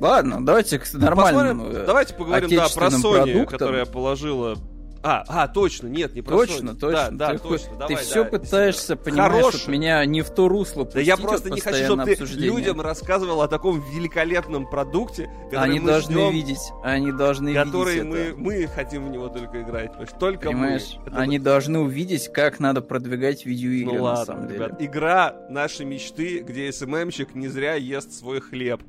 Ладно, 0.00 0.44
давайте 0.44 0.78
к 0.78 0.92
нормальному 0.94 1.60
Посмотрим, 1.64 1.86
Давайте 1.86 2.14
поговорим, 2.14 2.50
да, 2.50 2.68
про 2.74 2.86
Sony, 2.88 3.00
продуктам. 3.24 3.46
которая 3.46 3.84
положила 3.84 4.56
А, 5.02 5.24
а, 5.28 5.46
точно, 5.48 5.86
нет, 5.86 6.14
не 6.14 6.22
про 6.22 6.38
Точно, 6.38 6.70
Sony. 6.70 6.78
точно. 6.78 7.08
Да, 7.12 7.28
да, 7.28 7.32
ты, 7.34 7.38
точно. 7.38 7.68
ты 7.72 7.78
Давай, 7.78 7.96
все 7.96 8.24
да, 8.24 8.30
пытаешься, 8.30 8.96
понимаешь, 8.96 9.32
Хороший. 9.32 9.58
вот 9.60 9.68
меня 9.68 10.04
не 10.06 10.22
в 10.22 10.30
то 10.30 10.48
русло 10.48 10.84
Да 10.84 11.00
я 11.00 11.16
просто 11.16 11.50
не 11.50 11.60
хочу, 11.60 11.84
чтобы 11.84 12.04
ты 12.04 12.12
обсуждения. 12.12 12.46
людям 12.48 12.80
рассказывал 12.80 13.42
о 13.42 13.48
таком 13.48 13.80
великолепном 13.92 14.68
продукте, 14.68 15.30
который 15.50 15.64
Они 15.64 15.78
мы 15.80 15.86
должны 15.86 16.12
ждем, 16.14 16.32
видеть, 16.32 16.58
они 16.82 17.12
должны 17.12 17.54
который 17.54 17.94
видеть 17.94 18.08
мы, 18.08 18.18
это. 18.18 18.36
мы 18.38 18.66
хотим 18.66 19.06
в 19.06 19.10
него 19.10 19.28
только 19.28 19.62
играть. 19.62 19.92
Только 20.18 20.48
Понимаешь, 20.48 20.96
мы. 21.04 21.08
Это 21.10 21.16
они 21.18 21.38
должны 21.38 21.78
увидеть, 21.78 22.32
как 22.32 22.58
надо 22.60 22.82
продвигать 22.82 23.46
видеоигры 23.46 23.92
Ну 23.92 23.98
на 23.98 24.02
ладно, 24.02 24.24
самом 24.24 24.48
деле. 24.48 24.64
ребят, 24.66 24.82
игра 24.82 25.34
нашей 25.48 25.86
мечты, 25.86 26.40
где 26.40 26.72
СММщик 26.72 27.34
не 27.36 27.46
зря 27.48 27.74
ест 27.74 28.12
свой 28.12 28.40
хлеб. 28.40 28.80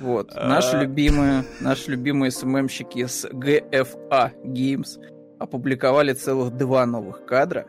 Вот, 0.00 0.30
А. 0.34 0.48
наши 0.48 0.76
любимые, 0.78 1.44
наши 1.60 1.90
любимые 1.90 2.30
СММщики 2.30 3.06
с 3.06 3.24
GFA 3.24 4.32
Games 4.44 4.98
опубликовали 5.38 6.12
целых 6.12 6.56
два 6.56 6.86
новых 6.86 7.24
кадра. 7.26 7.66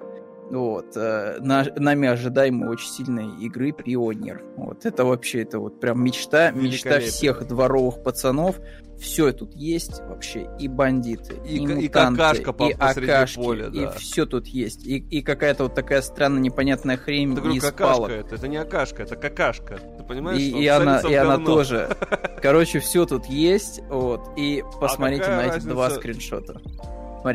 Вот, 0.49 0.95
э, 0.95 1.39
на- 1.41 1.65
нами 1.75 2.07
ожидаемой 2.07 2.69
очень 2.69 2.87
сильной 2.89 3.27
игры 3.45 3.73
Пионер. 3.73 4.43
Вот, 4.55 4.85
это 4.85 5.03
вообще, 5.03 5.41
это 5.41 5.59
вот 5.59 5.79
прям 5.81 6.01
мечта, 6.01 6.51
мечта 6.51 6.99
всех 7.01 7.45
дворовых 7.45 8.01
пацанов. 8.01 8.59
Все 8.97 9.31
тут 9.33 9.53
есть 9.53 9.99
вообще, 10.01 10.49
и 10.57 10.67
бандиты, 10.67 11.35
И 11.45 11.57
и, 11.57 11.65
ка- 11.65 11.73
и 11.73 11.75
мутанты, 11.83 12.17
какашка 12.17 12.63
и 12.63 12.71
акашки, 12.71 13.35
поля, 13.35 13.67
и 13.67 13.81
да. 13.81 13.91
все 13.91 14.25
тут 14.25 14.47
есть. 14.47 14.87
И, 14.87 14.97
и 14.97 15.21
какая-то 15.21 15.65
вот 15.65 15.75
такая 15.75 16.01
странно 16.01 16.39
непонятная 16.39 16.97
хрень 16.97 17.29
Я 17.31 17.35
говорю, 17.35 17.53
из 17.55 17.61
какашка 17.63 17.83
палок. 17.95 18.09
это, 18.11 18.35
это 18.35 18.47
не 18.47 18.57
акашка, 18.57 19.03
это 19.03 19.15
какашка. 19.17 19.77
Ты 19.99 20.03
понимаешь, 20.03 20.39
И, 20.41 20.49
что 20.49 20.59
и 20.59 20.69
он 20.69 20.81
она, 20.81 20.99
и 21.01 21.13
она 21.13 21.37
тоже. 21.37 21.89
Короче, 22.41 22.79
все 22.79 23.05
тут 23.05 23.25
есть. 23.25 23.81
Вот. 23.89 24.29
И 24.37 24.63
посмотрите 24.79 25.23
какая 25.23 25.37
на 25.37 25.41
эти 25.41 25.49
разница? 25.55 25.69
два 25.69 25.89
скриншота. 25.91 26.61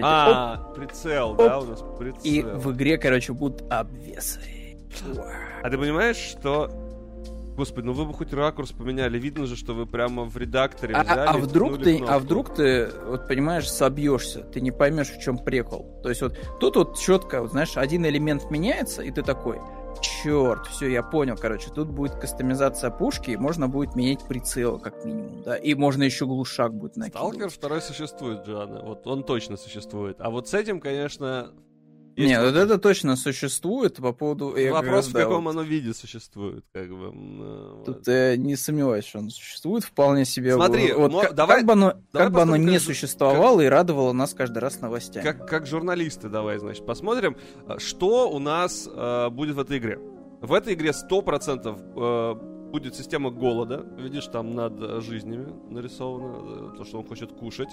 Смотрите. 0.00 0.06
оп, 0.06 0.12
А, 0.34 0.72
прицел, 0.74 1.34
да, 1.34 1.58
у 1.60 1.64
нас 1.64 1.84
прицел. 1.98 2.20
и 2.24 2.42
в 2.42 2.72
игре, 2.72 2.98
короче, 2.98 3.32
будут 3.32 3.62
обвесы. 3.70 4.40
А 5.62 5.70
ты 5.70 5.78
понимаешь, 5.78 6.16
что... 6.16 6.70
Господи, 7.56 7.84
ну 7.84 7.92
вы 7.92 8.06
бы 8.06 8.14
хоть 8.14 8.32
ракурс 8.32 8.72
поменяли. 8.72 9.18
Видно 9.18 9.44
же, 9.44 9.56
что 9.56 9.74
вы 9.74 9.84
прямо 9.84 10.24
в 10.24 10.34
редакторе 10.38 10.94
А, 10.94 11.02
взяли 11.04 11.18
а- 11.20 11.30
а 11.34 11.38
и 11.38 11.40
вдруг 11.42 11.82
ты, 11.82 11.96
кнопку. 11.98 12.14
а 12.14 12.18
вдруг 12.18 12.54
ты, 12.54 12.88
вот 13.06 13.28
понимаешь, 13.28 13.70
собьешься, 13.70 14.40
ты 14.40 14.62
не 14.62 14.70
поймешь, 14.70 15.10
в 15.10 15.20
чем 15.20 15.36
прикол. 15.36 16.00
То 16.02 16.08
есть 16.08 16.22
вот 16.22 16.38
тут 16.60 16.76
вот 16.76 16.98
четко, 16.98 17.42
вот, 17.42 17.50
знаешь, 17.50 17.76
один 17.76 18.06
элемент 18.06 18.50
меняется, 18.50 19.02
и 19.02 19.10
ты 19.10 19.22
такой, 19.22 19.60
черт, 20.00 20.66
все, 20.66 20.88
я 20.88 21.02
понял, 21.02 21.36
короче, 21.36 21.70
тут 21.70 21.88
будет 21.88 22.14
кастомизация 22.14 22.90
пушки, 22.90 23.32
и 23.32 23.36
можно 23.36 23.68
будет 23.68 23.94
менять 23.94 24.26
прицел, 24.26 24.78
как 24.78 25.04
минимум, 25.04 25.42
да, 25.42 25.56
и 25.56 25.74
можно 25.74 26.02
еще 26.02 26.26
глушак 26.26 26.74
будет 26.74 26.96
накидывать. 26.96 27.34
Сталкер 27.34 27.50
второй 27.50 27.82
существует, 27.82 28.46
Джоанна. 28.46 28.82
Вот 28.82 29.06
он 29.06 29.24
точно 29.24 29.56
существует. 29.56 30.16
А 30.20 30.30
вот 30.30 30.48
с 30.48 30.54
этим, 30.54 30.80
конечно... 30.80 31.52
есть 32.16 32.28
Нет, 32.28 32.42
вот 32.42 32.54
это 32.56 32.78
точно 32.78 33.16
существует 33.16 33.96
по 33.96 34.12
поводу... 34.12 34.54
я 34.56 34.66
как 34.72 34.82
Вопрос, 34.82 34.94
раз, 34.94 35.08
в 35.08 35.12
да, 35.12 35.20
каком 35.22 35.44
вот 35.44 35.50
оно 35.50 35.62
виде 35.62 35.94
существует, 35.94 36.64
как 36.72 36.88
бы. 36.90 37.06
э, 37.06 37.74
вот. 37.76 37.84
Тут 37.86 38.06
я 38.08 38.36
не 38.36 38.56
сомневаюсь, 38.56 39.04
что 39.04 39.20
оно 39.20 39.30
существует 39.30 39.84
вполне 39.84 40.24
себе. 40.24 40.54
Смотри, 40.54 40.92
вот, 40.92 41.12
мо- 41.12 41.22
как, 41.22 41.34
давай- 41.34 41.56
как 41.58 41.66
бы 41.66 41.72
оно, 41.72 41.94
давай 42.12 42.26
как 42.26 42.34
бы 42.34 42.42
оно 42.42 42.56
не 42.56 42.74
как- 42.74 42.82
существовало 42.82 43.60
и 43.62 43.66
радовало 43.66 44.12
нас 44.12 44.34
каждый 44.34 44.58
раз 44.58 44.80
новостями. 44.80 45.24
Как, 45.24 45.48
как 45.48 45.66
журналисты, 45.66 46.28
давай, 46.28 46.58
значит, 46.58 46.84
посмотрим, 46.84 47.36
э, 47.68 47.78
что 47.78 48.30
у 48.30 48.38
нас 48.38 48.88
э, 48.92 49.28
будет 49.30 49.54
в 49.56 49.60
этой 49.60 49.78
игре. 49.78 49.98
В 50.40 50.52
этой 50.52 50.74
игре 50.74 50.90
100% 50.90 51.78
э, 51.96 52.34
будет 52.72 52.94
система 52.96 53.30
голода. 53.30 53.86
Видишь, 53.98 54.26
там 54.26 54.54
над 54.54 55.02
жизнями 55.02 55.52
нарисовано, 55.70 56.72
э, 56.72 56.76
то, 56.76 56.84
что 56.84 56.98
он 56.98 57.06
хочет 57.06 57.32
кушать. 57.32 57.68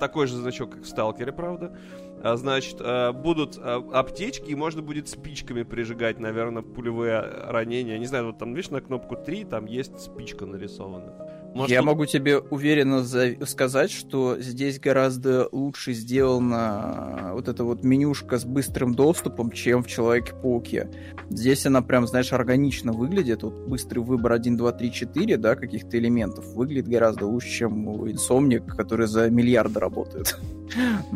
Такой 0.00 0.26
же 0.26 0.36
значок, 0.36 0.70
как 0.70 0.82
в 0.82 0.88
Сталкере, 0.88 1.32
правда. 1.32 1.76
А, 2.22 2.36
значит, 2.36 2.76
э, 2.80 3.12
будут 3.12 3.56
э, 3.58 3.80
аптечки, 3.92 4.50
и 4.50 4.54
можно 4.54 4.82
будет 4.82 5.08
спичками 5.08 5.62
прижигать, 5.62 6.18
наверное, 6.18 6.62
пулевые 6.62 7.20
ранения. 7.20 7.98
Не 7.98 8.06
знаю, 8.06 8.26
вот 8.26 8.38
там, 8.38 8.54
видишь, 8.54 8.70
на 8.70 8.80
кнопку 8.80 9.16
3 9.16 9.44
там 9.44 9.66
есть 9.66 10.00
спичка 10.00 10.44
нарисована. 10.46 11.12
Может, 11.54 11.70
Я 11.70 11.78
тут- 11.78 11.86
могу 11.86 12.06
тебе 12.06 12.38
уверенно 12.38 13.02
за- 13.02 13.46
сказать, 13.46 13.90
что 13.90 14.36
здесь 14.38 14.78
гораздо 14.78 15.48
лучше 15.50 15.92
сделана 15.92 17.30
вот 17.34 17.48
эта 17.48 17.64
вот 17.64 17.82
менюшка 17.84 18.38
с 18.38 18.44
быстрым 18.44 18.94
доступом, 18.94 19.50
чем 19.50 19.82
в 19.82 19.86
Человеке-пауке. 19.88 20.90
Здесь 21.30 21.64
она 21.66 21.80
прям, 21.82 22.06
знаешь, 22.06 22.32
органично 22.32 22.92
выглядит. 22.92 23.42
Вот 23.44 23.54
быстрый 23.66 24.00
выбор 24.00 24.32
1, 24.32 24.56
2, 24.56 24.72
3, 24.72 24.92
4, 24.92 25.36
да, 25.38 25.54
каких-то 25.56 25.98
элементов, 25.98 26.46
выглядит 26.48 26.88
гораздо 26.88 27.26
лучше, 27.26 27.48
чем 27.48 27.88
у 27.88 28.06
Insomniac, 28.06 28.66
который 28.66 29.06
за 29.06 29.30
миллиарды 29.30 29.80
работает. 29.80 30.38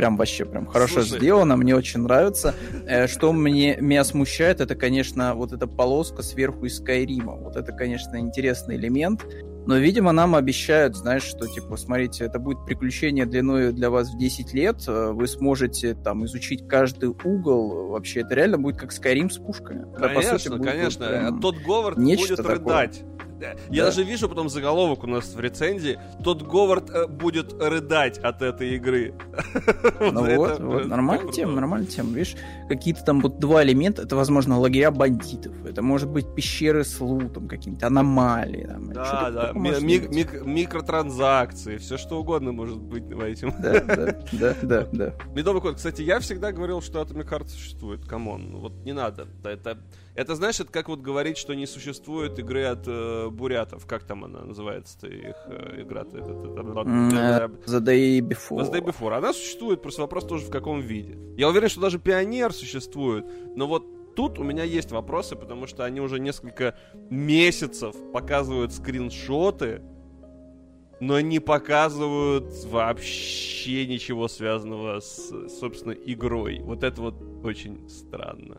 Прям 0.00 0.16
вообще 0.16 0.46
прям 0.46 0.64
хорошо 0.64 1.02
Слушай. 1.02 1.18
сделано, 1.18 1.58
мне 1.58 1.76
очень 1.76 2.00
нравится. 2.00 2.54
Э, 2.86 3.06
Что 3.06 3.34
мне, 3.34 3.76
меня 3.82 4.02
смущает, 4.02 4.62
это, 4.62 4.74
конечно, 4.74 5.34
вот 5.34 5.52
эта 5.52 5.66
полоска 5.66 6.22
сверху 6.22 6.64
из 6.64 6.78
Скайрима. 6.78 7.34
Вот 7.34 7.54
это, 7.56 7.70
конечно, 7.72 8.16
интересный 8.16 8.76
элемент. 8.76 9.26
Но, 9.66 9.76
видимо, 9.76 10.12
нам 10.12 10.34
обещают, 10.36 10.96
знаешь, 10.96 11.22
что, 11.24 11.46
типа, 11.46 11.76
смотрите, 11.76 12.24
это 12.24 12.38
будет 12.38 12.64
приключение 12.64 13.26
длиной 13.26 13.74
для 13.74 13.90
вас 13.90 14.08
в 14.10 14.16
10 14.16 14.54
лет, 14.54 14.76
э, 14.88 15.10
вы 15.12 15.26
сможете 15.26 15.92
там 15.94 16.24
изучить 16.24 16.66
каждый 16.66 17.10
угол, 17.10 17.88
вообще 17.88 18.20
это 18.20 18.34
реально 18.34 18.56
будет 18.56 18.78
как 18.78 18.92
Skyrim 18.92 19.28
с 19.28 19.36
пушками. 19.36 19.82
Это, 19.82 20.00
по 20.00 20.08
Конечно, 20.08 20.38
сути, 20.38 20.48
будет 20.48 20.58
вот 20.60 20.66
конечно. 20.66 21.06
прям- 21.08 21.40
Тот 21.42 21.56
Говард 21.58 21.98
будет 21.98 22.36
такое. 22.38 22.90
Я 23.40 23.82
Да. 23.82 23.84
даже 23.86 24.02
вижу 24.04 24.28
потом 24.28 24.48
заголовок 24.48 25.04
у 25.04 25.06
нас 25.06 25.34
в 25.34 25.40
рецензии. 25.40 25.98
Тодд 26.22 26.42
Говард 26.42 26.90
э, 26.90 27.06
будет 27.06 27.52
рыдать 27.60 28.18
от 28.18 28.42
этой 28.42 28.76
игры. 28.76 29.14
Ну 30.00 30.24
Это 30.24 30.36
вот, 30.36 30.56
прям 30.56 30.68
вот, 30.70 30.86
нормальная 30.86 31.32
тема, 31.32 31.54
нормальная 31.54 31.86
тема. 31.86 32.10
Видишь, 32.10 32.36
какие-то 32.68 33.04
там 33.04 33.20
вот 33.20 33.38
два 33.38 33.62
элемента, 33.62 34.02
это, 34.02 34.16
возможно, 34.16 34.58
лагеря 34.58 34.90
бандитов, 34.90 35.52
это 35.66 35.82
может 35.82 36.08
быть 36.08 36.34
пещеры 36.34 36.84
с 36.84 37.00
лутом, 37.00 37.48
какие-то 37.48 37.86
аномалии. 37.88 38.66
Там, 38.66 38.92
Да, 38.92 39.30
да, 39.30 39.46
такое 39.48 39.62
ми- 39.62 39.68
может 39.70 39.82
ми- 39.82 39.98
быть. 39.98 40.10
мик- 40.16 40.44
микротранзакции, 40.44 41.76
все 41.78 41.96
что 41.98 42.18
угодно 42.20 42.52
может 42.52 42.78
быть 42.78 43.04
в 43.04 43.20
этим. 43.20 43.54
Да, 43.60 43.80
да, 43.80 44.16
да, 44.32 44.54
да, 44.62 44.86
да. 44.92 45.14
Медовый 45.34 45.60
код. 45.62 45.76
Кстати, 45.76 46.02
я 46.02 46.18
всегда 46.20 46.52
говорил, 46.52 46.80
что 46.82 47.00
Atomic 47.00 47.28
Heart 47.28 47.48
существует. 47.48 48.04
Come 48.06 48.35
on, 48.35 48.56
вот 48.56 48.72
не 48.84 48.92
надо. 48.92 49.26
Это, 49.44 49.78
это 50.14 50.34
знаешь, 50.34 50.60
это 50.60 50.70
как 50.72 50.88
вот 50.88 51.00
говорить, 51.00 51.36
что 51.38 51.54
не 51.54 51.66
существует 51.66 52.38
игры 52.38 52.64
от 52.64 52.86
э, 52.86 53.28
бурятов. 53.30 53.86
Как 53.86 54.04
там 54.04 54.24
она 54.24 54.40
называется-то, 54.40 55.06
их 55.06 55.36
э, 55.46 55.82
игра-то? 55.82 56.18
Это- 56.18 56.30
это- 56.32 56.60
это- 56.60 56.80
М, 56.80 57.10
э, 57.10 57.48
The 57.66 57.80
Day 57.80 58.20
Before. 58.20 58.58
Was 58.62 58.72
Day 58.72 58.82
Before. 58.84 59.16
Она 59.16 59.32
существует, 59.32 59.82
просто 59.82 60.02
вопрос 60.02 60.24
тоже 60.26 60.46
в 60.46 60.50
каком 60.50 60.80
виде. 60.80 61.16
Я 61.36 61.48
уверен, 61.48 61.68
что 61.68 61.80
даже 61.80 61.98
Пионер 61.98 62.52
существует, 62.52 63.24
но 63.56 63.66
вот 63.66 64.14
тут 64.16 64.38
у 64.38 64.42
меня 64.42 64.64
есть 64.64 64.90
вопросы, 64.90 65.36
потому 65.36 65.66
что 65.66 65.84
они 65.84 66.00
уже 66.00 66.18
несколько 66.18 66.74
месяцев 67.10 67.94
показывают 68.12 68.72
скриншоты, 68.72 69.80
но 71.00 71.18
не 71.20 71.38
показывают 71.40 72.52
вообще 72.66 73.86
ничего 73.86 74.28
связанного 74.28 75.00
с, 75.00 75.32
собственно, 75.60 75.92
игрой. 75.92 76.60
Вот 76.62 76.84
это 76.84 77.00
вот 77.00 77.14
очень 77.44 77.88
странно. 77.88 78.58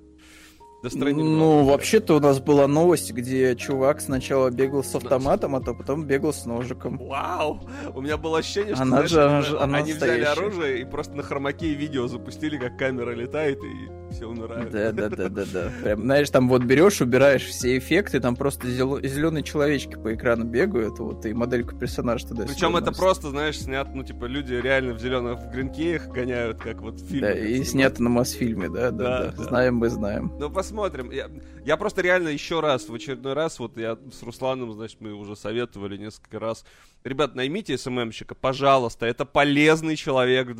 Ну, 0.83 1.63
вообще-то 1.65 2.15
у 2.15 2.19
нас 2.19 2.39
была 2.39 2.67
новость, 2.67 3.11
где 3.13 3.55
чувак 3.55 4.01
сначала 4.01 4.49
бегал 4.49 4.83
с 4.83 4.95
автоматом, 4.95 5.55
а 5.55 5.61
то 5.61 5.73
потом 5.73 6.05
бегал 6.05 6.33
с 6.33 6.45
ножиком. 6.45 6.97
Вау! 6.97 7.59
У 7.93 8.01
меня 8.01 8.17
было 8.17 8.39
ощущение, 8.39 8.73
что 8.73 8.83
Она 8.83 9.05
знаешь, 9.07 9.45
же- 9.47 9.57
она 9.57 9.63
она 9.63 9.77
они 9.79 9.93
взяли 9.93 10.19
настоящая. 10.21 10.31
оружие 10.41 10.81
и 10.81 10.85
просто 10.85 11.13
на 11.15 11.23
хромаке 11.23 11.73
видео 11.73 12.07
запустили, 12.07 12.57
как 12.57 12.77
камера 12.77 13.11
летает 13.11 13.59
и 13.63 14.00
все 14.11 14.27
умирают. 14.27 14.71
Да, 14.71 14.91
да, 14.91 15.09
да, 15.09 15.29
да, 15.29 15.43
да. 15.51 15.71
Прям, 15.83 16.01
знаешь, 16.01 16.29
там 16.29 16.49
вот 16.49 16.63
берешь, 16.63 17.01
убираешь 17.01 17.45
все 17.45 17.77
эффекты, 17.77 18.19
там 18.19 18.35
просто 18.35 18.69
зеленые 18.69 19.43
человечки 19.43 19.95
по 19.95 20.13
экрану 20.13 20.45
бегают, 20.45 20.99
вот, 20.99 21.25
и 21.25 21.33
модельку 21.33 21.75
персонажа 21.75 22.27
туда 22.27 22.45
Причем 22.45 22.75
это 22.75 22.91
просто, 22.91 23.29
знаешь, 23.29 23.59
снят, 23.59 23.87
ну, 23.93 24.03
типа, 24.03 24.25
люди 24.25 24.53
реально 24.53 24.93
в 24.93 24.99
зеленых 24.99 25.39
в 25.39 25.51
гринкеях 25.51 26.07
гоняют, 26.09 26.59
как 26.59 26.81
вот 26.81 26.95
в 26.95 27.07
фильме. 27.07 27.21
Да, 27.21 27.33
и 27.33 27.45
снимают. 27.45 27.67
снято 27.67 28.03
на 28.03 28.09
Мосфильме, 28.09 28.69
да, 28.69 28.91
да, 28.91 29.31
Да. 29.31 29.43
Знаем, 29.43 29.75
мы 29.75 29.89
знаем. 29.89 30.33
Ну, 30.39 30.49
посмотрим. 30.49 31.11
Я, 31.11 31.29
я 31.65 31.77
просто 31.77 32.01
реально 32.01 32.29
еще 32.29 32.59
раз, 32.59 32.89
в 32.89 32.93
очередной 32.93 33.33
раз, 33.33 33.59
вот 33.59 33.77
я 33.77 33.97
с 34.11 34.23
Русланом, 34.23 34.71
значит, 34.73 35.01
мы 35.01 35.13
уже 35.13 35.35
советовали 35.35 35.97
несколько 35.97 36.39
раз. 36.39 36.65
Ребят, 37.03 37.35
наймите 37.35 37.77
СММщика, 37.77 38.35
пожалуйста. 38.35 39.05
Это 39.05 39.25
полезный 39.25 39.95
человек 39.95 40.47
в 40.47 40.53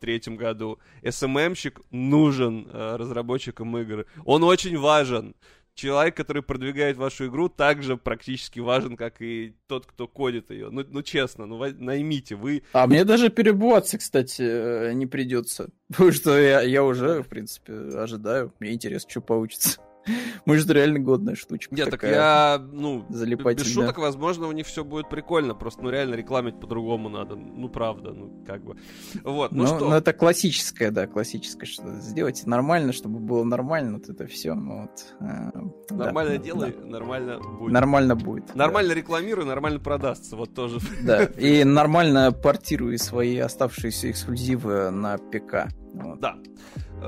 23 0.00 0.36
году. 0.36 0.78
СММщик 1.08 1.80
нужен 1.90 2.68
э, 2.72 2.96
разработчикам 2.96 3.76
игр. 3.78 4.06
Он 4.24 4.44
очень 4.44 4.78
важен. 4.78 5.34
Человек, 5.74 6.16
который 6.16 6.42
продвигает 6.42 6.96
вашу 6.96 7.28
игру, 7.28 7.48
также 7.48 7.96
практически 7.96 8.60
важен, 8.60 8.96
как 8.96 9.22
и 9.22 9.54
тот, 9.66 9.86
кто 9.86 10.08
кодит 10.08 10.50
ее. 10.50 10.68
Ну, 10.70 10.84
ну 10.86 11.02
честно, 11.02 11.46
ну 11.46 11.58
наймите. 11.78 12.34
Вы 12.34 12.64
А 12.72 12.86
мне 12.86 13.04
даже 13.04 13.30
перебываться, 13.30 13.96
кстати, 13.98 14.42
э, 14.42 14.92
не 14.92 15.06
придется. 15.06 15.70
Потому 15.88 16.12
что 16.12 16.38
я, 16.38 16.60
я 16.62 16.82
уже, 16.82 17.22
в 17.22 17.28
принципе, 17.28 17.72
ожидаю. 17.72 18.52
Мне 18.58 18.72
интересно, 18.72 19.10
что 19.10 19.20
получится. 19.20 19.80
Может, 20.46 20.70
реально 20.70 20.98
годная 20.98 21.34
штучка. 21.34 21.74
Нет, 21.74 21.90
так 21.90 22.02
я, 22.02 22.60
ну, 22.72 23.04
без 23.08 23.72
шуток, 23.72 23.98
возможно, 23.98 24.46
у 24.46 24.52
них 24.52 24.66
все 24.66 24.84
будет 24.84 25.08
прикольно. 25.08 25.54
Просто, 25.54 25.82
ну, 25.82 25.90
реально 25.90 26.14
рекламить 26.14 26.58
по-другому 26.58 27.08
надо. 27.08 27.36
Ну, 27.36 27.68
правда, 27.68 28.12
ну, 28.12 28.44
как 28.46 28.64
бы. 28.64 28.76
Вот, 29.24 29.52
ну, 29.52 29.62
ну 29.62 29.66
что? 29.66 29.88
Ну, 29.90 29.94
это 29.94 30.12
классическое, 30.12 30.90
да, 30.90 31.06
классическое, 31.06 31.66
что 31.66 32.00
сделайте 32.00 32.48
нормально, 32.48 32.92
чтобы 32.92 33.18
было 33.20 33.44
нормально, 33.44 33.98
вот 33.98 34.08
это 34.08 34.26
все. 34.26 34.54
Ну, 34.54 34.82
вот, 34.82 35.14
э, 35.20 35.94
нормально 35.94 36.38
да, 36.38 36.44
делай, 36.44 36.74
да. 36.78 36.86
нормально 36.86 37.38
будет. 37.38 37.72
Нормально 37.72 38.16
будет. 38.16 38.54
Нормально 38.54 38.90
да. 38.90 38.94
рекламируй, 38.94 39.44
нормально 39.44 39.80
продастся, 39.80 40.36
вот 40.36 40.54
тоже. 40.54 40.78
Да, 41.02 41.24
и 41.24 41.64
нормально 41.64 42.30
портируй 42.30 42.98
свои 42.98 43.38
оставшиеся 43.38 44.10
эксклюзивы 44.10 44.90
на 44.90 45.18
ПК. 45.18 45.68
Вот. 45.94 46.20
Да. 46.20 46.36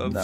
Да. 0.09 0.23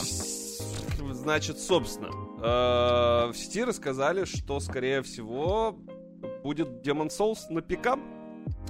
Значит, 1.12 1.60
собственно, 1.60 2.10
Э, 2.10 2.29
в 2.40 3.34
сети 3.36 3.64
рассказали, 3.64 4.26
что, 4.26 4.60
скорее 4.60 5.02
всего, 5.02 5.78
будет 6.44 6.86
Demon 6.86 7.10
Souls 7.10 7.40
на 7.50 7.62
ПК. 7.62 8.00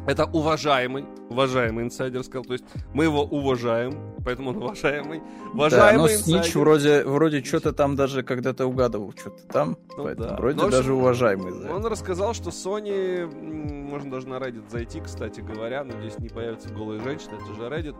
Это 0.07 0.25
уважаемый, 0.25 1.05
уважаемый 1.29 1.83
инсайдер 1.83 2.23
сказал. 2.23 2.45
То 2.45 2.53
есть 2.53 2.65
мы 2.93 3.03
его 3.03 3.23
уважаем, 3.23 4.15
поэтому 4.25 4.51
он 4.51 4.57
уважаемый. 4.57 5.21
Уважаемый 5.53 6.07
да, 6.07 6.13
но 6.13 6.19
Снич 6.19 6.55
вроде, 6.55 7.03
вроде 7.03 7.43
что-то 7.43 7.73
там 7.73 7.95
даже 7.95 8.23
когда-то 8.23 8.65
угадывал, 8.65 9.13
что-то 9.15 9.45
там. 9.47 9.77
Ну, 9.97 10.03
поэтому 10.03 10.29
да. 10.29 10.35
вроде 10.37 10.57
но, 10.57 10.69
даже 10.69 10.93
уважаемый. 10.93 11.63
Да. 11.63 11.75
Он 11.75 11.85
рассказал, 11.85 12.33
что 12.33 12.49
Sony, 12.49 13.25
можно 13.25 14.09
даже 14.09 14.27
на 14.27 14.35
Reddit 14.35 14.69
зайти, 14.69 14.99
кстати 15.01 15.41
говоря, 15.41 15.83
надеюсь, 15.83 16.17
не 16.17 16.29
появятся 16.29 16.69
голые 16.69 17.01
женщины, 17.01 17.35
это 17.35 17.53
же 17.53 17.61
Reddit. 17.61 17.95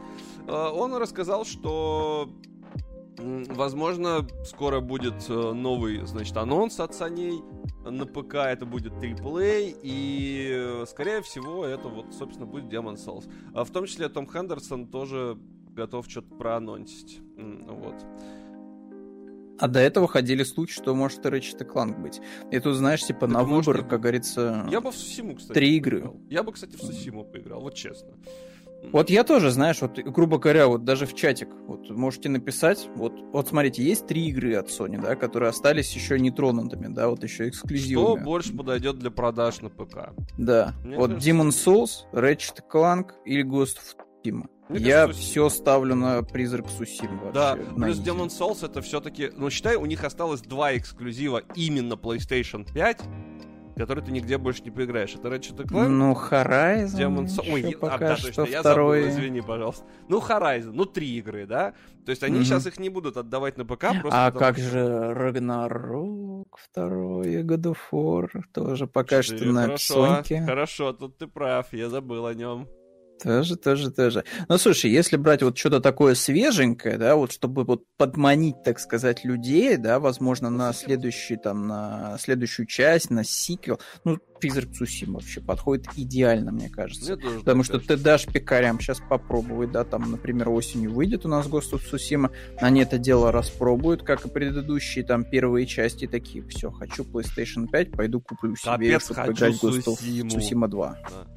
Э, 0.48 0.70
он 0.72 0.96
рассказал, 0.96 1.46
что 1.46 2.30
Возможно, 3.20 4.26
скоро 4.46 4.80
будет 4.80 5.30
э, 5.30 5.54
новый, 5.54 6.06
значит, 6.06 6.36
анонс 6.38 6.80
от 6.80 6.96
Саней 6.96 7.42
на 7.86 8.06
ПК. 8.06 8.36
Это 8.36 8.66
будет 8.66 8.94
AAA. 8.94 9.80
И, 9.84 10.50
э, 10.52 10.86
скорее 10.88 11.22
всего, 11.22 11.66
это 11.66 11.88
вот, 11.88 12.14
собственно, 12.14 12.46
будет 12.46 12.66
Demon 12.66 12.96
Souls. 12.96 13.30
А 13.54 13.64
в 13.64 13.72
том 13.72 13.86
числе 13.86 14.10
Том 14.10 14.28
Хендерсон 14.28 14.88
тоже 14.88 15.38
готов 15.70 16.10
что-то 16.10 16.34
проанонсить. 16.36 17.20
Вот. 17.38 18.06
А 19.60 19.68
до 19.68 19.80
этого 19.80 20.08
ходили 20.08 20.44
слухи, 20.44 20.72
что 20.72 20.96
может 20.96 21.26
и 21.26 21.30
Ratchet 21.30 21.70
Clank 21.70 22.02
быть. 22.02 22.22
И 22.50 22.60
тут, 22.60 22.76
знаешь, 22.76 23.04
типа 23.04 23.22
так 23.22 23.30
на 23.30 23.44
выбор, 23.44 23.84
как 23.84 24.00
говорится... 24.00 24.66
Я 24.72 24.80
бы 24.80 24.92
в 24.92 24.96
Сусиму, 24.96 25.36
кстати, 25.36 25.54
Три 25.54 25.76
игры. 25.76 26.00
Поиграл. 26.00 26.22
Я 26.30 26.44
бы, 26.44 26.54
кстати, 26.54 26.78
в 26.78 26.82
Сусиму 26.82 27.26
поиграл, 27.26 27.60
вот 27.60 27.74
честно. 27.74 28.14
Вот 28.92 29.10
я 29.10 29.24
тоже, 29.24 29.52
знаешь, 29.52 29.82
вот, 29.82 30.00
грубо 30.00 30.40
говоря, 30.40 30.68
вот 30.68 30.84
даже 30.84 31.06
в 31.06 31.14
чатик, 31.14 31.50
вот 31.68 31.90
можете 31.90 32.30
написать, 32.30 32.90
вот, 32.96 33.14
вот 33.34 33.48
смотрите, 33.48 33.84
есть 33.84 34.08
три 34.08 34.30
игры 34.30 34.56
от 34.56 34.70
Sony, 34.70 35.00
да, 35.00 35.16
которые 35.16 35.50
остались 35.50 35.94
еще 35.94 36.20
не 36.20 36.32
тронутыми, 36.32 36.88
да, 36.88 37.10
вот 37.10 37.24
еще 37.24 37.50
эксклюзивными. 37.50 38.16
Что 38.16 38.24
больше 38.24 38.56
подойдет 38.56 38.98
для 38.98 39.12
продаж 39.12 39.62
на 39.62 39.70
ПК? 39.70 40.10
Да, 40.38 40.74
Мне 40.84 40.98
вот 40.98 41.12
кажется... 41.12 41.30
Demon 41.30 41.50
Souls, 41.50 41.90
Ratchet 42.14 42.62
Clank 42.72 43.12
или 43.26 43.44
Ghost 43.44 43.78
of 43.78 43.96
Tsushima. 44.24 44.48
Мне 44.70 44.82
я 44.82 45.02
кажется, 45.08 45.22
все 45.24 45.50
ставлю 45.50 45.96
на 45.96 46.22
Призрак 46.22 46.70
Сусим. 46.70 47.20
Да, 47.34 47.58
плюс 47.76 47.98
Demon 48.00 48.28
Souls 48.28 48.64
это 48.64 48.82
все-таки, 48.82 49.32
ну 49.36 49.50
считай, 49.50 49.76
у 49.76 49.86
них 49.86 50.04
осталось 50.04 50.42
два 50.42 50.78
эксклюзива 50.78 51.42
именно 51.56 51.94
PlayStation 51.94 52.72
5, 52.72 53.02
который 53.80 54.04
ты 54.04 54.12
нигде 54.12 54.38
больше 54.38 54.62
не 54.64 54.72
поиграешь. 54.72 55.16
Это 55.16 55.30
Ratchet 55.30 55.56
Clank? 55.56 55.88
Ну, 55.88 56.12
Horizon 56.12 56.98
Demon 56.98 57.26
Soul. 57.28 57.54
Ой, 57.54 57.78
пока 57.80 57.96
а, 57.96 58.00
да, 58.00 58.18
что 58.18 58.28
точно, 58.28 58.52
я 58.52 58.60
второй... 58.60 59.04
забыл, 59.04 59.16
извини, 59.16 59.42
пожалуйста. 59.42 59.86
Ну, 60.10 60.20
Horizon, 60.20 60.72
ну, 60.74 60.86
три 60.86 61.18
игры, 61.18 61.46
да? 61.46 61.74
То 62.06 62.10
есть 62.10 62.22
они 62.24 62.40
mm-hmm. 62.40 62.44
сейчас 62.44 62.68
их 62.68 62.78
не 62.78 62.90
будут 62.90 63.16
отдавать 63.16 63.58
на 63.58 63.66
ПК 63.66 63.86
просто 64.02 64.26
А 64.26 64.32
как 64.32 64.58
что... 64.58 64.70
же 64.70 64.80
Ragnarok 65.16 66.48
второй, 66.58 67.42
God 67.44 67.74
of 67.74 67.78
War 67.92 68.30
тоже 68.54 68.86
пока 68.86 69.22
что, 69.24 69.38
что 69.38 69.46
на 69.46 69.62
хорошо, 69.62 69.94
Соньке. 69.94 70.42
Хорошо, 70.42 70.92
тут 70.92 71.18
ты 71.18 71.28
прав, 71.28 71.72
я 71.72 71.90
забыл 71.90 72.26
о 72.26 72.34
нем. 72.34 72.68
Тоже, 73.22 73.58
тоже, 73.58 73.92
тоже. 73.92 74.24
Ну, 74.48 74.58
слушай, 74.58 74.90
если 74.90 75.18
брать 75.18 75.44
вот 75.44 75.58
что-то 75.58 75.82
такое 75.82 76.16
свеженькое, 76.16 76.98
да, 76.98 77.16
вот 77.16 77.32
чтобы 77.32 77.66
вот 77.66 77.84
подманить, 77.98 78.64
так 78.64 78.80
сказать, 78.80 79.26
людей, 79.26 79.78
да, 79.78 80.00
возможно, 80.00 80.50
на 80.50 80.72
следующий, 80.74 81.36
там, 81.36 81.68
на 81.68 82.18
следующую 82.20 82.66
часть, 82.66 83.10
на 83.10 83.24
сиквел, 83.24 83.80
ну, 84.06 84.20
Призрак 84.40 84.72
Цусима 84.72 85.16
вообще 85.16 85.42
подходит 85.42 85.88
идеально, 85.98 86.54
мне 86.54 86.70
кажется. 86.70 87.14
Мне 87.14 87.22
тоже 87.22 87.40
Потому 87.40 87.64
что 87.64 87.74
кажется. 87.74 87.98
ты 87.98 88.02
дашь 88.02 88.26
пекарям 88.26 88.80
сейчас 88.80 89.02
попробовать, 89.02 89.72
да, 89.72 89.84
там, 89.84 90.10
например, 90.12 90.50
осенью 90.50 90.94
выйдет 90.94 91.26
у 91.26 91.30
нас 91.30 91.46
Ghost 91.48 91.74
of 91.74 91.82
Tsushima, 91.92 92.32
они 92.58 92.82
это 92.82 92.98
дело 92.98 93.34
распробуют, 93.34 94.04
как 94.04 94.26
и 94.26 94.30
предыдущие, 94.30 95.04
там, 95.04 95.26
первые 95.26 95.66
части, 95.66 96.08
такие, 96.08 96.44
все, 96.48 96.72
хочу 96.72 97.04
PlayStation 97.04 97.68
5, 97.68 97.92
пойду 97.92 98.22
куплю 98.22 98.56
себе, 98.56 98.72
Капец, 98.72 99.04
чтобы 99.06 99.26
поиграть 99.26 99.62
Ghost 99.62 99.84
of 99.88 100.00
Tsushima 100.00 100.68
2. 100.70 100.98
Да. 101.10 101.28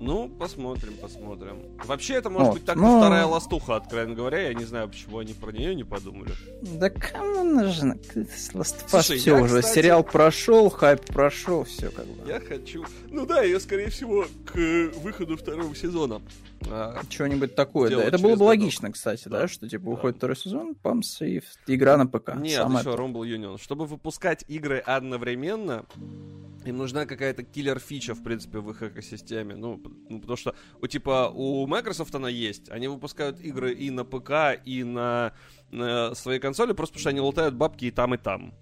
Ну, 0.00 0.28
посмотрим, 0.28 0.94
посмотрим. 1.00 1.62
Вообще, 1.84 2.14
это 2.14 2.30
может 2.30 2.48
вот, 2.48 2.54
быть 2.54 2.64
так 2.64 2.76
ну... 2.76 2.98
вторая 2.98 3.26
ластуха, 3.26 3.76
откровенно 3.76 4.14
говоря. 4.14 4.48
Я 4.48 4.54
не 4.54 4.64
знаю, 4.64 4.88
почему 4.88 5.18
они 5.18 5.32
про 5.32 5.50
нее 5.50 5.74
не 5.74 5.84
подумали. 5.84 6.32
Да 6.62 6.88
кому 6.90 7.42
нужно? 7.42 7.98
Ластфас 8.54 9.10
все 9.10 9.40
уже. 9.40 9.60
Кстати... 9.60 9.74
Сериал 9.74 10.04
прошел, 10.04 10.70
хайп 10.70 11.04
прошел, 11.06 11.64
все 11.64 11.90
как 11.90 12.06
бы. 12.06 12.28
Я 12.28 12.40
хочу. 12.40 12.84
Ну 13.10 13.26
да, 13.26 13.42
ее, 13.42 13.58
скорее 13.58 13.90
всего, 13.90 14.26
к 14.46 14.56
выходу 15.00 15.36
второго 15.36 15.74
сезона. 15.74 16.22
А, 16.70 17.00
Что-нибудь 17.08 17.54
такое, 17.54 17.90
да. 17.90 18.02
Это 18.04 18.18
было 18.18 18.36
бы 18.36 18.44
логично, 18.44 18.92
кстати, 18.92 19.24
да, 19.28 19.40
да 19.40 19.48
что 19.48 19.68
типа 19.68 19.84
да. 19.84 19.90
уходит 19.90 20.16
второй 20.18 20.36
сезон, 20.36 20.74
памс 20.74 21.22
и 21.22 21.42
игра 21.66 21.96
на 21.96 22.06
ПК. 22.06 22.34
Нет, 22.36 22.56
Сам 22.56 22.76
еще 22.76 22.90
Rumble 22.90 23.22
Union. 23.22 23.60
Чтобы 23.60 23.86
выпускать 23.86 24.44
игры 24.48 24.78
одновременно, 24.78 25.86
им 26.68 26.76
нужна 26.76 27.06
какая-то 27.06 27.42
киллер-фича, 27.42 28.14
в 28.14 28.22
принципе, 28.22 28.58
в 28.58 28.70
их 28.70 28.82
экосистеме. 28.82 29.56
Ну, 29.56 29.82
ну, 30.08 30.20
потому 30.20 30.36
что, 30.36 30.54
у, 30.80 30.86
типа, 30.86 31.30
у 31.34 31.66
Microsoft 31.66 32.14
она 32.14 32.28
есть. 32.28 32.70
Они 32.70 32.88
выпускают 32.88 33.40
игры 33.40 33.72
и 33.72 33.90
на 33.90 34.04
ПК, 34.04 34.60
и 34.64 34.84
на, 34.84 35.32
на 35.70 36.14
своей 36.14 36.40
консоли, 36.40 36.72
просто 36.72 36.94
потому 36.94 37.00
что 37.00 37.10
они 37.10 37.20
лутают 37.20 37.54
бабки 37.54 37.86
и 37.86 37.90
там, 37.90 38.14
и 38.14 38.18
там. 38.18 38.54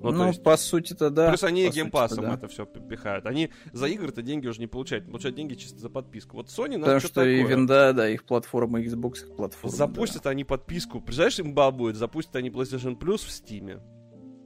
Ну, 0.00 0.12
ну 0.12 0.28
есть, 0.28 0.42
по 0.42 0.56
сути-то 0.56 1.10
да. 1.10 1.28
Плюс 1.28 1.44
они 1.44 1.68
геймпасом 1.68 2.24
да. 2.24 2.34
это 2.34 2.48
все 2.48 2.64
пихают. 2.64 3.26
Они 3.26 3.50
за 3.72 3.86
игры-то 3.86 4.22
деньги 4.22 4.46
уже 4.46 4.58
не 4.58 4.66
получают. 4.66 5.04
Получают 5.06 5.36
деньги 5.36 5.54
чисто 5.54 5.78
за 5.78 5.90
подписку. 5.90 6.36
Вот 6.36 6.46
Sony 6.46 6.78
надо 6.78 6.84
Потому 6.84 7.00
что, 7.00 7.08
что 7.08 7.24
и 7.26 7.42
винда, 7.42 7.92
да, 7.92 8.08
их 8.08 8.24
платформа, 8.24 8.80
Xbox 8.80 9.26
их 9.26 9.36
платформа. 9.36 9.76
Запустят 9.76 10.22
да. 10.22 10.30
они 10.30 10.44
подписку. 10.44 11.02
Представляешь, 11.02 11.38
имба 11.38 11.70
будет, 11.70 11.96
запустят 11.96 12.34
они 12.36 12.48
PlayStation 12.48 12.98
Plus 12.98 13.18
в 13.18 13.28
Steam. 13.28 13.78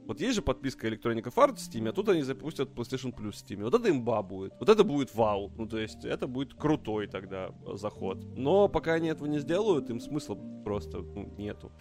Вот 0.07 0.21
есть 0.21 0.35
же 0.35 0.41
подписка 0.41 0.87
Electronic 0.87 1.23
Arts 1.23 1.55
в 1.55 1.69
Steam, 1.69 1.89
а 1.89 1.91
тут 1.91 2.09
они 2.09 2.21
запустят 2.21 2.69
PlayStation 2.69 3.13
Plus 3.13 3.31
в 3.31 3.35
Steam. 3.35 3.63
Вот 3.63 3.73
это 3.73 3.89
имба 3.89 4.21
будет. 4.21 4.53
Вот 4.59 4.69
это 4.69 4.83
будет 4.83 5.13
вау. 5.15 5.51
Ну, 5.57 5.67
то 5.67 5.79
есть, 5.79 6.05
это 6.05 6.27
будет 6.27 6.53
крутой 6.53 7.07
тогда 7.07 7.51
заход. 7.73 8.23
Но 8.37 8.67
пока 8.67 8.93
они 8.93 9.09
этого 9.09 9.27
не 9.27 9.39
сделают, 9.39 9.89
им 9.89 9.99
смысла 9.99 10.37
просто 10.63 10.99
ну, 10.99 11.33
нету. 11.37 11.71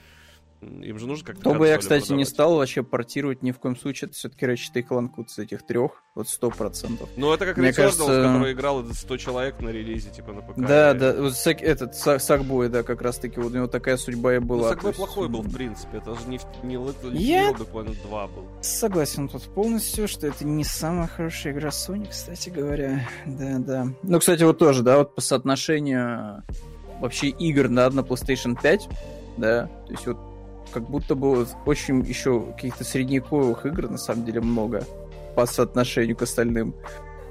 Им 0.61 0.99
же 0.99 1.07
нужно 1.07 1.27
как-то... 1.27 1.41
Кто 1.41 1.55
бы 1.55 1.69
я, 1.69 1.79
кстати, 1.79 2.03
продавать. 2.03 2.19
не 2.19 2.25
стал 2.25 2.57
вообще 2.57 2.83
портировать 2.83 3.43
ни 3.43 3.53
в 3.53 3.59
коем 3.59 3.77
случае, 3.77 4.09
это 4.09 4.17
все-таки 4.17 4.47
Ratchet 4.47 4.87
Clank 4.89 5.29
с 5.29 5.39
этих 5.39 5.65
трех, 5.65 6.03
вот 6.15 6.29
сто 6.29 6.51
процентов. 6.51 7.09
Ну, 7.17 7.33
это 7.33 7.47
как 7.47 7.59
Returnal, 7.59 7.73
кажется... 7.73 8.05
который 8.05 8.53
играл 8.53 8.85
100 8.85 9.17
человек 9.19 9.61
на 9.61 9.69
релизе, 9.69 10.11
типа 10.11 10.33
на 10.33 10.41
ПК. 10.41 10.57
Да, 10.57 10.95
да, 10.95 11.15
вот 11.21 11.35
этот 11.47 11.95
Сакбой, 11.95 12.69
да, 12.69 12.83
как 12.83 13.03
раз-таки, 13.03 13.41
вот 13.41 13.53
у 13.53 13.57
него 13.57 13.67
такая 13.67 13.97
судьба 13.97 14.37
и 14.37 14.39
была. 14.39 14.69
Ну, 14.69 14.69
Сакбой 14.69 14.91
есть... 14.91 14.99
плохой 14.99 15.29
был, 15.29 15.43
в 15.43 15.53
принципе, 15.53 15.99
это 15.99 16.15
же 16.15 16.27
не, 16.27 16.41
не, 16.63 16.77
не 16.77 17.25
я... 17.25 17.51
Planet 17.51 17.97
2 18.03 18.27
был. 18.29 18.45
Согласен 18.61 19.29
тут 19.29 19.43
полностью, 19.43 20.09
что 20.09 20.27
это 20.27 20.47
не 20.47 20.65
самая 20.65 21.07
хорошая 21.07 21.53
игра 21.53 21.71
Sony, 21.71 22.09
кстати 22.09 22.51
говоря. 22.51 23.09
Да, 23.27 23.59
да. 23.59 23.89
Ну, 24.03 24.19
кстати, 24.19 24.43
вот 24.43 24.59
тоже, 24.59 24.83
да, 24.83 24.99
вот 24.99 25.15
по 25.15 25.21
соотношению 25.21 26.43
вообще 27.01 27.29
игр 27.29 27.69
на, 27.69 27.91
на 27.91 28.01
PlayStation 28.01 28.61
5, 28.61 28.89
да, 29.37 29.67
то 29.67 29.93
есть 29.93 30.07
вот 30.07 30.34
как 30.75 30.91
будто 30.91 31.15
бы 31.15 31.47
очень 31.67 32.01
еще 32.01 32.53
каких-то 32.53 32.83
средневековых 32.83 33.65
игр 33.65 33.89
на 33.89 33.97
самом 33.97 34.25
деле 34.25 34.41
много 34.41 34.85
по 35.37 35.47
соотношению 35.47 36.17
к 36.17 36.23
остальным. 36.23 36.75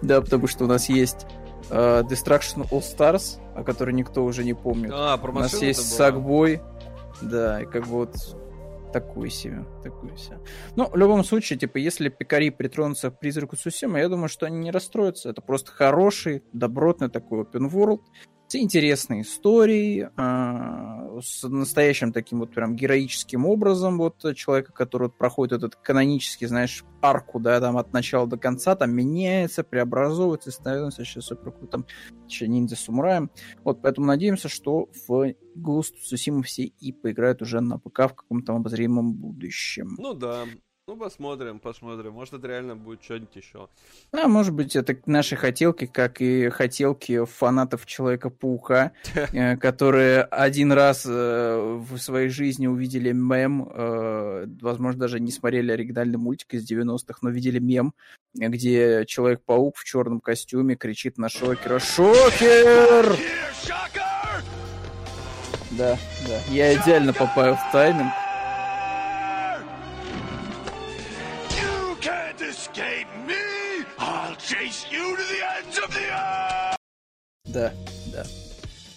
Да, 0.01 0.21
потому 0.21 0.47
что 0.47 0.63
у 0.63 0.67
нас 0.67 0.87
есть 0.87 1.27
uh, 1.69 2.07
Destruction 2.07 2.69
All 2.71 2.81
Stars, 2.81 3.39
о 3.53 3.63
которой 3.63 3.91
никто 3.91 4.23
уже 4.23 4.45
не 4.45 4.53
помнит. 4.53 4.91
А, 4.93 5.17
про 5.17 5.31
у 5.31 5.35
нас 5.35 5.61
есть 5.61 5.93
Сагбой. 5.93 6.61
Да, 7.21 7.61
и 7.61 7.65
как 7.65 7.83
бы 7.83 7.91
вот 7.91 8.15
такой 8.93 9.29
себе, 9.29 9.65
такой 9.83 10.15
себе. 10.17 10.37
Ну, 10.75 10.87
в 10.87 10.95
любом 10.95 11.23
случае, 11.23 11.59
типа, 11.59 11.77
если 11.77 12.09
пикари 12.09 12.49
притронутся 12.49 13.09
к 13.09 13.19
призраку 13.19 13.57
Сусима, 13.57 13.99
я 13.99 14.07
думаю, 14.07 14.29
что 14.29 14.45
они 14.45 14.59
не 14.59 14.71
расстроятся. 14.71 15.29
Это 15.29 15.41
просто 15.41 15.71
хороший, 15.71 16.43
добротный 16.53 17.09
такой 17.09 17.41
open 17.41 17.69
world, 17.69 18.01
с 18.53 18.55
интересной 18.55 19.21
историей, 19.21 20.09
э, 20.15 21.19
с 21.23 21.41
настоящим 21.47 22.13
таким 22.13 22.39
вот 22.39 22.53
прям 22.53 22.75
героическим 22.75 23.47
образом 23.47 23.97
вот 23.97 24.23
человека, 24.35 24.71
который 24.73 25.07
вот 25.07 25.17
проходит 25.17 25.53
этот 25.53 25.75
канонический, 25.75 26.45
знаешь, 26.45 26.85
арку, 27.01 27.39
да, 27.39 27.59
там 27.59 27.77
от 27.77 27.93
начала 27.93 28.27
до 28.27 28.37
конца, 28.37 28.75
там 28.75 28.91
меняется, 28.91 29.63
преобразовывается 29.63 30.51
становится 30.51 31.03
сейчас 31.03 31.25
супер 31.25 31.51
еще 32.27 32.47
ниндзя-самураем. 32.47 33.31
Вот, 33.63 33.81
поэтому 33.81 34.05
надеемся, 34.05 34.49
что 34.49 34.87
в 35.07 35.33
Ghost 35.57 35.93
Tsushima 36.05 36.43
все 36.43 36.65
и 36.65 36.91
поиграют 36.91 37.41
уже 37.41 37.59
на 37.59 37.79
ПК 37.79 38.01
в 38.01 38.13
каком-то 38.13 38.53
обозримом 38.53 39.13
будущем. 39.13 39.95
Ну 39.97 40.13
да. 40.13 40.45
Ну, 40.85 40.97
посмотрим, 40.97 41.59
посмотрим. 41.59 42.11
Может, 42.11 42.33
это 42.33 42.47
реально 42.49 42.75
будет 42.75 43.01
что-нибудь 43.01 43.33
еще. 43.37 43.69
А 44.11 44.27
может 44.27 44.53
быть, 44.53 44.75
это 44.75 44.97
наши 45.05 45.37
хотелки, 45.37 45.85
как 45.85 46.19
и 46.19 46.49
хотелки 46.49 47.23
фанатов 47.23 47.85
Человека-паука, 47.85 48.91
э, 49.31 49.55
которые 49.55 50.23
один 50.23 50.73
раз 50.73 51.05
э, 51.05 51.79
в 51.89 51.97
своей 51.99 52.27
жизни 52.27 52.67
увидели 52.67 53.13
мем, 53.13 53.65
э, 53.73 54.45
возможно, 54.59 54.99
даже 54.99 55.21
не 55.21 55.31
смотрели 55.31 55.71
оригинальный 55.71 56.17
мультик 56.17 56.53
из 56.53 56.69
90-х, 56.69 57.19
но 57.21 57.29
видели 57.29 57.59
мем, 57.59 57.93
где 58.33 59.05
Человек-паук 59.05 59.77
в 59.77 59.85
черном 59.85 60.19
костюме 60.19 60.75
кричит 60.75 61.17
на 61.17 61.29
Шокера 61.29 61.79
«Шокер!» 61.79 63.15
Да, 65.71 65.97
да. 66.27 66.41
Я 66.51 66.75
идеально 66.75 67.13
попаю 67.13 67.55
в 67.55 67.71
тайминг. 67.71 68.11
Да, 77.53 77.71
да. 78.11 78.23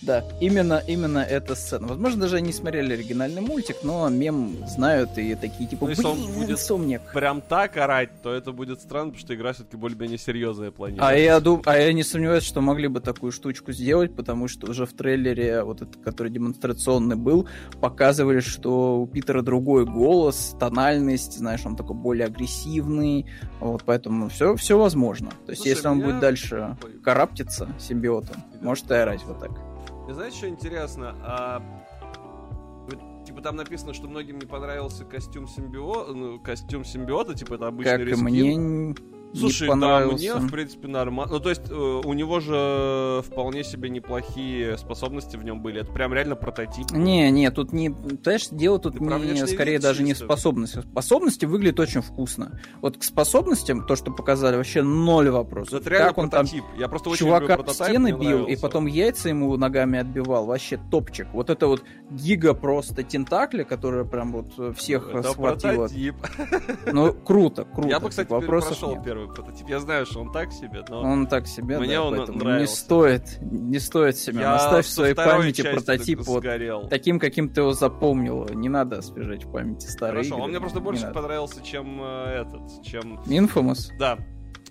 Да, 0.07 0.25
именно, 0.41 0.81
именно 0.87 1.19
эта 1.19 1.57
сцена. 1.57 1.89
Возможно, 1.89 2.21
даже 2.21 2.37
они 2.37 2.53
смотрели 2.53 2.93
оригинальный 2.93 3.41
мультик, 3.41 3.79
но 3.83 4.09
мем 4.09 4.57
знают 4.69 5.19
и 5.19 5.35
такие, 5.35 5.69
типа, 5.69 5.87
ну, 5.87 5.91
если 5.91 6.07
он 6.07 6.33
будет 6.33 6.51
инсомник. 6.51 7.01
прям 7.13 7.41
так 7.41 7.77
орать, 7.77 8.11
то 8.23 8.33
это 8.33 8.53
будет 8.53 8.81
странно, 8.81 9.11
потому 9.11 9.19
что 9.19 9.35
игра 9.35 9.53
все-таки 9.53 9.77
более-менее 9.77 10.19
серьезная 10.19 10.71
планета. 10.71 11.09
А 11.09 11.13
я, 11.13 11.41
дум... 11.41 11.61
а 11.67 11.77
я 11.77 11.93
не 11.93 12.05
сомневаюсь, 12.05 12.45
что 12.45 12.61
могли 12.61 12.87
бы 12.87 13.01
такую 13.01 13.33
штучку 13.33 13.73
сделать, 13.73 14.15
потому 14.15 14.47
что 14.47 14.71
уже 14.71 14.87
в 14.87 14.93
трейлере, 14.93 15.65
вот 15.65 15.83
этот, 15.83 15.97
который 15.97 16.31
демонстрационный 16.31 17.17
был, 17.17 17.49
показывали, 17.81 18.39
что 18.39 19.01
у 19.01 19.09
Питера 19.09 19.43
другой 19.43 19.87
голос, 19.87 20.55
тональность, 20.61 21.37
знаешь, 21.37 21.67
он 21.67 21.75
такой 21.75 21.97
более 21.97 22.27
агрессивный, 22.27 23.27
вот, 23.59 23.83
поэтому 23.85 24.29
все, 24.29 24.55
все 24.55 24.79
возможно. 24.79 25.31
То 25.47 25.51
есть, 25.51 25.63
Слушай, 25.63 25.75
если 25.75 25.89
он 25.89 25.97
меня... 25.97 26.07
будет 26.07 26.21
дальше 26.21 26.77
караптиться 27.03 27.69
симбиотом, 27.81 28.37
может 28.61 28.89
и 28.93 28.95
орать 28.95 29.25
вот 29.27 29.41
так. 29.41 29.76
И 30.09 30.13
знаете, 30.13 30.37
что 30.37 30.49
интересно? 30.49 31.15
А, 31.23 31.63
типа 33.25 33.41
там 33.43 33.57
написано, 33.57 33.93
что 33.93 34.07
многим 34.09 34.39
не 34.39 34.47
понравился 34.47 35.05
костюм 35.05 35.49
симбиота, 35.49 36.13
ну, 36.13 36.39
костюм 36.39 36.85
симбиота, 36.85 37.35
типа 37.35 37.55
это 37.55 37.67
обычный 37.67 37.99
как 37.99 38.07
рискин. 38.07 38.25
мне 38.25 38.95
Слушай, 39.39 39.69
да, 39.69 40.07
мне, 40.07 40.35
в 40.35 40.51
принципе, 40.51 40.89
нормально. 40.89 41.33
Ну, 41.33 41.41
то 41.41 41.51
есть, 41.51 41.63
э, 41.71 41.75
у 41.75 42.13
него 42.13 42.41
же 42.41 43.23
вполне 43.27 43.65
себе 43.65 43.89
неплохие 43.89 44.79
способности 44.79 45.37
в 45.37 45.45
нем 45.45 45.63
были. 45.63 45.81
Это 45.81 45.93
прям 45.93 46.13
реально 46.13 46.37
прототип. 46.37 46.91
Не, 46.93 47.31
не, 47.31 47.51
тут 47.51 47.73
не... 47.73 47.91
Понимаешь, 47.91 48.49
дело 48.51 48.79
тут 48.79 49.01
не, 49.01 49.47
скорее 49.47 49.79
даже 49.79 50.03
не 50.03 50.15
в 50.15 50.19
способности. 50.19 50.81
Способности 50.81 51.45
выглядят 51.45 51.81
очень 51.81 52.03
вкусно. 52.03 52.61
Вот 52.81 52.99
к 52.99 53.03
способностям, 53.03 53.87
то, 53.87 53.97
что 53.97 54.11
показали, 54.11 54.57
вообще 54.57 54.83
ноль 54.83 55.31
вопросов. 55.31 55.81
Это 55.81 55.91
реально 55.91 56.09
как 56.09 56.19
он 56.19 56.31
прототип. 56.31 56.65
там 56.65 56.79
Я 56.79 56.89
просто 56.89 57.11
очень 57.11 57.27
чувака 57.27 57.57
в 57.57 57.69
стены 57.69 58.13
бил, 58.13 58.47
и 58.47 58.57
потом 58.57 58.87
яйца 58.87 59.29
ему 59.29 59.57
ногами 59.57 59.99
отбивал. 59.99 60.47
Вообще 60.47 60.79
топчик. 60.91 61.29
Вот 61.33 61.51
это 61.51 61.67
вот 61.67 61.83
гига 62.11 62.55
просто 62.55 63.03
тентакли, 63.03 63.63
которые 63.63 64.05
прям 64.05 64.33
вот 64.33 64.77
всех 64.77 65.11
это 65.11 65.31
схватило. 65.31 65.89
Прототип. 65.89 66.15
Ну, 66.93 67.13
круто, 67.13 67.65
круто. 67.65 67.89
Я 67.89 68.01
бы, 68.01 68.09
кстати, 68.09 68.29
прошел 68.29 69.03
первый 69.03 69.26
первый 69.27 69.35
прототип. 69.35 69.69
Я 69.69 69.81
знаю, 69.81 70.07
что 70.07 70.21
он 70.21 70.33
так 70.33 70.53
себе, 70.53 70.85
но... 70.89 71.01
Он 71.03 71.27
так 71.27 71.47
себе, 71.47 71.79
Мне 71.79 71.95
да, 71.95 72.05
он 72.05 72.15
нравился. 72.15 72.61
Не 72.61 72.67
стоит, 72.67 73.39
не 73.41 73.79
стоит 73.79 74.17
себя. 74.17 74.41
Я 74.41 74.55
Оставь 74.57 74.87
в 74.87 74.91
своей 74.91 75.15
памяти 75.15 75.63
прототип 75.63 76.21
вот 76.23 76.45
таким, 76.91 77.19
каким 77.19 77.49
ты 77.49 77.63
его 77.63 77.73
запомнил. 77.73 78.47
Не 78.53 78.69
надо 78.69 78.99
освежать 78.99 79.45
в 79.45 79.53
памяти 79.53 79.87
старые 79.87 80.25
Хорошо, 80.25 80.35
игры. 80.35 80.45
он 80.45 80.51
мне 80.51 80.61
просто 80.61 80.81
больше 80.81 81.11
понравился, 81.13 81.63
чем 81.63 82.01
э, 82.01 82.43
этот, 82.43 82.83
чем... 82.85 83.19
Infamous? 83.27 83.91
Да, 83.99 84.19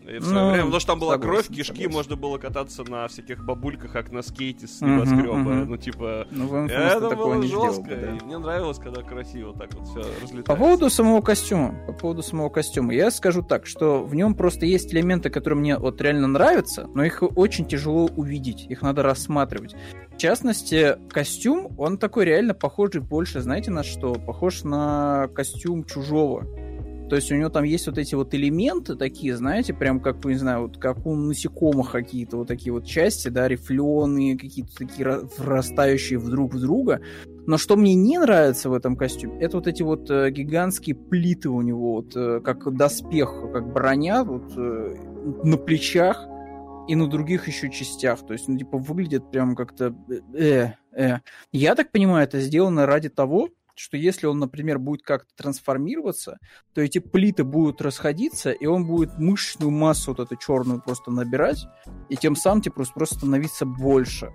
и 0.08 0.20
в 0.20 0.32
ну, 0.32 0.50
время, 0.50 0.64
потому 0.66 0.80
что 0.80 0.92
там 0.92 1.00
была 1.00 1.14
согласен, 1.14 1.32
кровь, 1.32 1.48
кишки, 1.48 1.74
согласен. 1.74 1.92
можно 1.92 2.16
было 2.16 2.38
кататься 2.38 2.84
на 2.84 3.08
всяких 3.08 3.44
бабульках, 3.44 3.92
как 3.92 4.12
на 4.12 4.22
скейте 4.22 4.68
с 4.68 4.82
небоскреба. 4.82 5.36
Uh-huh, 5.36 5.46
uh-huh. 5.46 5.66
Ну, 5.66 5.78
типа, 5.78 6.28
ну, 6.32 6.66
это 6.68 7.16
было 7.16 7.42
жестко. 7.42 7.56
Делал, 7.56 7.84
да. 7.84 8.16
И 8.16 8.24
мне 8.24 8.38
нравилось, 8.38 8.78
когда 8.78 9.02
красиво 9.02 9.54
так 9.58 9.74
вот 9.74 9.88
все 9.88 10.00
разлетается. 10.00 10.44
По 10.44 10.56
поводу 10.56 10.90
самого 10.90 11.22
костюма, 11.22 11.76
по 11.88 11.94
поводу 11.94 12.22
самого 12.22 12.50
костюма, 12.50 12.94
я 12.94 13.10
скажу 13.12 13.42
так, 13.42 13.66
что 13.66 14.04
в 14.04 14.14
нем 14.16 14.36
просто 14.36 14.66
есть 14.66 14.94
элементы, 14.94 15.30
которые 15.30 15.60
мне 15.60 15.78
вот 15.78 16.00
реально 16.02 16.28
нравятся, 16.28 16.88
но 16.94 17.04
их 17.04 17.24
очень 17.36 17.66
тяжело 17.66 18.06
увидеть, 18.16 18.66
их 18.70 18.82
надо 18.82 19.04
рассматривать. 19.04 19.76
В 20.12 20.18
частности, 20.18 20.98
костюм, 21.10 21.74
он 21.78 21.98
такой 21.98 22.26
реально 22.26 22.54
похожий 22.54 23.02
больше, 23.02 23.42
знаете, 23.42 23.72
на 23.72 23.84
что? 23.84 24.14
Похож 24.14 24.64
на 24.64 25.28
костюм 25.34 25.84
чужого. 25.84 26.46
То 27.10 27.16
есть 27.16 27.32
у 27.32 27.36
него 27.36 27.50
там 27.50 27.64
есть 27.64 27.86
вот 27.88 27.98
эти 27.98 28.16
вот 28.16 28.34
элементы 28.34 28.96
такие, 28.96 29.36
знаете, 29.36 29.74
прям 29.74 30.00
как, 30.00 30.24
не 30.26 30.36
знаю, 30.36 30.64
вот 30.64 30.78
как 30.78 31.06
у 31.06 31.16
насекомых 31.16 31.92
какие-то 31.92 32.38
вот 32.38 32.48
такие 32.48 32.74
вот 32.74 32.86
части, 32.86 33.28
да, 33.28 33.48
рифленые, 33.48 34.38
какие-то 34.38 34.76
такие 34.76 35.22
врастающие 35.38 36.18
вдруг 36.18 36.54
в 36.54 36.60
друга. 36.60 37.02
Но 37.46 37.58
что 37.58 37.76
мне 37.76 37.94
не 37.94 38.18
нравится 38.18 38.70
в 38.70 38.74
этом 38.74 38.96
костюме, 38.96 39.40
это 39.40 39.58
вот 39.58 39.68
эти 39.68 39.84
вот 39.84 40.10
э, 40.10 40.32
гигантские 40.32 40.96
плиты 40.96 41.50
у 41.50 41.62
него, 41.62 41.94
вот 41.94 42.16
э, 42.16 42.42
как 42.44 42.76
доспех, 42.76 43.30
как 43.54 43.72
броня, 43.72 44.24
вот 44.24 44.52
э, 44.58 44.96
на 45.44 45.58
плечах 45.58 46.28
и 46.88 46.96
на 46.96 47.08
других 47.08 47.48
еще 47.48 47.70
частях. 47.70 48.26
То 48.26 48.34
есть, 48.34 48.48
ну, 48.48 48.58
типа, 48.58 48.78
выглядит 48.78 49.30
прям 49.30 49.56
как-то... 49.56 49.96
Э, 50.34 50.70
э. 50.96 51.20
Я 51.52 51.76
так 51.76 51.92
понимаю, 51.92 52.24
это 52.24 52.40
сделано 52.40 52.86
ради 52.86 53.10
того, 53.10 53.50
что 53.76 53.98
если 53.98 54.28
он, 54.28 54.40
например, 54.40 54.80
будет 54.80 55.04
как-то 55.04 55.30
трансформироваться, 55.36 56.40
то 56.74 56.82
эти 56.82 57.00
плиты 57.00 57.44
будут 57.44 57.82
расходиться, 57.82 58.52
и 58.52 58.66
он 58.66 58.86
будет 58.86 59.18
мышечную 59.18 59.72
массу 59.72 60.12
вот 60.12 60.20
эту 60.20 60.36
черную 60.36 60.82
просто 60.82 61.12
набирать, 61.12 61.68
и 62.10 62.16
тем 62.16 62.36
самым 62.36 62.62
тебе 62.62 62.74
просто, 62.74 62.94
просто 62.94 63.16
становиться 63.16 63.66
больше. 63.66 64.34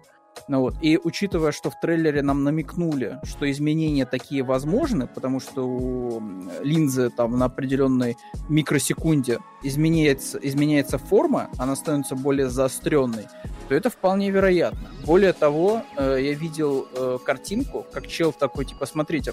Ну 0.49 0.61
вот. 0.61 0.75
И 0.83 0.99
учитывая, 1.03 1.53
что 1.53 1.71
в 1.71 1.81
трейлере 1.81 2.23
нам 2.23 2.45
намекнули, 2.45 3.19
что 3.25 3.51
изменения 3.51 4.07
такие 4.07 4.43
возможны, 4.43 5.07
потому 5.07 5.41
что 5.41 5.67
у 5.67 6.23
линзы 6.63 7.11
там 7.11 7.39
на 7.39 7.47
определенной 7.47 8.17
микросекунде 8.49 9.39
изменяется, 9.63 10.39
изменяется 10.39 10.99
форма, 10.99 11.51
она 11.59 11.77
становится 11.77 12.15
более 12.17 12.49
заостренной, 12.49 13.27
то 13.71 13.77
это 13.77 13.89
вполне 13.89 14.31
вероятно. 14.33 14.91
Более 15.07 15.33
того, 15.33 15.85
э, 15.97 16.19
я 16.21 16.35
видел 16.35 16.89
э, 16.93 17.19
картинку, 17.25 17.87
как 17.93 18.09
чел 18.09 18.33
такой, 18.33 18.65
типа, 18.65 18.85
смотрите, 18.85 19.33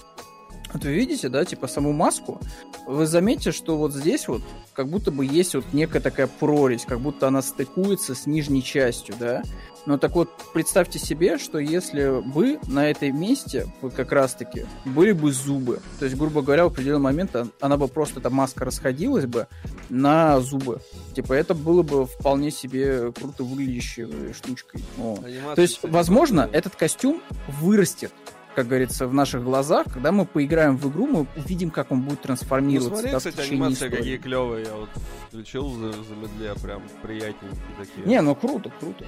вот 0.72 0.84
вы 0.84 0.94
видите, 0.94 1.28
да, 1.28 1.44
типа 1.44 1.66
саму 1.66 1.92
маску, 1.92 2.40
вы 2.86 3.08
заметите, 3.08 3.52
что 3.52 3.78
вот 3.78 3.94
здесь 3.94 4.28
вот 4.28 4.44
как 4.74 4.90
будто 4.90 5.10
бы 5.10 5.26
есть 5.26 5.56
вот 5.56 5.66
некая 5.74 6.02
такая 6.02 6.28
прорезь, 6.28 6.86
как 6.86 7.00
будто 7.00 7.28
она 7.28 7.42
стыкуется 7.42 8.14
с 8.14 8.28
нижней 8.28 8.62
частью, 8.62 9.16
да. 9.20 9.42
Но 9.88 9.98
так 9.98 10.16
вот, 10.16 10.30
представьте 10.54 11.00
себе, 11.00 11.38
что 11.38 11.60
если 11.60 12.08
вы 12.08 12.60
на 12.68 12.90
этой 12.90 13.12
месте, 13.12 13.68
вот 13.82 13.94
как 13.94 14.12
раз-таки, 14.12 14.66
были 14.84 15.14
бы 15.14 15.32
зубы, 15.32 15.80
то 15.98 16.04
есть, 16.04 16.18
грубо 16.18 16.42
говоря, 16.42 16.66
в 16.66 16.68
определенный 16.74 17.00
момент 17.00 17.34
она 17.62 17.78
бы 17.78 17.88
просто, 17.88 18.20
эта 18.20 18.30
маска 18.30 18.66
расходилась 18.66 19.28
бы 19.28 19.48
на 19.88 20.42
зубы. 20.42 20.82
Типа, 21.16 21.32
это 21.32 21.54
было 21.54 21.84
бы 21.84 22.06
вполне 22.06 22.52
себе 22.52 23.14
круто 23.14 23.46
выглядящей 23.46 24.34
штучкой. 24.34 24.84
О. 25.00 25.20
То 25.56 25.62
есть, 25.62 25.80
возможно, 25.84 26.50
этот 26.52 26.76
костюм 26.76 27.22
вырастет 27.48 28.12
как 28.58 28.70
говорится, 28.70 29.06
в 29.06 29.14
наших 29.14 29.44
глазах, 29.44 29.86
когда 29.94 30.12
мы 30.12 30.26
поиграем 30.26 30.78
в 30.78 30.90
игру, 30.90 31.06
мы 31.06 31.28
увидим, 31.36 31.70
как 31.70 31.92
он 31.92 32.02
будет 32.02 32.22
трансформироваться. 32.22 32.90
Ну, 32.90 32.96
смотри, 32.96 33.12
да, 33.12 33.18
кстати, 33.20 33.52
анимация 33.52 33.90
какие 33.92 34.18
клевые. 34.18 34.66
Я 34.66 34.74
вот 34.74 34.90
включил 35.28 35.70
за, 35.76 35.92
замедля, 35.92 36.56
прям 36.56 36.82
приятненькие 37.04 37.62
такие. 37.78 38.08
Не, 38.08 38.20
ну 38.22 38.34
круто, 38.34 38.72
круто. 38.80 39.06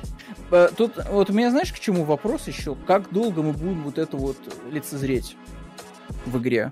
Э, 0.52 0.70
тут 0.78 1.04
вот 1.10 1.32
у 1.32 1.34
меня, 1.34 1.50
знаешь, 1.50 1.74
к 1.74 1.80
чему 1.80 2.04
вопрос 2.04 2.48
еще? 2.48 2.78
Как 2.86 3.12
долго 3.12 3.42
мы 3.42 3.54
будем 3.54 3.82
вот 3.82 3.98
это 3.98 4.18
вот 4.18 4.38
лицезреть 4.72 5.36
в 6.28 6.38
игре? 6.38 6.72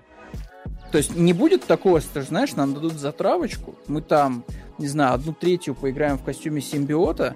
То 0.92 1.00
есть 1.00 1.16
не 1.16 1.34
будет 1.34 1.66
такого, 1.66 2.00
что, 2.00 2.22
знаешь, 2.22 2.54
нам 2.54 2.76
дадут 2.76 2.94
затравочку, 2.94 3.74
мы 3.88 4.04
там, 4.04 4.46
не 4.78 4.88
знаю, 4.88 5.16
одну 5.16 5.34
третью 5.34 5.74
поиграем 5.74 6.20
в 6.20 6.24
костюме 6.24 6.62
симбиота, 6.62 7.36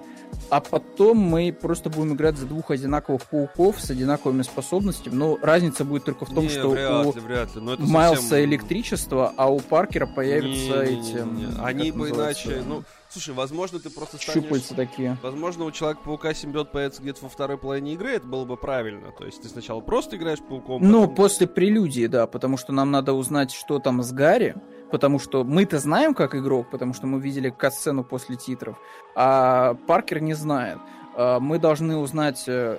а 0.52 0.60
потом 0.60 1.16
мы 1.16 1.50
просто 1.50 1.88
будем 1.88 2.12
играть 2.12 2.36
за 2.36 2.44
двух 2.44 2.70
одинаковых 2.70 3.22
пауков 3.22 3.80
с 3.80 3.88
одинаковыми 3.88 4.42
способностями. 4.42 5.14
Но 5.14 5.38
разница 5.40 5.82
будет 5.82 6.04
только 6.04 6.26
в 6.26 6.28
том, 6.28 6.44
не, 6.44 6.50
что 6.50 6.68
вряд 6.68 7.06
у 7.06 7.14
ли, 7.14 7.20
вряд 7.20 7.54
ли. 7.54 7.62
Но 7.62 7.72
это 7.72 7.82
Майлса 7.84 8.20
совсем... 8.20 8.50
электричество, 8.50 9.32
а 9.38 9.50
у 9.50 9.60
Паркера 9.60 10.04
появятся 10.04 10.84
не, 10.84 11.00
эти... 11.00 11.24
Не, 11.24 11.46
не. 11.46 11.58
Они 11.58 11.90
бы 11.90 12.10
иначе... 12.10 12.62
Ну, 12.66 12.84
Слушай, 13.08 13.34
возможно, 13.34 13.78
ты 13.78 13.88
просто 13.88 14.18
станешь... 14.18 14.42
Щупальца 14.42 14.74
такие. 14.74 15.18
Возможно, 15.22 15.64
у 15.64 15.70
Человека-паука 15.70 16.32
симбиот 16.32 16.72
появится 16.72 17.02
где-то 17.02 17.24
во 17.24 17.28
второй 17.30 17.58
половине 17.58 17.92
игры, 17.92 18.10
это 18.12 18.26
было 18.26 18.46
бы 18.46 18.56
правильно. 18.56 19.10
То 19.18 19.26
есть 19.26 19.42
ты 19.42 19.48
сначала 19.48 19.80
просто 19.80 20.16
играешь 20.16 20.40
пауком, 20.40 20.82
Ну, 20.82 21.02
потом... 21.02 21.14
после 21.16 21.46
прелюдии, 21.46 22.06
да, 22.06 22.26
потому 22.26 22.56
что 22.56 22.72
нам 22.72 22.90
надо 22.90 23.12
узнать, 23.12 23.52
что 23.52 23.78
там 23.80 24.02
с 24.02 24.12
Гарри, 24.12 24.54
потому 24.92 25.18
что 25.18 25.42
мы-то 25.42 25.78
знаем 25.78 26.14
как 26.14 26.36
игрок, 26.36 26.68
потому 26.70 26.92
что 26.92 27.06
мы 27.06 27.18
видели 27.18 27.48
катсцену 27.48 28.04
после 28.04 28.36
титров, 28.36 28.76
а 29.16 29.74
Паркер 29.86 30.20
не 30.20 30.34
знает. 30.34 30.78
А, 31.16 31.40
мы 31.40 31.58
должны 31.58 31.96
узнать, 31.96 32.44
э, 32.46 32.78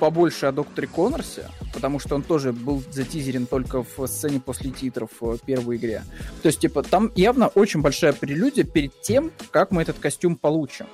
побольше 0.00 0.46
о 0.46 0.52
докторе 0.52 0.88
Коннорсе, 0.88 1.48
потому 1.72 2.00
что 2.00 2.16
он 2.16 2.22
тоже 2.22 2.52
был 2.52 2.82
затизерен 2.90 3.46
только 3.46 3.84
в 3.84 4.06
сцене 4.08 4.40
после 4.40 4.70
титров 4.72 5.10
в 5.20 5.38
первой 5.38 5.76
игре. 5.76 6.02
То 6.42 6.48
есть, 6.48 6.58
типа, 6.58 6.82
там 6.82 7.12
явно 7.14 7.46
очень 7.46 7.80
большая 7.80 8.12
прелюдия 8.12 8.64
перед 8.64 9.00
тем, 9.00 9.30
как 9.52 9.70
мы 9.70 9.82
этот 9.82 9.98
костюм 10.00 10.36
получим. 10.36 10.86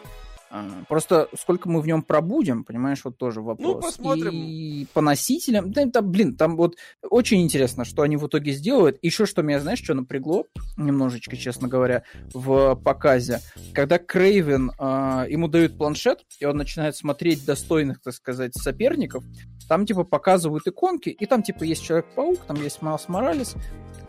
Просто 0.89 1.29
сколько 1.39 1.69
мы 1.69 1.81
в 1.81 1.87
нем 1.87 2.03
пробудем, 2.03 2.65
понимаешь, 2.65 3.01
вот 3.05 3.17
тоже 3.17 3.41
вопрос. 3.41 3.75
Ну, 3.75 3.81
посмотрим. 3.81 4.33
И 4.35 4.87
по 4.93 5.01
носителям, 5.01 5.71
да, 5.71 5.89
там, 5.89 6.11
блин, 6.11 6.37
там 6.37 6.57
вот 6.57 6.77
очень 7.09 7.41
интересно, 7.43 7.85
что 7.85 8.03
они 8.03 8.17
в 8.17 8.27
итоге 8.27 8.53
сделают. 8.53 8.99
Еще 9.01 9.27
что 9.27 9.43
меня, 9.43 9.61
знаешь, 9.61 9.83
что 9.83 9.95
напрягло, 9.95 10.47
немножечко, 10.77 11.37
честно 11.37 11.69
говоря, 11.69 12.03
в 12.35 12.75
показе, 12.75 13.41
когда 13.75 13.99
Крейвен, 13.99 14.73
э, 14.77 15.27
ему 15.29 15.47
дают 15.47 15.79
планшет, 15.79 16.25
и 16.41 16.45
он 16.45 16.57
начинает 16.57 16.97
смотреть 16.97 17.45
достойных, 17.45 18.01
так 18.01 18.15
сказать, 18.15 18.55
соперников, 18.55 19.25
там, 19.69 19.87
типа, 19.87 20.03
показывают 20.03 20.67
иконки, 20.67 21.11
и 21.11 21.27
там, 21.27 21.45
типа, 21.45 21.63
есть 21.63 21.85
Человек-паук, 21.85 22.41
там 22.47 22.61
есть 22.61 22.83
Майлз 22.83 23.09
Моралес, 23.09 23.55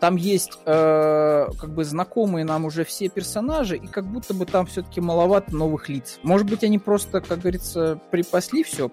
там 0.02 0.16
есть 0.16 0.58
э, 0.66 1.46
как 1.60 1.72
бы 1.72 1.84
знакомые 1.84 2.44
нам 2.44 2.64
уже 2.64 2.84
все 2.84 3.08
персонажи, 3.08 3.76
и 3.76 3.86
как 3.86 4.04
будто 4.04 4.34
бы 4.34 4.46
там 4.46 4.66
все-таки 4.66 5.00
маловато 5.00 5.54
новых 5.54 5.88
лиц. 5.88 6.18
Может 6.24 6.50
быть, 6.50 6.64
они 6.64 6.80
просто, 6.80 7.20
как 7.20 7.38
говорится, 7.38 8.00
припасли 8.10 8.64
все 8.64 8.90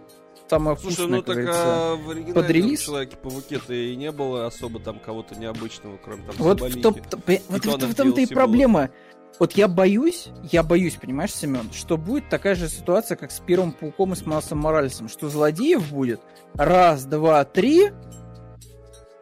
самое 0.48 0.78
Слушай, 0.78 0.94
вкусное, 0.94 1.18
ну 1.18 1.22
так 1.24 1.38
а 1.48 1.96
в 1.96 2.12
оригинальном. 2.12 2.78
Человеке-пауке-то 2.78 3.74
и 3.74 3.96
не 3.96 4.12
было 4.12 4.46
особо 4.46 4.80
там 4.80 5.00
кого-то 5.00 5.34
необычного, 5.34 5.98
кроме 5.98 6.28
там 6.28 6.36
Вот 6.38 6.62
в, 6.62 6.80
том, 6.80 6.94
то, 6.94 7.20
вот 7.26 7.66
в, 7.66 7.88
в 7.88 7.96
том-то 7.96 8.22
и 8.22 8.28
проблема. 8.28 8.92
Вот 9.40 9.54
я 9.54 9.68
боюсь, 9.68 10.28
я 10.52 10.62
боюсь, 10.62 10.98
понимаешь, 10.98 11.34
Семен, 11.34 11.72
что 11.74 11.98
будет 11.98 12.30
такая 12.30 12.54
же 12.54 12.70
ситуация, 12.70 13.18
как 13.18 13.32
с 13.32 13.40
Первым 13.40 13.72
Пауком 13.72 14.14
и 14.14 14.16
с 14.16 14.28
Майлсом 14.28 14.60
Моралесом, 14.60 15.10
что 15.10 15.28
злодеев 15.28 15.92
будет 15.92 16.22
раз, 16.54 17.06
два, 17.06 17.46
три, 17.46 17.90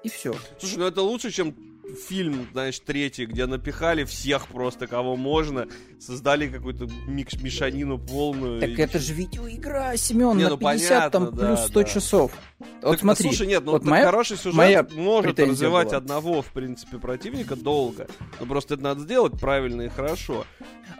и 0.03 0.09
все. 0.09 0.35
Слушай, 0.59 0.79
ну 0.79 0.87
это 0.87 1.01
лучше, 1.01 1.31
чем 1.31 1.66
фильм, 1.95 2.47
знаешь, 2.51 2.79
третий, 2.79 3.25
где 3.25 3.45
напихали 3.45 4.03
всех 4.03 4.47
просто, 4.47 4.87
кого 4.87 5.15
можно, 5.15 5.67
создали 5.99 6.47
какую-то 6.47 6.87
микс 7.07 7.33
мешанину 7.41 7.97
полную. 7.97 8.59
Так 8.59 8.69
и... 8.69 8.81
это 8.81 8.99
же 8.99 9.13
видеоигра, 9.13 9.93
Семен, 9.95 10.37
не, 10.37 10.43
на 10.43 10.49
ну, 10.51 10.57
50 10.57 10.89
понятно, 10.89 11.09
там 11.11 11.35
да, 11.35 11.47
плюс 11.47 11.67
100 11.67 11.79
да. 11.79 11.83
часов. 11.87 12.31
Вот 12.59 12.91
так, 12.91 12.99
смотри. 12.99 13.29
Слушай, 13.29 13.47
нет, 13.47 13.63
ну 13.65 13.73
вот 13.73 13.83
моя, 13.83 14.05
хороший 14.05 14.37
сюжет 14.37 14.55
моя 14.55 14.87
может 14.95 15.39
развивать 15.39 15.89
была. 15.89 15.97
одного, 15.97 16.41
в 16.41 16.47
принципе, 16.47 16.97
противника 16.97 17.55
долго. 17.55 18.07
Но 18.39 18.45
просто 18.45 18.75
это 18.75 18.83
надо 18.83 19.01
сделать 19.01 19.39
правильно 19.39 19.83
и 19.83 19.89
хорошо. 19.89 20.45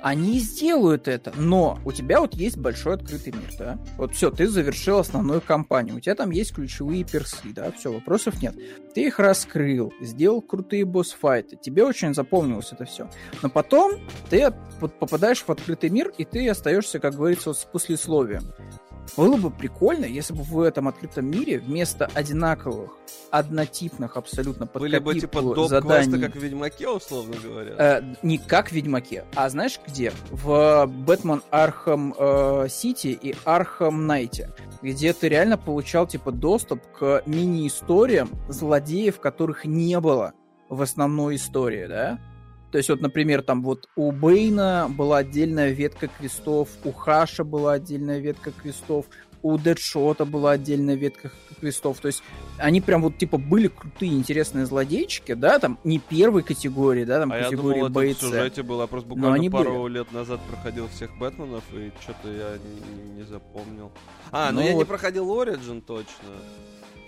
Они 0.02 0.40
сделают 0.40 1.08
это, 1.08 1.34
но 1.36 1.80
у 1.84 1.92
тебя 1.92 2.22
вот 2.22 2.36
есть 2.36 2.58
большой 2.58 2.96
открытый 2.96 3.34
мир, 3.34 3.50
да? 3.58 3.80
Вот 3.98 4.14
все, 4.14 4.30
ты 4.30 4.48
завершил 4.48 5.00
основную 5.00 5.42
кампанию, 5.42 5.96
у 5.96 6.00
тебя 6.00 6.14
там 6.16 6.30
есть 6.32 6.54
ключевые 6.54 7.04
персы, 7.04 7.48
да, 7.56 7.72
все, 7.72 7.92
вопросов 7.92 8.42
нет. 8.42 8.56
Ты 8.94 9.08
их 9.08 9.20
раскрыл, 9.20 9.94
сделал 10.00 10.42
крутые 10.42 10.77
босс-файты, 10.84 11.58
тебе 11.58 11.84
очень 11.84 12.14
запомнилось 12.14 12.72
это 12.72 12.86
все. 12.86 13.10
Но 13.42 13.50
потом 13.50 13.94
ты 14.30 14.52
попадаешь 14.80 15.44
в 15.44 15.50
открытый 15.50 15.90
мир, 15.90 16.12
и 16.18 16.26
ты 16.26 16.48
остаешься, 16.50 17.00
как 17.00 17.16
говорится, 17.16 17.54
с 17.54 17.66
послесловием. 17.66 18.44
Было 19.16 19.38
бы 19.38 19.50
прикольно, 19.50 20.06
если 20.06 20.34
бы 20.34 20.44
в 20.44 20.60
этом 20.62 20.88
открытом 20.88 21.30
мире 21.30 21.60
вместо 21.60 22.10
одинаковых, 22.14 22.92
однотипных 23.32 24.18
абсолютно 24.18 24.68
под 24.68 24.82
Были 24.82 25.00
бы 25.00 25.20
типа 25.20 25.42
доп. 25.42 25.70
заданий... 25.70 26.22
как 26.22 26.36
в 26.36 26.40
Ведьмаке, 26.40 26.90
условно 26.90 27.36
говоря. 27.42 27.76
Э, 27.78 28.02
не 28.22 28.38
как 28.38 28.70
в 28.70 28.72
Ведьмаке, 28.74 29.26
а 29.36 29.50
знаешь 29.50 29.80
где? 29.88 30.12
В 30.32 30.86
Бэтмен 30.88 31.42
Архам 31.52 32.14
э, 32.18 32.68
Сити 32.70 33.18
и 33.20 33.36
Архам 33.46 34.08
Найте, 34.08 34.52
где 34.82 35.14
ты 35.14 35.30
реально 35.30 35.58
получал 35.58 36.08
типа 36.08 36.32
доступ 36.32 36.82
к 36.92 37.24
мини-историям 37.26 38.30
злодеев, 38.50 39.20
которых 39.20 39.66
не 39.66 40.00
было 40.00 40.34
в 40.70 40.82
основной 40.82 41.36
истории, 41.36 41.86
да? 41.88 42.20
То 42.72 42.78
есть 42.78 42.90
вот, 42.90 43.02
например, 43.02 43.44
там 43.44 43.64
вот 43.64 43.88
у 43.96 44.12
Бейна 44.12 44.88
была 44.90 45.20
отдельная 45.20 45.72
ветка 45.72 46.08
квестов, 46.08 46.70
у 46.84 46.92
Хаша 46.92 47.44
была 47.44 47.74
отдельная 47.74 48.20
ветка 48.20 48.52
квестов, 48.52 49.06
у 49.42 49.58
Дэдшота 49.58 50.26
была 50.26 50.52
отдельная 50.52 50.96
ветка 50.96 51.32
квестов. 51.60 52.00
То 52.00 52.08
есть 52.08 52.22
они 52.58 52.82
прям 52.82 53.02
вот 53.02 53.18
типа 53.18 53.38
были 53.38 53.68
крутые, 53.68 54.14
интересные 54.14 54.66
злодейчики, 54.66 55.34
да, 55.34 55.60
там 55.60 55.80
не 55.86 56.00
первой 56.00 56.44
категории, 56.44 57.06
да, 57.06 57.20
там 57.20 57.32
а 57.32 57.44
категории 57.44 57.78
я 57.78 57.88
думал, 57.88 58.02
это 58.02 58.16
в 58.16 58.22
сюжете 58.22 58.64
было, 58.64 58.82
я 58.82 58.88
просто 58.88 59.10
буквально 59.10 59.36
они 59.36 59.50
пару 59.50 59.84
были. 59.84 60.00
лет 60.00 60.12
назад 60.12 60.42
проходил 60.52 60.90
всех 60.90 61.18
Бэтменов, 61.18 61.64
и 61.72 61.92
что-то 62.02 62.28
я 62.30 62.58
не, 62.58 63.20
не 63.20 63.24
запомнил. 63.24 63.92
А, 64.32 64.52
ну, 64.52 64.60
ну 64.60 64.68
я 64.68 64.74
вот... 64.74 64.80
не 64.80 64.86
проходил 64.86 65.32
Origin 65.32 65.82
точно. 65.82 66.30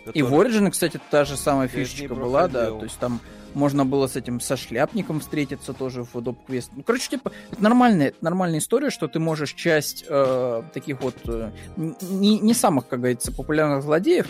Который... 0.05 0.17
И 0.17 0.21
в 0.21 0.33
Origin, 0.33 0.71
кстати, 0.71 0.99
та 1.11 1.25
же 1.25 1.35
самая 1.35 1.67
фишечка 1.67 2.15
была, 2.15 2.47
да, 2.47 2.67
то 2.67 2.83
есть 2.83 2.97
там 2.97 3.19
можно 3.53 3.85
было 3.85 4.07
с 4.07 4.15
этим 4.15 4.39
со 4.39 4.57
шляпником 4.57 5.19
встретиться 5.19 5.73
тоже 5.73 6.03
в 6.03 6.15
Adobe 6.15 6.37
Quest. 6.47 6.69
Ну, 6.75 6.83
короче, 6.83 7.09
типа, 7.09 7.31
это 7.51 7.63
нормальная, 7.63 8.07
это 8.09 8.17
нормальная 8.21 8.59
история, 8.59 8.89
что 8.89 9.07
ты 9.07 9.19
можешь 9.19 9.53
часть 9.53 10.05
э, 10.07 10.63
таких 10.73 11.01
вот 11.01 11.15
э, 11.25 11.51
не, 11.75 12.39
не 12.39 12.53
самых, 12.53 12.87
как 12.87 12.99
говорится, 12.99 13.31
популярных 13.31 13.83
злодеев 13.83 14.27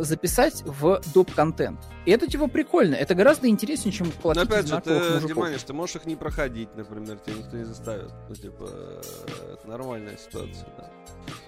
записать 0.00 0.62
в 0.66 1.00
доп-контент. 1.14 1.80
И 2.04 2.10
это 2.10 2.26
типа 2.26 2.46
прикольно. 2.46 2.94
Это 2.94 3.14
гораздо 3.14 3.48
интереснее, 3.48 3.92
чем 3.92 4.10
платить 4.10 4.42
Но 4.42 4.54
опять 4.54 4.68
же, 4.68 4.80
ты, 4.80 5.26
Диманиш, 5.26 5.62
ты 5.62 5.72
можешь 5.72 5.96
их 5.96 6.06
не 6.06 6.16
проходить, 6.16 6.74
например, 6.76 7.18
тебя 7.18 7.36
никто 7.36 7.56
не 7.56 7.64
заставит. 7.64 8.10
Ну, 8.28 8.34
типа, 8.34 8.68
э, 8.70 9.54
это 9.54 9.68
нормальная 9.68 10.16
ситуация, 10.18 10.68
да. 10.76 10.90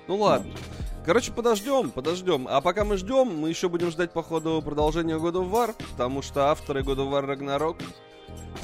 Ну 0.08 0.16
ладно. 0.16 0.52
Короче, 1.04 1.32
подождем, 1.32 1.90
подождем. 1.90 2.46
А 2.48 2.60
пока 2.62 2.84
мы 2.84 2.96
ждем, 2.96 3.26
мы 3.38 3.50
еще 3.50 3.68
будем 3.68 3.90
ждать, 3.90 4.12
походу, 4.12 4.62
продолжения 4.64 5.16
God 5.16 5.34
of 5.34 5.50
War, 5.50 5.74
потому 5.92 6.22
что 6.22 6.50
авторы 6.50 6.80
God 6.80 6.96
of 6.96 7.10
War 7.10 7.26
Ragnarok, 7.26 7.82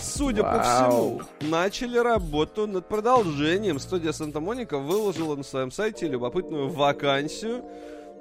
судя 0.00 0.42
Вау. 0.42 0.56
по 0.56 0.62
всему, 0.62 1.22
начали 1.50 1.98
работу 1.98 2.66
над 2.66 2.88
продолжением. 2.88 3.78
Студия 3.78 4.12
Санта-Моника 4.12 4.78
выложила 4.78 5.36
на 5.36 5.42
своем 5.42 5.70
сайте 5.70 6.08
любопытную 6.08 6.70
вакансию. 6.70 7.62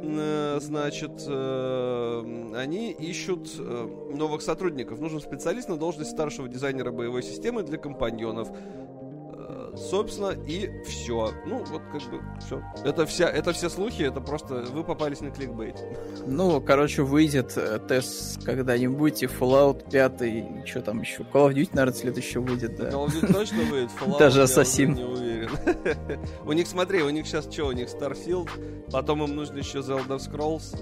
Э, 0.02 0.60
значит, 0.62 1.12
э, 1.28 2.54
они 2.56 2.92
ищут 2.92 3.50
э, 3.58 4.14
новых 4.16 4.42
сотрудников. 4.42 5.00
Нужен 5.00 5.20
специалист 5.20 5.68
на 5.68 5.78
должность 5.78 6.12
старшего 6.12 6.48
дизайнера 6.48 6.92
боевой 6.92 7.22
системы 7.22 7.64
для 7.64 7.78
компаньонов. 7.78 8.50
Собственно, 9.80 10.32
и 10.46 10.70
все. 10.84 11.34
Ну, 11.46 11.64
вот 11.64 11.82
как 11.92 12.02
бы 12.12 12.22
все. 12.40 12.62
Это, 12.84 13.06
вся, 13.06 13.30
это 13.30 13.54
все 13.54 13.70
слухи, 13.70 14.04
это 14.04 14.20
просто 14.20 14.66
вы 14.72 14.84
попались 14.84 15.22
на 15.22 15.32
кликбейт. 15.32 15.78
Ну, 16.28 16.60
короче, 16.62 17.04
выйдет 17.04 17.54
э, 17.56 17.80
тест 17.88 18.44
когда-нибудь, 18.44 19.24
и 19.24 19.26
Fallout 19.26 19.90
5, 19.90 20.68
что 20.68 20.82
там 20.82 21.02
еще? 21.02 21.24
Call 21.24 21.50
of 21.50 21.54
Duty, 21.54 21.70
наверное, 21.74 21.98
следующий 21.98 22.40
выйдет, 22.40 22.76
да. 22.76 22.90
Call 22.90 23.08
of 23.08 23.22
Duty 23.22 23.34
точно 23.34 23.58
выйдет, 23.72 23.90
Fallout 24.00 24.20
Даже 24.20 24.44
Ассасин. 24.44 24.94
не 24.94 25.04
уверен. 25.04 25.50
у 26.46 26.52
них, 26.52 26.68
смотри, 26.68 27.02
у 27.02 27.10
них 27.10 27.26
сейчас 27.26 27.52
что, 27.52 27.68
у 27.68 27.72
них 27.72 27.88
Starfield, 27.88 28.50
потом 28.92 29.24
им 29.24 29.36
нужно 29.36 29.60
еще 29.60 29.80
The 29.80 30.06
Elder 30.06 30.18
Scrolls, 30.18 30.76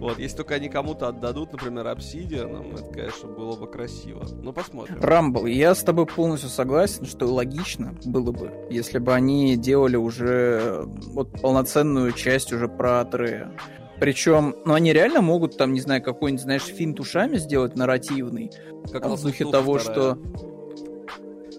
вот, 0.00 0.18
если 0.18 0.38
только 0.38 0.54
они 0.54 0.70
кому-то 0.70 1.08
отдадут, 1.08 1.52
например, 1.52 1.86
Obsidian, 1.86 2.72
это, 2.72 2.90
конечно, 2.90 3.28
было 3.28 3.54
бы 3.54 3.70
красиво. 3.70 4.26
Ну, 4.42 4.50
посмотрим. 4.54 4.98
Рамбл, 4.98 5.44
я 5.44 5.74
с 5.74 5.82
тобой 5.82 6.06
полностью 6.06 6.48
согласен, 6.48 7.04
что 7.04 7.26
логично 7.26 7.94
было 8.06 8.32
бы, 8.32 8.50
если 8.70 8.98
бы 8.98 9.12
они 9.12 9.56
делали 9.56 9.96
уже 9.96 10.84
вот 10.86 11.38
полноценную 11.42 12.12
часть 12.12 12.50
уже 12.50 12.66
про 12.66 13.00
Атрея. 13.00 13.52
Причем, 14.00 14.56
ну, 14.64 14.72
они 14.72 14.94
реально 14.94 15.20
могут 15.20 15.58
там, 15.58 15.74
не 15.74 15.82
знаю, 15.82 16.02
какой-нибудь, 16.02 16.42
знаешь, 16.42 16.64
финт 16.64 16.98
ушами 16.98 17.36
сделать 17.36 17.76
нарративный. 17.76 18.50
Как 18.90 19.04
в 19.04 19.22
духе 19.22 19.44
того, 19.44 19.76
вторая. 19.76 20.14
что 20.14 20.18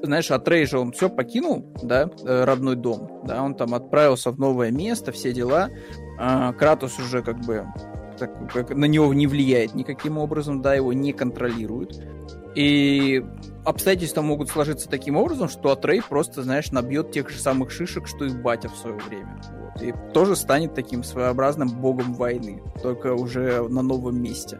знаешь, 0.01 0.31
Атрей 0.31 0.65
же 0.65 0.79
он 0.79 0.93
все 0.93 1.09
покинул, 1.09 1.63
да, 1.83 2.09
э, 2.25 2.43
родной 2.43 2.75
дом, 2.75 3.21
да, 3.23 3.43
он 3.43 3.53
там 3.53 3.75
отправился 3.75 4.31
в 4.31 4.39
новое 4.39 4.71
место, 4.71 5.11
все 5.11 5.31
дела. 5.31 5.69
А 6.17 6.53
Кратос 6.53 6.97
уже 6.97 7.21
как 7.21 7.39
бы 7.41 7.67
так, 8.21 8.53
как, 8.53 8.69
на 8.69 8.85
него 8.85 9.11
не 9.13 9.25
влияет 9.25 9.73
никаким 9.73 10.19
образом, 10.19 10.61
да, 10.61 10.75
его 10.75 10.93
не 10.93 11.11
контролирует. 11.11 11.99
И 12.53 13.23
обстоятельства 13.65 14.21
могут 14.21 14.49
сложиться 14.49 14.87
таким 14.87 15.15
образом, 15.17 15.49
что 15.49 15.71
Атрей 15.71 16.01
просто, 16.01 16.43
знаешь, 16.43 16.71
набьет 16.71 17.11
тех 17.11 17.29
же 17.29 17.39
самых 17.39 17.71
шишек, 17.71 18.07
что 18.07 18.25
и 18.25 18.29
батя 18.29 18.69
в 18.69 18.75
свое 18.75 18.97
время. 18.97 19.41
Вот. 19.51 19.81
И 19.81 19.93
тоже 20.13 20.35
станет 20.35 20.75
таким 20.75 21.03
своеобразным 21.03 21.69
богом 21.69 22.13
войны, 22.13 22.61
только 22.83 23.13
уже 23.13 23.67
на 23.67 23.81
новом 23.81 24.21
месте. 24.21 24.59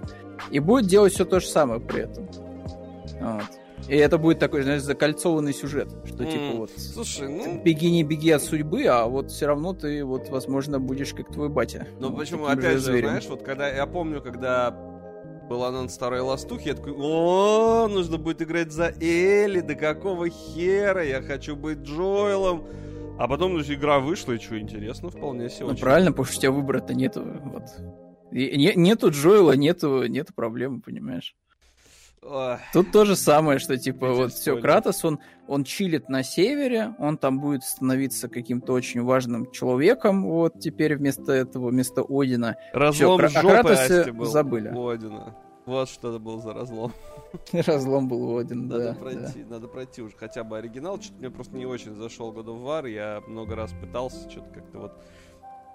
И 0.49 0.59
будет 0.59 0.87
делать 0.87 1.13
все 1.13 1.25
то 1.25 1.39
же 1.39 1.47
самое 1.47 1.79
при 1.79 2.03
этом. 2.03 2.27
Вот. 3.19 3.60
И 3.87 3.95
это 3.95 4.17
будет 4.17 4.39
такой, 4.39 4.63
знаешь, 4.63 4.81
закольцованный 4.81 5.53
сюжет, 5.53 5.89
что 6.05 6.23
mm, 6.23 6.31
типа 6.31 6.57
вот 6.57 6.71
слушай, 6.77 7.27
ну... 7.27 7.61
беги 7.61 7.91
не 7.91 8.03
беги 8.03 8.31
от 8.31 8.43
судьбы, 8.43 8.85
а 8.85 9.05
вот 9.05 9.31
все 9.31 9.47
равно 9.47 9.73
ты 9.73 10.03
вот, 10.03 10.29
возможно, 10.29 10.79
будешь 10.79 11.13
как 11.13 11.31
твой 11.31 11.49
батя. 11.49 11.87
Ну 11.99 12.09
вот, 12.09 12.19
почему, 12.19 12.45
опять 12.45 12.77
же, 12.77 12.79
зверем. 12.79 13.09
знаешь, 13.09 13.25
вот 13.27 13.43
когда, 13.43 13.67
я 13.69 13.85
помню, 13.85 14.21
когда 14.21 14.71
был 15.49 15.63
анонс 15.65 15.93
старой 15.93 16.21
ластухи, 16.21 16.69
я 16.69 16.75
такой, 16.75 16.93
о, 16.95 17.87
нужно 17.89 18.17
будет 18.17 18.41
играть 18.41 18.71
за 18.71 18.93
Элли, 19.01 19.59
да 19.59 19.75
какого 19.75 20.29
хера, 20.29 21.03
я 21.03 21.21
хочу 21.21 21.55
быть 21.55 21.79
Джоэлом. 21.79 22.65
А 23.19 23.27
потом 23.27 23.53
ну, 23.53 23.61
игра 23.61 23.99
вышла, 23.99 24.31
и 24.31 24.39
что, 24.39 24.57
интересно 24.57 25.09
вполне 25.09 25.49
себе. 25.49 25.67
Ну, 25.67 25.75
правильно, 25.75 26.11
потому 26.11 26.25
что 26.25 26.37
у 26.37 26.41
тебя 26.41 26.51
выбора-то 26.51 26.93
нету. 26.93 27.23
Вот. 27.43 27.63
И, 28.31 28.57
не, 28.57 28.73
нету 28.75 29.11
Джоэла, 29.11 29.51
нету, 29.51 30.07
нету 30.07 30.33
проблемы, 30.33 30.81
понимаешь? 30.81 31.35
Тут 32.73 32.91
то 32.91 33.05
же 33.05 33.15
самое, 33.15 33.57
что 33.57 33.77
типа 33.77 34.05
Эти 34.05 34.15
вот 34.15 34.33
все, 34.33 34.61
Кратос, 34.61 35.03
он, 35.03 35.19
он 35.47 35.63
чилит 35.63 36.07
на 36.07 36.21
севере, 36.23 36.93
он 36.99 37.17
там 37.17 37.39
будет 37.39 37.63
становиться 37.63 38.29
каким-то 38.29 38.73
очень 38.73 39.01
важным 39.01 39.51
человеком, 39.51 40.25
вот 40.25 40.59
теперь 40.59 40.95
вместо 40.95 41.31
этого, 41.31 41.69
вместо 41.69 42.03
Одина. 42.07 42.55
Разлом 42.73 43.17
все, 43.17 43.27
жопы 43.27 43.47
Кратосе 43.47 44.11
был 44.11 44.25
забыли. 44.25 44.69
У 44.69 44.87
Одина. 44.87 45.35
Вот 45.65 45.89
что 45.89 46.09
это 46.09 46.19
был 46.19 46.41
за 46.41 46.53
разлом. 46.53 46.91
Разлом 47.53 48.07
был 48.07 48.31
у 48.31 48.37
Один, 48.37 48.67
надо 48.67 48.93
да. 48.93 48.99
Пройти, 48.99 49.43
да. 49.43 49.55
Надо 49.55 49.67
пройти 49.67 50.01
уже 50.01 50.15
хотя 50.17 50.43
бы 50.43 50.57
оригинал. 50.57 50.99
Что-то 50.99 51.19
мне 51.19 51.29
просто 51.29 51.55
не 51.55 51.65
очень 51.65 51.93
зашел 51.95 52.33
God 52.33 52.45
of 52.45 52.63
War. 52.63 52.89
Я 52.89 53.21
много 53.27 53.55
раз 53.55 53.71
пытался, 53.73 54.29
что-то 54.29 54.49
как-то 54.49 54.79
вот... 54.79 54.91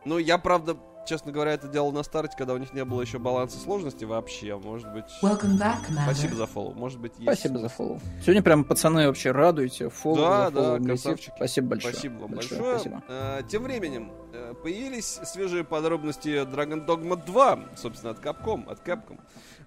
Ну, 0.07 0.19
я, 0.19 0.39
правда, 0.39 0.77
честно 1.05 1.33
говоря, 1.33 1.53
это 1.53 1.67
делал 1.67 1.91
на 1.91 2.05
старте, 2.05 2.37
когда 2.39 2.55
у 2.55 2.59
них 2.59 2.73
не 2.73 2.85
было 2.85 3.03
еще 3.03 3.19
баланса 3.19 3.59
сложности 3.59 4.05
вообще. 4.05 4.57
Может 4.57 4.93
быть... 4.93 5.05
Back, 5.21 5.79
Спасибо 6.05 6.37
за 6.37 6.47
фоллоу. 6.47 6.75
Может 6.75 7.01
быть, 7.01 7.13
есть... 7.19 7.25
Спасибо 7.25 7.59
за 7.59 7.69
фоллоу. 7.69 8.01
Сегодня 8.23 8.41
прям 8.41 8.63
пацаны 8.63 9.09
вообще 9.09 9.33
радуете. 9.33 9.89
Фоллоу 9.89 10.19
да, 10.21 10.51
да, 10.51 10.79
красавчики. 10.79 11.33
Спасибо 11.35 11.69
большое. 11.71 11.93
Спасибо 11.93 12.19
вам 12.21 12.31
большое. 12.31 12.61
большое. 12.61 12.79
Спасибо. 12.79 13.03
А, 13.09 13.43
тем 13.43 13.65
временем 13.65 14.13
э, 14.33 14.55
появились 14.63 15.07
свежие 15.25 15.65
подробности 15.65 16.29
Dragon 16.45 16.87
Dogma 16.87 17.21
2, 17.27 17.59
собственно, 17.75 18.13
от 18.13 18.21
Capcom, 18.21 18.71
от 18.71 18.87
Capcom, 18.87 19.19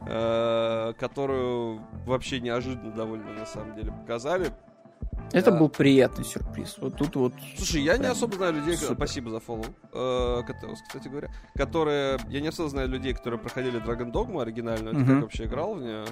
э, 0.08 0.94
которую 0.98 1.82
вообще 2.06 2.40
неожиданно 2.40 2.92
довольно 2.92 3.34
на 3.34 3.46
самом 3.46 3.76
деле 3.76 3.92
показали. 3.92 4.54
Это 5.32 5.52
да. 5.52 5.58
был 5.58 5.70
приятный 5.70 6.26
сюрприз. 6.26 6.78
Вот 6.80 6.98
тут 6.98 7.16
вот. 7.16 7.34
Слушай, 7.58 7.84
я 7.84 7.98
не 7.98 8.08
особо 8.08 8.36
знаю 8.36 8.54
людей, 8.54 8.76
супер. 8.78 8.96
спасибо 8.96 9.32
за 9.32 9.40
фоллоу, 9.40 9.66
э, 9.94 10.42
кстати 10.88 11.08
говоря, 11.08 11.30
которые, 11.56 12.18
я 12.30 12.42
не 12.42 12.48
особо 12.48 12.70
знаю 12.70 12.90
людей, 12.90 13.14
которые 13.14 13.40
проходили 13.40 13.82
Dragon 13.82 14.12
Dogma 14.12 14.42
оригинальную. 14.42 14.96
Ты 14.96 15.06
как 15.06 15.22
вообще 15.22 15.46
играл 15.46 15.76
в 15.76 15.82
нее? 15.82 16.06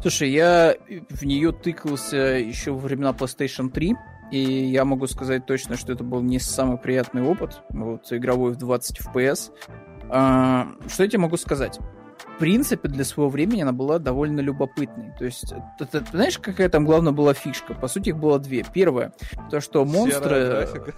Слушай, 0.00 0.30
я 0.30 0.74
в 1.10 1.24
нее 1.24 1.52
тыкался 1.52 2.16
еще 2.16 2.72
во 2.72 2.78
времена 2.78 3.10
PlayStation 3.10 3.70
3. 3.70 3.94
И 4.32 4.38
я 4.38 4.86
могу 4.86 5.06
сказать 5.08 5.44
точно, 5.44 5.76
что 5.76 5.92
это 5.92 6.04
был 6.04 6.22
не 6.22 6.38
самый 6.38 6.78
приятный 6.78 7.22
опыт, 7.22 7.60
вот, 7.68 8.10
игровой 8.10 8.52
в 8.52 8.56
20 8.56 9.00
FPS. 9.02 9.52
А, 10.08 10.68
что 10.88 11.02
я 11.02 11.08
тебе 11.08 11.18
могу 11.18 11.36
сказать? 11.36 11.78
В 12.34 12.38
принципе, 12.38 12.88
для 12.88 13.04
своего 13.04 13.30
времени 13.30 13.62
она 13.62 13.72
была 13.72 13.98
довольно 13.98 14.40
любопытной. 14.40 15.12
То 15.18 15.24
есть, 15.24 15.54
ты, 15.78 15.84
ты, 15.84 16.00
ты 16.00 16.10
знаешь, 16.10 16.38
какая 16.38 16.68
там 16.68 16.84
главная 16.84 17.12
была 17.12 17.34
фишка? 17.34 17.74
По 17.74 17.88
сути, 17.88 18.10
их 18.10 18.18
было 18.18 18.38
две. 18.38 18.64
Первое, 18.72 19.12
то, 19.50 19.60
что 19.60 19.84
монстры... 19.84 20.22
Серая 20.22 20.50
графика. 20.50 20.94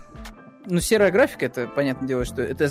Ну, 0.66 0.80
серая 0.80 1.10
графика, 1.10 1.46
это, 1.46 1.66
понятное 1.66 2.08
дело, 2.08 2.24
что 2.24 2.42
это 2.42 2.70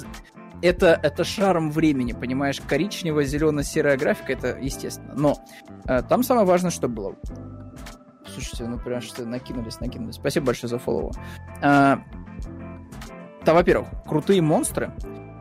это, 0.63 0.97
это 1.03 1.25
шарм 1.25 1.71
времени, 1.71 2.13
понимаешь? 2.13 2.61
Коричнево-зелено-серая 2.65 3.97
графика, 3.97 4.31
это 4.31 4.57
естественно. 4.59 5.13
Но 5.13 5.37
э, 5.85 6.01
там 6.03 6.23
самое 6.23 6.47
важное, 6.47 6.71
что 6.71 6.87
было. 6.87 7.15
Слушайте, 8.25 8.65
ну 8.65 8.79
прям 8.79 9.01
что 9.01 9.25
накинулись, 9.25 9.81
накинулись. 9.81 10.15
Спасибо 10.15 10.47
большое 10.47 10.69
за 10.69 10.79
фоллоу. 10.79 11.11
Э, 11.61 11.97
там, 13.43 13.55
во-первых, 13.55 13.89
крутые 14.07 14.41
монстры, 14.41 14.93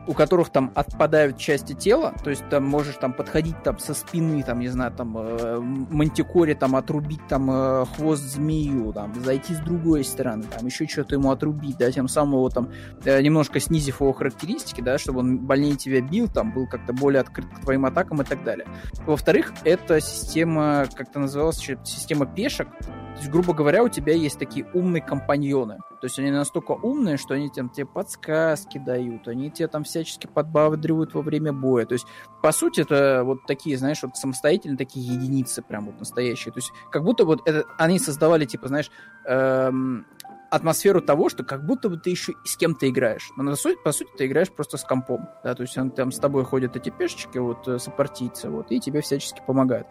у 0.07 0.13
которых 0.13 0.49
там 0.49 0.71
отпадают 0.75 1.37
части 1.37 1.73
тела, 1.73 2.13
то 2.23 2.29
есть 2.29 2.47
там 2.49 2.65
можешь 2.65 2.95
там 2.95 3.13
подходить 3.13 3.61
там 3.63 3.79
со 3.79 3.93
спины, 3.93 4.43
там, 4.43 4.59
не 4.59 4.67
знаю, 4.67 4.91
там 4.91 5.17
э, 5.17 5.59
мантикоре 5.59 6.55
там 6.55 6.75
отрубить 6.75 7.25
там 7.27 7.49
э, 7.49 7.85
хвост 7.95 8.23
змею, 8.23 8.91
там, 8.93 9.13
зайти 9.23 9.53
с 9.53 9.59
другой 9.59 10.03
стороны, 10.03 10.43
там 10.43 10.65
еще 10.65 10.87
что-то 10.87 11.15
ему 11.15 11.31
отрубить, 11.31 11.77
да, 11.77 11.91
тем 11.91 12.07
самым 12.07 12.35
его 12.35 12.49
там 12.49 12.69
э, 13.05 13.21
немножко 13.21 13.59
снизив 13.59 14.01
его 14.01 14.11
характеристики, 14.13 14.81
да, 14.81 14.97
чтобы 14.97 15.19
он 15.19 15.37
больнее 15.39 15.75
тебя 15.75 16.01
бил, 16.01 16.27
там, 16.27 16.51
был 16.51 16.67
как-то 16.67 16.93
более 16.93 17.21
открыт 17.21 17.47
к 17.49 17.61
твоим 17.61 17.85
атакам 17.85 18.21
и 18.21 18.25
так 18.25 18.43
далее. 18.43 18.67
Во-вторых, 19.05 19.53
это 19.63 20.01
система, 20.01 20.85
как 20.93 21.11
то 21.11 21.19
называлась, 21.19 21.57
система 21.57 22.25
пешек, 22.25 22.67
то 23.13 23.19
есть, 23.19 23.29
грубо 23.29 23.53
говоря, 23.53 23.83
у 23.83 23.89
тебя 23.89 24.13
есть 24.13 24.39
такие 24.39 24.65
умные 24.73 25.01
компаньоны. 25.01 25.77
То 26.01 26.05
есть 26.05 26.17
они 26.17 26.31
настолько 26.31 26.71
умные, 26.71 27.17
что 27.17 27.35
они 27.35 27.49
там 27.49 27.69
тебе 27.69 27.85
подсказки 27.85 28.79
дают, 28.79 29.27
они 29.27 29.51
тебе 29.51 29.67
там 29.67 29.83
всячески 29.83 30.25
подбадривают 30.25 31.13
во 31.13 31.21
время 31.21 31.53
боя. 31.53 31.85
То 31.85 31.93
есть, 31.93 32.07
по 32.41 32.51
сути, 32.51 32.81
это 32.81 33.21
вот 33.23 33.45
такие, 33.45 33.77
знаешь, 33.77 34.01
вот 34.01 34.17
самостоятельные 34.17 34.77
такие 34.77 35.05
единицы 35.05 35.61
прям 35.61 35.85
вот 35.85 35.99
настоящие. 35.99 36.51
То 36.51 36.57
есть, 36.57 36.71
как 36.91 37.03
будто 37.03 37.23
вот 37.23 37.47
это, 37.47 37.65
они 37.77 37.99
создавали, 37.99 38.45
типа, 38.45 38.67
знаешь, 38.67 38.89
эм, 39.25 40.07
атмосферу 40.49 40.99
того, 40.99 41.29
что 41.29 41.43
как 41.43 41.65
будто 41.65 41.89
бы 41.89 41.97
ты 41.97 42.09
еще 42.09 42.33
с 42.43 42.57
кем-то 42.57 42.89
играешь. 42.89 43.31
Но 43.37 43.43
на 43.43 43.55
суть, 43.55 43.81
по 43.83 43.91
сути 43.91 44.09
ты 44.17 44.25
играешь 44.25 44.51
просто 44.51 44.77
с 44.77 44.83
компом. 44.83 45.29
Да, 45.43 45.53
то 45.53 45.61
есть 45.61 45.77
он, 45.77 45.91
там 45.91 46.11
с 46.11 46.17
тобой 46.17 46.45
ходят 46.45 46.75
эти 46.75 46.89
пешечки, 46.89 47.37
вот, 47.37 47.67
э, 47.67 47.77
сопартийцы, 47.77 48.49
вот, 48.49 48.71
и 48.71 48.79
тебе 48.79 49.01
всячески 49.01 49.41
помогают. 49.45 49.87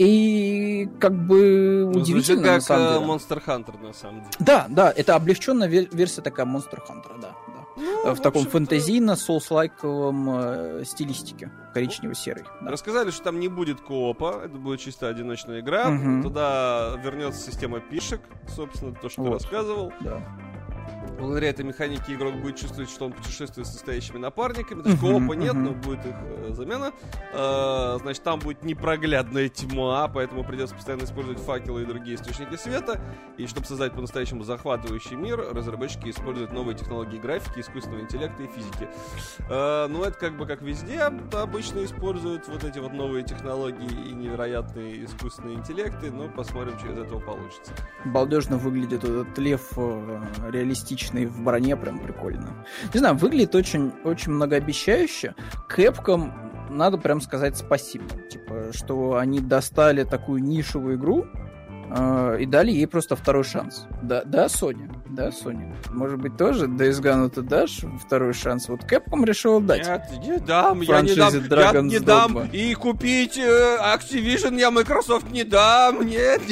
И 0.00 0.88
как 0.98 1.12
бы 1.12 1.90
ну, 1.92 2.00
удивительно, 2.00 2.42
как 2.42 2.54
на 2.54 2.60
самом 2.62 2.86
э, 2.86 2.94
деле. 2.94 3.12
Monster 3.12 3.44
Hunter, 3.44 3.86
на 3.86 3.92
самом 3.92 4.20
деле. 4.20 4.30
Да, 4.38 4.66
да, 4.70 4.90
это 4.96 5.14
облегченная 5.14 5.68
версия 5.68 6.22
такая 6.22 6.46
Monster 6.46 6.78
Hunter, 6.88 7.20
да. 7.20 7.36
да. 7.48 7.66
Ну, 7.76 8.14
в, 8.14 8.18
в 8.18 8.22
таком 8.22 8.46
фэнтезийно 8.46 9.14
соус-лайковом 9.14 10.30
э, 10.30 10.84
стилистике, 10.86 11.52
коричнево-серый. 11.74 12.44
Да. 12.62 12.70
Рассказали, 12.70 13.10
что 13.10 13.24
там 13.24 13.40
не 13.40 13.48
будет 13.48 13.82
коопа, 13.82 14.40
это 14.42 14.56
будет 14.56 14.80
чисто 14.80 15.06
одиночная 15.06 15.60
игра. 15.60 15.90
Угу. 15.90 16.22
Туда 16.22 16.98
вернется 17.04 17.50
система 17.50 17.80
пишек, 17.80 18.22
собственно, 18.48 18.94
то, 18.94 19.10
что 19.10 19.20
вот. 19.20 19.28
ты 19.28 19.44
рассказывал. 19.44 19.92
Да 20.00 20.22
благодаря 21.18 21.50
этой 21.50 21.64
механике 21.64 22.14
игрок 22.14 22.36
будет 22.36 22.56
чувствовать, 22.56 22.90
что 22.90 23.06
он 23.06 23.12
путешествует 23.12 23.66
с 23.66 23.72
настоящими 23.72 24.18
напарниками. 24.18 24.86
Есть 24.86 25.00
коопа 25.00 25.32
нет, 25.32 25.54
но 25.54 25.72
будет 25.72 26.06
их 26.06 26.14
э, 26.14 26.52
замена. 26.52 26.92
Э, 27.32 27.98
значит, 28.00 28.22
там 28.22 28.38
будет 28.38 28.62
непроглядная 28.62 29.48
тьма, 29.48 30.08
поэтому 30.08 30.44
придется 30.44 30.74
постоянно 30.74 31.04
использовать 31.04 31.38
факелы 31.40 31.82
и 31.82 31.84
другие 31.84 32.16
источники 32.16 32.56
света. 32.56 33.00
И 33.36 33.46
чтобы 33.46 33.66
создать 33.66 33.92
по-настоящему 33.92 34.44
захватывающий 34.44 35.16
мир, 35.16 35.44
разработчики 35.52 36.10
используют 36.10 36.52
новые 36.52 36.76
технологии 36.76 37.18
графики, 37.18 37.60
искусственного 37.60 38.02
интеллекта 38.02 38.42
и 38.42 38.46
физики. 38.46 38.88
Э, 39.48 39.86
ну, 39.88 40.04
это 40.04 40.18
как 40.18 40.36
бы 40.36 40.46
как 40.46 40.62
везде 40.62 41.00
обычно 41.00 41.84
используют 41.84 42.48
вот 42.48 42.64
эти 42.64 42.78
вот 42.78 42.92
новые 42.92 43.24
технологии 43.24 44.08
и 44.08 44.12
невероятные 44.12 45.04
искусственные 45.04 45.56
интеллекты. 45.56 46.10
Но 46.10 46.28
посмотрим, 46.28 46.78
что 46.78 46.88
из 46.92 46.98
этого 46.98 47.20
получится. 47.20 47.72
Балдежно 48.04 48.56
выглядит 48.56 49.04
этот 49.04 49.36
лев 49.38 49.72
э, 49.76 50.22
реалистично 50.50 50.99
отличный 51.00 51.26
в 51.26 51.42
броне, 51.42 51.76
прям 51.76 51.98
прикольно. 51.98 52.64
Не 52.92 52.98
знаю, 52.98 53.16
выглядит 53.16 53.54
очень, 53.54 53.92
очень 54.04 54.32
многообещающе. 54.32 55.34
Capcom 55.74 56.32
надо 56.70 56.98
прям 56.98 57.20
сказать 57.20 57.56
спасибо. 57.56 58.04
Типа, 58.30 58.72
что 58.72 59.16
они 59.16 59.40
достали 59.40 60.04
такую 60.04 60.42
нишевую 60.42 60.96
игру, 60.96 61.26
э, 61.90 62.36
и 62.40 62.46
дали 62.46 62.70
ей 62.70 62.86
просто 62.86 63.16
второй 63.16 63.44
шанс. 63.44 63.86
Да, 64.02 64.22
да, 64.24 64.46
Sony, 64.46 64.88
да, 65.08 65.28
Sony. 65.28 65.74
Может 65.90 66.20
быть, 66.20 66.36
тоже 66.36 66.66
Days 66.66 67.02
Gone 67.02 67.28
ты 67.30 67.42
дашь 67.42 67.80
второй 68.04 68.34
шанс? 68.34 68.68
Вот 68.68 68.80
Capcom 68.84 69.24
решил 69.24 69.60
дать. 69.60 69.86
Нет, 69.86 70.02
не 70.22 70.38
дам, 70.38 70.80
я 70.82 71.00
не 71.00 71.14
дам, 71.14 71.34
Dragon's 71.34 71.74
я 71.74 71.82
не 71.82 71.98
дам. 71.98 72.48
И 72.52 72.74
купить 72.74 73.36
э, 73.38 73.78
Activision 73.80 74.58
я 74.58 74.70
Microsoft 74.70 75.30
не 75.30 75.44
дам, 75.44 76.06
нет. 76.06 76.42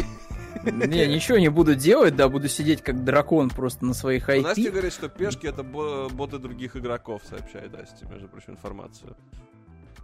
Не, 0.65 1.07
ничего 1.07 1.39
не 1.39 1.49
буду 1.49 1.75
делать, 1.75 2.17
да, 2.17 2.29
буду 2.29 2.49
сидеть 2.49 2.83
как 2.83 3.05
дракон 3.05 3.51
просто 3.51 3.85
на 3.85 3.95
своих 3.95 4.29
IP. 4.29 4.43
Настя 4.43 4.71
говорит, 4.71 4.93
что 4.93 5.09
пешки 5.09 5.47
это 5.47 5.63
боты 5.63 6.39
других 6.39 6.77
игроков, 6.77 7.23
сообщает 7.29 7.73
Настя, 7.73 8.07
между 8.07 8.29
прочим, 8.29 8.53
информацию. 8.53 9.17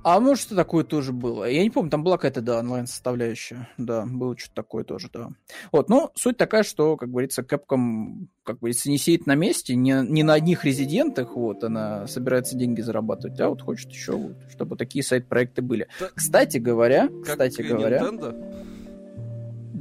А 0.04 0.20
может, 0.20 0.44
что 0.44 0.54
такое 0.54 0.84
тоже 0.84 1.12
было. 1.12 1.44
Я 1.44 1.62
не 1.62 1.70
помню, 1.70 1.90
там 1.90 2.04
была 2.04 2.18
какая-то, 2.18 2.42
да, 2.42 2.58
онлайн-составляющая. 2.58 3.70
Да, 3.78 4.04
было 4.04 4.36
что-то 4.36 4.54
такое 4.56 4.84
тоже, 4.84 5.08
да. 5.10 5.30
Вот, 5.72 5.88
но 5.88 6.12
суть 6.14 6.36
такая, 6.36 6.62
что, 6.62 6.98
как 6.98 7.10
говорится, 7.10 7.40
Capcom, 7.40 8.26
как 8.42 8.58
говорится, 8.58 8.90
не 8.90 8.98
сидит 8.98 9.26
на 9.26 9.34
месте, 9.34 9.74
не, 9.74 10.04
не 10.06 10.22
на 10.22 10.34
одних 10.34 10.66
резидентах, 10.66 11.36
вот, 11.36 11.64
она 11.64 12.06
собирается 12.06 12.54
деньги 12.54 12.82
зарабатывать, 12.82 13.40
а 13.40 13.48
вот 13.48 13.62
хочет 13.62 13.90
еще, 13.92 14.12
вот, 14.12 14.36
чтобы 14.50 14.76
такие 14.76 15.02
сайт-проекты 15.02 15.62
были. 15.62 15.88
Так, 15.98 16.12
кстати 16.14 16.58
говоря, 16.58 17.08
кстати 17.24 17.62
говоря... 17.62 18.02
Nintendo? 18.02 18.73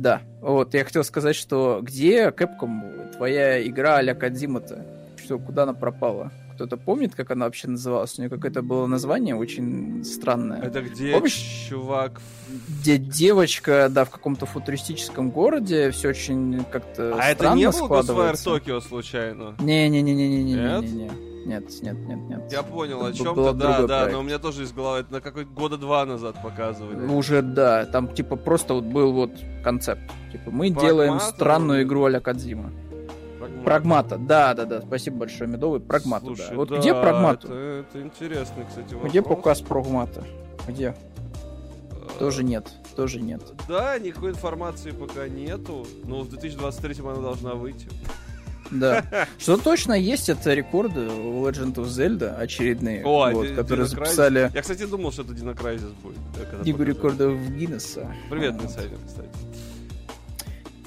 Да, 0.04 0.22
вот, 0.42 0.74
я 0.74 0.84
хотел 0.84 1.06
сказать, 1.06 1.34
что 1.34 1.80
где 1.82 2.28
Capcom, 2.28 3.16
твоя 3.16 3.66
игра 3.66 3.96
а-ля 3.96 4.14
Кадзима-то? 4.14 4.86
Что, 5.16 5.40
куда 5.40 5.64
она 5.64 5.74
пропала? 5.74 6.30
Кто-то 6.56 6.76
помнит, 6.76 7.16
как 7.16 7.32
она 7.32 7.46
вообще 7.46 7.70
называлась? 7.70 8.20
У 8.20 8.22
нее 8.22 8.30
какое-то 8.30 8.62
было 8.62 8.86
название 8.86 9.34
очень 9.34 10.04
странное. 10.04 10.62
Это 10.62 10.82
где 10.82 11.14
Помнишь? 11.14 11.42
чувак? 11.70 12.20
Где 12.82 12.98
девочка, 12.98 13.88
да, 13.90 14.04
в 14.04 14.10
каком-то 14.10 14.46
футуристическом 14.46 15.32
городе, 15.32 15.92
все 15.92 16.10
очень 16.10 16.66
как-то 16.70 17.16
А 17.18 17.30
это 17.30 17.54
не 17.56 17.70
был 17.70 17.88
Ghostwire 17.88 18.44
Токио 18.44 18.82
случайно? 18.82 19.56
Не-не-не-не-не-не-не. 19.60 21.33
Нет, 21.46 21.66
нет, 21.82 21.98
нет, 22.08 22.20
нет. 22.30 22.52
Я 22.52 22.64
понял, 22.64 23.06
о 23.06 23.12
чем 23.12 23.36
ты, 23.36 23.54
да, 23.54 23.82
да, 23.82 23.88
проект. 23.88 24.14
но 24.14 24.20
у 24.20 24.24
меня 24.24 24.40
тоже 24.40 24.64
из 24.64 24.72
головы 24.72 25.06
на 25.10 25.20
какой 25.20 25.46
года 25.46 25.78
два 25.78 26.06
назад 26.06 26.42
показывали. 26.42 27.06
Уже, 27.06 27.42
да, 27.42 27.86
там 27.86 28.14
типа 28.14 28.36
просто 28.36 28.76
вот 28.76 28.86
был 28.86 29.12
вот 29.12 29.32
концепт. 29.64 30.02
Типа 30.32 30.52
мы 30.52 30.68
Прагмат, 30.72 30.84
делаем 30.84 31.20
странную 31.20 31.84
игру 31.84 32.06
а-ля 32.06 32.20
Кадзима. 32.22 32.72
Прагмата. 33.40 33.64
Прагмата, 33.66 34.18
да, 34.18 34.54
да, 34.54 34.66
да. 34.66 34.82
Спасибо 34.82 35.18
большое, 35.18 35.50
Медовый. 35.50 35.82
Прагмата, 35.82 36.26
Слушай, 36.28 36.50
да. 36.50 36.56
Вот 36.56 36.70
да, 36.70 36.78
где 36.78 36.94
Прагмату? 36.94 37.48
Это, 37.48 37.86
это 37.90 38.02
интересный, 38.02 38.66
кстати, 38.68 38.94
вопрос. 38.94 39.12
Где 39.12 39.22
показ 39.22 39.62
Прагмата? 39.62 40.24
Где? 40.68 40.96
А, 41.92 42.20
Тоже 42.20 42.44
нет, 42.44 42.72
тоже 42.96 43.20
нет. 43.20 43.42
Да, 43.68 44.00
никакой 44.00 44.32
информации 44.32 44.92
пока 44.92 45.28
нету. 45.28 45.86
Но 46.06 46.22
в 46.22 46.30
2023 46.30 46.96
она 47.02 47.16
должна 47.16 47.56
выйти. 47.56 47.90
Да. 48.74 49.06
Что 49.38 49.58
точно 49.58 49.94
есть, 49.94 50.30
это 50.30 50.54
рекорды 50.54 51.02
у 51.02 51.48
Legend 51.48 51.76
of 51.76 51.86
Zelda 51.86 52.36
очередные, 52.36 53.04
О, 53.06 53.30
вот, 53.32 53.48
Ди- 53.48 53.56
которые 53.56 53.86
записали 53.86 54.52
Я, 54.54 54.62
кстати, 54.62 54.86
думал, 54.86 55.12
что 55.12 55.22
это 55.22 55.34
Dino 55.34 55.56
Crisis 55.56 55.94
будет. 56.02 56.18
показали. 56.34 56.84
рекордов 56.84 57.38
Гиннесса. 57.52 58.08
Привет, 58.30 58.56
инсайдер, 58.62 58.98
кстати. 59.06 59.30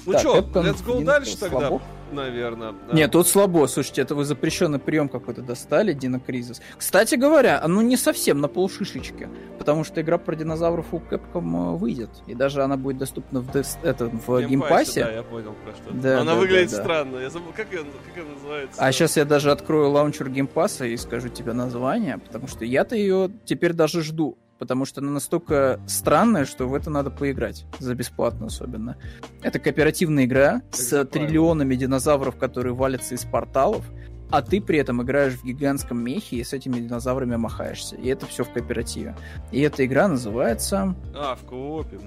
Ну 0.05 0.13
Так, 0.13 0.23
Capcom 0.25 0.63
let's 0.63 0.85
go 0.85 1.03
дальше 1.03 1.35
слабо. 1.37 1.81
Наверное. 2.11 2.73
Нет, 2.91 3.11
тут 3.11 3.27
слабо. 3.27 3.67
Слушайте, 3.67 4.01
это 4.01 4.15
вы 4.15 4.25
запрещенный 4.25 4.79
прием 4.79 5.09
какой-то 5.09 5.41
достали, 5.41 5.93
Dino 5.93 6.19
Crisis. 6.19 6.61
Кстати 6.77 7.15
говоря, 7.15 7.61
оно 7.61 7.81
не 7.81 7.97
совсем 7.97 8.41
на 8.41 8.47
полшишечки, 8.47 9.29
потому 9.57 9.83
что 9.83 10.01
игра 10.01 10.17
про 10.17 10.35
динозавров 10.35 10.93
у 10.93 10.99
Capcom 10.99 11.75
э, 11.75 11.77
выйдет. 11.77 12.09
И 12.27 12.35
даже 12.35 12.63
она 12.63 12.77
будет 12.77 12.97
доступна 12.97 13.39
в, 13.41 13.51
дес- 13.51 13.77
это, 13.83 14.05
в 14.07 14.41
геймпассе. 14.41 15.03
Да, 15.03 15.11
я 15.11 15.23
понял 15.23 15.53
про 15.63 15.73
что. 15.73 15.93
Да, 15.93 16.21
Она 16.21 16.33
да, 16.33 16.39
выглядит 16.39 16.71
да, 16.71 16.77
да. 16.77 16.83
странно. 16.83 17.17
Я 17.17 17.29
забыл, 17.29 17.51
как 17.55 17.71
ее, 17.71 17.79
как 17.79 18.23
она 18.23 18.33
называется. 18.33 18.81
А 18.81 18.91
сейчас 18.91 19.17
я 19.17 19.25
даже 19.25 19.51
открою 19.51 19.89
лаунчер 19.89 20.29
геймпасса 20.29 20.85
и 20.85 20.97
скажу 20.97 21.29
тебе 21.29 21.53
название, 21.53 22.17
потому 22.17 22.47
что 22.47 22.65
я-то 22.65 22.95
ее 22.95 23.31
теперь 23.45 23.73
даже 23.73 24.01
жду. 24.01 24.37
Потому 24.59 24.85
что 24.85 25.01
она 25.01 25.11
настолько 25.11 25.79
странная, 25.87 26.45
что 26.45 26.67
в 26.67 26.73
это 26.73 26.89
надо 26.89 27.11
поиграть. 27.11 27.65
За 27.79 27.93
бесплатно 27.93 28.47
особенно. 28.47 28.97
Это 29.41 29.59
кооперативная 29.59 30.25
игра 30.25 30.61
с 30.71 30.93
Exoprimal. 30.93 31.05
триллионами 31.05 31.75
динозавров, 31.75 32.37
которые 32.37 32.73
валятся 32.73 33.15
из 33.15 33.23
порталов, 33.23 33.85
а 34.29 34.41
ты 34.41 34.59
при 34.59 34.79
этом 34.79 35.01
играешь 35.01 35.35
в 35.35 35.45
гигантском 35.45 36.03
мехе 36.03 36.37
и 36.37 36.43
с 36.43 36.51
этими 36.53 36.79
динозаврами 36.79 37.37
махаешься. 37.37 37.95
И 37.95 38.07
это 38.07 38.25
все 38.25 38.43
в 38.43 38.51
кооперативе. 38.51 39.15
И 39.51 39.61
эта 39.61 39.85
игра 39.85 40.07
называется... 40.07 40.95
А, 41.15 41.35
в 41.35 41.45
коопе. 41.45 41.97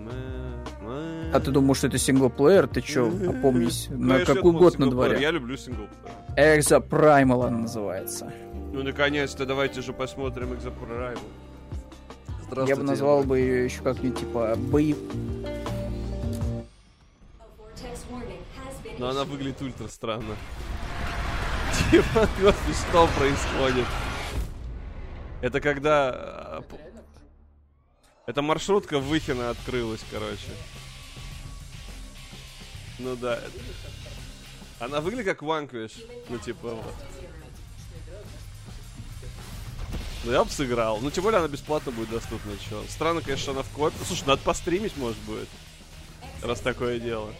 А 1.32 1.40
ты 1.40 1.50
думал, 1.50 1.74
что 1.74 1.86
это 1.86 1.98
синглплеер? 1.98 2.66
Ты 2.66 2.82
чё, 2.82 3.08
опомнись. 3.08 3.88
На 3.90 4.14
Конечно, 4.14 4.34
какой 4.34 4.52
год 4.52 4.78
на 4.78 4.90
дворе? 4.90 5.18
Я 5.20 5.30
люблю 5.30 5.56
синглплеер. 5.56 5.88
Экзо 6.36 6.76
Primal 6.76 7.46
она 7.46 7.58
называется. 7.58 8.32
Ну, 8.72 8.82
наконец-то, 8.82 9.46
давайте 9.46 9.80
же 9.80 9.92
посмотрим 9.92 10.52
Exoprimal. 10.52 11.18
Я 12.66 12.76
бы 12.76 12.82
назвал 12.82 13.22
бы 13.22 13.38
ее 13.38 13.64
еще 13.64 13.82
как-нибудь 13.82 14.18
типа 14.20 14.54
бои... 14.56 14.94
Но 18.98 19.08
она 19.08 19.24
выглядит 19.24 19.62
ультра 19.62 19.88
странно. 19.88 20.36
Типа, 21.90 22.28
господи, 22.40 22.76
что 22.76 23.08
происходит? 23.16 23.86
Это 25.40 25.60
когда... 25.60 26.10
а, 26.12 26.64
Это 28.26 28.42
маршрутка 28.42 28.98
в 28.98 29.06
Выхино 29.08 29.48
открылась, 29.50 30.04
короче. 30.10 30.50
Ну 32.98 33.16
да. 33.16 33.36
это- 33.36 34.84
Она 34.84 35.00
выглядит 35.00 35.26
как 35.26 35.42
Ванквиш. 35.42 35.92
Ну 36.28 36.36
типа 36.38 36.74
вот. 36.74 36.94
Ну 40.24 40.32
я 40.32 40.44
бы 40.44 40.50
сыграл. 40.50 40.98
Ну 41.00 41.10
тем 41.10 41.24
более 41.24 41.38
она 41.38 41.48
бесплатно 41.48 41.92
будет 41.92 42.10
доступна. 42.10 42.52
Чё. 42.68 42.82
Странно, 42.88 43.22
конечно, 43.22 43.42
что 43.42 43.52
она 43.52 43.62
в 43.62 43.70
копе. 43.70 43.96
Слушай, 44.06 44.26
надо 44.26 44.42
постримить, 44.42 44.96
может 44.96 45.18
будет. 45.18 45.48
Раз 46.42 46.60
такое 46.60 46.98
дело. 46.98 47.32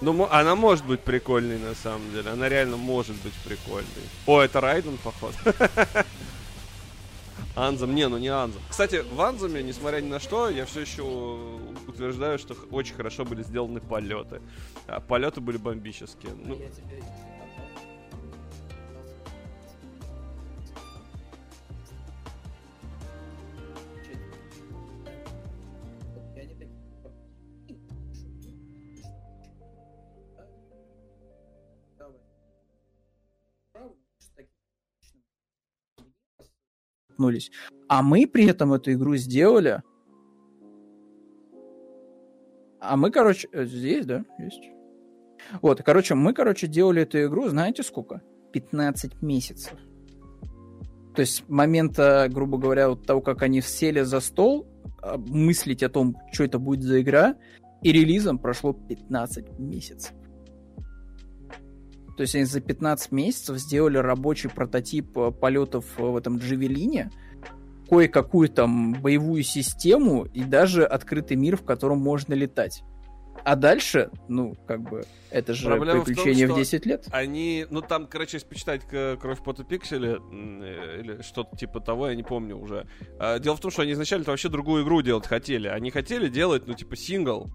Ну, 0.00 0.26
она 0.30 0.56
может 0.56 0.86
быть 0.86 1.00
прикольной, 1.00 1.58
на 1.58 1.74
самом 1.74 2.10
деле. 2.12 2.30
Она 2.30 2.48
реально 2.48 2.78
может 2.78 3.16
быть 3.16 3.34
прикольной. 3.44 3.86
О, 4.26 4.40
это 4.40 4.60
Райден, 4.60 4.96
походу. 4.96 5.34
Анзам, 7.54 7.94
не, 7.94 8.08
ну 8.08 8.16
не 8.16 8.28
Анзам. 8.28 8.62
Кстати, 8.70 9.04
в 9.12 9.20
Анзаме, 9.20 9.62
несмотря 9.62 10.00
ни 10.00 10.08
на 10.08 10.18
что, 10.20 10.48
я 10.48 10.64
все 10.64 10.80
еще 10.80 11.02
утверждаю, 11.86 12.38
что 12.38 12.56
очень 12.70 12.94
хорошо 12.94 13.26
были 13.26 13.42
сделаны 13.42 13.80
полеты. 13.80 14.40
А 14.86 15.00
полеты 15.00 15.42
были 15.42 15.58
бомбические. 15.58 16.32
Ну, 16.32 16.58
Нулись. 37.20 37.52
А 37.88 38.02
мы 38.02 38.26
при 38.26 38.46
этом 38.46 38.72
эту 38.72 38.92
игру 38.92 39.16
сделали. 39.16 39.82
А 42.80 42.96
мы, 42.96 43.10
короче, 43.10 43.48
э, 43.52 43.66
здесь, 43.66 44.06
да, 44.06 44.24
есть. 44.38 44.70
Вот, 45.62 45.82
короче, 45.82 46.14
мы, 46.14 46.32
короче, 46.32 46.66
делали 46.66 47.02
эту 47.02 47.22
игру, 47.24 47.48
знаете 47.48 47.82
сколько? 47.82 48.22
15 48.52 49.22
месяцев. 49.22 49.74
То 51.14 51.20
есть 51.20 51.36
с 51.36 51.48
момента, 51.48 52.28
грубо 52.30 52.58
говоря, 52.58 52.88
вот 52.88 53.06
того, 53.06 53.20
как 53.20 53.42
они 53.42 53.60
сели 53.60 54.00
за 54.00 54.20
стол, 54.20 54.66
а, 55.02 55.18
мыслить 55.18 55.82
о 55.82 55.88
том, 55.88 56.16
что 56.32 56.44
это 56.44 56.58
будет 56.58 56.82
за 56.82 57.00
игра, 57.00 57.36
и 57.82 57.92
релизом 57.92 58.38
прошло 58.38 58.72
15 58.72 59.58
месяцев. 59.58 60.12
То 62.16 62.22
есть 62.22 62.34
они 62.34 62.44
за 62.44 62.60
15 62.60 63.12
месяцев 63.12 63.56
сделали 63.58 63.98
рабочий 63.98 64.48
прототип 64.48 65.16
э, 65.16 65.30
полетов 65.30 65.84
э, 65.98 66.02
в 66.02 66.16
этом 66.16 66.38
Джавелине, 66.38 67.10
кое-какую 67.88 68.48
там 68.48 68.92
боевую 68.94 69.42
систему 69.42 70.24
и 70.24 70.44
даже 70.44 70.84
открытый 70.84 71.36
мир, 71.36 71.56
в 71.56 71.64
котором 71.64 71.98
можно 71.98 72.34
летать. 72.34 72.82
А 73.42 73.56
дальше, 73.56 74.10
ну, 74.28 74.54
как 74.66 74.82
бы, 74.82 75.02
это 75.30 75.54
же 75.54 75.66
Проблема 75.68 76.02
в 76.02 76.04
том, 76.04 76.14
приключение 76.14 76.46
в, 76.46 76.50
что 76.50 76.58
10 76.58 76.86
лет. 76.86 77.06
Они, 77.10 77.64
ну 77.70 77.80
там, 77.80 78.06
короче, 78.06 78.36
если 78.36 78.48
почитать 78.48 78.82
к- 78.86 79.16
«Кровь, 79.16 79.42
пот 79.42 79.60
и 79.60 79.64
пиксели» 79.64 80.18
э, 80.20 81.00
или 81.00 81.22
что-то 81.22 81.56
типа 81.56 81.80
того, 81.80 82.08
я 82.08 82.14
не 82.14 82.22
помню 82.22 82.58
уже. 82.58 82.86
А, 83.18 83.38
Дело 83.38 83.56
в 83.56 83.60
том, 83.60 83.70
что 83.70 83.82
они 83.82 83.92
изначально 83.92 84.26
вообще 84.26 84.50
другую 84.50 84.84
игру 84.84 85.00
делать 85.00 85.26
хотели. 85.26 85.68
Они 85.68 85.90
хотели 85.90 86.28
делать, 86.28 86.66
ну, 86.66 86.74
типа, 86.74 86.96
сингл. 86.96 87.50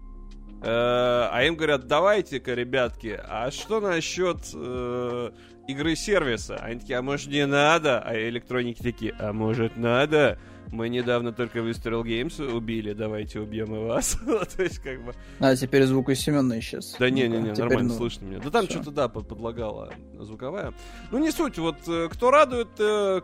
Э, 0.66 1.30
А 1.32 1.44
им 1.44 1.56
говорят, 1.56 1.86
давайте-ка, 1.88 2.54
ребятки, 2.56 3.20
а 3.24 3.52
что 3.52 3.80
насчет 3.80 4.38
э, 4.54 5.32
игры-сервиса? 5.68 6.56
Они 6.56 6.80
такие, 6.80 6.98
а 6.98 7.02
может 7.04 7.28
не 7.28 7.46
надо? 7.46 8.00
А 8.00 8.16
электроники 8.18 8.82
такие, 8.82 9.14
а 9.20 9.32
может 9.32 9.78
надо? 9.78 10.40
Мы 10.72 10.90
недавно 10.90 11.32
только 11.32 11.62
Выстрел 11.62 12.04
Games 12.04 12.44
убили, 12.44 12.94
давайте 12.94 13.40
убьем 13.40 13.76
и 13.76 13.80
вас. 13.86 14.18
То 14.58 14.64
есть, 14.64 14.80
как 14.80 15.04
бы... 15.06 15.14
А 15.40 15.56
теперь 15.56 15.84
звук 15.86 16.10
из 16.10 16.20
Семена 16.20 16.58
исчез. 16.58 16.96
Да 16.98 17.12
не, 17.12 17.28
не, 17.28 17.38
Ну-ка, 17.38 17.42
не, 17.42 17.50
теперь 17.54 17.66
нормально 17.66 17.90
ну. 17.90 17.98
слышно 17.98 18.26
меня. 18.26 18.40
Да 18.40 18.50
там 18.50 18.68
что-то, 18.68 18.90
да, 18.90 19.08
под- 19.08 19.28
подлагала 19.28 19.94
звуковая. 20.20 20.74
Ну, 21.12 21.20
не 21.20 21.30
суть. 21.30 21.60
Вот 21.60 21.78
э, 21.88 22.10
кто 22.12 22.32
радует, 22.32 22.70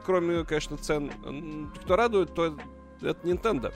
кроме, 0.06 0.46
конечно, 0.46 0.78
цен, 0.78 1.12
кто 1.84 1.96
радует, 1.96 2.36
то 2.36 2.56
это 3.02 3.28
Nintendo. 3.28 3.74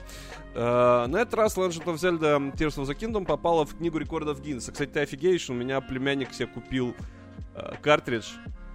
Э, 0.54 1.06
На 1.06 1.18
этот 1.18 1.34
раз 1.34 1.56
Legend 1.56 1.84
of 1.84 1.94
Zelda 1.96 2.52
Tears 2.54 2.76
of 2.78 2.86
the 2.88 2.94
Kingdom 2.98 3.24
попала 3.24 3.64
в 3.64 3.76
книгу 3.76 3.98
рекордов 3.98 4.40
Гиннесса. 4.42 4.72
Кстати, 4.72 4.90
ты 4.90 5.00
офигеешь, 5.00 5.48
у 5.50 5.54
меня 5.54 5.80
племянник 5.80 6.32
себе 6.32 6.46
купил 6.48 6.94
э, 7.54 7.72
картридж 7.82 8.26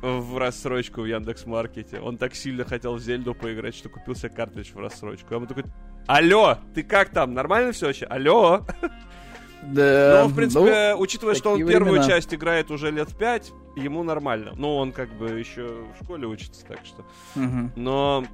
в 0.01 0.37
рассрочку 0.37 1.01
в 1.01 1.05
Яндекс 1.05 1.45
Маркете. 1.45 1.99
Он 1.99 2.17
так 2.17 2.33
сильно 2.35 2.65
хотел 2.65 2.95
в 2.95 2.99
Зельду 2.99 3.35
поиграть, 3.35 3.75
что 3.75 3.87
купил 3.89 4.15
себе 4.15 4.29
картридж 4.29 4.71
в 4.73 4.79
рассрочку. 4.79 5.27
Я 5.31 5.37
ему 5.37 5.45
такой, 5.45 5.65
алло, 6.07 6.57
ты 6.73 6.81
как 6.83 7.09
там, 7.09 7.33
нормально 7.35 7.71
все 7.71 7.87
вообще? 7.87 8.05
Алло? 8.05 8.65
Да, 9.63 10.23
Ну, 10.23 10.29
в 10.29 10.35
принципе, 10.35 10.95
учитывая, 10.95 11.35
что 11.35 11.51
он 11.51 11.59
первую 11.59 11.91
времена. 11.93 12.07
часть 12.07 12.33
играет 12.33 12.71
уже 12.71 12.89
лет 12.89 13.15
пять, 13.15 13.51
ему 13.75 14.01
нормально. 14.01 14.53
Ну, 14.55 14.75
он 14.75 14.91
как 14.91 15.13
бы 15.13 15.29
еще 15.39 15.85
в 15.99 16.03
школе 16.03 16.25
учится, 16.25 16.65
так 16.65 16.79
что. 16.83 17.05
ну, 17.35 17.43
мгм. 17.43 17.71
Но, 17.75 18.25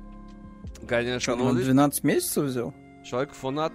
конечно, 0.87 1.19
Что, 1.19 1.35
ну, 1.35 1.43
он 1.43 1.47
вот 1.49 1.53
видишь, 1.57 1.67
12 1.67 2.03
месяцев 2.03 2.43
взял? 2.45 2.73
человек 3.03 3.33
фанат. 3.33 3.71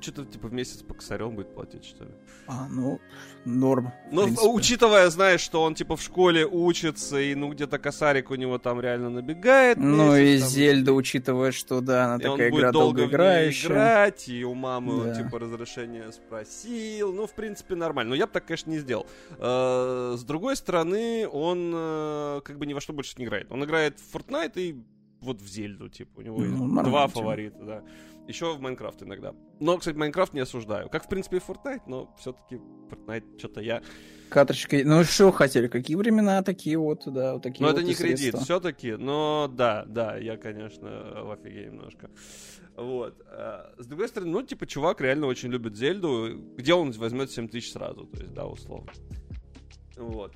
что-то 0.00 0.24
типа 0.26 0.46
в 0.46 0.52
месяц 0.52 0.82
по 0.82 0.94
косарем 0.94 1.34
будет 1.34 1.52
платить, 1.54 1.84
что 1.84 2.04
ли. 2.04 2.10
А, 2.46 2.68
ну, 2.70 3.00
норм. 3.44 3.92
Ну, 4.12 4.22
принципе. 4.24 4.48
учитывая, 4.48 5.10
знаешь, 5.10 5.40
что 5.40 5.62
он 5.62 5.74
типа 5.74 5.96
в 5.96 6.02
школе 6.02 6.46
учится, 6.46 7.18
и 7.18 7.34
ну 7.34 7.48
где-то 7.50 7.78
косарик 7.80 8.30
у 8.30 8.36
него 8.36 8.58
там 8.58 8.80
реально 8.80 9.10
набегает. 9.10 9.76
Ну 9.76 10.16
и 10.16 10.38
там, 10.38 10.48
Зельда, 10.48 10.92
учитывая, 10.92 11.50
что 11.50 11.80
да, 11.80 12.04
она 12.14 12.22
И 12.22 12.26
он 12.26 12.32
такая 12.36 12.50
будет 12.50 12.60
игра 12.60 12.72
долго 12.72 12.98
долгоиграющая. 13.00 13.68
играть, 13.70 14.28
и 14.28 14.44
у 14.44 14.54
мамы 14.54 14.92
он, 15.00 15.04
Да. 15.06 15.14
типа, 15.22 15.38
разрешение 15.40 16.12
спросил. 16.12 17.12
Ну, 17.12 17.26
в 17.26 17.32
принципе, 17.32 17.74
нормально. 17.74 18.10
Но 18.10 18.14
я 18.16 18.26
бы 18.26 18.32
так, 18.32 18.46
конечно, 18.46 18.70
не 18.70 18.78
сделал. 18.78 19.06
Э, 19.38 20.14
С 20.16 20.22
другой 20.22 20.54
стороны, 20.56 21.26
он 21.28 21.72
э, 21.74 22.40
как 22.44 22.56
бы 22.58 22.66
ни 22.66 22.72
во 22.72 22.80
что 22.80 22.92
больше 22.92 23.14
не 23.18 23.24
играет. 23.24 23.50
Он 23.50 23.64
играет 23.64 23.98
в 23.98 24.14
Fortnite 24.16 24.52
и 24.56 24.76
вот 25.20 25.40
в 25.40 25.48
Зельду, 25.48 25.88
типа, 25.88 26.18
у 26.18 26.22
него 26.22 26.38
ну, 26.40 26.82
два 26.82 27.08
фаворита, 27.08 27.64
да. 27.64 27.84
Еще 28.28 28.54
в 28.54 28.60
Майнкрафт 28.60 29.02
иногда. 29.02 29.34
Но, 29.58 29.78
кстати, 29.78 29.96
Майнкрафт 29.96 30.34
не 30.34 30.40
осуждаю. 30.40 30.90
Как, 30.90 31.06
в 31.06 31.08
принципе, 31.08 31.38
и 31.38 31.40
Fortnite, 31.40 31.82
но 31.86 32.14
все-таки 32.18 32.60
Fortnite 32.90 33.38
что-то 33.38 33.60
я... 33.60 33.82
Карточкой. 34.28 34.84
Ну, 34.84 35.02
что 35.04 35.32
хотели? 35.32 35.66
Какие 35.68 35.96
времена 35.96 36.42
такие 36.42 36.76
вот, 36.76 37.04
да, 37.06 37.34
вот 37.34 37.42
такие 37.42 37.62
Но 37.62 37.72
вот 37.72 37.78
это 37.78 37.88
не 37.88 37.94
кредит, 37.94 38.36
все-таки. 38.36 38.96
Но 38.96 39.50
да, 39.50 39.86
да, 39.86 40.18
я, 40.18 40.36
конечно, 40.36 41.22
в 41.24 41.30
офиге 41.30 41.66
немножко. 41.66 42.10
Вот. 42.76 43.20
А, 43.26 43.72
с 43.78 43.86
другой 43.86 44.08
стороны, 44.08 44.30
ну, 44.30 44.42
типа, 44.42 44.66
чувак 44.66 45.00
реально 45.00 45.26
очень 45.26 45.48
любит 45.48 45.76
Зельду. 45.76 46.38
Где 46.56 46.74
он 46.74 46.92
возьмет 46.92 47.30
7 47.30 47.48
тысяч 47.48 47.72
сразу? 47.72 48.04
То 48.06 48.20
есть, 48.20 48.34
да, 48.34 48.46
условно. 48.46 48.92
Вот. 49.96 50.32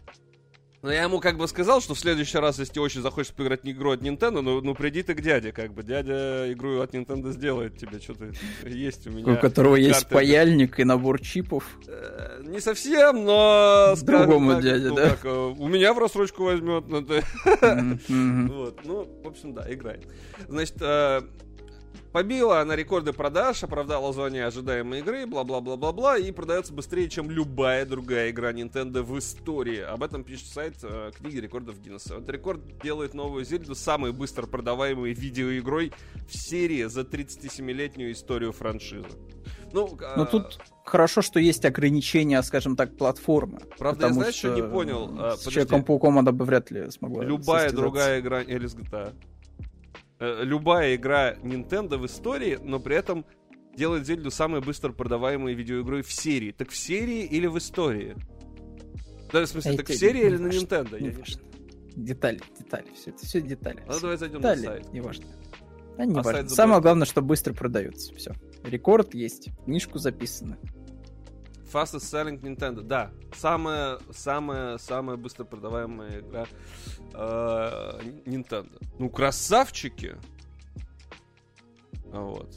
Но 0.82 0.92
я 0.92 1.04
ему 1.04 1.20
как 1.20 1.38
бы 1.38 1.46
сказал, 1.46 1.80
что 1.80 1.94
в 1.94 1.98
следующий 2.00 2.38
раз, 2.38 2.58
если 2.58 2.80
очень 2.80 3.02
захочешь 3.02 3.32
поиграть 3.32 3.62
в 3.62 3.70
игру 3.70 3.92
от 3.92 4.02
Nintendo, 4.02 4.40
ну, 4.40 4.60
ну 4.60 4.74
приди 4.74 5.04
ты 5.04 5.14
к 5.14 5.20
дяде, 5.20 5.52
как 5.52 5.72
бы. 5.72 5.84
Дядя 5.84 6.52
игру 6.52 6.80
от 6.80 6.92
Nintendo 6.92 7.30
сделает 7.30 7.78
тебе, 7.78 8.00
что-то 8.00 8.32
есть 8.64 9.06
у 9.06 9.10
меня. 9.10 9.32
У 9.32 9.36
которого 9.36 9.76
карты, 9.76 9.88
есть 9.88 10.08
паяльник 10.08 10.80
и 10.80 10.84
набор 10.84 11.20
чипов. 11.20 11.64
Э, 11.86 12.42
не 12.44 12.58
совсем, 12.58 13.24
но... 13.24 13.94
Другому 14.02 14.54
так, 14.54 14.62
дяде, 14.62 14.88
ну, 14.88 14.96
да? 14.96 15.10
Как, 15.10 15.24
э, 15.24 15.54
у 15.56 15.68
меня 15.68 15.94
в 15.94 15.98
рассрочку 15.98 16.44
возьмет. 16.44 16.84
Ну, 16.88 16.98
вот, 18.48 18.80
ну, 18.84 19.08
в 19.22 19.28
общем, 19.28 19.54
да, 19.54 19.72
играй. 19.72 20.00
Значит, 20.48 20.76
э, 20.80 21.22
Побила 22.12 22.60
она 22.60 22.76
рекорды 22.76 23.14
продаж, 23.14 23.64
оправдала 23.64 24.12
звание 24.12 24.44
ожидаемой 24.44 24.98
игры, 24.98 25.26
бла-бла-бла-бла-бла, 25.26 26.18
и 26.18 26.30
продается 26.30 26.74
быстрее, 26.74 27.08
чем 27.08 27.30
любая 27.30 27.86
другая 27.86 28.30
игра 28.30 28.52
Nintendo 28.52 29.02
в 29.02 29.18
истории. 29.18 29.80
Об 29.80 30.02
этом 30.02 30.22
пишет 30.22 30.48
сайт 30.48 30.74
э, 30.82 31.10
книги 31.16 31.38
рекордов 31.38 31.80
Гиннесса. 31.80 32.16
Этот 32.16 32.28
рекорд 32.28 32.60
делает 32.82 33.14
новую 33.14 33.46
Зельду 33.46 33.74
самой 33.74 34.12
быстро 34.12 34.46
продаваемой 34.46 35.14
видеоигрой 35.14 35.92
в 36.28 36.36
серии 36.36 36.84
за 36.84 37.00
37-летнюю 37.00 38.12
историю 38.12 38.52
франшизы. 38.52 39.08
Ну, 39.72 39.98
Но 40.16 40.24
э... 40.24 40.26
тут 40.26 40.58
хорошо, 40.84 41.22
что 41.22 41.40
есть 41.40 41.64
ограничения, 41.64 42.42
скажем 42.42 42.76
так, 42.76 42.94
платформы. 42.94 43.60
Правда, 43.78 44.08
я 44.08 44.12
знаешь, 44.12 44.34
что 44.34 44.54
не 44.54 44.62
понял? 44.62 45.06
С 45.08 45.10
Подожди. 45.14 45.50
Человеком-пауком 45.50 46.18
она 46.18 46.32
бы 46.32 46.44
вряд 46.44 46.70
ли 46.70 46.90
смогла 46.90 47.24
Любая 47.24 47.70
другая 47.70 48.20
игра 48.20 48.42
или 48.42 48.66
с 48.66 48.76
GTA 48.76 49.14
любая 50.22 50.94
игра 50.94 51.34
Nintendo 51.34 51.98
в 51.98 52.06
истории, 52.06 52.58
но 52.62 52.78
при 52.78 52.96
этом 52.96 53.26
делает 53.76 54.06
Зельду 54.06 54.30
самой 54.30 54.60
быстро 54.60 54.92
продаваемой 54.92 55.54
видеоигрой 55.54 56.02
в 56.02 56.12
серии. 56.12 56.52
Так 56.52 56.70
в 56.70 56.76
серии 56.76 57.24
или 57.24 57.46
в 57.46 57.58
истории? 57.58 58.16
Да, 59.32 59.42
в 59.42 59.46
смысле, 59.46 59.72
а 59.72 59.76
так 59.78 59.88
в 59.88 59.94
серии 59.94 60.26
или 60.26 60.36
на 60.36 60.48
Nintendo? 60.48 61.00
Не 61.00 61.10
важно. 61.10 61.42
Детали, 61.96 62.40
детали, 62.58 62.86
все 62.94 63.10
это 63.10 63.26
все 63.26 63.40
детали. 63.40 63.82
Ну, 63.86 64.00
давай 64.00 64.16
зайдем 64.16 64.38
детали, 64.38 64.60
на 64.60 64.66
сайт. 64.66 64.92
Не 64.92 65.00
важно. 65.00 65.26
А 65.98 66.06
не 66.06 66.18
а 66.18 66.22
важно. 66.22 66.48
Самое 66.48 66.80
главное, 66.80 67.06
что 67.06 67.20
быстро 67.20 67.52
продается. 67.52 68.14
Все. 68.14 68.32
Рекорд 68.64 69.14
есть. 69.14 69.50
Книжку 69.64 69.98
записано. 69.98 70.58
Fastest 71.72 72.12
Selling 72.12 72.40
Nintendo, 72.40 72.82
да. 72.82 73.10
Самая, 73.34 73.98
самая, 74.10 74.78
самая 74.78 75.16
быстро 75.16 75.44
продаваемая 75.44 76.20
игра 76.20 76.46
э, 77.14 78.00
Nintendo. 78.26 78.68
Ну, 78.98 79.08
красавчики! 79.08 80.16
Вот. 82.12 82.48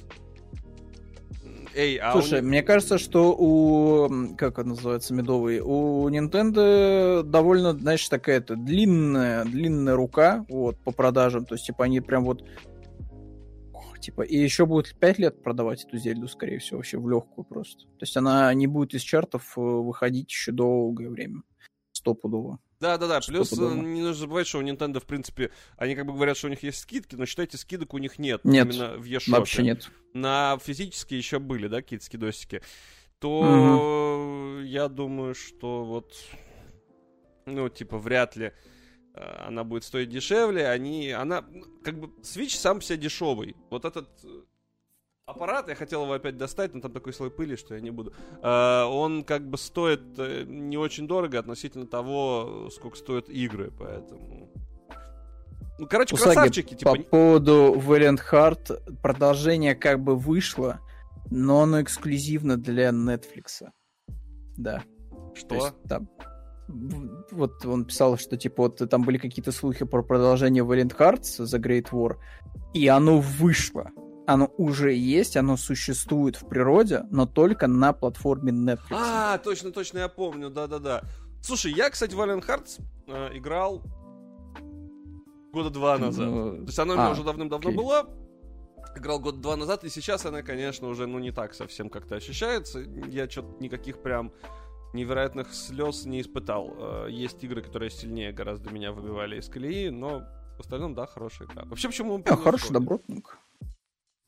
Эй, 1.73 1.97
а 1.97 2.13
Слушай, 2.13 2.39
у... 2.39 2.43
мне 2.43 2.63
кажется, 2.63 2.97
что 2.97 3.35
у... 3.37 4.35
Как 4.37 4.59
это 4.59 4.67
называется, 4.67 5.13
медовый? 5.13 5.59
У 5.59 6.07
Nintendo 6.09 7.21
довольно, 7.21 7.73
знаешь, 7.73 8.07
такая-то 8.07 8.55
длинная, 8.55 9.43
длинная 9.43 9.95
рука 9.95 10.45
вот, 10.47 10.77
по 10.79 10.91
продажам. 10.91 11.45
То 11.45 11.55
есть, 11.55 11.65
типа, 11.65 11.83
они 11.83 11.99
прям 11.99 12.23
вот 12.23 12.43
типа, 14.05 14.21
и 14.21 14.37
еще 14.37 14.65
будет 14.65 14.95
5 14.99 15.19
лет 15.19 15.41
продавать 15.41 15.83
эту 15.83 15.97
Зельду, 15.97 16.27
скорее 16.27 16.59
всего, 16.59 16.77
вообще 16.77 16.99
в 16.99 17.09
легкую 17.09 17.45
просто. 17.45 17.85
То 17.85 18.01
есть 18.01 18.15
она 18.15 18.53
не 18.53 18.67
будет 18.67 18.93
из 18.93 19.01
чартов 19.01 19.57
э, 19.57 19.61
выходить 19.61 20.29
еще 20.29 20.51
долгое 20.51 21.09
время. 21.09 21.41
Стопудово. 21.91 22.59
Да, 22.79 22.97
да, 22.97 23.07
да. 23.07 23.19
Плюс 23.25 23.51
э, 23.53 23.55
не 23.55 24.01
нужно 24.01 24.13
забывать, 24.13 24.45
что 24.45 24.59
у 24.59 24.61
Nintendo, 24.61 24.99
в 24.99 25.05
принципе, 25.05 25.49
они 25.77 25.95
как 25.95 26.05
бы 26.05 26.13
говорят, 26.13 26.37
что 26.37 26.47
у 26.47 26.49
них 26.51 26.61
есть 26.61 26.79
скидки, 26.79 27.15
но 27.15 27.25
считайте, 27.25 27.57
скидок 27.57 27.95
у 27.95 27.97
них 27.97 28.19
нет. 28.19 28.41
Нет. 28.43 28.67
Именно 28.67 28.97
в 28.97 29.05
eShop. 29.05 29.31
Вообще 29.31 29.63
нет. 29.63 29.89
На 30.13 30.57
физические 30.61 31.17
еще 31.17 31.39
были, 31.39 31.67
да, 31.67 31.81
какие-то 31.81 32.05
скидосики. 32.05 32.61
То 33.19 33.39
угу. 33.39 34.59
я 34.61 34.87
думаю, 34.87 35.33
что 35.33 35.83
вот, 35.83 36.13
ну, 37.47 37.69
типа, 37.69 37.97
вряд 37.97 38.35
ли 38.35 38.53
она 39.15 39.63
будет 39.63 39.83
стоить 39.83 40.09
дешевле, 40.09 40.67
они, 40.67 41.11
она, 41.11 41.45
как 41.83 41.99
бы, 41.99 42.07
Switch 42.21 42.57
сам 42.57 42.79
по 42.79 42.83
себе 42.83 42.97
дешевый. 42.97 43.55
Вот 43.69 43.85
этот 43.85 44.09
э, 44.23 44.41
аппарат, 45.25 45.69
я 45.69 45.75
хотел 45.75 46.03
его 46.03 46.13
опять 46.13 46.37
достать, 46.37 46.73
но 46.73 46.81
там 46.81 46.91
такой 46.91 47.13
слой 47.13 47.31
пыли, 47.31 47.55
что 47.55 47.75
я 47.75 47.81
не 47.81 47.91
буду. 47.91 48.13
Э, 48.41 48.83
он 48.83 49.23
как 49.23 49.47
бы 49.49 49.57
стоит 49.57 50.01
не 50.47 50.77
очень 50.77 51.07
дорого 51.07 51.39
относительно 51.39 51.87
того, 51.87 52.69
сколько 52.71 52.97
стоят 52.97 53.29
игры, 53.29 53.71
поэтому... 53.77 54.49
Ну, 55.77 55.87
короче, 55.87 56.15
Усаги, 56.15 56.33
красавчики, 56.33 56.73
типа... 56.75 56.95
По 56.95 57.03
поводу 57.03 57.73
Valiant 57.75 58.19
Heart, 58.31 59.01
продолжение 59.01 59.75
как 59.75 60.01
бы 60.01 60.15
вышло, 60.15 60.79
но 61.29 61.63
оно 61.63 61.81
эксклюзивно 61.81 62.57
для 62.57 62.89
Netflix. 62.89 63.67
Да. 64.57 64.83
Что? 65.33 65.55
Есть, 65.55 65.83
там, 65.89 66.09
вот 66.67 67.65
он 67.65 67.85
писал, 67.85 68.17
что 68.17 68.37
типа 68.37 68.63
вот 68.63 68.89
там 68.89 69.03
были 69.03 69.17
какие-то 69.17 69.51
слухи 69.51 69.85
про 69.85 70.03
продолжение 70.03 70.63
Valiant 70.63 70.95
Hearts 70.97 71.41
The 71.41 71.59
Great 71.59 71.89
War, 71.91 72.17
и 72.73 72.87
оно 72.87 73.19
вышло. 73.19 73.91
Оно 74.27 74.51
уже 74.57 74.93
есть, 74.93 75.37
оно 75.37 75.55
существует 75.55 76.35
в 76.35 76.47
природе, 76.47 77.03
но 77.11 77.27
только 77.27 77.67
на 77.67 77.93
платформе 77.93 78.51
Netflix. 78.51 78.91
А, 78.91 79.37
точно, 79.37 79.71
точно, 79.71 79.99
я 79.99 80.09
помню, 80.09 80.49
да-да-да. 80.49 81.03
Слушай, 81.43 81.73
я, 81.73 81.91
кстати, 81.91 82.15
Valiant 82.15 82.43
Hearts 82.43 82.81
э, 83.07 83.37
играл 83.37 83.83
года 85.53 85.69
два 85.69 85.97
назад. 85.97 86.27
Ну, 86.27 86.51
То 86.57 86.63
есть 86.63 86.79
она 86.79 86.93
у 86.93 86.97
меня 86.97 87.07
а, 87.07 87.11
уже 87.11 87.23
давным-давно 87.23 87.69
окей. 87.69 87.77
была. 87.77 88.07
Играл 88.95 89.19
год 89.19 89.41
два 89.41 89.55
назад, 89.55 89.83
и 89.83 89.89
сейчас 89.89 90.25
она, 90.25 90.41
конечно, 90.41 90.87
уже 90.87 91.05
ну 91.05 91.19
не 91.19 91.31
так 91.31 91.53
совсем 91.53 91.89
как-то 91.89 92.15
ощущается. 92.15 92.79
Я 92.79 93.29
что-то 93.29 93.61
никаких 93.61 94.01
прям 94.01 94.31
невероятных 94.95 95.53
слез 95.53 96.05
не 96.05 96.21
испытал. 96.21 96.73
Э, 96.77 97.07
есть 97.09 97.43
игры, 97.43 97.61
которые 97.61 97.91
сильнее 97.91 98.31
гораздо 98.31 98.71
меня 98.71 98.91
выбивали 98.91 99.39
из 99.39 99.47
колеи, 99.47 99.89
но 99.89 100.23
в 100.57 100.61
остальном, 100.61 100.95
да, 100.95 101.05
хорошая 101.05 101.47
игра. 101.47 101.63
Вообще, 101.65 101.89
почему... 101.89 102.17
Да, 102.19 102.35
хороший 102.35 102.71
добротник. 102.71 103.37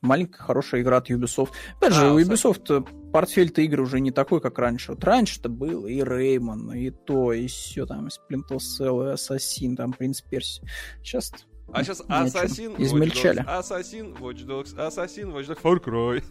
Маленькая 0.01 0.43
хорошая 0.43 0.81
игра 0.81 0.97
от 0.97 1.09
Ubisoft. 1.09 1.49
Опять 1.77 1.93
же, 1.93 2.07
а, 2.07 2.13
у 2.13 2.19
Ubisoft 2.19 3.11
портфель-то 3.11 3.61
игр 3.61 3.81
уже 3.81 3.99
не 3.99 4.11
такой, 4.11 4.41
как 4.41 4.59
раньше. 4.59 4.91
Вот 4.91 5.03
раньше-то 5.03 5.49
был 5.49 5.87
и 5.87 6.03
Реймон, 6.03 6.71
и 6.73 6.91
то, 6.91 7.33
и 7.33 7.47
все, 7.47 7.85
там, 7.87 8.07
Splinter 8.07 8.57
Cell, 8.57 9.09
и 9.09 9.13
Assassin, 9.15 9.75
там, 9.75 9.93
Принц 9.93 10.21
Перси. 10.21 10.61
Сейчас 11.01 11.31
а 11.73 11.83
сейчас 11.83 12.01
Ассасин, 12.07 12.75
измельчали. 12.77 13.43
Ассасин, 13.45 14.13
Watch 14.15 14.45
Dogs, 14.45 14.79
Ассасин, 14.79 15.29
Watch 15.31 15.47
Dogs, 15.47 15.61
Far 15.61 15.83
Cry. 15.83 16.23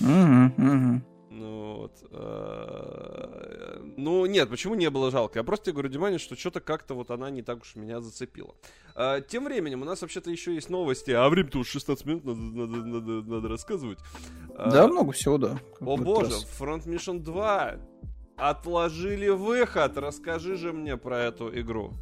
Угу, 0.00 0.68
угу. 0.68 1.02
Ну 1.34 1.76
вот. 1.76 1.92
Э, 2.10 3.78
ну 3.96 4.26
нет, 4.26 4.50
почему 4.50 4.74
не 4.74 4.90
было 4.90 5.10
жалко? 5.10 5.38
Я 5.38 5.44
просто 5.44 5.66
тебе 5.66 5.72
говорю, 5.74 5.88
Димане, 5.88 6.18
что 6.18 6.36
что-то 6.36 6.60
как-то 6.60 6.94
вот 6.94 7.10
она 7.10 7.30
не 7.30 7.42
так 7.42 7.62
уж 7.62 7.74
меня 7.74 8.02
зацепила. 8.02 8.54
А, 8.94 9.22
тем 9.22 9.46
временем 9.46 9.80
у 9.80 9.86
нас 9.86 10.02
вообще-то 10.02 10.30
еще 10.30 10.54
есть 10.54 10.68
новости, 10.68 11.10
а 11.10 11.26
время-то 11.30 11.60
уж 11.60 11.68
16 11.68 12.04
минут 12.04 12.24
надо, 12.24 12.40
надо, 12.40 12.76
надо, 12.84 13.30
надо 13.30 13.48
рассказывать. 13.48 13.98
Да, 14.48 14.84
а, 14.84 14.88
много 14.88 15.12
всего, 15.12 15.38
да. 15.38 15.58
О 15.80 15.96
боже, 15.96 16.32
раз. 16.32 16.60
Front 16.60 16.84
Mission 16.86 17.20
2 17.20 17.76
отложили 18.36 19.28
выход. 19.28 19.96
Расскажи 19.96 20.56
же 20.56 20.74
мне 20.74 20.98
про 20.98 21.18
эту 21.18 21.48
игру. 21.58 21.94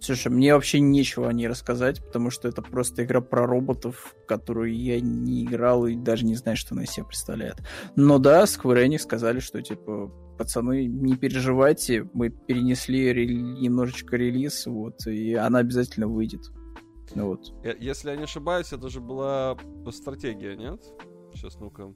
Слушай, 0.00 0.32
мне 0.32 0.54
вообще 0.54 0.80
нечего 0.80 1.28
о 1.28 1.32
ней 1.32 1.46
рассказать, 1.46 2.04
потому 2.04 2.30
что 2.30 2.48
это 2.48 2.62
просто 2.62 3.04
игра 3.04 3.20
про 3.20 3.46
роботов, 3.46 4.14
которую 4.26 4.76
я 4.76 5.00
не 5.00 5.44
играл 5.44 5.86
и 5.86 5.94
даже 5.94 6.24
не 6.24 6.34
знаю, 6.34 6.56
что 6.56 6.74
она 6.74 6.84
из 6.84 6.90
себя 6.90 7.04
представляет. 7.04 7.62
Но 7.96 8.18
да, 8.18 8.44
Square 8.44 8.86
Enix 8.86 8.98
сказали, 8.98 9.40
что 9.40 9.62
типа, 9.62 10.08
пацаны, 10.38 10.86
не 10.86 11.16
переживайте, 11.16 12.08
мы 12.14 12.30
перенесли 12.30 13.12
рели- 13.12 13.60
немножечко 13.60 14.16
релиз, 14.16 14.66
вот, 14.66 15.06
и 15.06 15.34
она 15.34 15.60
обязательно 15.60 16.08
выйдет. 16.08 16.50
Ну, 17.14 17.28
вот. 17.28 17.52
Если 17.78 18.10
я 18.10 18.16
не 18.16 18.24
ошибаюсь, 18.24 18.72
это 18.72 18.88
же 18.88 19.00
была 19.00 19.56
стратегия, 19.90 20.56
нет? 20.56 20.82
Сейчас, 21.34 21.58
ну-ка. 21.60 21.94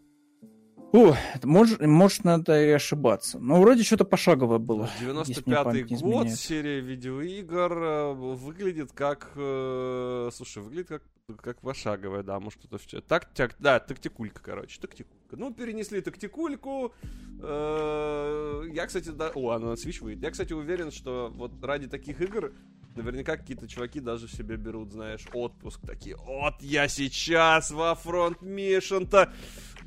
О, 0.96 1.14
может, 1.42 1.80
может, 1.82 2.24
надо 2.24 2.64
и 2.64 2.70
ошибаться. 2.70 3.38
Но 3.38 3.60
вроде 3.60 3.82
что-то 3.82 4.06
пошаговое 4.06 4.58
было. 4.58 4.88
95-й 5.02 5.82
год, 6.00 6.30
серия 6.30 6.80
видеоигр 6.80 7.72
э, 7.72 8.12
выглядит 8.14 8.92
как... 8.92 9.32
Э, 9.36 10.30
слушай, 10.32 10.62
выглядит 10.62 10.88
как 10.88 11.02
как 11.42 11.60
пошаговая, 11.60 12.22
да, 12.22 12.38
может 12.38 12.60
кто-то 12.60 12.78
в 12.78 13.02
Так, 13.02 13.26
так, 13.34 13.56
да, 13.58 13.80
тактикулька, 13.80 14.40
короче, 14.40 14.80
тактикулька. 14.80 15.36
Ну, 15.36 15.52
перенесли 15.52 16.00
тактикульку. 16.00 16.94
Э, 17.42 18.62
я, 18.72 18.86
кстати, 18.86 19.08
да... 19.08 19.32
О, 19.34 19.50
она 19.50 19.70
на 19.70 19.72
Switch 19.72 20.02
выйдет. 20.02 20.22
Я, 20.22 20.30
кстати, 20.30 20.52
уверен, 20.52 20.92
что 20.92 21.32
вот 21.34 21.52
ради 21.64 21.88
таких 21.88 22.20
игр 22.20 22.52
Наверняка 22.96 23.36
какие-то 23.36 23.68
чуваки 23.68 24.00
даже 24.00 24.26
себе 24.26 24.56
берут, 24.56 24.92
знаешь, 24.92 25.26
отпуск. 25.34 25.80
Такие, 25.86 26.16
вот 26.16 26.54
я 26.60 26.88
сейчас 26.88 27.70
во 27.70 27.94
фронт 27.94 28.40
Мишен-то 28.40 29.30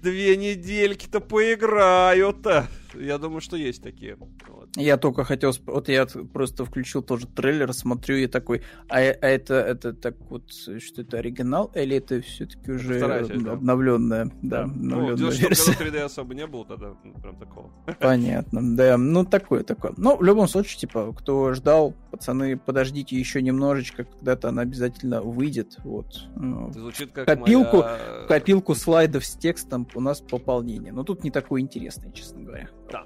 две 0.02 0.38
недельки-то 0.38 1.20
поиграю-то. 1.20 2.68
Я 2.96 3.18
думаю, 3.18 3.42
что 3.42 3.56
есть 3.56 3.84
такие. 3.84 4.18
Вот. 4.48 4.70
Я 4.76 4.98
только 4.98 5.24
хотел... 5.24 5.54
Вот 5.66 5.90
я 5.90 6.06
просто 6.06 6.66
включил 6.66 7.04
тоже 7.04 7.28
трейлер, 7.28 7.72
смотрю 7.74 8.18
и 8.18 8.28
такой, 8.28 8.64
а, 8.90 8.98
а 8.98 9.00
это, 9.00 9.56
это 9.56 9.94
так 9.94 10.16
вот, 10.30 10.52
что 10.52 11.02
это 11.02 11.18
оригинал 11.20 11.72
или 11.76 11.98
это 11.98 12.22
все-таки 12.22 12.72
уже 12.72 13.00
часть, 13.00 13.32
обновленная? 13.32 14.26
Да, 14.26 14.34
да 14.42 14.64
обновленная 14.64 15.16
ну, 15.18 15.32
версия. 15.32 15.72
3D 15.74 16.00
особо 16.00 16.34
не 16.34 16.48
было 16.48 16.66
тогда, 16.66 16.96
ну, 17.04 17.14
прям 17.22 17.38
такого. 17.38 17.72
Понятно, 18.00 18.76
да. 18.76 18.98
Ну, 18.98 19.26
такое, 19.26 19.64
такое. 19.64 19.94
Ну, 19.98 20.18
в 20.18 20.24
любом 20.24 20.48
случае, 20.48 20.80
типа, 20.80 21.14
кто 21.14 21.54
ждал, 21.54 21.94
пацаны, 22.12 22.58
подождите 22.58 23.16
еще 23.16 23.42
немножечко, 23.42 24.06
когда-то 24.06 24.50
она 24.50 24.64
обязательно 24.64 25.22
выйдет. 25.22 25.78
Вот. 25.84 26.28
Ну, 26.36 26.72
звучит 26.74 27.12
как 27.12 27.26
копилку, 27.26 27.78
моя... 27.78 28.26
копилку 28.28 28.76
слайдов 28.76 29.26
с 29.26 29.36
текстом 29.36 29.86
у 29.96 30.02
нас 30.02 30.22
пополнение. 30.22 30.92
Но 30.92 31.04
тут 31.04 31.24
не 31.24 31.32
такое 31.32 31.62
интересное, 31.62 32.12
честно 32.12 32.42
говоря. 32.42 32.70
Да. 32.92 33.06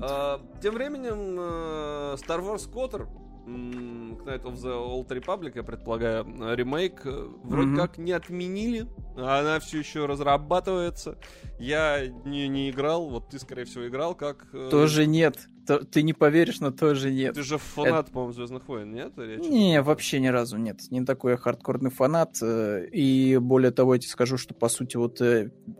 А, 0.00 0.40
тем 0.60 0.74
временем 0.74 1.38
uh, 1.38 2.14
Star 2.16 2.40
Wars 2.40 2.70
Cotter 2.70 3.08
Knight 3.46 4.42
of 4.44 4.54
the 4.54 4.72
Old 4.72 5.08
Republic, 5.08 5.52
я 5.54 5.62
предполагаю, 5.62 6.24
ремейк, 6.54 7.04
э, 7.04 7.28
вроде 7.42 7.70
mm-hmm. 7.70 7.76
как 7.76 7.98
не 7.98 8.12
отменили, 8.12 8.86
она 9.16 9.58
все 9.58 9.78
еще 9.78 10.06
разрабатывается. 10.06 11.18
Я 11.62 12.08
не, 12.24 12.48
не 12.48 12.70
играл, 12.70 13.08
вот 13.08 13.28
ты, 13.28 13.38
скорее 13.38 13.64
всего, 13.64 13.86
играл, 13.86 14.16
как... 14.16 14.48
Э, 14.52 14.68
тоже 14.68 15.06
нет. 15.06 15.48
Ты 15.92 16.02
не 16.02 16.12
поверишь, 16.12 16.58
но 16.58 16.72
тоже 16.72 17.12
нет. 17.12 17.36
Ты 17.36 17.44
же 17.44 17.56
фанат, 17.56 18.06
Это... 18.06 18.12
по-моему, 18.12 18.32
Звездных 18.32 18.66
войн, 18.66 18.92
нет? 18.92 19.12
Речь? 19.16 19.44
Не, 19.44 19.80
вообще 19.80 20.18
ни 20.18 20.26
разу 20.26 20.56
нет. 20.56 20.80
Не 20.90 21.04
такой 21.04 21.32
я 21.32 21.36
хардкорный 21.38 21.90
фанат. 21.90 22.36
Э, 22.42 22.84
и 22.88 23.36
более 23.36 23.70
того, 23.70 23.94
я 23.94 24.00
тебе 24.00 24.10
скажу, 24.10 24.38
что, 24.38 24.54
по 24.54 24.68
сути, 24.68 24.96
вот 24.96 25.20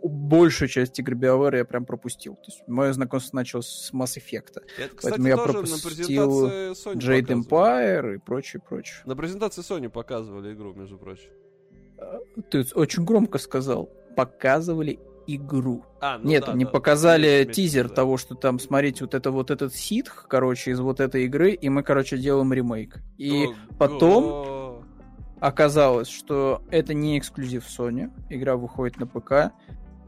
большую 0.01 0.69
часть 0.69 0.97
игр 0.99 1.15
BioWare 1.15 1.57
я 1.57 1.65
прям 1.65 1.85
пропустил. 1.85 2.35
То 2.35 2.45
есть 2.47 2.63
мое 2.65 2.93
знакомство 2.93 3.35
началось 3.35 3.67
с 3.67 3.91
Mass 3.91 4.17
Effect. 4.17 4.61
Это, 4.77 4.95
кстати, 4.95 5.01
Поэтому 5.01 5.27
я 5.27 5.35
пропустил 5.35 6.47
Jade 6.47 7.27
Empire 7.27 8.15
и 8.15 8.17
прочее, 8.19 8.61
прочее. 8.65 9.01
На 9.03 9.17
презентации 9.17 9.61
Sony 9.61 9.89
показывали 9.89 10.53
игру, 10.53 10.73
между 10.75 10.97
прочим. 10.97 11.31
А, 11.97 12.19
ты 12.49 12.65
очень 12.73 13.03
громко 13.03 13.37
сказал. 13.37 13.89
Показывали 14.15 14.99
игру. 15.27 15.85
А, 16.01 16.17
ну 16.17 16.29
Нет, 16.29 16.45
да, 16.45 16.53
не 16.53 16.65
да, 16.65 16.71
показали 16.71 17.43
да, 17.43 17.53
тизер 17.53 17.89
да. 17.89 17.95
того, 17.95 18.17
что 18.17 18.35
там, 18.35 18.59
смотрите, 18.59 19.03
вот 19.03 19.13
это 19.13 19.31
вот 19.31 19.51
этот 19.51 19.73
ситх, 19.73 20.25
короче, 20.27 20.71
из 20.71 20.79
вот 20.79 20.99
этой 20.99 21.25
игры, 21.25 21.51
и 21.51 21.69
мы, 21.69 21.83
короче, 21.83 22.17
делаем 22.17 22.51
ремейк. 22.53 23.01
И 23.17 23.45
Ого. 23.45 23.55
потом 23.77 24.85
оказалось, 25.39 26.07
что 26.07 26.61
это 26.69 26.93
не 26.93 27.17
эксклюзив 27.19 27.65
Sony, 27.65 28.11
игра 28.29 28.55
выходит 28.55 28.97
на 28.97 29.07
ПК, 29.07 29.51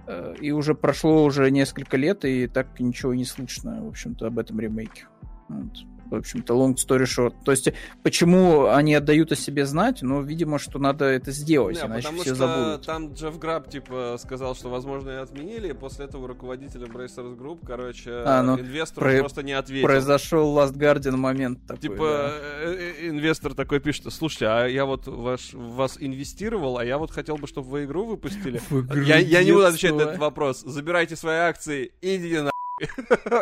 э, 0.08 0.36
и 0.40 0.52
уже 0.52 0.76
прошло 0.76 1.24
уже 1.24 1.52
несколько 1.52 1.98
лет, 1.98 2.26
и 2.26 2.48
так 2.48 2.80
ничего 2.80 3.14
не 3.14 3.26
слышно, 3.26 3.84
в 3.84 3.90
общем-то, 3.90 4.28
об 4.28 4.40
этом 4.40 4.60
ремейке. 4.60 5.08
Вот 5.50 5.95
в 6.06 6.16
общем-то, 6.16 6.54
long 6.54 6.76
story 6.76 7.04
short. 7.04 7.34
То 7.44 7.52
есть, 7.52 7.70
почему 8.04 8.68
они 8.68 8.96
отдают 8.96 9.32
о 9.32 9.36
себе 9.36 9.66
знать? 9.66 10.02
Ну, 10.02 10.22
видимо, 10.22 10.60
что 10.60 10.80
надо 10.80 11.06
это 11.06 11.32
сделать, 11.32 11.82
Не, 11.82 11.88
иначе 11.88 12.10
все 12.14 12.24
что 12.24 12.36
забудут. 12.36 12.86
там 12.86 13.14
Джефф 13.14 13.40
Граб, 13.40 13.70
типа, 13.70 14.18
сказал, 14.20 14.56
что, 14.56 14.70
возможно, 14.70 15.12
и 15.12 15.16
отменили, 15.16 15.70
и 15.70 15.74
после 15.74 16.06
этого 16.06 16.28
руководитель 16.28 16.84
Embracers 16.84 17.38
Group, 17.38 17.60
короче, 17.66 18.12
а, 18.26 18.42
ну, 18.42 18.60
инвестору 18.60 19.06
про... 19.06 19.20
просто 19.20 19.44
не 19.44 19.54
ответил. 19.54 19.88
Произошел 19.88 20.58
Last 20.58 20.74
Guardian 20.74 21.16
момент 21.16 21.66
такой, 21.66 21.82
Типа, 21.82 22.06
да. 22.06 22.32
Э, 22.62 22.94
э, 23.00 23.10
инвестор 23.10 23.54
такой 23.54 23.80
пишет, 23.80 24.12
слушайте, 24.12 24.48
а 24.48 24.66
я 24.66 24.86
вот 24.86 25.08
ваш, 25.08 25.54
вас 25.54 25.98
инвестировал, 26.00 26.78
а 26.78 26.86
я 26.86 26.98
вот 26.98 27.12
хотел 27.12 27.38
бы, 27.38 27.48
чтобы 27.48 27.70
вы 27.70 27.86
игру 27.86 28.06
выпустили. 28.06 28.62
Я, 29.06 29.18
я 29.18 29.44
не 29.44 29.52
буду 29.52 29.66
отвечать 29.66 29.94
на 29.94 30.02
этот 30.02 30.18
вопрос. 30.18 30.62
Забирайте 30.62 31.16
свои 31.16 31.38
акции, 31.38 31.92
идите 32.02 32.42
на 32.42 32.55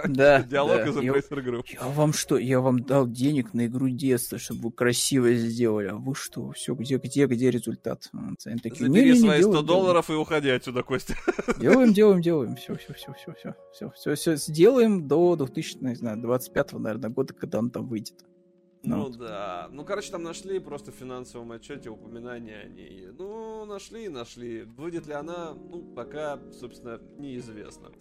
да, 0.07 0.43
Диалог 0.43 0.85
из 0.87 0.95
Embracer 0.97 1.43
Group. 1.43 1.63
Я 1.73 1.87
вам 1.87 2.13
что, 2.13 2.37
я 2.37 2.59
вам 2.59 2.83
дал 2.83 3.07
денег 3.07 3.53
на 3.53 3.65
игру 3.65 3.89
детства, 3.89 4.37
чтобы 4.37 4.61
вы 4.63 4.71
красиво 4.71 5.33
сделали, 5.33 5.87
а 5.87 5.95
вы 5.95 6.13
что, 6.13 6.51
все, 6.51 6.75
где, 6.75 6.97
где, 6.97 7.25
где 7.25 7.49
результат? 7.49 8.09
Они 8.45 8.57
такие, 8.59 8.87
Забери 8.87 9.11
не, 9.11 9.11
не, 9.13 9.19
свои 9.19 9.41
100 9.41 9.49
делаем, 9.49 9.65
долларов 9.65 10.07
делаем. 10.07 10.21
и 10.21 10.23
уходи 10.23 10.49
отсюда, 10.49 10.83
Костя. 10.83 11.15
Делаем, 11.59 11.93
делаем, 11.93 12.21
делаем, 12.21 12.55
все, 12.55 12.75
все, 12.75 12.93
все, 12.93 13.13
все, 13.13 13.33
все, 13.33 13.55
все, 13.73 13.91
все, 13.95 14.15
все, 14.15 14.35
сделаем 14.35 15.07
до 15.07 15.35
2000, 15.35 15.77
не 15.81 15.95
знаю, 15.95 16.21
25 16.21 16.73
наверное, 16.73 17.09
года, 17.09 17.33
когда 17.33 17.59
он 17.59 17.71
там 17.71 17.87
выйдет. 17.87 18.23
Ну, 18.83 18.97
ну 18.97 19.09
да. 19.09 19.69
Ну, 19.71 19.85
короче, 19.85 20.11
там 20.11 20.23
нашли 20.23 20.59
просто 20.59 20.91
в 20.91 20.95
финансовом 20.95 21.53
отчете 21.53 21.89
упоминание 21.89 22.63
о 22.63 22.67
ней. 22.67 23.07
Ну, 23.17 23.63
нашли 23.65 24.05
и 24.05 24.09
нашли. 24.09 24.63
Будет 24.63 25.07
ли 25.07 25.13
она, 25.13 25.53
ну, 25.53 25.81
пока, 25.95 26.39
собственно, 26.51 26.99
неизвестно. 27.17 27.91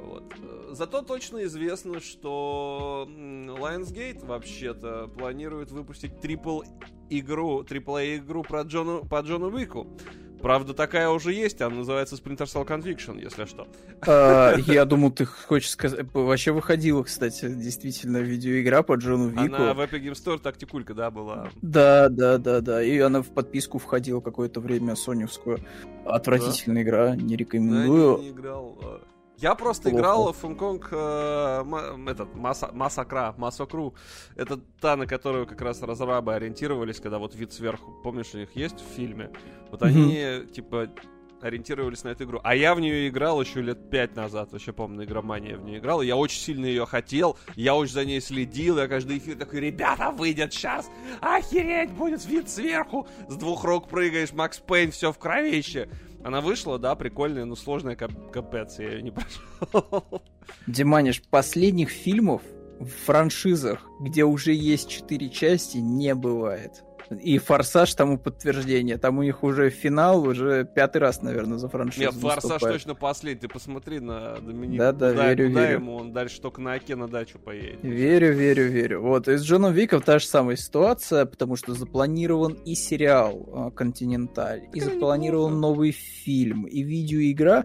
Вот. 0.00 0.34
Зато 0.70 1.02
точно 1.02 1.44
известно, 1.44 2.00
что 2.00 3.06
Lionsgate 3.08 4.26
вообще-то 4.26 5.06
планирует 5.06 5.70
выпустить 5.70 6.20
трипл 6.20 6.62
игру, 7.10 7.62
AAA 7.62 8.16
игру 8.16 8.42
про 8.42 8.62
Джону, 8.62 9.04
по 9.04 9.20
Джону 9.20 9.50
Уику. 9.52 9.86
Правда, 10.42 10.74
такая 10.74 11.08
уже 11.08 11.32
есть, 11.32 11.60
она 11.60 11.76
называется 11.76 12.16
Splinter 12.16 12.44
Cell 12.44 12.66
Conviction, 12.66 13.20
если 13.20 13.44
что. 13.44 13.66
А, 14.06 14.54
я 14.66 14.84
думал, 14.84 15.10
ты 15.10 15.24
хочешь 15.24 15.70
сказать... 15.70 16.06
Вообще 16.12 16.52
выходила, 16.52 17.02
кстати, 17.02 17.48
действительно 17.48 18.18
видеоигра 18.18 18.82
по 18.82 18.94
Джону 18.94 19.28
Вику. 19.28 19.56
Она 19.56 19.74
в 19.74 19.80
Epic 19.80 20.02
Game 20.02 20.12
Store 20.12 20.38
тактикулька, 20.38 20.94
да, 20.94 21.10
была? 21.10 21.50
Да, 21.62 22.08
да, 22.08 22.38
да, 22.38 22.60
да. 22.60 22.82
И 22.82 22.98
она 22.98 23.22
в 23.22 23.28
подписку 23.28 23.78
входила 23.78 24.20
какое-то 24.20 24.60
время 24.60 24.94
соневскую. 24.94 25.58
Отвратительная 26.04 26.84
да? 26.84 26.88
игра, 26.88 27.16
не 27.16 27.36
рекомендую. 27.36 28.16
Да, 28.16 28.22
я 28.22 28.30
не 28.30 28.36
играл. 28.36 28.78
Я 29.38 29.54
просто 29.54 29.84
Плохо. 29.84 29.96
играл 29.96 30.32
в 30.32 30.40
Хонконг 30.40 30.88
э, 30.90 31.64
этот 32.08 32.34
Маса, 32.34 32.70
Масакра, 32.72 33.34
Масакру. 33.38 33.94
Это 34.34 34.58
та, 34.80 34.96
на 34.96 35.06
которую 35.06 35.46
как 35.46 35.60
раз 35.60 35.80
разрабы 35.82 36.34
ориентировались, 36.34 36.98
когда 36.98 37.18
вот 37.18 37.36
вид 37.36 37.52
сверху, 37.52 37.92
помнишь, 38.02 38.34
у 38.34 38.38
них 38.38 38.50
есть 38.56 38.80
в 38.80 38.96
фильме? 38.96 39.30
Вот 39.70 39.82
mm-hmm. 39.82 39.86
они, 39.86 40.46
типа, 40.48 40.88
ориентировались 41.40 42.02
на 42.04 42.08
эту 42.08 42.24
игру. 42.24 42.40
А 42.42 42.56
я 42.56 42.74
в 42.74 42.80
нее 42.80 43.08
играл 43.08 43.40
еще 43.40 43.60
лет 43.62 43.90
пять 43.90 44.16
назад, 44.16 44.50
вообще 44.52 44.72
помню, 44.72 45.04
игромания 45.04 45.56
в 45.56 45.64
нее 45.64 45.78
играл. 45.78 46.02
Я 46.02 46.16
очень 46.16 46.40
сильно 46.40 46.66
ее 46.66 46.86
хотел, 46.86 47.36
я 47.54 47.76
очень 47.76 47.94
за 47.94 48.04
ней 48.04 48.20
следил, 48.20 48.78
я 48.78 48.88
каждый 48.88 49.18
эфир 49.18 49.36
такой, 49.36 49.60
ребята, 49.60 50.10
выйдет 50.10 50.52
сейчас, 50.52 50.90
охереть, 51.20 51.90
будет 51.90 52.24
вид 52.26 52.48
сверху, 52.48 53.06
с 53.28 53.36
двух 53.36 53.64
рук 53.64 53.88
прыгаешь, 53.88 54.32
Макс 54.32 54.58
Пейн, 54.58 54.90
все 54.90 55.12
в 55.12 55.18
кровище. 55.18 55.88
Она 56.28 56.42
вышла, 56.42 56.78
да, 56.78 56.94
прикольная, 56.94 57.46
но 57.46 57.56
сложная 57.56 57.96
кап- 57.96 58.30
капец, 58.30 58.78
я 58.78 58.90
ее 58.90 59.02
не 59.02 59.10
прошел. 59.62 60.04
Диманиш, 60.66 61.22
последних 61.22 61.88
фильмов 61.88 62.42
в 62.80 62.86
франшизах, 63.06 63.88
где 63.98 64.24
уже 64.24 64.52
есть 64.52 64.90
четыре 64.90 65.30
части, 65.30 65.78
не 65.78 66.14
бывает. 66.14 66.84
И 67.22 67.38
«Форсаж» 67.38 67.94
тому 67.94 68.18
подтверждение. 68.18 68.98
Там 68.98 69.18
у 69.18 69.22
них 69.22 69.42
уже 69.42 69.70
финал, 69.70 70.22
уже 70.22 70.64
пятый 70.64 70.98
раз, 70.98 71.22
наверное, 71.22 71.56
за 71.58 71.68
франшизу 71.68 72.02
Нет, 72.02 72.14
«Форсаж» 72.14 72.44
выступает. 72.44 72.74
точно 72.74 72.94
последний. 72.94 73.40
Ты 73.40 73.48
посмотри 73.48 74.00
на 74.00 74.36
Доминика. 74.36 74.92
Да-да, 74.92 75.10
куда, 75.12 75.28
верю, 75.28 75.48
куда 75.48 75.66
верю. 75.66 75.74
ему, 75.74 75.96
он 75.96 76.12
дальше 76.12 76.40
только 76.40 76.60
на 76.60 76.74
Оке 76.74 76.96
на 76.96 77.08
дачу 77.08 77.38
поедет. 77.38 77.78
Верю, 77.82 78.34
верю, 78.34 78.68
верю. 78.68 79.02
Вот, 79.02 79.26
и 79.26 79.36
с 79.36 79.42
Джоном 79.42 79.72
Виком 79.72 80.02
та 80.02 80.18
же 80.18 80.26
самая 80.26 80.56
ситуация, 80.56 81.24
потому 81.24 81.56
что 81.56 81.72
запланирован 81.74 82.52
и 82.52 82.74
сериал 82.74 83.72
«Континенталь», 83.74 84.68
и 84.74 84.80
запланирован 84.80 85.58
новый 85.58 85.92
фильм, 85.92 86.64
и 86.64 86.82
видеоигра. 86.82 87.64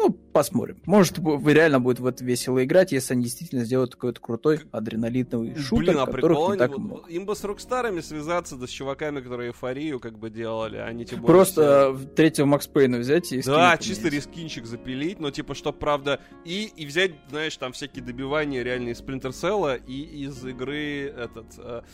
А, 0.00 0.02
ну, 0.02 0.10
посмотрим. 0.32 0.80
Может, 0.86 1.18
реально 1.18 1.80
будет 1.80 2.00
в 2.00 2.06
это 2.06 2.24
весело 2.24 2.62
играть, 2.64 2.92
если 2.92 3.14
они 3.14 3.24
действительно 3.24 3.64
сделают 3.64 3.94
какой-то 3.94 4.20
крутой 4.20 4.60
адреналиновый 4.72 5.54
шутер, 5.56 5.84
Блин, 5.84 5.98
а 5.98 6.06
которых 6.06 6.52
не 6.52 6.56
так 6.56 6.78
много. 6.78 7.08
Им 7.08 7.26
бы 7.26 7.36
с 7.36 7.44
Рокстарами 7.44 8.00
связаться, 8.00 8.56
да 8.56 8.66
с 8.66 8.70
чуваками, 8.70 9.20
которые 9.20 9.50
эйфорию 9.50 10.00
как 10.00 10.18
бы 10.18 10.30
делали, 10.30 10.78
они 10.78 11.04
тем 11.04 11.20
более... 11.20 11.34
Просто 11.34 11.94
все... 11.96 12.06
третьего 12.08 12.46
Макс 12.46 12.66
Пейна 12.66 12.98
взять 12.98 13.32
и 13.32 13.42
Да, 13.42 13.76
чисто 13.78 14.08
рискинчик 14.08 14.66
запилить, 14.66 15.20
но 15.20 15.30
типа, 15.30 15.54
что 15.54 15.72
правда... 15.72 16.20
И, 16.44 16.70
и 16.76 16.86
взять, 16.86 17.12
знаешь, 17.28 17.56
там 17.56 17.72
всякие 17.72 18.04
добивания 18.04 18.62
реально 18.62 18.90
из 18.90 19.00
Splinter 19.00 19.30
Cell 19.30 19.80
и 19.86 20.24
из 20.24 20.44
игры 20.44 21.12
этот... 21.16 21.84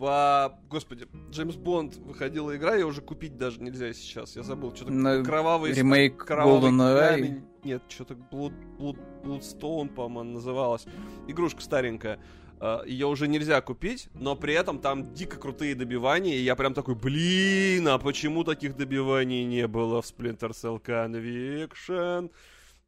По... 0.00 0.58
Господи, 0.70 1.06
Джеймс 1.30 1.56
Бонд 1.56 1.96
выходила 1.96 2.56
игра, 2.56 2.74
ее 2.74 2.86
уже 2.86 3.02
купить 3.02 3.36
даже 3.36 3.60
нельзя 3.60 3.92
сейчас. 3.92 4.34
Я 4.34 4.42
забыл, 4.42 4.74
что-то 4.74 4.92
На... 4.92 5.22
кровавый... 5.22 5.74
Ремейк 5.74 6.24
кровавый 6.24 6.70
камень. 6.70 7.44
Нет, 7.64 7.82
что-то 7.86 8.14
Blood, 8.14 8.54
Blood, 8.78 8.98
Bloodstone, 9.22 9.94
по-моему, 9.94 10.32
называлась. 10.32 10.86
Игрушка 11.28 11.60
старенькая. 11.60 12.18
Uh, 12.60 12.86
ее 12.88 13.06
уже 13.06 13.28
нельзя 13.28 13.60
купить, 13.60 14.08
но 14.14 14.36
при 14.36 14.54
этом 14.54 14.80
там 14.80 15.12
дико 15.12 15.38
крутые 15.38 15.74
добивания, 15.74 16.34
и 16.34 16.42
я 16.42 16.56
прям 16.56 16.74
такой, 16.74 16.94
блин, 16.94 17.88
а 17.88 17.98
почему 17.98 18.44
таких 18.44 18.76
добиваний 18.76 19.44
не 19.44 19.66
было 19.66 20.02
в 20.02 20.06
Splinter 20.06 20.50
Cell 20.50 20.82
Conviction? 20.82 22.30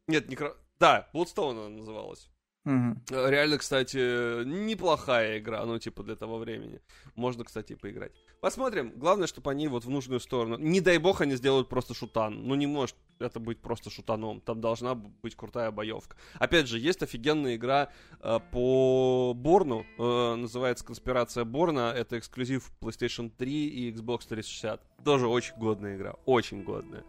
Нет, 0.07 0.29
не... 0.29 0.37
Да, 0.79 1.09
Bloodstone 1.13 1.67
она 1.67 1.69
называлась. 1.69 2.29
Угу. 2.65 2.95
Реально, 3.09 3.57
кстати, 3.57 4.43
неплохая 4.45 5.39
игра, 5.39 5.65
ну, 5.65 5.79
типа, 5.79 6.03
для 6.03 6.15
того 6.15 6.37
времени. 6.37 6.79
Можно, 7.15 7.43
кстати, 7.43 7.75
поиграть. 7.75 8.13
Посмотрим. 8.39 8.93
Главное, 8.95 9.27
чтобы 9.27 9.51
они 9.51 9.67
вот 9.67 9.83
в 9.83 9.89
нужную 9.89 10.19
сторону. 10.19 10.57
Не 10.57 10.79
дай 10.79 10.97
бог 10.97 11.21
они 11.21 11.35
сделают 11.35 11.67
просто 11.67 11.93
шутан. 11.93 12.47
Ну, 12.47 12.55
не 12.55 12.67
может 12.67 12.95
это 13.19 13.39
быть 13.39 13.59
просто 13.59 13.89
шутаном. 13.89 14.41
Там 14.41 14.61
должна 14.61 14.95
быть 14.95 15.35
крутая 15.35 15.71
боевка. 15.71 16.15
Опять 16.39 16.67
же, 16.67 16.79
есть 16.79 17.03
офигенная 17.03 17.55
игра 17.55 17.89
э, 18.21 18.39
по 18.51 19.33
Борну. 19.35 19.85
Э, 19.97 20.35
называется 20.35 20.85
Конспирация 20.85 21.43
Борна. 21.45 21.93
Это 21.95 22.17
эксклюзив 22.17 22.71
PlayStation 22.79 23.29
3 23.29 23.67
и 23.67 23.91
Xbox 23.91 24.27
360. 24.27 24.81
Тоже 25.03 25.27
очень 25.27 25.55
годная 25.57 25.95
игра. 25.97 26.15
Очень 26.25 26.63
годная. 26.63 27.03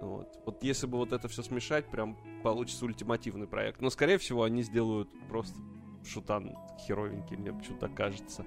Вот. 0.00 0.38
вот 0.44 0.62
если 0.62 0.86
бы 0.86 0.98
вот 0.98 1.12
это 1.12 1.28
все 1.28 1.42
смешать, 1.42 1.86
прям 1.86 2.16
получится 2.42 2.84
ультимативный 2.84 3.46
проект. 3.46 3.80
Но, 3.80 3.90
скорее 3.90 4.18
всего, 4.18 4.42
они 4.44 4.62
сделают 4.62 5.08
просто 5.28 5.58
шутан 6.04 6.56
херовенький, 6.86 7.36
мне 7.36 7.52
почему-то 7.52 7.88
кажется. 7.88 8.44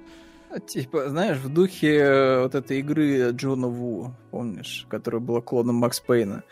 А, 0.50 0.60
типа, 0.60 1.10
знаешь, 1.10 1.38
в 1.38 1.54
духе 1.54 1.96
э, 1.96 2.42
вот 2.44 2.56
этой 2.56 2.80
игры 2.80 3.32
Джона 3.32 3.68
Ву, 3.68 4.12
помнишь, 4.32 4.86
которая 4.90 5.22
была 5.22 5.42
клоном 5.42 5.76
Макс 5.76 6.00
Пейна. 6.00 6.44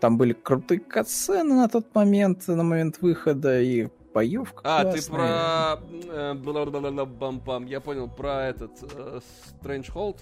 Там 0.00 0.18
были 0.18 0.32
крутые 0.32 0.80
катсцены 0.80 1.54
на 1.54 1.68
тот 1.68 1.94
момент, 1.94 2.48
на 2.48 2.62
момент 2.64 3.00
выхода, 3.00 3.60
и 3.60 3.88
боевка 4.12 4.60
А, 4.64 4.82
классная. 4.82 5.00
ты 5.00 5.10
про... 5.10 5.80
Э, 6.10 6.34
я 7.66 7.80
понял, 7.80 8.08
про 8.08 8.46
этот 8.46 8.72
э, 8.82 9.20
Strange 9.62 9.92
Hold? 9.94 10.18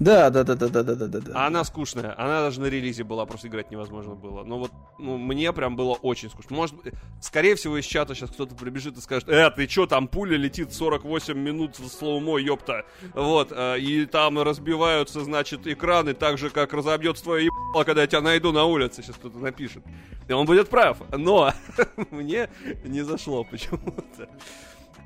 Да, 0.00 0.30
да, 0.30 0.44
да, 0.44 0.54
да, 0.54 0.68
да, 0.68 0.82
да, 0.82 0.94
да, 0.94 1.20
да. 1.20 1.32
А 1.34 1.46
она 1.48 1.64
скучная. 1.64 2.14
Она 2.16 2.40
даже 2.40 2.60
на 2.60 2.66
релизе 2.66 3.02
была, 3.02 3.26
просто 3.26 3.48
играть 3.48 3.70
невозможно 3.70 4.14
было. 4.14 4.44
Но 4.44 4.58
вот, 4.58 4.70
ну, 4.98 5.16
мне 5.18 5.52
прям 5.52 5.74
было 5.74 5.94
очень 5.94 6.30
скучно. 6.30 6.54
Может, 6.54 6.76
скорее 7.20 7.56
всего, 7.56 7.78
из 7.78 7.84
чата 7.84 8.14
сейчас 8.14 8.30
кто-то 8.30 8.54
прибежит 8.54 8.96
и 8.96 9.00
скажет, 9.00 9.28
э, 9.28 9.50
ты 9.50 9.66
чё, 9.66 9.86
там 9.86 10.06
пуля 10.06 10.36
летит 10.36 10.72
48 10.72 11.36
минут 11.36 11.78
в 11.78 11.88
слоумо, 11.88 12.38
ёпта. 12.38 12.84
Вот, 13.14 13.50
э, 13.50 13.80
и 13.80 14.06
там 14.06 14.38
разбиваются, 14.40 15.22
значит, 15.24 15.66
экраны 15.66 16.14
так 16.14 16.38
же, 16.38 16.50
как 16.50 16.72
разобьется 16.72 17.24
твое 17.24 17.46
ебало, 17.46 17.82
когда 17.82 18.02
я 18.02 18.06
тебя 18.06 18.20
найду 18.20 18.52
на 18.52 18.64
улице, 18.64 19.02
сейчас 19.02 19.16
кто-то 19.16 19.38
напишет. 19.38 19.82
И 20.28 20.32
он 20.32 20.46
будет 20.46 20.68
прав. 20.68 20.98
Но 21.10 21.52
мне 22.10 22.48
не 22.84 23.02
зашло 23.02 23.42
почему-то. 23.42 24.28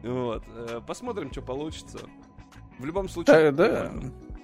Вот. 0.02 0.42
Э, 0.54 0.80
посмотрим, 0.86 1.32
что 1.32 1.40
получится. 1.40 2.00
В 2.78 2.84
любом 2.84 3.08
случае... 3.08 3.52
Да, 3.52 3.90
да 3.90 3.92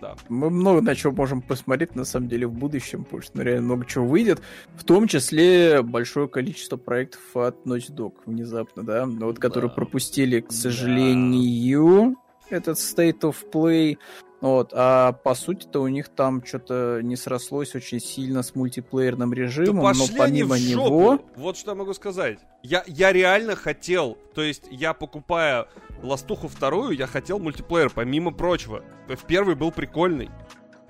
да. 0.00 0.16
Мы 0.28 0.50
много 0.50 0.80
на 0.80 0.94
чего 0.94 1.12
можем 1.12 1.42
посмотреть, 1.42 1.94
на 1.94 2.04
самом 2.04 2.28
деле, 2.28 2.46
в 2.46 2.52
будущем, 2.52 3.04
потому 3.04 3.22
что 3.22 3.36
ну, 3.36 3.42
реально 3.42 3.62
много 3.62 3.86
чего 3.86 4.06
выйдет, 4.06 4.40
в 4.74 4.84
том 4.84 5.08
числе 5.08 5.82
большое 5.82 6.28
количество 6.28 6.76
проектов 6.76 7.20
от 7.34 7.66
Naughty 7.66 7.94
Dog 7.94 8.14
внезапно, 8.26 8.82
да, 8.84 9.06
вот, 9.06 9.36
да. 9.36 9.40
которые 9.40 9.70
пропустили, 9.70 10.40
к 10.40 10.52
сожалению, 10.52 12.16
да. 12.50 12.56
этот 12.56 12.78
State 12.78 13.20
of 13.20 13.36
Play, 13.52 13.98
вот, 14.40 14.72
а 14.72 15.12
по 15.12 15.34
сути-то 15.34 15.80
у 15.80 15.88
них 15.88 16.08
там 16.08 16.44
что-то 16.44 17.00
не 17.02 17.16
срослось 17.16 17.74
очень 17.74 17.98
сильно 17.98 18.44
с 18.44 18.54
мультиплеерным 18.54 19.32
режимом, 19.32 19.92
да 19.92 19.98
но 19.98 20.04
помимо 20.16 20.54
в 20.54 20.58
жопу. 20.58 20.90
него... 20.90 21.20
Вот 21.34 21.56
что 21.56 21.72
я 21.72 21.74
могу 21.74 21.92
сказать. 21.92 22.38
Я, 22.62 22.84
я 22.86 23.12
реально 23.12 23.56
хотел, 23.56 24.16
то 24.34 24.42
есть 24.42 24.64
я 24.70 24.94
покупая 24.94 25.66
Ластуху 26.02 26.48
вторую, 26.48 26.92
я 26.92 27.06
хотел 27.06 27.38
мультиплеер, 27.38 27.90
помимо 27.90 28.32
прочего. 28.32 28.82
В 29.08 29.24
первый 29.26 29.54
был 29.54 29.72
прикольный. 29.72 30.30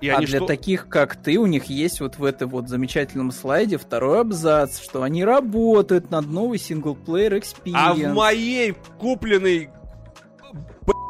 И 0.01 0.07
а 0.07 0.19
для 0.19 0.37
что... 0.37 0.45
таких, 0.45 0.87
как 0.87 1.17
ты, 1.17 1.37
у 1.37 1.45
них 1.45 1.65
есть 1.65 1.99
вот 1.99 2.17
в 2.17 2.23
этом 2.23 2.49
вот 2.49 2.69
замечательном 2.69 3.31
слайде 3.31 3.77
второй 3.77 4.21
абзац, 4.21 4.79
что 4.79 5.03
они 5.03 5.25
работают 5.25 6.09
над 6.09 6.27
новой 6.27 6.57
синглплеер 6.57 7.33
experience. 7.33 7.73
А 7.73 7.93
в 7.93 8.13
моей 8.13 8.75
купленной 8.97 9.69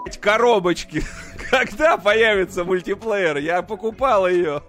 блять, 0.09 0.19
коробочке 0.19 1.03
когда 1.49 1.97
появится 1.97 2.63
мультиплеер? 2.63 3.37
Я 3.37 3.61
покупал 3.61 4.27
ее. 4.27 4.63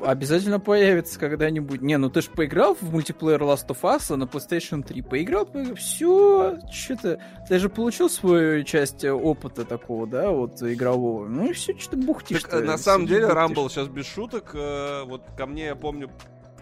Обязательно 0.00 0.60
появится 0.60 1.18
когда-нибудь. 1.18 1.82
Не, 1.82 1.98
ну 1.98 2.10
ты 2.10 2.22
же 2.22 2.30
поиграл 2.30 2.74
в 2.74 2.90
мультиплеер 2.90 3.42
Last 3.42 3.66
of 3.68 3.80
Us 3.82 4.14
на 4.14 4.24
PlayStation 4.24 4.82
3. 4.82 5.02
Поиграл, 5.02 5.46
поиграл. 5.46 5.74
Все, 5.76 6.58
что-то. 6.70 7.20
Ты 7.48 7.58
же 7.58 7.68
получил 7.68 8.08
свою 8.08 8.64
часть 8.64 9.04
опыта 9.04 9.64
такого, 9.64 10.06
да, 10.06 10.30
вот 10.30 10.62
игрового. 10.62 11.26
Ну 11.26 11.50
и 11.50 11.52
все, 11.52 11.76
что-то 11.78 11.98
бухтишь. 11.98 12.42
Так, 12.44 12.64
на 12.64 12.78
самом 12.78 13.06
деле, 13.06 13.26
Рамбл 13.26 13.68
сейчас 13.68 13.88
без 13.88 14.06
шуток. 14.06 14.52
Э, 14.54 15.04
вот 15.04 15.22
ко 15.36 15.46
мне, 15.46 15.66
я 15.66 15.76
помню, 15.76 16.10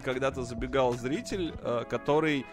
когда-то 0.03 0.43
забегал 0.43 0.93
зритель, 0.93 1.53
э, 1.61 1.83
который 1.89 2.45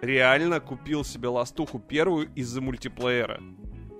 реально 0.00 0.60
купил 0.60 1.04
себе 1.04 1.28
ластуху 1.28 1.78
первую 1.78 2.30
из-за 2.34 2.60
мультиплеера. 2.60 3.40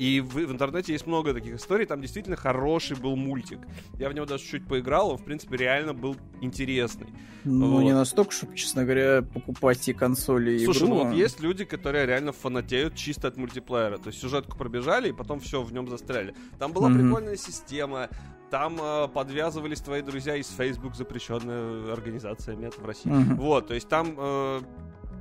И 0.01 0.21
в, 0.23 0.33
в 0.33 0.51
интернете 0.51 0.95
есть 0.95 1.07
много 1.07 1.35
таких 1.35 1.57
историй, 1.57 1.85
там 1.85 2.01
действительно 2.01 2.35
хороший 2.35 2.97
был 2.97 3.17
мультик. 3.17 3.59
Я 3.99 4.09
в 4.09 4.15
него 4.15 4.25
даже 4.25 4.43
чуть 4.43 4.67
поиграл, 4.67 5.11
он, 5.11 5.19
в 5.19 5.25
принципе, 5.25 5.59
реально 5.59 5.93
был 5.93 6.17
интересный. 6.41 7.09
Ну, 7.45 7.73
вот. 7.73 7.83
не 7.83 7.93
настолько, 7.93 8.33
чтобы, 8.33 8.57
честно 8.57 8.85
говоря, 8.85 9.21
покупать 9.21 9.79
те 9.81 9.93
консоли 9.93 10.53
и 10.53 10.65
Слушай, 10.65 10.85
игру. 10.85 10.89
ну 10.89 11.05
вот 11.05 11.15
есть 11.15 11.41
люди, 11.41 11.67
которые 11.67 12.07
реально 12.07 12.33
фанатеют 12.33 12.95
чисто 12.95 13.29
от 13.29 13.37
мультиплеера. 13.37 13.99
То 13.99 14.07
есть 14.07 14.21
сюжетку 14.21 14.57
пробежали, 14.57 15.11
и 15.11 15.13
потом 15.13 15.39
все 15.39 15.61
в 15.61 15.71
нем 15.71 15.87
застряли. 15.87 16.35
Там 16.59 16.73
была 16.73 16.89
mm-hmm. 16.89 16.95
прикольная 16.95 17.37
система, 17.37 18.09
там 18.51 18.79
э, 18.81 19.07
подвязывались 19.09 19.81
твои 19.81 20.01
друзья 20.01 20.35
из 20.35 20.49
Facebook, 20.49 20.95
запрещенная 20.95 21.93
организация 21.93 22.57
МЕТ 22.57 22.79
в 22.79 22.87
России. 22.87 23.11
Mm-hmm. 23.11 23.35
Вот, 23.35 23.69
то 23.69 23.75
есть 23.75 23.89
там 23.89 24.15
э, 24.17 24.61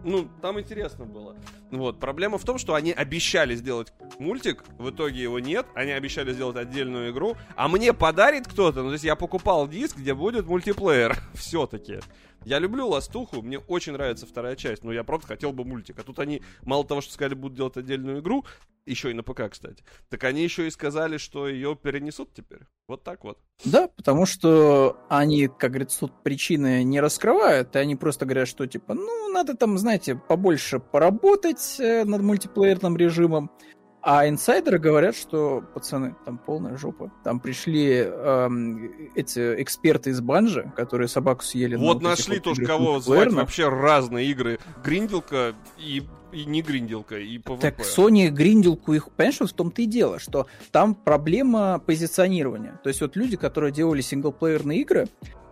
ну, 0.03 0.29
там 0.41 0.59
интересно 0.59 1.05
было. 1.05 1.35
Вот. 1.71 1.99
Проблема 1.99 2.37
в 2.37 2.43
том, 2.43 2.57
что 2.57 2.73
они 2.73 2.91
обещали 2.91 3.55
сделать 3.55 3.93
мультик, 4.17 4.63
в 4.77 4.89
итоге 4.89 5.21
его 5.21 5.39
нет, 5.39 5.65
они 5.75 5.91
обещали 5.91 6.33
сделать 6.33 6.55
отдельную 6.55 7.11
игру, 7.11 7.35
а 7.55 7.67
мне 7.67 7.93
подарит 7.93 8.47
кто-то, 8.47 8.81
ну, 8.81 8.87
то 8.87 8.93
есть 8.93 9.05
я 9.05 9.15
покупал 9.15 9.67
диск, 9.67 9.97
где 9.97 10.13
будет 10.13 10.47
мультиплеер, 10.47 11.17
все-таки. 11.33 11.99
Я 12.45 12.59
люблю 12.59 12.87
Ластуху, 12.87 13.41
мне 13.41 13.59
очень 13.59 13.93
нравится 13.93 14.25
вторая 14.25 14.55
часть, 14.55 14.83
но 14.83 14.91
я 14.91 15.03
просто 15.03 15.27
хотел 15.27 15.51
бы 15.51 15.65
мультик. 15.65 15.99
А 15.99 16.03
тут 16.03 16.19
они, 16.19 16.41
мало 16.63 16.85
того, 16.85 17.01
что 17.01 17.13
сказали, 17.13 17.35
будут 17.35 17.57
делать 17.57 17.77
отдельную 17.77 18.19
игру, 18.19 18.45
еще 18.85 19.11
и 19.11 19.13
на 19.13 19.23
ПК, 19.23 19.49
кстати, 19.49 19.83
так 20.09 20.23
они 20.23 20.43
еще 20.43 20.67
и 20.67 20.71
сказали, 20.71 21.17
что 21.17 21.47
ее 21.47 21.75
перенесут 21.75 22.33
теперь. 22.33 22.61
Вот 22.87 23.03
так 23.03 23.23
вот. 23.23 23.37
Да, 23.63 23.87
потому 23.87 24.25
что 24.25 24.97
они, 25.09 25.47
как 25.47 25.71
говорится, 25.71 26.01
тут 26.01 26.23
причины 26.23 26.83
не 26.83 26.99
раскрывают, 26.99 27.75
и 27.75 27.79
они 27.79 27.95
просто 27.95 28.25
говорят, 28.25 28.47
что 28.47 28.65
типа, 28.65 28.93
ну, 28.95 29.31
надо 29.31 29.55
там, 29.55 29.77
знаете, 29.77 30.15
побольше 30.15 30.79
поработать 30.79 31.79
э, 31.79 32.03
над 32.03 32.21
мультиплеерным 32.21 32.97
режимом, 32.97 33.51
а 34.01 34.29
инсайдеры 34.29 34.79
говорят, 34.79 35.15
что, 35.15 35.63
пацаны, 35.73 36.15
там 36.25 36.37
полная 36.37 36.77
жопа. 36.77 37.11
Там 37.23 37.39
пришли 37.39 37.95
эм, 37.95 38.91
эти 39.15 39.61
эксперты 39.61 40.11
из 40.11 40.21
Банжи, 40.21 40.71
которые 40.75 41.09
собаку 41.09 41.43
съели. 41.43 41.75
Вот 41.75 42.01
нашли 42.01 42.35
вот 42.35 42.43
тоже 42.43 42.65
кого 42.65 42.99
звать. 42.99 43.33
Вообще 43.33 43.67
разные 43.67 44.27
игры. 44.27 44.57
Гринделка 44.83 45.53
и, 45.77 46.03
и 46.31 46.45
не 46.45 46.61
гринделка, 46.61 47.19
и 47.19 47.39
ПВП. 47.39 47.59
Так 47.59 47.79
Sony 47.79 48.29
гринделку 48.29 48.93
их... 48.93 49.11
Понимаешь, 49.11 49.39
в 49.39 49.53
том-то 49.53 49.81
и 49.81 49.85
дело, 49.85 50.19
что 50.19 50.47
там 50.71 50.95
проблема 50.95 51.79
позиционирования. 51.85 52.79
То 52.83 52.87
есть 52.89 53.01
вот 53.01 53.17
люди, 53.17 53.35
которые 53.35 53.73
делали 53.73 53.99
синглплеерные 53.99 54.79
игры, 54.79 55.09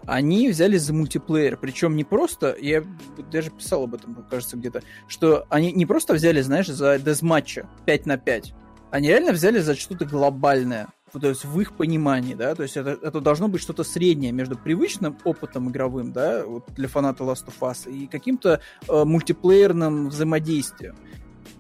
они 0.08 0.50
взялись 0.50 0.78
за 0.78 0.94
мультиплеер. 0.94 1.58
Причем 1.58 1.96
не 1.96 2.04
просто, 2.04 2.56
я 2.60 2.84
даже 3.32 3.52
писал 3.52 3.84
об 3.84 3.94
этом, 3.94 4.26
кажется, 4.30 4.58
где-то, 4.58 4.82
что 5.08 5.46
они 5.50 5.72
не 5.74 5.86
просто 5.86 6.14
взялись, 6.14 6.42
знаешь, 6.42 6.68
за 6.68 6.98
дезматч 6.98 7.70
5 7.86 8.06
на 8.06 8.18
5. 8.18 8.54
Они 8.90 9.10
реально 9.10 9.34
взялись 9.34 9.60
за 9.60 9.76
что-то 9.76 10.06
глобальное. 10.06 10.88
То 11.12 11.30
есть 11.30 11.46
в 11.46 11.60
их 11.60 11.74
понимании, 11.74 12.34
да, 12.34 12.54
то 12.54 12.64
есть 12.64 12.76
это, 12.76 12.98
это 13.02 13.22
должно 13.22 13.48
быть 13.48 13.62
что-то 13.62 13.84
среднее 13.84 14.34
между 14.34 14.58
привычным 14.58 15.18
опытом 15.24 15.70
игровым, 15.70 16.12
да, 16.12 16.46
вот 16.46 16.66
для 16.76 16.90
фаната 16.90 17.24
Last 17.24 17.48
of 17.48 17.60
Us 17.62 17.90
и 17.90 18.08
каким-то 18.08 18.60
э, 18.88 19.04
мультиплеерным 19.06 20.10
взаимодействием. 20.10 20.98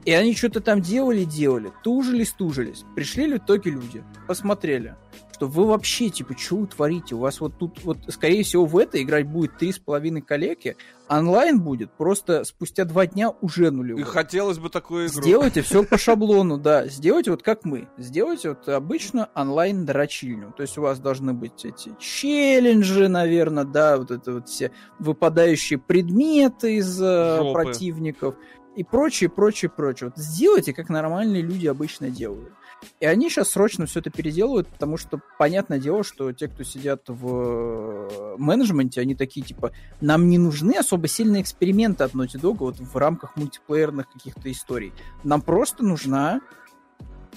И 0.07 0.13
они 0.13 0.33
что-то 0.33 0.61
там 0.61 0.79
делали, 0.79 1.25
делали, 1.25 1.69
тужились, 1.83 2.31
тужились. 2.31 2.85
Пришли 2.95 3.29
в 3.33 3.37
итоге 3.39 3.71
люди, 3.71 4.05
посмотрели, 4.25 4.95
что 5.33 5.47
вы 5.47 5.65
вообще, 5.65 6.07
типа, 6.07 6.33
что 6.37 6.55
вы 6.55 6.67
творите? 6.67 7.15
У 7.15 7.17
вас 7.17 7.41
вот 7.41 7.57
тут, 7.57 7.83
вот, 7.83 7.97
скорее 8.07 8.43
всего, 8.43 8.65
в 8.65 8.77
это 8.77 9.03
играть 9.03 9.27
будет 9.27 9.57
три 9.57 9.73
с 9.73 9.79
половиной 9.79 10.21
коллеги, 10.21 10.77
онлайн 11.09 11.59
будет 11.59 11.91
просто 11.91 12.45
спустя 12.45 12.85
два 12.85 13.05
дня 13.05 13.33
уже 13.41 13.69
нулевой. 13.69 14.01
И 14.01 14.05
хотелось 14.05 14.59
бы 14.59 14.69
такую 14.69 15.07
игру. 15.09 15.21
Сделайте 15.21 15.61
все 15.61 15.83
по 15.83 15.97
шаблону, 15.97 16.57
да. 16.57 16.87
Сделайте 16.87 17.31
вот 17.31 17.43
как 17.43 17.65
мы. 17.65 17.89
Сделайте 17.97 18.49
вот 18.49 18.69
обычно 18.69 19.27
онлайн-дрочильню. 19.35 20.53
То 20.55 20.61
есть 20.61 20.77
у 20.77 20.83
вас 20.83 20.99
должны 20.99 21.33
быть 21.33 21.65
эти 21.65 21.91
челленджи, 21.99 23.09
наверное, 23.09 23.65
да, 23.65 23.97
вот 23.97 24.11
это 24.11 24.35
вот 24.35 24.47
все 24.47 24.71
выпадающие 24.99 25.77
предметы 25.77 26.77
из 26.77 26.97
э, 27.01 27.37
Жопы. 27.39 27.51
противников 27.51 28.35
и 28.77 28.83
прочее, 28.83 29.27
прочее, 29.27 29.69
прочее. 29.69 30.11
Вот 30.15 30.23
сделайте, 30.23 30.71
как 30.71 30.89
нормальные 30.89 31.41
люди 31.41 31.65
обычно 31.65 32.11
делают. 32.11 32.53
И 32.99 33.07
они 33.07 33.27
сейчас 33.27 33.49
срочно 33.49 33.87
все 33.87 34.01
это 34.01 34.11
переделывают, 34.11 34.67
потому 34.67 34.97
что 34.97 35.19
понятное 35.39 35.79
дело, 35.79 36.03
что 36.03 36.31
те, 36.31 36.47
кто 36.47 36.63
сидят 36.63 37.01
в 37.07 37.27
э, 37.27 38.35
менеджменте, 38.37 39.01
они 39.01 39.15
такие 39.15 39.43
типа, 39.43 39.71
нам 39.99 40.29
не 40.29 40.37
нужны 40.37 40.73
особо 40.73 41.07
сильные 41.07 41.41
эксперименты 41.41 42.03
от 42.03 42.13
Naughty 42.13 42.39
Dog 42.39 42.57
вот 42.59 42.79
в 42.79 42.95
рамках 42.95 43.35
мультиплеерных 43.35 44.11
каких-то 44.11 44.51
историй. 44.51 44.93
Нам 45.23 45.41
просто 45.41 45.83
нужна 45.83 46.41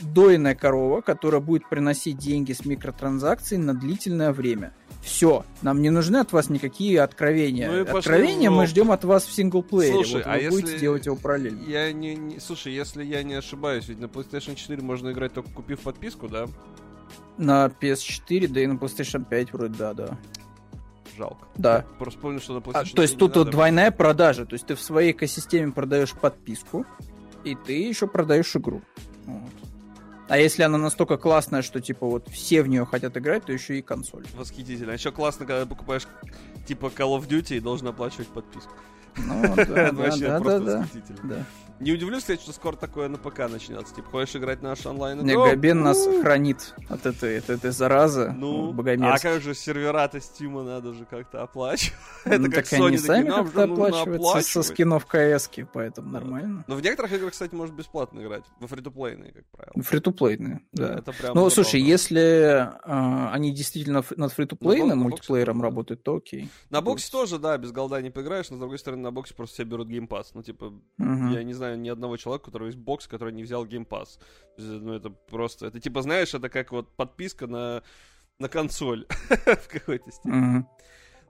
дойная 0.00 0.54
корова, 0.54 1.00
которая 1.00 1.40
будет 1.40 1.68
приносить 1.68 2.18
деньги 2.18 2.52
с 2.52 2.64
микротранзакций 2.64 3.58
на 3.58 3.74
длительное 3.74 4.32
время. 4.32 4.74
Все, 5.02 5.44
нам 5.62 5.80
не 5.80 5.90
нужны 5.90 6.18
от 6.18 6.32
вас 6.32 6.50
никакие 6.50 7.00
откровения. 7.00 7.70
Ну 7.70 7.98
Откровения 7.98 8.50
мы 8.50 8.66
ждем 8.66 8.90
от 8.90 9.04
вас 9.04 9.24
в 9.24 9.32
синглплеере. 9.32 9.94
Слушай, 9.94 10.16
вот 10.16 10.26
вы 10.26 10.32
а 10.32 10.50
будете 10.50 10.68
если... 10.72 10.80
делать 10.80 11.06
его 11.06 11.16
параллельно. 11.16 11.62
Я 11.66 11.92
не, 11.92 12.14
не... 12.14 12.38
Слушай, 12.38 12.74
если 12.74 13.02
я 13.02 13.22
не 13.22 13.34
ошибаюсь, 13.34 13.88
ведь 13.88 13.98
на 13.98 14.06
PlayStation 14.06 14.54
4 14.54 14.82
можно 14.82 15.10
играть 15.10 15.32
только 15.32 15.50
купив 15.50 15.80
подписку, 15.80 16.28
да? 16.28 16.46
На 17.38 17.66
PS4, 17.66 18.48
да 18.48 18.60
и 18.60 18.66
на 18.66 18.74
PlayStation 18.74 19.24
5 19.24 19.52
вроде 19.54 19.74
да, 19.74 19.94
да. 19.94 20.18
Жалко. 21.16 21.46
Да. 21.56 21.76
Я 21.76 21.82
просто 21.98 22.20
помню, 22.20 22.40
что 22.40 22.54
на 22.54 22.58
PlayStation 22.58 22.90
а, 22.92 22.96
То 22.96 23.02
есть 23.02 23.16
тут 23.16 23.36
вот 23.36 23.50
двойная 23.50 23.90
продажа. 23.90 24.44
То 24.44 24.54
есть 24.54 24.66
ты 24.66 24.74
в 24.74 24.80
своей 24.80 25.12
экосистеме 25.12 25.72
продаешь 25.72 26.12
подписку, 26.12 26.84
и 27.44 27.54
ты 27.54 27.82
еще 27.82 28.06
продаешь 28.06 28.54
игру. 28.54 28.82
Вот. 29.24 29.50
А 30.30 30.38
если 30.38 30.62
она 30.62 30.78
настолько 30.78 31.16
классная, 31.16 31.60
что 31.60 31.80
типа 31.80 32.06
вот 32.06 32.28
все 32.28 32.62
в 32.62 32.68
нее 32.68 32.86
хотят 32.86 33.16
играть, 33.16 33.46
то 33.46 33.52
еще 33.52 33.80
и 33.80 33.82
консоль. 33.82 34.24
Восхитительно. 34.34 34.92
Еще 34.92 35.10
классно, 35.10 35.44
когда 35.44 35.66
покупаешь 35.66 36.06
типа 36.68 36.86
Call 36.86 37.18
of 37.18 37.26
Duty 37.26 37.56
и 37.56 37.60
должен 37.60 37.88
оплачивать 37.88 38.28
подписку. 38.28 38.70
Ну, 39.16 39.42
да, 39.56 39.64
да, 39.90 40.38
да, 40.40 40.60
да, 40.60 40.86
да. 41.24 41.46
Не 41.80 41.92
удивлюсь, 41.92 42.20
кстати, 42.20 42.42
что 42.42 42.52
скоро 42.52 42.76
такое 42.76 43.08
на 43.08 43.16
ПК 43.16 43.38
начнется. 43.50 43.94
Типа, 43.94 44.10
хочешь 44.10 44.36
играть 44.36 44.60
наш 44.60 44.84
онлайн 44.84 45.24
Не, 45.24 45.34
Габен 45.34 45.80
нас 45.80 46.06
хранит 46.20 46.74
от 46.90 47.06
этой, 47.06 47.38
от 47.38 47.48
этой 47.48 47.70
заразы. 47.70 48.32
Ну, 48.36 48.74
а 48.78 49.18
как 49.18 49.40
же 49.40 49.54
сервера-то 49.54 50.20
Стима 50.20 50.62
надо 50.62 50.92
же 50.92 51.06
как-то 51.06 51.42
оплачивать? 51.42 51.94
Это 52.24 52.38
ну, 52.38 52.50
как 52.50 52.70
они 52.74 52.98
сами 52.98 53.28
как-то 53.28 53.64
оплачивают 53.64 54.46
со 54.46 54.62
скинов 54.62 55.06
кс 55.06 55.50
поэтому 55.72 56.10
нормально. 56.10 56.64
Но 56.66 56.74
в 56.74 56.82
некоторых 56.82 57.12
играх, 57.12 57.32
кстати, 57.32 57.54
может 57.54 57.74
бесплатно 57.74 58.20
играть. 58.20 58.44
Во 58.58 58.68
фри-то-плейные, 58.68 59.32
как 59.32 59.46
правило. 59.46 59.82
Фри-то-плейные, 59.82 60.60
да. 60.72 60.98
Это 60.98 61.12
прям 61.12 61.34
ну, 61.34 61.48
слушай, 61.48 61.80
если 61.80 62.68
а, 62.84 63.30
они 63.32 63.52
действительно 63.52 64.04
над 64.16 64.32
фри-то-плейным 64.32 64.98
мультиплеером 64.98 65.62
работают, 65.62 66.02
то 66.02 66.16
окей. 66.16 66.50
На 66.68 66.82
боксе 66.82 67.10
тоже, 67.10 67.38
да, 67.38 67.56
без 67.56 67.72
голда 67.72 68.02
не 68.02 68.10
поиграешь, 68.10 68.50
но 68.50 68.56
с 68.56 68.60
другой 68.60 68.78
стороны, 68.78 69.02
на 69.02 69.10
боксе 69.10 69.34
просто 69.34 69.54
все 69.54 69.64
берут 69.64 69.88
геймпас. 69.88 70.32
Ну, 70.34 70.42
типа, 70.42 70.72
я 70.98 71.42
не 71.42 71.54
знаю, 71.54 71.69
знаю 71.70 71.80
ни 71.80 71.88
одного 71.88 72.16
человека, 72.16 72.44
у 72.44 72.46
которого 72.46 72.68
есть 72.68 72.78
бокс, 72.78 73.06
который 73.06 73.32
не 73.32 73.42
взял 73.42 73.64
Pass. 73.66 74.18
Ну, 74.58 74.92
это 74.92 75.10
просто... 75.10 75.66
Это 75.66 75.80
типа, 75.80 76.02
знаешь, 76.02 76.34
это 76.34 76.48
как 76.48 76.72
вот 76.72 76.88
подписка 76.96 77.46
на, 77.46 77.82
на 78.38 78.48
консоль 78.48 79.06
в 79.28 79.68
какой-то 79.68 80.10
степени. 80.10 80.64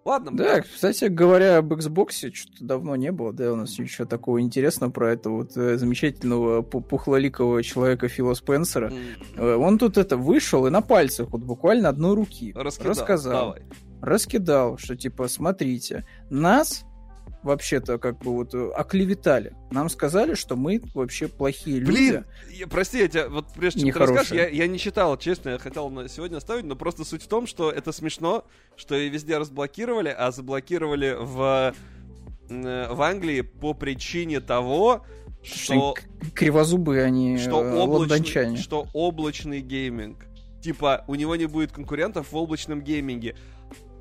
Ладно. 0.03 0.35
Да, 0.35 0.63
кстати 0.63 1.05
говоря, 1.05 1.59
об 1.59 1.75
Xbox 1.75 2.33
что-то 2.33 2.65
давно 2.65 2.97
не 2.97 3.13
было, 3.13 3.35
да, 3.35 3.53
у 3.53 3.57
нас 3.57 3.79
ничего 3.79 4.07
такого 4.07 4.41
интересного 4.41 4.91
про 4.91 5.13
этого 5.13 5.43
вот 5.43 5.55
э, 5.59 5.77
замечательного 5.77 6.63
пухлоликого 6.63 7.63
человека 7.63 8.09
Фила 8.09 8.33
Спенсера. 8.33 8.91
Mm. 9.37 9.57
Он 9.57 9.77
тут 9.77 9.99
это 9.99 10.17
вышел 10.17 10.67
и 10.67 10.71
на 10.71 10.81
пальцах 10.81 11.29
вот 11.29 11.43
буквально 11.43 11.91
одной 11.91 12.15
руки 12.15 12.55
Раскидал. 12.57 12.91
рассказал. 12.91 13.47
Давай. 13.49 13.63
Раскидал, 14.01 14.79
что 14.79 14.97
типа, 14.97 15.29
смотрите, 15.29 16.07
нас 16.31 16.87
вообще-то 17.43 17.99
как 17.99 18.19
бы 18.19 18.33
вот 18.33 18.55
э, 18.55 18.71
оклеветали. 18.77 19.55
Нам 19.71 19.89
сказали, 19.89 20.35
что 20.35 20.57
мы 20.57 20.81
вообще 20.95 21.29
плохие 21.29 21.79
люди. 21.79 21.91
Блин, 21.91 22.25
прости, 22.69 22.99
я 22.99 23.09
тебя, 23.09 23.29
вот 23.29 23.47
прежде 23.55 23.81
чем 23.81 23.93
ты 23.93 23.99
расскажешь, 23.99 24.33
я, 24.33 24.49
я 24.49 24.67
не 24.67 24.79
читал, 24.79 25.17
честно, 25.17 25.51
я 25.51 25.59
хотел 25.59 25.89
на 25.91 26.09
сегодня 26.09 26.37
оставить, 26.37 26.65
но 26.65 26.77
просто 26.77 27.05
суть 27.05 27.23
в 27.23 27.29
том, 27.29 27.47
что 27.47 27.71
это 27.71 27.93
смешно, 27.93 28.45
что 28.77 28.95
и 28.95 29.09
везде 29.09 29.39
разблокировали, 29.39 30.15
а 30.17 30.31
заблокировали 30.33 31.17
в, 31.19 31.75
э, 32.51 32.93
в 32.93 33.03
Англии 33.03 33.41
по 33.41 33.75
причине 33.75 34.41
того, 34.41 35.05
что... 35.43 35.95
Кривозубые 36.35 37.05
они 37.05 37.39
что 37.39 37.65
э, 37.65 37.75
облачный, 37.75 38.57
что 38.57 38.87
облачный 38.93 39.61
гейминг. 39.61 40.27
Типа, 40.63 41.05
у 41.09 41.15
него 41.15 41.37
не 41.37 41.47
будет 41.47 41.73
конкурентов 41.73 42.33
в 42.33 42.37
облачном 42.37 42.83
гейминге. 42.83 43.35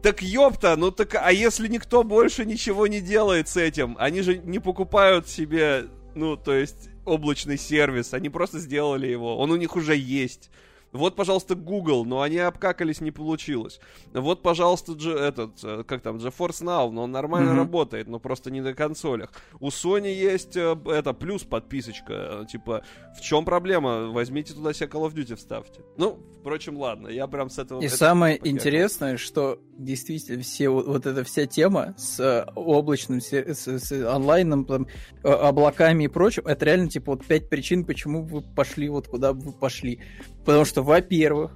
Так 0.02 0.22
ёпта, 0.22 0.78
ну 0.78 0.92
так, 0.92 1.16
а 1.16 1.32
если 1.32 1.68
никто 1.68 2.04
больше 2.04 2.46
ничего 2.46 2.88
не 2.88 3.02
делает 3.02 3.50
с 3.50 3.58
этим? 3.58 3.98
Они 4.00 4.22
же 4.22 4.38
не 4.38 4.60
покупают 4.60 5.28
себе, 5.28 5.88
ну, 6.16 6.38
то 6.38 6.54
есть, 6.54 6.90
облачный 7.04 7.58
сервис, 7.58 8.14
они 8.14 8.30
просто 8.30 8.60
сделали 8.60 9.08
его, 9.08 9.38
он 9.38 9.52
у 9.52 9.58
них 9.58 9.76
уже 9.76 9.96
есть. 9.96 10.50
Вот, 10.92 11.16
пожалуйста, 11.16 11.56
Google, 11.56 12.06
но 12.06 12.22
они 12.22 12.38
обкакались, 12.38 13.02
не 13.02 13.12
получилось. 13.12 13.80
Вот, 14.14 14.42
пожалуйста, 14.42 14.94
G, 14.94 15.12
этот, 15.12 15.64
э, 15.64 15.84
как 15.88 16.02
там, 16.02 16.18
GeForce 16.18 16.64
Now, 16.64 16.90
но 16.90 17.04
он 17.04 17.12
нормально 17.12 17.52
mm-hmm. 17.52 17.58
работает, 17.58 18.08
но 18.08 18.20
просто 18.20 18.50
не 18.50 18.62
на 18.62 18.74
консолях. 18.74 19.32
У 19.60 19.68
Sony 19.68 20.12
есть 20.12 20.58
э, 20.58 20.76
это 20.88 21.14
плюс 21.14 21.44
подписочка, 21.44 22.14
э, 22.42 22.46
типа, 22.52 22.84
в 23.18 23.22
чем 23.22 23.46
проблема? 23.46 24.08
Возьмите 24.08 24.54
туда 24.54 24.74
себе 24.74 24.88
Call 24.88 25.08
of 25.08 25.14
Duty 25.14 25.36
вставьте. 25.36 25.82
Ну, 25.98 26.20
впрочем, 26.40 26.78
ладно, 26.78 27.08
я 27.08 27.28
прям 27.28 27.50
с 27.50 27.60
этого... 27.60 27.82
И 27.82 27.88
самое 27.88 28.38
покакал. 28.38 28.52
интересное, 28.56 29.18
что 29.18 29.60
действительно 29.78 30.42
все 30.42 30.70
вот, 30.70 30.88
вот 30.88 31.06
эта 31.06 31.24
вся 31.24 31.46
тема 31.46 31.94
с 31.98 32.46
облачным, 32.56 33.22
с, 33.22 33.32
с 33.32 33.92
онлайном, 33.92 34.66
там, 34.66 34.88
облаками 35.24 36.06
и 36.06 36.08
прочим, 36.08 36.48
это 36.48 36.66
реально 36.66 36.90
типа 36.90 37.14
вот 37.14 37.26
пять 37.26 37.50
причин, 37.50 37.86
почему 37.86 38.24
вы 38.24 38.42
пошли 38.42 38.90
вот 38.90 39.08
куда 39.08 39.34
вы 39.34 39.52
пошли. 39.54 40.00
Потому 40.46 40.66
что, 40.66 40.79
во-первых, 40.82 41.52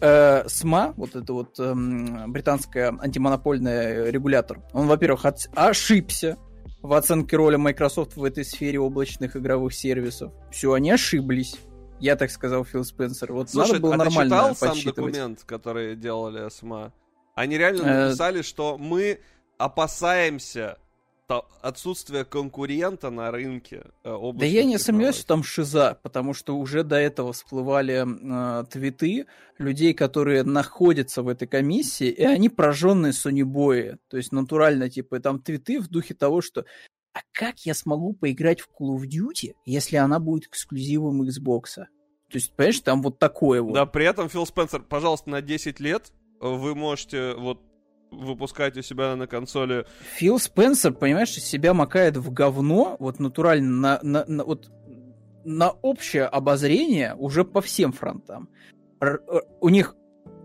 э, 0.00 0.48
СМА, 0.48 0.94
вот 0.96 1.14
это 1.16 1.32
вот 1.32 1.58
э, 1.58 1.74
британская 2.26 2.96
антимонопольный 3.00 4.10
регулятор, 4.10 4.60
он, 4.72 4.86
во-первых, 4.86 5.24
от... 5.24 5.48
ошибся 5.54 6.36
в 6.82 6.92
оценке 6.94 7.36
роли 7.36 7.56
Microsoft 7.56 8.16
в 8.16 8.24
этой 8.24 8.44
сфере 8.44 8.80
облачных 8.80 9.36
игровых 9.36 9.72
сервисов. 9.72 10.32
Все, 10.50 10.72
они 10.72 10.90
ошиблись. 10.90 11.56
Я 12.00 12.16
так 12.16 12.30
сказал 12.30 12.64
Фил 12.64 12.84
Спенсер. 12.84 13.32
Вот 13.32 13.50
Слушай, 13.50 13.74
надо 13.74 13.80
было 13.80 13.94
а 13.94 13.96
нормально 13.98 14.30
ты 14.30 14.54
читал 14.54 14.56
сам 14.56 14.84
документ, 14.84 15.44
который 15.44 15.94
делали 15.94 16.48
СМА? 16.48 16.92
Они 17.36 17.56
реально 17.56 17.82
э, 17.82 18.06
написали, 18.06 18.42
что 18.42 18.76
мы 18.76 19.20
опасаемся 19.56 20.78
отсутствие 21.28 22.24
конкурента 22.24 23.10
на 23.10 23.30
рынке 23.30 23.84
э, 24.04 24.32
Да 24.34 24.44
я 24.44 24.64
не 24.64 24.78
сомневаюсь, 24.78 25.16
что 25.16 25.26
там 25.26 25.42
шиза, 25.42 25.98
потому 26.02 26.34
что 26.34 26.56
уже 26.56 26.84
до 26.84 26.96
этого 26.96 27.32
всплывали 27.32 28.04
э, 28.04 28.64
твиты 28.66 29.26
людей, 29.58 29.94
которые 29.94 30.42
находятся 30.42 31.22
в 31.22 31.28
этой 31.28 31.48
комиссии, 31.48 32.08
и 32.08 32.24
они 32.24 32.48
прожженные 32.48 33.12
сонибои. 33.12 33.98
То 34.08 34.16
есть 34.16 34.32
натурально, 34.32 34.90
типа, 34.90 35.20
там 35.20 35.40
твиты 35.40 35.80
в 35.80 35.88
духе 35.88 36.14
того, 36.14 36.40
что 36.40 36.64
а 37.14 37.20
как 37.32 37.60
я 37.60 37.74
смогу 37.74 38.14
поиграть 38.14 38.60
в 38.60 38.68
Call 38.68 38.96
of 38.96 39.02
Duty, 39.02 39.54
если 39.66 39.96
она 39.96 40.18
будет 40.18 40.46
эксклюзивом 40.46 41.22
Xbox? 41.22 41.76
То 41.76 42.38
есть, 42.38 42.54
понимаешь, 42.56 42.80
там 42.80 43.02
вот 43.02 43.18
такое 43.18 43.60
вот. 43.60 43.74
Да, 43.74 43.84
при 43.84 44.06
этом, 44.06 44.30
Фил 44.30 44.46
Спенсер, 44.46 44.80
пожалуйста, 44.80 45.28
на 45.28 45.42
10 45.42 45.78
лет 45.80 46.12
вы 46.40 46.74
можете 46.74 47.34
вот 47.34 47.60
выпускать 48.12 48.76
у 48.76 48.82
себя 48.82 49.16
на 49.16 49.26
консоли. 49.26 49.86
Фил 50.16 50.38
Спенсер, 50.38 50.92
понимаешь, 50.92 51.30
себя 51.30 51.74
макает 51.74 52.16
в 52.16 52.32
говно, 52.32 52.96
вот 52.98 53.18
натурально, 53.18 53.70
на, 53.70 54.00
на, 54.02 54.24
на, 54.26 54.44
вот, 54.44 54.70
на 55.44 55.70
общее 55.70 56.24
обозрение 56.24 57.14
уже 57.14 57.44
по 57.44 57.60
всем 57.60 57.92
фронтам. 57.92 58.48
Р, 59.00 59.22
у 59.60 59.68
них 59.68 59.96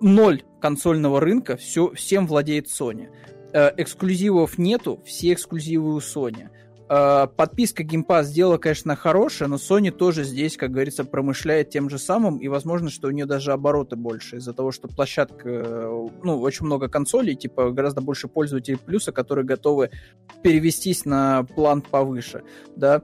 ноль 0.01 0.43
консольного 0.61 1.19
рынка, 1.19 1.57
все, 1.57 1.91
всем 1.93 2.27
владеет 2.27 2.67
Sony. 2.67 3.09
Э, 3.53 3.71
эксклюзивов 3.77 4.57
нету, 4.57 5.01
все 5.05 5.33
эксклюзивы 5.33 5.95
у 5.95 5.99
Sony. 5.99 6.49
Э, 6.89 7.27
подписка 7.35 7.83
Game 7.83 8.05
Pass 8.05 8.23
сделала, 8.23 8.57
конечно, 8.57 8.95
хорошая, 8.95 9.49
но 9.49 9.57
Sony 9.57 9.91
тоже 9.91 10.23
здесь, 10.23 10.55
как 10.55 10.71
говорится, 10.71 11.03
промышляет 11.03 11.69
тем 11.69 11.89
же 11.89 11.99
самым, 11.99 12.37
и 12.37 12.47
возможно, 12.47 12.89
что 12.89 13.09
у 13.09 13.11
нее 13.11 13.25
даже 13.25 13.51
обороты 13.51 13.97
больше 13.97 14.37
из-за 14.37 14.53
того, 14.53 14.71
что 14.71 14.87
площадка, 14.87 15.49
э, 15.49 16.07
ну, 16.23 16.39
очень 16.39 16.65
много 16.65 16.87
консолей, 16.87 17.35
типа 17.35 17.71
гораздо 17.71 17.99
больше 18.01 18.29
пользователей 18.29 18.77
плюса, 18.77 19.11
которые 19.11 19.45
готовы 19.45 19.89
перевестись 20.43 21.03
на 21.03 21.43
план 21.43 21.81
повыше, 21.81 22.43
да. 22.75 23.01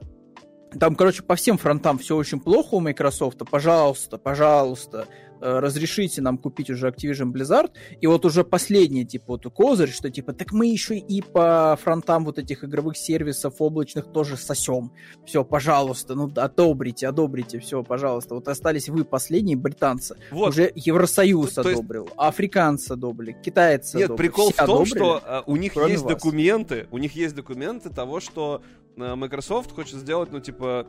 Там, 0.80 0.96
короче, 0.96 1.22
по 1.22 1.36
всем 1.36 1.58
фронтам 1.58 1.98
все 1.98 2.16
очень 2.16 2.40
плохо 2.40 2.74
у 2.74 2.80
Microsoft. 2.80 3.38
Пожалуйста, 3.48 4.18
пожалуйста, 4.18 5.06
разрешите 5.44 6.22
нам 6.22 6.38
купить 6.38 6.70
уже 6.70 6.88
Activision 6.88 7.32
Blizzard, 7.32 7.70
и 8.00 8.06
вот 8.06 8.24
уже 8.24 8.44
последний, 8.44 9.04
типа, 9.04 9.24
вот 9.28 9.52
козырь, 9.52 9.90
что, 9.90 10.10
типа, 10.10 10.32
так 10.32 10.52
мы 10.52 10.66
еще 10.66 10.96
и 10.96 11.22
по 11.22 11.78
фронтам 11.82 12.24
вот 12.24 12.38
этих 12.38 12.64
игровых 12.64 12.96
сервисов 12.96 13.54
облачных 13.58 14.06
тоже 14.12 14.36
сосем. 14.36 14.92
Все, 15.26 15.44
пожалуйста, 15.44 16.14
ну, 16.14 16.32
одобрите, 16.34 17.08
одобрите, 17.08 17.58
все, 17.58 17.82
пожалуйста. 17.82 18.34
Вот 18.34 18.48
остались 18.48 18.88
вы 18.88 19.04
последние 19.04 19.56
британцы. 19.56 20.16
Вот. 20.30 20.50
Уже 20.50 20.72
Евросоюз 20.74 21.52
То 21.54 21.60
одобрил, 21.60 22.04
есть... 22.04 22.14
африканцы 22.16 22.92
одобрили, 22.92 23.36
китайцы 23.42 23.98
Нет, 23.98 24.06
одобрили. 24.06 24.28
прикол 24.28 24.50
в 24.50 24.56
том, 24.56 24.64
одобрили, 24.64 24.94
что 24.96 25.22
а, 25.24 25.42
у 25.46 25.56
них 25.56 25.76
есть 25.76 26.04
вас. 26.04 26.14
документы, 26.14 26.86
у 26.90 26.98
них 26.98 27.14
есть 27.14 27.34
документы 27.34 27.90
того, 27.90 28.20
что 28.20 28.62
э, 28.96 29.14
Microsoft 29.14 29.72
хочет 29.72 29.98
сделать, 29.98 30.32
ну, 30.32 30.40
типа, 30.40 30.86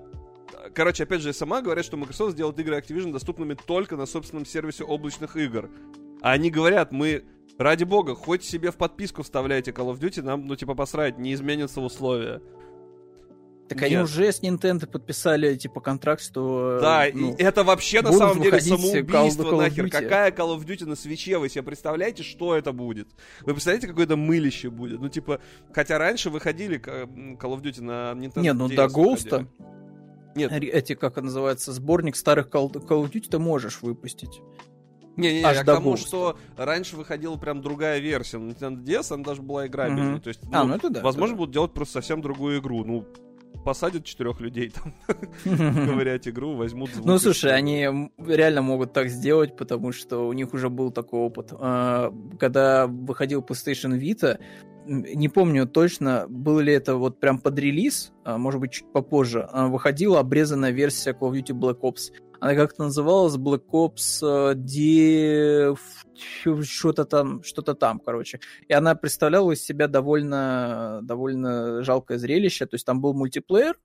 Короче, 0.73 1.03
опять 1.03 1.21
же, 1.21 1.33
сама 1.33 1.61
говорят, 1.61 1.85
что 1.85 1.97
Microsoft 1.97 2.33
сделает 2.33 2.59
игры 2.59 2.77
Activision 2.77 3.11
доступными 3.11 3.55
только 3.55 3.95
на 3.95 4.05
собственном 4.05 4.45
сервисе 4.45 4.83
облачных 4.83 5.35
игр. 5.37 5.69
А 6.21 6.31
они 6.31 6.49
говорят, 6.49 6.91
мы 6.91 7.23
ради 7.57 7.83
бога, 7.83 8.15
хоть 8.15 8.43
себе 8.43 8.71
в 8.71 8.77
подписку 8.77 9.23
вставляйте 9.23 9.71
Call 9.71 9.93
of 9.93 9.99
Duty, 9.99 10.21
нам, 10.21 10.45
ну, 10.45 10.55
типа, 10.55 10.75
посрать, 10.75 11.17
не 11.17 11.33
изменятся 11.33 11.81
условия. 11.81 12.41
Так 13.67 13.79
Нет. 13.79 13.85
они 13.85 13.97
уже 13.97 14.31
с 14.31 14.43
Nintendo 14.43 14.85
подписали, 14.85 15.55
типа, 15.55 15.81
контракт, 15.81 16.21
что... 16.21 16.77
Да, 16.79 17.05
ну, 17.11 17.33
и 17.33 17.41
это 17.41 17.63
вообще 17.63 18.03
на 18.03 18.11
самом 18.13 18.41
деле 18.41 18.61
самоубийство 18.61 19.43
Call, 19.43 19.51
Call 19.51 19.57
нахер. 19.57 19.89
Какая 19.89 20.31
Call 20.31 20.55
of 20.55 20.65
Duty 20.65 20.85
на 20.85 20.95
свече? 20.95 21.39
Вы 21.39 21.49
себе 21.49 21.63
представляете, 21.63 22.21
что 22.21 22.55
это 22.55 22.73
будет? 22.73 23.07
Вы 23.41 23.53
представляете, 23.53 23.87
какое-то 23.87 24.17
мылище 24.17 24.69
будет? 24.69 25.01
Ну, 25.01 25.09
типа, 25.09 25.39
хотя 25.73 25.97
раньше 25.97 26.29
выходили 26.29 26.79
Call 26.79 27.39
of 27.39 27.61
Duty 27.63 27.81
на 27.81 28.11
Nintendo 28.11 28.41
Не, 28.41 28.53
ну 28.53 28.67
до 28.67 28.85
Ghost 28.85 29.47
нет. 30.35 30.51
Эти, 30.51 30.95
как 30.95 31.17
называется, 31.17 31.71
сборник 31.71 32.15
старых 32.15 32.47
Call, 32.47 32.71
Call 32.71 33.03
of 33.03 33.11
Duty 33.11 33.29
ты 33.29 33.39
можешь 33.39 33.81
выпустить. 33.81 34.41
Не, 35.17 35.39
не, 35.39 35.43
Аж 35.43 35.57
я 35.57 35.63
к 35.63 35.65
тому, 35.65 35.95
что 35.95 36.37
раньше 36.57 36.97
выходила 36.97 37.37
прям 37.37 37.61
другая 37.61 37.99
версия 37.99 38.37
на 38.37 38.51
Nintendo 38.51 38.83
DS, 38.83 39.13
она 39.13 39.23
даже 39.23 39.41
была 39.41 39.67
играбельной. 39.67 40.17
Mm-hmm. 40.17 40.21
То 40.21 40.27
есть, 40.27 40.41
а, 40.43 40.47
ну, 40.47 40.57
а, 40.57 40.63
ну 40.65 40.75
это 40.75 40.89
да. 40.89 41.01
Возможно, 41.01 41.33
это 41.33 41.37
будут 41.37 41.53
делать 41.53 41.73
просто 41.73 41.93
совсем 41.93 42.21
другую 42.21 42.59
игру. 42.59 42.83
Ну, 42.83 43.05
посадят 43.63 44.03
четырех 44.03 44.41
людей 44.41 44.71
там 44.71 44.93
ковырять 45.43 46.27
игру, 46.27 46.55
возьмут 46.55 46.91
звук. 46.91 47.05
Ну, 47.05 47.17
слушай, 47.17 47.53
они 47.53 48.09
реально 48.27 48.61
могут 48.61 48.93
так 48.93 49.09
сделать, 49.09 49.55
потому 49.55 49.93
что 49.93 50.27
у 50.27 50.33
них 50.33 50.53
уже 50.53 50.69
был 50.69 50.91
такой 50.91 51.21
опыт. 51.21 51.53
А, 51.53 52.13
когда 52.39 52.87
выходил 52.87 53.41
PlayStation 53.41 53.97
Vita, 53.99 54.39
не 54.85 55.29
помню 55.29 55.67
точно, 55.67 56.25
был 56.29 56.59
ли 56.59 56.73
это 56.73 56.95
вот 56.95 57.19
прям 57.19 57.39
под 57.39 57.57
релиз, 57.59 58.13
а, 58.23 58.37
может 58.37 58.59
быть, 58.59 58.71
чуть 58.71 58.91
попозже, 58.91 59.47
а, 59.51 59.67
выходила 59.67 60.19
обрезанная 60.19 60.71
версия 60.71 61.11
Call 61.11 61.31
of 61.31 61.33
Duty 61.33 61.53
Black 61.53 61.79
Ops. 61.81 62.13
Она 62.39 62.55
как-то 62.55 62.83
называлась 62.83 63.35
Black 63.35 63.65
Ops 63.71 64.53
D... 64.55 65.75
что-то 66.63 67.05
там, 67.05 67.43
что-то 67.43 67.73
там, 67.73 67.99
короче. 67.99 68.39
И 68.67 68.73
она 68.73 68.93
представляла 68.95 69.51
из 69.51 69.63
себя 69.63 69.87
довольно, 69.87 70.99
довольно 71.01 71.83
жалкое 71.83 72.17
зрелище. 72.17 72.65
То 72.65 72.75
есть 72.75 72.85
там 72.85 73.01
был 73.01 73.13
мультиплеер 73.13 73.79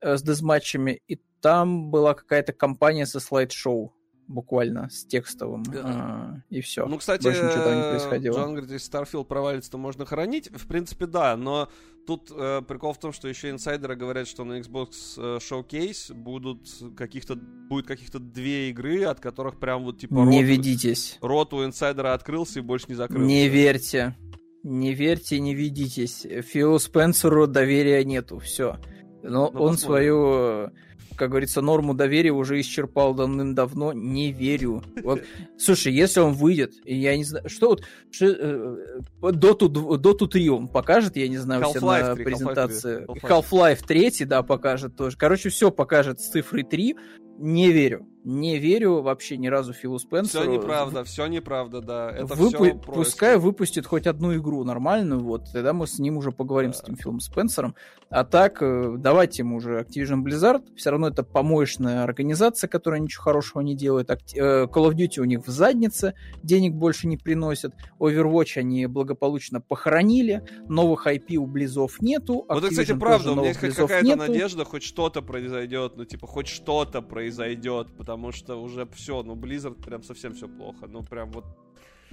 э, 0.00 0.16
с 0.16 0.22
дезматчами, 0.22 1.00
и 1.06 1.20
там 1.40 1.90
была 1.90 2.14
какая-то 2.14 2.52
компания 2.52 3.04
со 3.04 3.20
слайд-шоу 3.20 3.92
буквально 4.28 4.88
с 4.90 5.04
текстовым, 5.04 5.64
а, 5.74 6.40
и 6.50 6.60
все. 6.60 6.86
Ну, 6.86 6.98
кстати, 6.98 7.22
Больше 7.22 7.44
ничего 7.44 7.64
там 7.64 7.76
не 7.76 7.90
происходило. 7.90 8.36
Джон 8.36 8.50
говорит, 8.50 8.70
если 8.70 8.92
Starfield 8.92 9.24
провалится, 9.24 9.70
то 9.70 9.78
можно 9.78 10.04
хранить. 10.04 10.50
В 10.50 10.66
принципе, 10.66 11.06
да, 11.06 11.36
но 11.36 11.68
тут 12.06 12.30
э, 12.34 12.62
прикол 12.66 12.92
в 12.92 12.98
том, 12.98 13.12
что 13.12 13.28
еще 13.28 13.50
инсайдеры 13.50 13.96
говорят, 13.96 14.28
что 14.28 14.44
на 14.44 14.60
Xbox 14.60 14.88
э, 15.16 15.38
Showcase 15.38 16.14
будут 16.14 16.68
каких-то, 16.96 17.36
будет 17.36 17.86
каких-то 17.86 18.18
две 18.18 18.70
игры, 18.70 19.04
от 19.04 19.20
которых 19.20 19.58
прям 19.58 19.84
вот 19.84 19.98
типа... 19.98 20.14
Не 20.14 20.40
рот, 20.40 20.48
ведитесь. 20.48 21.18
Рот 21.20 21.52
у 21.52 21.64
инсайдера 21.64 22.14
открылся 22.14 22.60
и 22.60 22.62
больше 22.62 22.86
не 22.88 22.94
закрылся. 22.94 23.24
Не 23.24 23.48
верьте. 23.48 24.16
Не 24.62 24.94
верьте, 24.94 25.38
не 25.38 25.54
ведитесь. 25.54 26.26
Филу 26.44 26.78
Спенсеру 26.78 27.46
доверия 27.46 28.04
нету, 28.04 28.38
все. 28.38 28.78
Но 29.22 29.50
ну, 29.52 29.60
он 29.60 29.74
посмотрим. 29.74 29.78
свою 29.78 30.70
как 31.16 31.30
говорится, 31.30 31.60
норму 31.60 31.94
доверия 31.94 32.32
уже 32.32 32.60
исчерпал 32.60 33.14
давным-давно, 33.14 33.92
не 33.92 34.32
верю. 34.32 34.82
Вот, 35.02 35.22
слушай, 35.58 35.92
если 35.92 36.20
он 36.20 36.34
выйдет, 36.34 36.74
я 36.84 37.16
не 37.16 37.24
знаю, 37.24 37.48
что 37.48 37.70
вот, 37.70 37.84
что, 38.10 38.26
э, 38.26 39.00
Dota, 39.22 39.68
Dota 39.68 40.26
3 40.26 40.50
он 40.50 40.68
покажет, 40.68 41.16
я 41.16 41.28
не 41.28 41.38
знаю, 41.38 41.64
все 41.64 41.80
на 41.80 42.14
3, 42.14 42.24
презентации. 42.24 43.06
Half-Life 43.26 43.84
3, 43.86 44.24
да, 44.26 44.42
покажет 44.42 44.96
тоже. 44.96 45.16
Короче, 45.16 45.48
все 45.48 45.70
покажет 45.70 46.20
с 46.20 46.28
цифрой 46.28 46.62
3, 46.62 46.96
не 47.38 47.72
верю. 47.72 48.06
Не 48.28 48.58
верю 48.58 49.02
вообще 49.02 49.36
ни 49.36 49.46
разу 49.46 49.72
Филу 49.72 50.00
Спенсеру. 50.00 50.42
Все 50.42 50.52
неправда, 50.52 51.04
все 51.04 51.26
неправда, 51.28 51.80
да. 51.80 52.10
Это 52.10 52.34
Выпу... 52.34 52.64
все 52.64 52.74
Пускай 52.74 53.38
выпустит 53.38 53.86
хоть 53.86 54.08
одну 54.08 54.34
игру 54.34 54.64
нормальную, 54.64 55.20
вот, 55.20 55.44
тогда 55.52 55.72
мы 55.72 55.86
с 55.86 56.00
ним 56.00 56.16
уже 56.16 56.32
поговорим, 56.32 56.72
да. 56.72 56.76
с 56.76 56.82
этим 56.82 56.96
Филом 56.96 57.20
Спенсером. 57.20 57.76
А 58.08 58.24
так, 58.24 58.62
э, 58.62 58.94
давайте 58.98 59.42
ему 59.42 59.58
уже 59.58 59.80
Activision 59.80 60.24
Blizzard. 60.24 60.64
Все 60.76 60.90
равно 60.90 61.08
это 61.08 61.22
помоечная 61.22 62.02
организация, 62.02 62.66
которая 62.66 63.00
ничего 63.00 63.22
хорошего 63.22 63.62
не 63.62 63.76
делает. 63.76 64.10
Э, 64.10 64.64
Call 64.64 64.90
of 64.90 64.94
Duty 64.94 65.20
у 65.20 65.24
них 65.24 65.46
в 65.46 65.50
заднице, 65.50 66.14
денег 66.42 66.74
больше 66.74 67.06
не 67.06 67.16
приносят. 67.16 67.74
Overwatch 68.00 68.58
они 68.58 68.86
благополучно 68.86 69.60
похоронили. 69.60 70.42
Новых 70.68 71.06
IP 71.06 71.36
у 71.36 71.46
Близов 71.46 72.00
нету. 72.00 72.44
Вот 72.48 72.58
это, 72.58 72.70
кстати, 72.70 72.92
правда, 72.92 73.32
у 73.32 73.36
меня 73.36 73.48
есть 73.48 73.60
какая-то 73.60 74.16
надежда, 74.16 74.64
хоть 74.64 74.82
что-то 74.82 75.22
произойдет, 75.22 75.92
ну, 75.96 76.04
типа, 76.04 76.26
хоть 76.26 76.48
что-то 76.48 77.02
произойдет, 77.02 77.88
потому 77.96 78.15
потому 78.16 78.32
что 78.32 78.62
уже 78.62 78.86
все, 78.94 79.22
ну, 79.22 79.34
Blizzard 79.34 79.84
прям 79.84 80.02
совсем 80.02 80.32
все 80.34 80.48
плохо, 80.48 80.86
ну, 80.88 81.02
прям 81.02 81.30
вот 81.32 81.44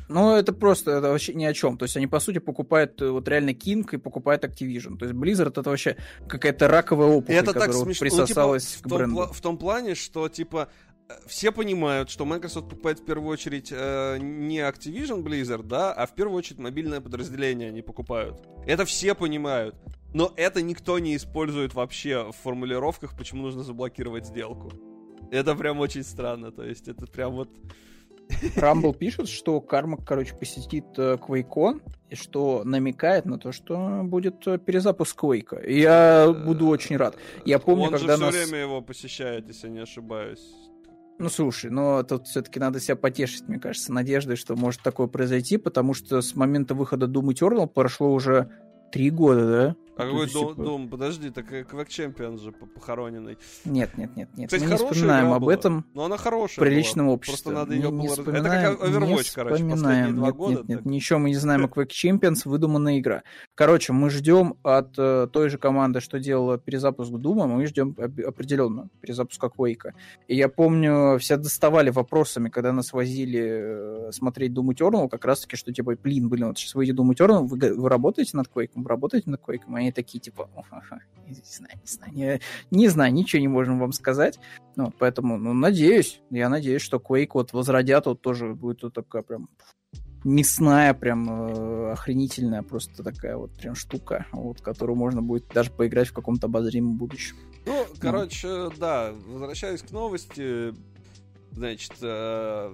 ну, 0.09 0.35
это 0.35 0.51
просто 0.51 0.91
это 0.91 1.09
вообще 1.11 1.33
ни 1.33 1.45
о 1.45 1.53
чем. 1.53 1.77
То 1.77 1.83
есть 1.83 1.95
они, 1.95 2.07
по 2.07 2.19
сути, 2.19 2.39
покупают 2.39 3.01
э, 3.01 3.09
вот 3.09 3.25
реально 3.29 3.51
King 3.51 3.87
и 3.93 3.97
покупают 3.97 4.43
Activision. 4.43 4.97
То 4.97 5.05
есть 5.05 5.17
Blizzard 5.17 5.51
это 5.57 5.69
вообще 5.69 5.95
какая-то 6.27 6.67
раковая 6.67 7.07
опухоль, 7.07 7.35
это 7.35 7.53
которая 7.53 7.69
так 7.69 7.77
смешно. 7.77 8.01
присосалась 8.01 8.63
ну, 8.65 8.77
типа, 8.79 8.89
к 8.89 8.97
бренду. 8.97 9.15
В 9.15 9.25
том, 9.27 9.33
в 9.33 9.41
том 9.41 9.57
плане, 9.57 9.95
что, 9.95 10.27
типа, 10.27 10.67
э, 11.07 11.13
все 11.25 11.53
понимают, 11.53 12.09
что 12.09 12.25
Microsoft 12.25 12.69
покупает 12.69 12.99
в 12.99 13.05
первую 13.05 13.29
очередь 13.29 13.69
э, 13.71 14.17
не 14.19 14.59
Activision 14.59 15.23
Blizzard, 15.23 15.63
да, 15.63 15.93
а 15.93 16.05
в 16.05 16.13
первую 16.13 16.37
очередь 16.37 16.59
мобильное 16.59 16.99
подразделение 16.99 17.69
они 17.69 17.81
покупают. 17.81 18.41
Это 18.67 18.83
все 18.83 19.15
понимают. 19.15 19.75
Но 20.13 20.33
это 20.35 20.61
никто 20.61 20.99
не 20.99 21.15
использует 21.15 21.73
вообще 21.73 22.29
в 22.29 22.35
формулировках, 22.43 23.15
почему 23.17 23.43
нужно 23.43 23.63
заблокировать 23.63 24.25
сделку. 24.25 24.92
Это 25.33 25.55
прям 25.55 25.79
очень 25.79 26.03
странно, 26.03 26.51
то 26.51 26.63
есть 26.63 26.87
это 26.87 27.07
прям 27.07 27.33
вот... 27.33 27.49
Рамбл 28.55 28.93
пишет, 28.93 29.27
что 29.27 29.59
Кармак, 29.59 30.05
короче, 30.05 30.35
посетит 30.35 30.85
QuakeCon, 30.95 31.81
э, 31.83 31.91
и 32.11 32.15
что 32.15 32.61
намекает 32.63 33.25
на 33.25 33.39
то, 33.39 33.51
что 33.51 34.01
будет 34.03 34.47
э, 34.47 34.59
перезапуск 34.59 35.23
Quake. 35.23 35.67
Я 35.67 36.31
буду 36.31 36.67
очень 36.67 36.97
рад. 36.97 37.17
Я 37.45 37.57
помню, 37.57 37.85
Он 37.85 37.91
когда 37.91 38.15
же 38.15 38.17
все 38.17 38.25
нас... 38.25 38.35
время 38.35 38.59
его 38.59 38.81
посещает, 38.81 39.47
если 39.47 39.69
не 39.69 39.79
ошибаюсь. 39.79 40.53
Ну, 41.17 41.29
слушай, 41.29 41.71
но 41.71 42.03
тут 42.03 42.27
все-таки 42.27 42.59
надо 42.59 42.79
себя 42.79 42.95
потешить, 42.95 43.47
мне 43.47 43.59
кажется, 43.59 43.91
надеждой, 43.91 44.35
что 44.35 44.55
может 44.55 44.81
такое 44.81 45.07
произойти, 45.07 45.57
потому 45.57 45.95
что 45.95 46.21
с 46.21 46.35
момента 46.35 46.75
выхода 46.75 47.07
Doom 47.07 47.33
Eternal 47.33 47.67
прошло 47.67 48.13
уже 48.13 48.49
три 48.91 49.09
года, 49.09 49.47
да? 49.47 49.75
А 49.95 50.05
какой 50.05 50.31
дом, 50.31 50.55
дом? 50.55 50.89
Подожди, 50.89 51.29
так 51.29 51.45
Квак 51.67 51.87
Чемпион 51.87 52.39
же 52.39 52.51
похороненный. 52.51 53.37
Нет, 53.63 53.95
нет, 53.97 54.15
нет, 54.15 54.29
нет. 54.35 54.47
Кстати, 54.47 54.63
Мы 54.63 54.71
не 54.71 54.75
вспоминаем 54.77 55.33
об 55.33 55.47
этом. 55.47 55.85
Но 55.93 56.05
она 56.05 56.17
хорошая. 56.17 56.65
В 56.65 56.67
приличном 56.67 57.07
была. 57.07 57.15
обществе. 57.15 57.51
Просто 57.51 57.51
надо 57.51 57.75
ее 57.75 57.91
не, 57.91 58.07
было... 58.07 58.31
Не 58.31 58.39
Это 58.39 58.49
как 58.49 58.81
Overwatch, 58.81 59.31
короче, 59.35 59.63
последние 59.63 60.13
два 60.13 60.27
нет, 60.27 60.35
года. 60.35 60.55
Нет, 60.55 60.67
нет, 60.67 60.77
так... 60.79 60.85
ничего 60.85 61.19
мы 61.19 61.29
не 61.29 61.35
знаем 61.35 61.65
о 61.65 61.67
Quake 61.67 61.89
Champions, 61.89 62.41
выдуманная 62.45 62.99
игра. 62.99 63.23
Короче, 63.53 63.93
мы 63.93 64.09
ждем 64.09 64.55
от 64.63 64.97
э, 64.97 65.27
той 65.31 65.49
же 65.49 65.57
команды, 65.59 65.99
что 65.99 66.19
делала 66.19 66.57
перезапуск 66.57 67.11
Дума, 67.11 67.45
мы 67.45 67.65
ждем 67.67 67.95
определенно 67.99 68.89
перезапуска 69.01 69.47
Quake. 69.55 69.93
И 70.27 70.35
я 70.35 70.49
помню, 70.49 71.19
все 71.19 71.37
доставали 71.37 71.91
вопросами, 71.91 72.49
когда 72.49 72.71
нас 72.71 72.93
возили 72.93 74.07
э, 74.07 74.11
смотреть 74.11 74.53
Doom 74.53 74.73
Eternal, 74.73 75.07
как 75.07 75.23
раз 75.25 75.41
таки, 75.41 75.55
что 75.55 75.71
типа, 75.71 75.95
блин, 76.01 76.29
блин, 76.29 76.47
вот 76.47 76.57
сейчас 76.57 76.73
выйдет 76.73 76.97
Doom 76.97 77.13
Eternal, 77.13 77.45
вы, 77.45 77.75
вы 77.75 77.89
работаете 77.89 78.35
над 78.35 78.47
Quake? 78.47 78.71
Вы 78.73 78.89
работаете 78.89 79.29
над 79.29 79.41
Quake? 79.41 79.61
Они 79.83 79.91
такие, 79.91 80.19
типа, 80.19 80.49
не 81.27 81.35
знаю, 81.43 81.79
не 81.81 81.87
знаю, 81.87 82.13
не, 82.13 82.41
не 82.71 82.87
знаю, 82.87 83.13
ничего 83.13 83.39
не 83.39 83.47
можем 83.47 83.79
вам 83.79 83.91
сказать. 83.91 84.39
Ну, 84.75 84.91
поэтому, 84.97 85.37
ну, 85.37 85.53
надеюсь, 85.53 86.21
я 86.29 86.49
надеюсь, 86.49 86.81
что 86.81 86.97
Quake 86.97 87.31
вот 87.33 87.53
возродят, 87.53 88.05
вот 88.05 88.21
тоже 88.21 88.53
будет 88.53 88.83
вот 88.83 88.93
такая 88.93 89.21
прям 89.21 89.49
мясная, 90.23 90.93
прям 90.93 91.29
э, 91.29 91.91
охренительная 91.91 92.63
просто 92.63 93.03
такая 93.03 93.37
вот 93.37 93.51
прям 93.57 93.75
штука, 93.75 94.25
вот, 94.31 94.61
которую 94.61 94.95
можно 94.95 95.21
будет 95.21 95.47
даже 95.49 95.71
поиграть 95.71 96.07
в 96.07 96.13
каком-то 96.13 96.47
обозримом 96.47 96.97
будущем. 96.97 97.35
Ну, 97.65 97.85
ну. 97.89 97.95
короче, 97.99 98.69
да, 98.77 99.13
возвращаясь 99.27 99.81
к 99.81 99.91
новости, 99.91 100.73
значит, 101.51 101.93
э, 102.01 102.73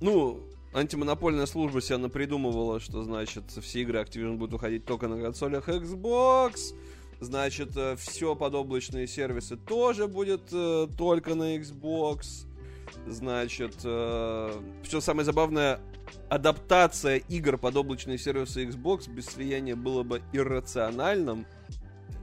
ну, 0.00 0.40
антимонопольная 0.72 1.46
служба 1.46 1.80
себя 1.80 1.98
напридумывала, 1.98 2.80
что, 2.80 3.02
значит, 3.02 3.44
все 3.60 3.82
игры 3.82 4.00
Activision 4.00 4.36
будут 4.36 4.52
выходить 4.52 4.84
только 4.84 5.08
на 5.08 5.20
консолях 5.20 5.68
Xbox, 5.68 6.74
значит, 7.20 7.76
э, 7.76 7.96
все 7.96 8.34
подоблачные 8.36 9.06
сервисы 9.06 9.56
тоже 9.56 10.06
будет 10.06 10.52
э, 10.52 10.88
только 10.96 11.34
на 11.34 11.56
Xbox, 11.56 12.46
значит, 13.06 13.74
э, 13.84 14.60
что 14.84 15.00
самое 15.00 15.24
забавное, 15.24 15.80
адаптация 16.28 17.16
игр 17.16 17.58
под 17.58 17.76
облачные 17.76 18.18
сервисы 18.18 18.64
Xbox 18.64 19.10
без 19.10 19.26
слияния 19.26 19.76
было 19.76 20.02
бы 20.02 20.22
иррациональным, 20.32 21.46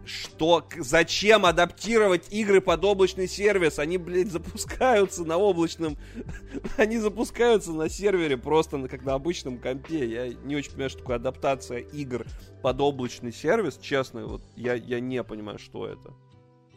что, 0.07 0.67
зачем 0.77 1.45
адаптировать 1.45 2.31
игры 2.31 2.61
под 2.61 2.83
облачный 2.83 3.27
сервис? 3.27 3.79
Они, 3.79 3.97
блядь, 3.97 4.31
запускаются 4.31 5.23
на 5.23 5.37
облачном... 5.37 5.97
Они 6.77 6.97
запускаются 6.97 7.71
на 7.71 7.89
сервере 7.89 8.37
просто 8.37 8.77
на, 8.77 8.87
как 8.87 9.03
на 9.03 9.13
обычном 9.13 9.57
компе. 9.57 10.07
Я 10.07 10.29
не 10.29 10.55
очень 10.55 10.71
понимаю, 10.71 10.89
что 10.89 10.99
такое 10.99 11.15
адаптация 11.17 11.79
игр 11.79 12.25
под 12.61 12.81
облачный 12.81 13.33
сервис. 13.33 13.77
Честно, 13.81 14.25
вот 14.25 14.41
я, 14.55 14.73
я 14.73 14.99
не 14.99 15.23
понимаю, 15.23 15.59
что 15.59 15.87
это. 15.87 16.13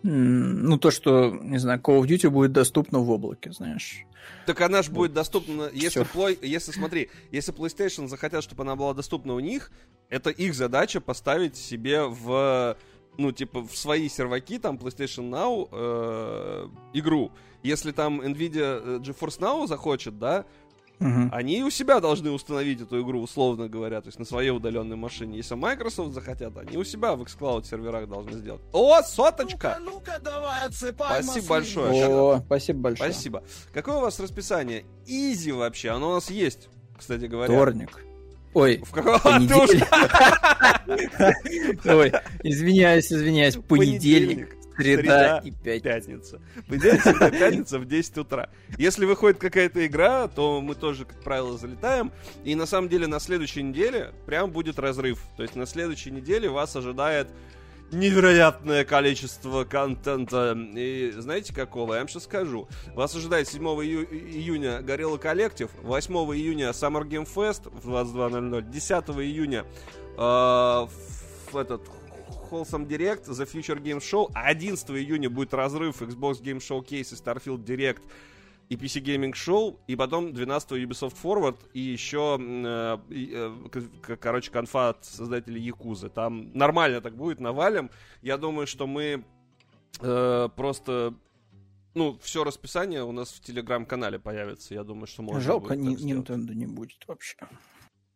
Ну, 0.03 0.79
то, 0.79 0.91
что, 0.91 1.31
не 1.31 1.59
знаю, 1.59 1.81
Call 1.81 2.01
of 2.01 2.07
Duty 2.07 2.31
будет 2.31 2.53
доступно 2.53 3.01
в 3.01 3.11
облаке, 3.11 3.53
знаешь. 3.53 4.05
Так 4.47 4.61
она 4.61 4.83
же 4.83 4.91
будет 4.91 5.13
доступна, 5.13 5.69
если, 5.73 6.05
плой, 6.05 6.39
если, 6.41 6.73
смотри, 6.73 7.11
если 7.31 7.55
PlayStation 7.55 8.09
захотят, 8.09 8.43
чтобы 8.43 8.63
она 8.63 8.77
была 8.77 8.95
доступна 8.95 9.35
у 9.35 9.41
них, 9.41 9.71
это 10.09 10.31
их 10.31 10.55
задача 10.55 11.01
поставить 11.01 11.57
себе 11.57 12.05
в, 12.05 12.77
ну, 13.19 13.33
типа, 13.33 13.61
в 13.61 13.77
свои 13.77 14.09
серваки, 14.09 14.59
там, 14.59 14.77
PlayStation 14.77 15.31
Now, 15.31 15.69
э, 15.73 16.69
игру. 16.95 17.33
Если 17.63 17.93
там 17.93 18.21
Nvidia 18.21 18.83
э, 18.83 18.99
GeForce 19.01 19.41
Now 19.41 19.67
захочет, 19.67 20.19
да, 20.19 20.45
Угу. 21.01 21.31
Они 21.33 21.63
у 21.65 21.71
себя 21.71 21.99
должны 21.99 22.31
установить 22.31 22.83
эту 22.83 23.01
игру, 23.03 23.23
условно 23.23 23.69
говоря, 23.69 24.03
то 24.03 24.09
есть 24.09 24.19
на 24.19 24.27
своей 24.27 24.51
удаленной 24.51 24.97
машине. 24.97 25.39
Если 25.39 25.55
Microsoft 25.55 26.13
захотят, 26.13 26.57
они 26.59 26.77
у 26.77 26.85
себя 26.85 27.17
в 27.17 27.23
xCloud 27.23 27.65
серверах 27.65 28.07
должны 28.07 28.33
сделать. 28.33 28.61
О, 28.73 29.01
соточка! 29.03 29.79
Ну-ка, 29.81 29.93
ну-ка, 29.93 30.21
давай, 30.23 30.67
отсыпай 30.67 31.23
Спасибо 31.23 31.47
большое. 31.49 32.07
О, 32.07 32.43
спасибо 32.45 32.81
большое. 32.81 33.13
Спасибо. 33.13 33.43
Какое 33.73 33.97
у 33.97 34.01
вас 34.01 34.21
расписание? 34.21 34.85
Изи 35.07 35.53
вообще, 35.53 35.89
оно 35.89 36.11
у 36.11 36.15
нас 36.15 36.31
есть, 36.31 36.69
кстати 36.99 37.25
говоря. 37.25 37.55
Вторник. 37.55 38.05
Ой, 38.53 38.83
в 38.85 38.91
каком... 38.91 39.15
Ой, 41.85 42.13
извиняюсь, 42.43 43.13
извиняюсь, 43.13 43.57
понедельник. 43.57 44.57
Среда, 44.77 45.43
и 45.45 45.51
пятница. 45.51 46.41
Понедельник, 46.67 47.03
среда, 47.03 47.31
пятница 47.31 47.79
в 47.79 47.87
10 47.87 48.19
утра. 48.19 48.49
Если 48.79 49.05
выходит 49.05 49.39
какая-то 49.39 49.87
игра, 49.87 50.27
то 50.29 50.61
мы 50.61 50.75
тоже, 50.75 51.05
как 51.05 51.21
правило, 51.23 51.59
залетаем. 51.59 52.13
И 52.45 52.55
на 52.55 52.67
самом 52.67 52.89
деле 52.89 53.07
на 53.07 53.21
следующей 53.21 53.63
неделе 53.63 54.13
прям 54.27 54.51
будет 54.51 54.79
разрыв. 54.79 55.23
То 55.37 55.43
есть 55.43 55.55
на 55.55 55.67
следующей 55.67 56.11
неделе 56.11 56.49
вас 56.49 56.75
ожидает 56.77 57.29
невероятное 57.93 58.85
количество 58.85 59.65
контента. 59.65 60.57
И 60.77 61.13
знаете 61.17 61.55
какого? 61.55 61.95
Я 61.95 62.01
вам 62.01 62.09
сейчас 62.09 62.25
скажу. 62.25 62.69
Вас 62.95 63.15
ожидает 63.15 63.49
7 63.49 63.63
ию- 63.83 64.07
июня 64.11 64.81
Горелла 64.83 65.19
Коллектив, 65.19 65.71
8 65.83 66.15
июня 66.35 66.71
Summer 66.71 67.03
Game 67.05 67.29
Fest 67.33 67.71
в 67.71 67.89
22.00, 67.89 68.63
10 68.71 68.93
июня 69.21 69.65
э, 70.17 70.21
в 70.21 71.57
этот 71.57 71.83
Wholesome 72.51 72.87
Direct, 72.87 73.27
The 73.29 73.47
Future 73.51 73.81
Game 73.81 73.99
Show. 74.01 74.31
11 74.35 74.91
июня 74.91 75.31
будет 75.31 75.55
разрыв 75.55 76.03
Xbox 76.03 76.43
Game 76.43 76.59
Showcase 76.59 76.91
и 76.91 77.03
Starfield 77.03 77.65
Direct 77.65 78.01
и 78.71 78.77
PC 78.77 79.03
Gaming 79.03 79.33
Show, 79.33 79.77
и 79.89 79.97
потом 79.97 80.33
12 80.33 80.73
Ubisoft 80.73 81.17
Forward, 81.21 81.57
и 81.75 81.81
еще, 81.81 82.39
э, 82.41 82.99
э, 83.11 84.17
короче, 84.17 84.53
конфа 84.53 84.91
от 84.91 85.05
создателей 85.05 85.61
Якузы. 85.61 86.09
Там 86.09 86.53
нормально 86.55 87.01
так 87.01 87.17
будет, 87.17 87.41
навалим. 87.41 87.91
Я 88.23 88.39
думаю, 88.39 88.67
что 88.69 88.87
мы 88.87 89.25
э, 90.01 90.49
просто... 90.57 91.15
Ну, 91.95 92.17
все 92.23 92.45
расписание 92.45 93.03
у 93.03 93.11
нас 93.11 93.33
в 93.33 93.41
телеграм-канале 93.41 94.21
появится. 94.21 94.73
Я 94.73 94.85
думаю, 94.85 95.09
что 95.09 95.23
можно 95.23 95.41
Жалко, 95.41 95.75
будет 95.75 96.01
Nintendo 96.01 96.55
не 96.55 96.67
будет 96.67 97.03
вообще. 97.09 97.37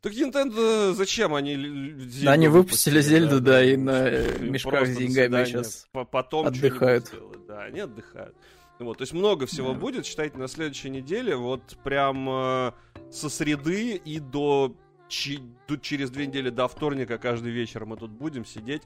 Так 0.02 0.12
Nintendo 0.12 0.92
зачем 0.92 1.34
они 1.34 1.56
Зельду 1.56 2.30
Они 2.30 2.46
выпустили 2.46 3.00
Зельду, 3.00 3.40
да, 3.40 3.52
да, 3.52 3.64
и 3.64 3.76
на 3.76 4.06
э, 4.06 4.38
мешках 4.38 4.86
с 4.86 4.96
деньгами 4.96 5.44
сейчас 5.46 5.88
потом 5.90 6.46
отдыхают. 6.46 7.12
Да, 7.48 7.64
они 7.64 7.80
отдыхают. 7.80 8.36
Вот, 8.78 8.98
то 8.98 9.02
есть 9.02 9.12
много 9.12 9.46
всего 9.46 9.72
да. 9.72 9.78
будет, 9.78 10.04
считайте, 10.04 10.36
на 10.36 10.48
следующей 10.48 10.90
неделе, 10.90 11.36
вот 11.36 11.76
прям 11.84 12.28
э, 12.28 12.72
со 13.10 13.28
среды 13.28 13.94
и 13.94 14.18
до 14.18 14.74
чи, 15.08 15.40
тут 15.66 15.82
через 15.82 16.10
две 16.10 16.26
недели 16.26 16.50
до 16.50 16.66
вторника 16.66 17.18
каждый 17.18 17.52
вечер 17.52 17.86
мы 17.86 17.96
тут 17.96 18.10
будем 18.10 18.44
сидеть. 18.44 18.82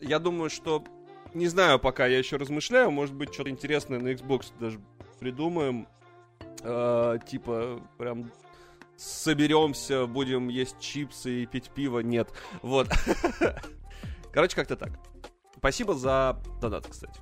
Я 0.00 0.20
думаю, 0.20 0.48
что 0.48 0.84
не 1.34 1.48
знаю 1.48 1.78
пока, 1.80 2.06
я 2.06 2.18
еще 2.18 2.36
размышляю, 2.36 2.90
может 2.90 3.14
быть 3.14 3.34
что-то 3.34 3.50
интересное 3.50 3.98
на 3.98 4.08
Xbox 4.08 4.52
даже 4.60 4.80
придумаем, 5.18 5.88
э, 6.62 7.18
типа 7.26 7.80
прям 7.98 8.30
соберемся, 8.96 10.06
будем 10.06 10.48
есть 10.48 10.78
чипсы 10.78 11.42
и 11.42 11.46
пить 11.46 11.70
пиво. 11.70 12.00
Нет. 12.00 12.28
Вот. 12.62 12.88
Короче, 14.32 14.54
как-то 14.54 14.76
так. 14.76 14.92
Спасибо 15.56 15.94
за 15.94 16.40
донат, 16.60 16.86
кстати. 16.86 17.20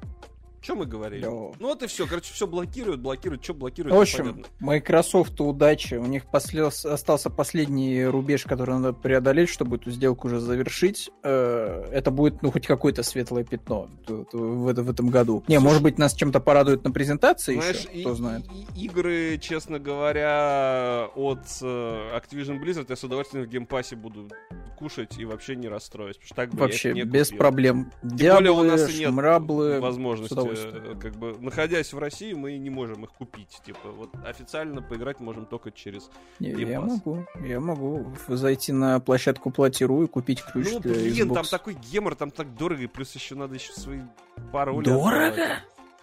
Что 0.60 0.74
мы 0.74 0.84
говорили? 0.84 1.24
Йо. 1.24 1.52
Ну 1.58 1.68
вот 1.68 1.82
и 1.82 1.86
все. 1.86 2.06
Короче, 2.06 2.32
все 2.32 2.46
блокируют, 2.46 3.00
блокируют. 3.00 3.42
Что 3.42 3.54
блокируют? 3.54 3.96
В 3.96 4.00
общем, 4.00 4.26
непонятно. 4.26 4.52
Microsoft 4.60 5.40
удачи. 5.40 5.94
У 5.94 6.06
них 6.06 6.26
после... 6.26 6.66
остался 6.66 7.30
последний 7.30 8.04
рубеж, 8.04 8.44
который 8.44 8.74
надо 8.74 8.92
преодолеть, 8.92 9.48
чтобы 9.48 9.76
эту 9.76 9.90
сделку 9.90 10.28
уже 10.28 10.38
завершить. 10.40 11.10
Э, 11.22 11.88
это 11.90 12.10
будет, 12.10 12.42
ну, 12.42 12.50
хоть 12.50 12.66
какое-то 12.66 13.02
светлое 13.02 13.44
пятно 13.44 13.88
в, 14.06 14.68
этом 14.68 15.08
году. 15.08 15.42
Не, 15.48 15.56
Слушай, 15.56 15.64
может 15.64 15.82
быть, 15.82 15.98
нас 15.98 16.12
чем-то 16.12 16.40
порадует 16.40 16.84
на 16.84 16.90
презентации 16.90 17.54
знаешь, 17.54 17.86
еще, 17.90 18.00
кто 18.00 18.14
знает. 18.14 18.44
И, 18.76 18.84
игры, 18.84 19.38
честно 19.38 19.78
говоря, 19.78 21.08
от 21.14 21.40
э, 21.62 22.18
Activision 22.18 22.62
Blizzard 22.62 22.86
я 22.88 22.96
с 22.96 23.04
удовольствием 23.04 23.46
в 23.46 23.48
геймпассе 23.48 23.96
буду 23.96 24.28
кушать 24.78 25.18
и 25.18 25.24
вообще 25.24 25.56
не 25.56 25.68
расстроюсь. 25.68 26.16
Потому 26.16 26.26
что 26.26 26.34
так 26.34 26.50
бы 26.50 26.58
вообще, 26.60 26.92
без 27.04 27.30
проблем. 27.30 27.90
Тем 28.02 28.16
Диаблы, 28.16 28.52
более 28.52 28.52
у 28.52 28.76
нас 28.76 28.90
и 28.90 28.98
нет 28.98 29.10
мраблы, 29.10 29.80
возможности 29.80 30.49
Э, 30.58 30.94
как 31.00 31.16
бы, 31.16 31.36
находясь 31.38 31.92
в 31.92 31.98
России, 31.98 32.32
мы 32.32 32.56
не 32.58 32.70
можем 32.70 33.04
их 33.04 33.10
купить. 33.10 33.60
Типа, 33.64 33.90
вот 33.90 34.10
официально 34.24 34.82
поиграть 34.82 35.20
можем 35.20 35.46
только 35.46 35.70
через 35.70 36.10
не, 36.38 36.50
Я 36.50 36.80
могу, 36.80 37.26
я 37.40 37.60
могу 37.60 38.12
зайти 38.28 38.72
на 38.72 39.00
площадку 39.00 39.50
Plati.ru 39.50 40.02
и 40.02 40.06
купить 40.06 40.42
ключ 40.42 40.68
ну, 40.72 40.80
для 40.80 40.94
блин, 40.94 41.28
Xbox. 41.28 41.34
там 41.34 41.44
такой 41.44 41.74
гемор, 41.74 42.14
там 42.14 42.30
так 42.30 42.54
дорого, 42.54 42.82
и 42.82 42.86
плюс 42.86 43.14
еще 43.14 43.34
надо 43.34 43.54
еще 43.54 43.72
свои 43.72 44.00
пароли. 44.52 44.84
Дорого? 44.84 45.60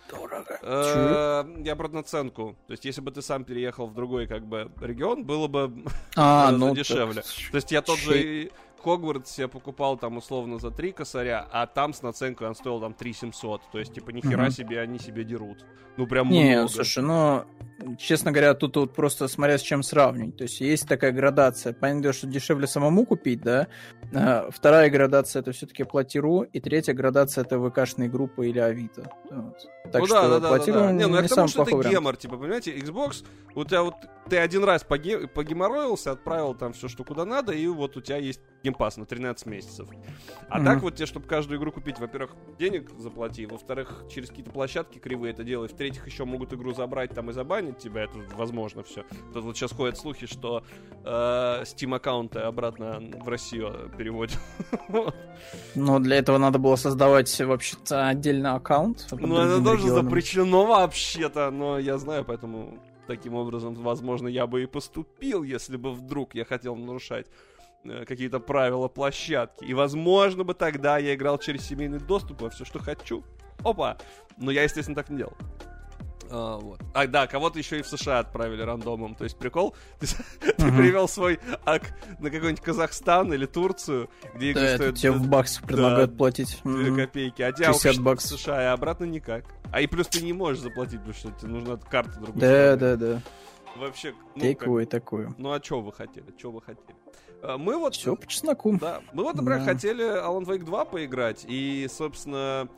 Дорого. 0.10 0.60
Э, 0.62 1.46
я 1.64 1.76
брат 1.76 1.92
наценку. 1.92 2.56
То 2.68 2.72
есть, 2.72 2.86
если 2.86 3.02
бы 3.02 3.12
ты 3.12 3.22
сам 3.22 3.44
переехал 3.44 3.88
в 3.88 3.94
другой, 3.94 4.28
как 4.28 4.46
бы, 4.46 4.72
регион, 4.80 5.26
было 5.26 5.48
бы 5.48 5.84
а, 6.16 6.52
ну, 6.54 6.74
дешевле. 6.74 7.22
То 7.52 7.56
есть, 7.56 7.72
я 7.72 7.82
тот 7.82 8.00
же 8.00 8.50
Хогвартс 8.84 9.38
я 9.38 9.48
покупал 9.48 9.98
там 9.98 10.18
условно 10.18 10.60
за 10.60 10.72
3 10.72 10.92
косаря, 10.92 11.48
а 11.52 11.66
там 11.68 11.94
с 11.94 12.02
наценкой 12.02 12.48
он 12.48 12.56
стоил 12.56 12.80
там 12.80 12.94
3 12.94 13.14
700. 13.14 13.62
То 13.72 13.80
есть, 13.80 13.94
типа, 13.94 14.12
нихера 14.12 14.44
угу. 14.44 14.52
себе 14.52 14.80
они 14.80 15.00
себе 15.00 15.24
дерут. 15.24 15.66
Ну, 15.98 16.06
прям 16.06 16.30
Не, 16.30 16.54
много. 16.58 16.70
слушай, 16.70 17.04
ну, 17.04 17.44
честно 17.98 18.32
говоря, 18.32 18.54
тут 18.54 18.76
вот 18.78 18.94
просто 18.94 19.28
смотря 19.28 19.58
с 19.58 19.62
чем 19.62 19.82
сравнивать. 19.82 20.38
То 20.38 20.44
есть, 20.44 20.62
есть 20.62 20.88
такая 20.88 21.12
градация. 21.12 21.74
Понятно, 21.74 22.14
что 22.14 22.28
дешевле 22.28 22.68
самому 22.68 23.06
купить, 23.06 23.42
да? 23.42 23.68
А, 24.14 24.50
вторая 24.52 24.90
градация 24.90 25.42
это 25.42 25.52
все-таки 25.52 25.84
платиру, 25.84 26.44
и 26.44 26.60
третья 26.60 26.94
градация 26.94 27.44
это 27.44 27.60
ВКшные 27.60 28.10
группы 28.10 28.48
или 28.48 28.60
Авито. 28.60 29.10
Вот. 29.32 29.58
Так 29.92 30.02
ну, 30.02 30.06
что 30.06 30.30
да, 30.30 30.40
да, 30.40 30.48
платиру 30.50 30.80
да, 30.80 30.86
да. 30.88 30.92
Не, 30.92 31.08
ну 31.08 31.16
я 31.16 31.24
к 31.24 31.30
тому, 31.30 31.48
что 31.48 31.64
это 31.64 31.90
гемор, 31.90 32.16
типа, 32.16 32.38
понимаете, 32.38 32.78
Xbox, 32.78 33.26
у 33.56 33.64
тебя 33.64 33.82
вот 33.82 33.96
ты 34.30 34.38
один 34.38 34.64
раз 34.64 34.84
поге- 34.84 35.28
погеморроился, 35.28 36.12
отправил 36.12 36.54
там 36.54 36.74
все, 36.74 36.88
что 36.88 37.04
куда 37.04 37.26
надо, 37.26 37.54
и 37.54 37.66
вот 37.68 37.98
у 37.98 38.02
тебя 38.02 38.18
есть 38.18 38.42
геймпас 38.68 38.98
на 38.98 39.06
13 39.06 39.46
месяцев. 39.48 39.88
А 40.50 40.60
mm-hmm. 40.60 40.66
так 40.66 40.82
вот 40.82 40.96
тебе, 40.96 41.06
чтобы 41.06 41.28
каждую 41.28 41.60
игру 41.60 41.72
купить, 41.72 42.00
во-первых, 42.00 42.36
денег 42.60 42.92
заплати, 42.98 43.46
во-вторых, 43.46 44.04
через 44.10 44.30
какие-то 44.30 44.52
площадки 44.52 45.00
кривые 45.00 45.34
это 45.34 45.44
делай, 45.44 45.68
в-третьих, 45.68 46.06
еще 46.06 46.26
могут 46.26 46.54
игру 46.54 46.74
забрать 46.74 47.14
там 47.14 47.30
и 47.30 47.34
забанить 47.34 47.78
тебя, 47.78 48.04
это 48.04 48.20
возможно 48.36 48.84
все. 48.84 49.04
Тут 49.34 49.44
вот 49.44 49.58
сейчас 49.58 49.72
ходят 49.72 49.98
слухи, 49.98 50.28
что 50.28 50.64
э, 51.04 51.64
Steam 51.64 51.96
аккаунты 51.96 52.40
обратно 52.40 53.02
в 53.24 53.28
Россию 53.28 53.92
переводят. 53.98 54.38
Но 55.76 56.00
для 56.00 56.18
этого 56.18 56.38
надо 56.38 56.60
было 56.60 56.76
создавать 56.76 57.40
вообще-то 57.40 58.08
отдельный 58.08 58.52
аккаунт. 58.52 59.08
Ну, 59.12 59.38
это 59.38 59.64
тоже 59.64 59.88
запрещено 59.90 60.66
вообще-то, 60.66 61.52
но 61.52 61.78
я 61.78 61.98
знаю, 61.98 62.26
поэтому 62.26 62.80
таким 63.08 63.36
образом, 63.36 63.76
возможно, 63.76 64.28
я 64.28 64.48
бы 64.48 64.64
и 64.64 64.66
поступил, 64.66 65.44
если 65.44 65.78
бы 65.78 65.94
вдруг 65.94 66.36
я 66.36 66.44
хотел 66.44 66.76
нарушать 66.76 67.28
какие-то 67.84 68.40
правила 68.40 68.88
площадки. 68.88 69.64
И, 69.64 69.74
возможно, 69.74 70.44
бы 70.44 70.54
тогда 70.54 70.98
я 70.98 71.16
играл 71.16 71.38
через 71.38 71.66
семейный 71.66 72.00
доступ 72.00 72.42
во 72.42 72.50
все, 72.50 72.66
что 72.66 72.80
хочу. 72.80 73.24
Опа! 73.64 73.98
Но 74.38 74.52
я, 74.52 74.64
естественно, 74.64 74.96
так 74.96 75.10
не 75.10 75.18
делал. 75.18 75.34
А, 76.30 76.58
вот. 76.58 76.82
а 76.94 77.08
да, 77.08 77.28
кого-то 77.28 77.58
еще 77.58 77.80
и 77.80 77.82
в 77.82 77.88
США 77.88 78.20
отправили 78.20 78.62
рандомом. 78.62 79.16
То 79.16 79.24
есть 79.24 79.38
прикол, 79.38 79.76
ты, 80.00 80.08
ты 80.40 80.72
привел 80.72 81.08
свой 81.08 81.40
ак 81.66 81.94
на 82.20 82.30
какой-нибудь 82.30 82.62
Казахстан 82.62 83.34
или 83.34 83.46
Турцию, 83.46 84.10
где 84.36 84.52
игры 84.52 84.62
да, 84.62 84.76
стоят... 84.76 84.96
тебе 84.96 85.12
в 85.12 85.28
баксах 85.28 85.64
предлагают 85.64 86.12
да, 86.12 86.18
платить. 86.18 86.60
2 86.64 86.96
копейки, 86.96 87.42
а 87.42 87.52
тебя 87.52 87.68
50 87.68 88.00
баксов. 88.00 88.40
в 88.40 88.42
США, 88.42 88.64
и 88.64 88.66
обратно 88.66 89.06
никак. 89.06 89.46
А 89.72 89.82
и 89.82 89.88
плюс 89.88 90.08
ты 90.08 90.22
не 90.22 90.34
можешь 90.34 90.62
заплатить, 90.62 91.00
потому 91.00 91.14
что 91.14 91.32
тебе 91.32 91.52
нужна 91.52 91.78
карта 91.78 92.20
другой 92.20 92.42
Да, 92.42 92.76
да, 92.76 92.96
да. 92.96 93.22
Вообще, 93.76 94.14
ну, 94.36 94.42
Такое, 94.42 94.86
как... 94.86 94.92
такое. 94.92 95.36
Ну 95.38 95.52
а 95.52 95.64
что 95.64 95.82
вы 95.82 95.94
хотели? 95.94 96.26
Что 96.38 96.52
вы 96.52 96.62
хотели? 96.62 96.96
А, 97.42 97.58
мы 97.58 97.78
вот... 97.78 97.96
Все 97.96 98.16
по 98.16 98.28
чесноку. 98.28 98.78
Да. 98.80 99.02
Мы 99.14 99.24
вот, 99.24 99.36
например, 99.36 99.60
да. 99.60 99.66
хотели 99.66 100.04
Alan 100.04 100.46
Wake 100.46 100.64
2 100.64 100.86
поиграть, 100.86 101.46
и, 101.48 101.88
собственно, 101.90 102.70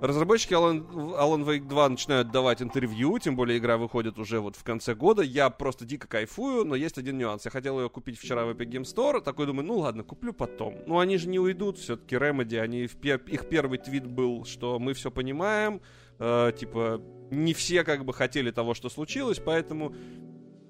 Разработчики 0.00 0.52
Alan, 0.52 0.86
Alan 0.92 1.44
Wake 1.44 1.66
2 1.66 1.88
начинают 1.88 2.30
давать 2.30 2.60
интервью, 2.60 3.18
тем 3.18 3.34
более 3.34 3.56
игра 3.56 3.78
выходит 3.78 4.18
уже 4.18 4.40
вот 4.40 4.54
в 4.54 4.62
конце 4.62 4.94
года. 4.94 5.22
Я 5.22 5.48
просто 5.48 5.86
дико 5.86 6.06
кайфую, 6.06 6.66
но 6.66 6.74
есть 6.74 6.98
один 6.98 7.16
нюанс. 7.16 7.46
Я 7.46 7.50
хотел 7.50 7.80
ее 7.80 7.88
купить 7.88 8.18
вчера 8.18 8.44
в 8.44 8.50
Epic 8.50 8.68
Game 8.68 8.82
Store, 8.82 9.22
такой 9.22 9.46
думаю, 9.46 9.66
ну 9.66 9.78
ладно, 9.78 10.04
куплю 10.04 10.34
потом. 10.34 10.76
Но 10.86 10.98
они 10.98 11.16
же 11.16 11.28
не 11.28 11.38
уйдут, 11.38 11.78
все-таки 11.78 12.14
Remedy, 12.16 12.58
они 12.58 12.86
в 12.86 12.96
пер... 12.96 13.22
их 13.26 13.48
первый 13.48 13.78
твит 13.78 14.06
был, 14.06 14.44
что 14.44 14.78
мы 14.78 14.92
все 14.92 15.10
понимаем, 15.10 15.80
э, 16.18 16.52
типа 16.58 17.00
не 17.30 17.54
все 17.54 17.82
как 17.82 18.04
бы 18.04 18.12
хотели 18.12 18.50
того, 18.50 18.74
что 18.74 18.90
случилось, 18.90 19.40
поэтому 19.42 19.94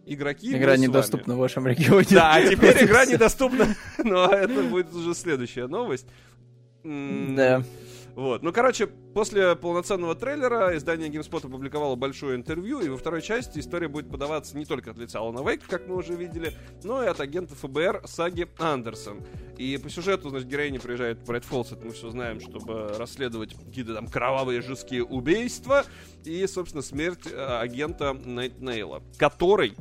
игроки. 0.07 0.57
Игра 0.57 0.77
недоступна 0.77 1.35
в 1.35 1.39
вашем 1.39 1.66
регионе. 1.66 2.07
Да, 2.11 2.35
а 2.35 2.43
теперь 2.43 2.85
игра 2.85 3.05
недоступна. 3.05 3.77
Но 4.05 4.27
это 4.27 4.62
будет 4.62 4.95
уже 4.95 5.15
следующая 5.15 5.66
новость. 5.66 6.07
Да. 6.85 7.62
Вот. 8.16 8.43
Ну, 8.43 8.51
короче, 8.51 8.87
после 8.87 9.55
полноценного 9.57 10.15
трейлера 10.15 10.74
издание 10.74 11.11
GameSpot 11.11 11.47
опубликовало 11.47 11.97
большое 11.97 12.35
интервью, 12.35 12.81
и 12.81 12.89
во 12.89 12.97
второй 12.97 13.20
части 13.20 13.59
история 13.59 13.89
будет 13.89 14.11
подаваться 14.11 14.57
не 14.57 14.65
только 14.65 14.93
от 14.93 14.97
лица 14.97 15.19
Алана 15.19 15.47
Вейка, 15.47 15.69
как 15.69 15.87
мы 15.87 15.97
уже 15.97 16.15
видели, 16.15 16.55
но 16.83 17.05
и 17.05 17.09
от 17.09 17.20
агента 17.20 17.55
ФБР 17.55 18.05
Саги 18.07 18.49
Андерсон. 18.59 19.20
И 19.59 19.77
по 19.77 19.91
сюжету, 19.91 20.31
значит, 20.31 20.49
героиня 20.49 20.81
приезжает 20.81 21.19
в 21.19 21.27
Брайт 21.27 21.45
Фоллс, 21.45 21.73
это 21.73 21.85
мы 21.85 21.93
все 21.93 22.09
знаем, 22.09 22.41
чтобы 22.41 22.89
расследовать 22.97 23.53
какие-то 23.53 23.95
там 23.95 24.07
кровавые 24.07 24.62
жесткие 24.62 25.05
убийства, 25.05 25.85
и, 26.24 26.47
собственно, 26.47 26.83
смерть 26.83 27.27
э, 27.31 27.37
агента 27.37 28.15
Найтнейла, 28.15 29.03
который, 29.19 29.74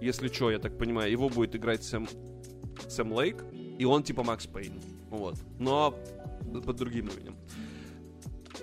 если 0.00 0.28
что, 0.28 0.50
я 0.50 0.58
так 0.58 0.76
понимаю, 0.78 1.10
его 1.10 1.28
будет 1.28 1.56
играть 1.56 1.82
Сэм, 1.84 2.08
Сэм 2.88 3.12
Лейк, 3.12 3.44
и 3.78 3.84
он 3.84 4.02
типа 4.02 4.22
Макс 4.22 4.46
Пейн. 4.46 4.80
Вот. 5.10 5.36
Но 5.58 5.94
под 6.64 6.76
другим 6.76 7.08
именем. 7.08 7.36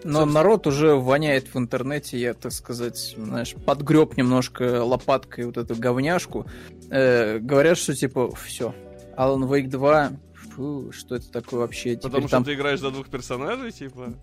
Но 0.04 0.20
Собственно... 0.20 0.26
народ 0.26 0.68
уже 0.68 0.96
воняет 0.96 1.54
в 1.54 1.58
интернете, 1.58 2.20
я, 2.20 2.34
так 2.34 2.52
сказать, 2.52 3.16
знаешь, 3.18 3.56
подгреб 3.66 4.18
немножко 4.18 4.84
лопаткой 4.84 5.46
вот 5.46 5.58
эту 5.58 5.76
говняшку. 5.76 6.46
Э, 6.90 7.40
говорят, 7.40 7.78
что 7.78 7.96
типа, 7.96 8.34
все, 8.36 8.76
Alan 9.18 9.48
Wake 9.48 9.68
2 9.68 10.12
фу, 10.56 10.92
что 10.92 11.16
это 11.16 11.32
такое 11.32 11.62
вообще? 11.62 11.96
Потому 11.96 12.16
Теперь 12.16 12.28
что 12.28 12.38
там... 12.38 12.44
ты 12.44 12.54
играешь 12.54 12.80
за 12.80 12.92
двух 12.92 13.08
персонажей, 13.08 13.72
типа? 13.72 14.14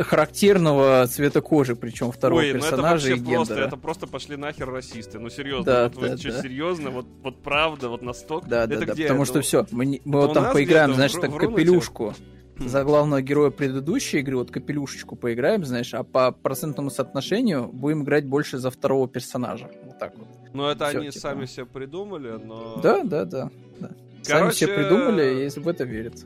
Характерного 0.00 1.06
цвета 1.06 1.40
кожи, 1.40 1.76
причем 1.76 2.12
второго 2.12 2.40
Ой, 2.40 2.52
персонажа 2.52 3.10
ну 3.10 3.14
это 3.14 3.22
вообще 3.22 3.34
просто, 3.34 3.54
это 3.54 3.76
просто 3.76 4.06
пошли 4.06 4.36
нахер 4.36 4.70
расисты. 4.70 5.18
Ну 5.18 5.30
серьезно, 5.30 5.64
да, 5.64 5.84
вот, 5.84 5.94
да, 5.94 6.08
вот, 6.10 6.22
да. 6.22 6.42
серьезно, 6.42 6.90
вот, 6.90 7.06
вот 7.22 7.42
правда, 7.42 7.88
вот 7.88 8.02
настолько. 8.02 8.48
Да, 8.48 8.64
это 8.64 8.86
да, 8.86 8.92
где? 8.92 9.02
потому 9.04 9.22
это... 9.22 9.30
что 9.30 9.40
все, 9.40 9.66
мы, 9.70 10.00
мы 10.04 10.20
вот 10.20 10.34
там 10.34 10.52
поиграем, 10.52 10.94
знаешь, 10.94 11.12
так 11.12 11.34
капелюшку 11.36 12.14
за 12.58 12.84
главного 12.84 13.22
героя 13.22 13.50
предыдущей 13.50 14.18
игры, 14.18 14.36
вот 14.36 14.50
капелюшечку 14.50 15.16
поиграем, 15.16 15.64
знаешь, 15.64 15.94
а 15.94 16.02
по 16.02 16.30
процентному 16.32 16.90
соотношению 16.90 17.68
будем 17.72 18.02
играть 18.02 18.26
больше 18.26 18.58
за 18.58 18.70
второго 18.70 19.08
персонажа. 19.08 19.70
Вот 19.84 19.98
так 19.98 20.16
вот. 20.18 20.28
Ну, 20.52 20.66
это 20.66 20.88
Всё, 20.88 20.98
они 20.98 21.10
типа. 21.10 21.20
сами 21.20 21.46
себе 21.46 21.64
придумали, 21.64 22.32
но... 22.42 22.80
Да, 22.82 23.02
да, 23.04 23.24
да. 23.24 23.50
да. 23.78 23.90
Короче... 24.26 24.66
Сами 24.66 24.72
себе 24.72 24.74
придумали, 24.74 25.46
и 25.46 25.60
в 25.60 25.68
это 25.68 25.84
верят. 25.84 26.24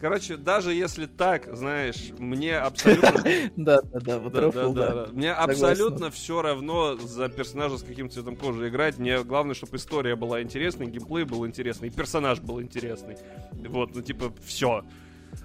Короче, 0.00 0.36
даже 0.36 0.74
если 0.74 1.06
так, 1.06 1.48
знаешь, 1.56 2.10
мне 2.18 2.58
абсолютно... 2.58 3.24
Да, 3.56 3.80
да, 3.80 4.00
да, 4.00 4.18
вот 4.18 4.32
да, 4.32 4.70
да. 4.70 5.08
Мне 5.12 5.32
абсолютно 5.32 6.10
все 6.10 6.42
равно 6.42 6.96
за 6.96 7.28
персонажа 7.30 7.78
с 7.78 7.82
каким 7.82 8.10
цветом 8.10 8.36
кожи 8.36 8.68
играть. 8.68 8.98
Мне 8.98 9.22
главное, 9.24 9.54
чтобы 9.54 9.76
история 9.78 10.14
была 10.14 10.42
интересной, 10.42 10.86
геймплей 10.86 11.24
был 11.24 11.46
интересный, 11.46 11.88
и 11.88 11.90
персонаж 11.90 12.40
был 12.40 12.60
интересный. 12.60 13.16
Вот, 13.52 13.94
ну 13.94 14.02
типа, 14.02 14.32
все. 14.44 14.84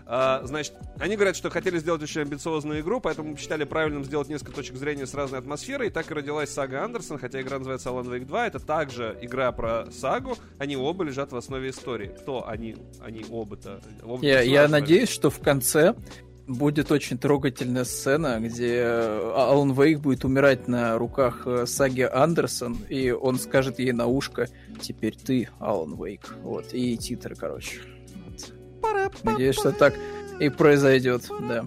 А, 0.05 0.41
значит, 0.43 0.73
они 0.99 1.15
говорят, 1.15 1.35
что 1.35 1.49
хотели 1.49 1.79
сделать 1.79 2.01
очень 2.03 2.21
амбициозную 2.21 2.81
игру, 2.81 2.99
поэтому 2.99 3.33
посчитали 3.35 3.63
правильным 3.63 4.03
сделать 4.03 4.29
несколько 4.29 4.53
точек 4.53 4.75
зрения 4.75 5.05
с 5.05 5.13
разной 5.13 5.39
атмосферой, 5.39 5.87
и 5.87 5.89
так 5.89 6.09
и 6.11 6.13
родилась 6.13 6.49
сага 6.49 6.83
Андерсон, 6.83 7.17
хотя 7.17 7.41
игра 7.41 7.57
называется 7.57 7.89
Alan 7.89 8.05
Wake 8.05 8.25
2, 8.25 8.47
это 8.47 8.59
также 8.59 9.17
игра 9.21 9.51
про 9.51 9.85
сагу, 9.91 10.37
они 10.57 10.75
оба 10.77 11.03
лежат 11.03 11.31
в 11.31 11.37
основе 11.37 11.69
истории. 11.69 12.07
Кто 12.07 12.47
они? 12.47 12.75
Они 13.01 13.25
оба-то. 13.29 13.81
Оба 14.03 14.23
я, 14.25 14.41
я 14.41 14.67
надеюсь, 14.67 15.09
что 15.09 15.29
в 15.29 15.39
конце 15.39 15.95
будет 16.47 16.91
очень 16.91 17.17
трогательная 17.17 17.83
сцена, 17.83 18.39
где 18.39 18.83
Алан 18.83 19.73
Вейк 19.73 19.99
будет 19.99 20.25
умирать 20.25 20.67
на 20.67 20.97
руках 20.97 21.43
э, 21.45 21.65
саги 21.65 22.01
Андерсон, 22.01 22.77
и 22.89 23.11
он 23.11 23.39
скажет 23.39 23.79
ей 23.79 23.91
на 23.91 24.07
ушко 24.07 24.47
«Теперь 24.81 25.15
ты, 25.15 25.49
Алан 25.59 25.95
Вейк». 25.95 26.35
Вот, 26.43 26.73
и 26.73 26.97
титры, 26.97 27.35
короче. 27.35 27.81
Надеюсь, 29.23 29.55
что 29.55 29.71
так 29.71 29.93
и 30.39 30.49
произойдет, 30.49 31.23
да. 31.41 31.65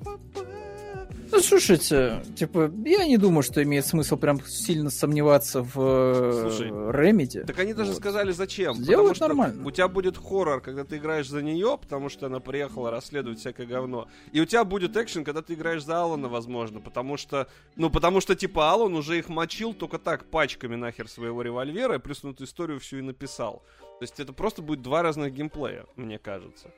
Ну, 1.35 1.41
слушайте, 1.41 2.23
типа, 2.37 2.71
я 2.85 3.07
не 3.07 3.19
думаю, 3.19 3.43
что 3.43 3.61
имеет 3.61 3.85
смысл 3.85 4.17
прям 4.17 4.41
сильно 4.45 4.89
сомневаться 4.89 5.63
в 5.63 5.73
э, 5.77 6.41
Слушай, 6.43 6.71
Remedy. 6.71 7.45
Так 7.45 7.59
они 7.59 7.75
даже 7.75 7.91
вот. 7.91 7.99
сказали, 7.99 8.31
зачем. 8.31 8.81
Делают 8.81 9.19
нормально. 9.19 9.67
У 9.67 9.73
тебя 9.73 9.89
будет 9.89 10.17
хоррор, 10.17 10.61
когда 10.61 10.85
ты 10.85 10.99
играешь 10.99 11.29
за 11.29 11.43
нее, 11.43 11.77
потому 11.81 12.09
что 12.09 12.27
она 12.27 12.39
приехала 12.39 12.93
расследовать 12.93 13.41
всякое 13.41 13.67
говно. 13.67 14.07
И 14.31 14.41
у 14.41 14.45
тебя 14.45 14.63
будет 14.63 14.97
экшен, 14.97 15.25
когда 15.25 15.43
ты 15.43 15.55
играешь 15.55 15.83
за 15.83 16.01
Алана, 16.03 16.29
возможно, 16.29 16.81
потому 16.81 17.17
что, 17.17 17.49
ну, 17.75 17.91
потому 17.91 18.21
что, 18.21 18.37
типа, 18.37 18.71
Алан 18.71 18.95
уже 18.95 19.19
их 19.19 19.29
мочил 19.29 19.75
только 19.75 19.99
так, 19.99 20.27
пачками 20.27 20.77
нахер 20.77 21.09
своего 21.09 21.43
револьвера, 21.43 21.97
и 21.97 21.99
плюс 21.99 22.25
он 22.25 22.31
эту 22.31 22.45
историю 22.45 22.79
всю 22.79 22.99
и 22.99 23.03
написал. 23.03 23.65
То 23.99 24.03
есть 24.03 24.21
это 24.21 24.33
просто 24.33 24.63
будет 24.63 24.83
два 24.83 25.03
разных 25.03 25.33
геймплея, 25.33 25.87
мне 25.97 26.19
кажется. 26.19 26.71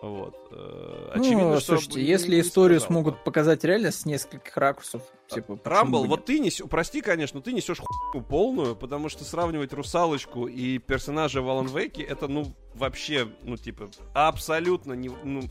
Вот. 0.00 0.36
Э, 0.52 1.12
ну, 1.16 1.20
очевидно, 1.20 1.50
ну, 1.50 1.60
что 1.60 1.76
слушайте, 1.76 2.04
если 2.04 2.40
историю 2.40 2.78
сказал, 2.78 3.02
смогут 3.02 3.24
показать 3.24 3.64
реально 3.64 3.90
с 3.90 4.06
нескольких 4.06 4.56
ракурсов, 4.56 5.02
типа. 5.26 5.58
Рамбл, 5.64 6.04
вот 6.04 6.24
ты 6.24 6.38
несешь, 6.38 6.66
прости, 6.68 7.00
конечно, 7.00 7.40
ты 7.40 7.52
несешь 7.52 7.80
хуйню 7.80 8.24
полную, 8.24 8.76
потому 8.76 9.08
что 9.08 9.24
сравнивать 9.24 9.72
русалочку 9.72 10.46
и 10.46 10.78
персонажа 10.78 11.42
в 11.42 11.48
Алан 11.48 11.66
Вейке 11.66 12.02
это, 12.02 12.28
ну, 12.28 12.54
вообще, 12.74 13.28
ну, 13.42 13.56
типа, 13.56 13.90
абсолютно 14.14 14.92
не, 14.92 15.10
ну, 15.24 15.42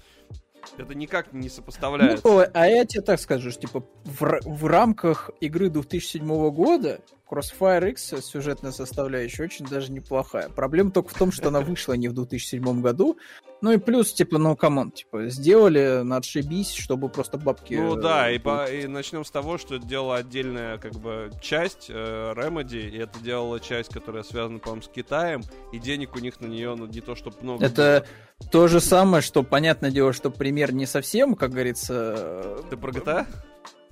это 0.77 0.95
никак 0.95 1.33
не 1.33 1.49
сопоставляется. 1.49 2.25
Ну, 2.25 2.43
а 2.53 2.67
я 2.67 2.85
тебе 2.85 3.01
так 3.01 3.19
скажу, 3.19 3.51
что, 3.51 3.61
типа, 3.61 3.83
в, 4.05 4.39
в 4.43 4.65
рамках 4.65 5.29
игры 5.41 5.69
2007 5.69 6.25
года 6.51 7.01
Crossfire 7.29 7.89
X 7.89 8.13
сюжетная 8.21 8.71
составляющая 8.71 9.43
очень 9.43 9.65
даже 9.65 9.91
неплохая. 9.91 10.49
Проблема 10.49 10.91
только 10.91 11.09
в 11.09 11.17
том, 11.17 11.31
что 11.31 11.49
она 11.49 11.61
вышла 11.61 11.93
не 11.93 12.07
в 12.07 12.13
2007 12.13 12.81
году. 12.81 13.17
Ну 13.61 13.71
и 13.71 13.77
плюс, 13.77 14.13
типа, 14.13 14.37
ну, 14.37 14.55
come 14.55 14.76
on, 14.76 14.91
типа, 14.91 15.29
сделали, 15.29 16.01
на 16.03 16.15
отшибись, 16.15 16.73
чтобы 16.73 17.09
просто 17.09 17.37
бабки... 17.37 17.73
Ну 17.73 17.95
да, 17.95 18.29
и, 18.29 18.37
по, 18.37 18.69
и 18.71 18.85
начнем 18.85 19.25
с 19.25 19.31
того, 19.31 19.57
что 19.57 19.75
это 19.75 19.85
делала 19.87 20.17
отдельная, 20.17 20.77
как 20.77 20.93
бы, 20.93 21.31
часть 21.41 21.87
э, 21.89 22.33
Remedy, 22.35 22.87
и 22.87 22.97
это 22.97 23.19
делала 23.19 23.59
часть, 23.59 23.91
которая 23.91 24.21
связана, 24.21 24.59
по-моему, 24.59 24.83
с 24.83 24.89
Китаем, 24.89 25.41
и 25.73 25.79
денег 25.79 26.15
у 26.15 26.19
них 26.19 26.39
на 26.39 26.45
нее, 26.45 26.75
ну, 26.75 26.85
не 26.85 27.01
то, 27.01 27.15
чтобы 27.15 27.37
много... 27.41 27.65
Это 27.65 28.05
было. 28.37 28.49
то 28.51 28.67
же 28.67 28.79
самое, 28.79 29.23
что, 29.23 29.41
понятное 29.41 29.89
дело, 29.89 30.13
что 30.13 30.29
пример 30.29 30.71
не 30.71 30.85
совсем, 30.85 31.33
как 31.33 31.49
говорится... 31.49 32.59
Ты 32.69 32.77
про 32.77 32.91
GTA? 32.91 33.25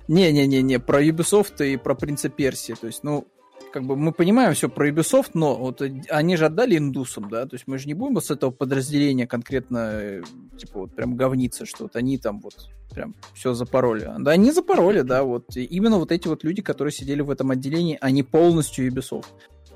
Не-не-не-не, 0.08 0.78
про 0.78 1.02
Ubisoft 1.02 1.66
и 1.66 1.76
про 1.76 1.94
Принца 1.94 2.28
Персии. 2.28 2.74
То 2.74 2.86
есть, 2.86 3.02
ну, 3.02 3.26
как 3.72 3.84
бы 3.84 3.96
мы 3.96 4.12
понимаем 4.12 4.54
все 4.54 4.68
про 4.68 4.88
Ubisoft, 4.88 5.32
но 5.34 5.54
вот 5.56 5.82
они 5.82 6.36
же 6.36 6.46
отдали 6.46 6.78
индусам, 6.78 7.28
да, 7.28 7.44
то 7.46 7.56
есть 7.56 7.66
мы 7.66 7.78
же 7.78 7.86
не 7.86 7.94
будем 7.94 8.20
с 8.20 8.30
этого 8.30 8.50
подразделения 8.50 9.26
конкретно, 9.26 9.90
э, 9.92 10.22
типа, 10.56 10.80
вот 10.80 10.94
прям 10.94 11.14
говниться, 11.16 11.66
что 11.66 11.84
вот 11.84 11.96
они 11.96 12.16
там 12.16 12.40
вот 12.40 12.70
прям 12.90 13.14
все 13.34 13.52
запороли. 13.52 14.08
Да, 14.20 14.30
они 14.30 14.50
запороли, 14.50 15.02
да, 15.02 15.24
вот. 15.24 15.56
И 15.56 15.64
именно 15.64 15.98
вот 15.98 16.10
эти 16.10 16.26
вот 16.26 16.42
люди, 16.42 16.62
которые 16.62 16.92
сидели 16.92 17.20
в 17.20 17.30
этом 17.30 17.50
отделении, 17.50 17.98
они 18.00 18.22
полностью 18.22 18.90
Ubisoft. 18.90 19.26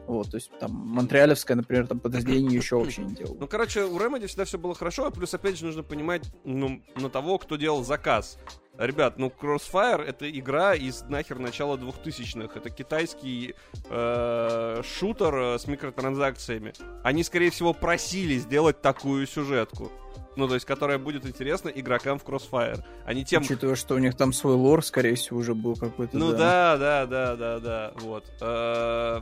Вот, 0.06 0.30
то 0.30 0.38
есть 0.38 0.50
там 0.58 0.72
Монреалевское, 0.72 1.56
например, 1.56 1.86
там 1.86 2.00
подразделение 2.00 2.56
еще 2.56 2.76
вообще 2.76 3.02
не 3.02 3.14
делало. 3.14 3.36
Ну, 3.38 3.46
короче, 3.46 3.84
у 3.84 3.96
Remedy 3.96 4.26
всегда 4.26 4.44
все 4.44 4.58
было 4.58 4.74
хорошо, 4.74 5.06
а 5.06 5.10
плюс, 5.10 5.32
опять 5.34 5.58
же, 5.58 5.66
нужно 5.66 5.84
понимать, 5.84 6.22
ну, 6.44 6.82
на 6.96 7.10
того, 7.10 7.38
кто 7.38 7.54
делал 7.56 7.84
заказ. 7.84 8.38
Ребят, 8.80 9.18
ну 9.18 9.28
Crossfire 9.28 10.02
это 10.02 10.30
игра 10.30 10.74
из 10.74 11.02
нахер 11.02 11.38
начала 11.38 11.76
2000-х. 11.76 12.58
Это 12.58 12.70
китайский 12.70 13.54
э, 13.90 14.82
шутер 14.82 15.34
э, 15.34 15.58
с 15.58 15.66
микротранзакциями. 15.66 16.72
Они, 17.04 17.22
скорее 17.22 17.50
всего, 17.50 17.74
просили 17.74 18.38
сделать 18.38 18.80
такую 18.80 19.26
сюжетку. 19.26 19.92
Ну, 20.36 20.48
то 20.48 20.54
есть, 20.54 20.64
которая 20.64 20.98
будет 20.98 21.26
интересна 21.26 21.68
игрокам 21.68 22.18
в 22.18 22.24
Crossfire. 22.24 22.82
Они 23.04 23.22
тем... 23.24 23.42
Учитывая, 23.42 23.74
что 23.74 23.96
у 23.96 23.98
них 23.98 24.16
там 24.16 24.32
свой 24.32 24.54
лор, 24.54 24.82
скорее 24.82 25.14
всего, 25.14 25.40
уже 25.40 25.54
был 25.54 25.76
какой-то. 25.76 26.16
Ну 26.16 26.32
да, 26.32 26.78
да, 26.78 27.04
да, 27.04 27.36
да, 27.36 27.58
да. 27.58 27.92
Вот. 27.96 28.24
Э, 28.40 29.20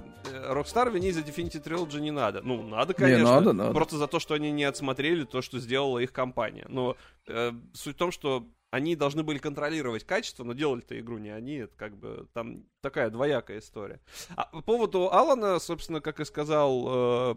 Rockstar 0.51 0.93
винить 0.93 1.15
за 1.15 1.23
Definitive 1.23 1.65
Trilogy 1.65 1.99
не 1.99 2.13
надо. 2.13 2.43
Ну, 2.43 2.63
надо, 2.63 2.95
конечно. 2.95 3.25
Не, 3.25 3.25
надо, 3.25 3.53
надо. 3.53 3.73
Просто 3.73 3.97
за 3.97 4.07
то, 4.07 4.21
что 4.21 4.35
они 4.35 4.53
не 4.53 4.63
отсмотрели 4.63 5.25
то, 5.25 5.43
что 5.43 5.59
сделала 5.59 5.99
их 5.99 6.13
компания. 6.13 6.67
Но 6.69 6.97
э, 7.27 7.53
суть 7.73 7.97
в 7.97 7.99
том, 7.99 8.13
что 8.13 8.47
они 8.71 8.97
должны 8.97 9.23
были 9.23 9.39
контролировать 9.39 10.05
качество, 10.05 10.45
но 10.45 10.53
делали-то 10.53 10.99
игру 10.99 11.19
не 11.19 11.31
они, 11.31 11.57
это 11.57 11.77
как 11.77 11.97
бы 11.97 12.29
там 12.35 12.65
такая 12.81 13.11
двоякая 13.11 13.61
история. 13.61 14.01
А 14.37 14.45
по 14.45 14.61
поводу 14.61 15.11
Алана, 15.13 15.59
собственно, 15.59 16.01
как 16.01 16.21
и 16.21 16.25
сказал, 16.25 16.85
э, 16.87 17.35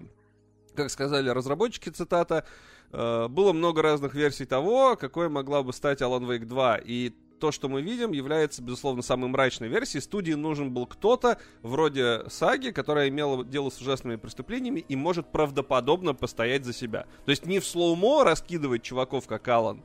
как 0.76 0.90
сказали 0.90 1.30
разработчики, 1.30 1.90
цитата, 1.90 2.46
э, 2.92 3.28
было 3.30 3.54
много 3.54 3.82
разных 3.82 4.14
версий 4.14 4.46
того, 4.46 4.96
какой 4.98 5.30
могла 5.30 5.64
бы 5.64 5.72
стать 5.72 6.02
Alan 6.02 6.28
Wake 6.28 6.46
2, 6.46 6.78
и 6.84 7.14
то, 7.40 7.52
что 7.52 7.68
мы 7.70 7.82
видим, 7.82 8.12
является, 8.12 8.62
безусловно, 8.62 9.02
самой 9.02 9.30
мрачной 9.30 9.68
версией. 9.68 10.02
Студии 10.02 10.34
нужен 10.34 10.72
был 10.72 10.86
кто-то 10.86 11.40
вроде 11.64 12.30
Саги, 12.30 12.70
которая 12.70 13.10
имела 13.10 13.44
дело 13.44 13.72
с 13.72 13.82
ужасными 13.82 14.18
преступлениями 14.18 14.86
и 14.88 14.96
может 14.96 15.32
правдоподобно 15.32 16.14
постоять 16.14 16.66
за 16.66 16.72
себя. 16.72 17.08
То 17.26 17.32
есть 17.32 17.48
не 17.48 17.60
в 17.60 17.66
слоумо 17.66 18.24
раскидывать 18.24 18.84
чуваков, 18.84 19.26
как 19.26 19.48
Алан, 19.48 19.84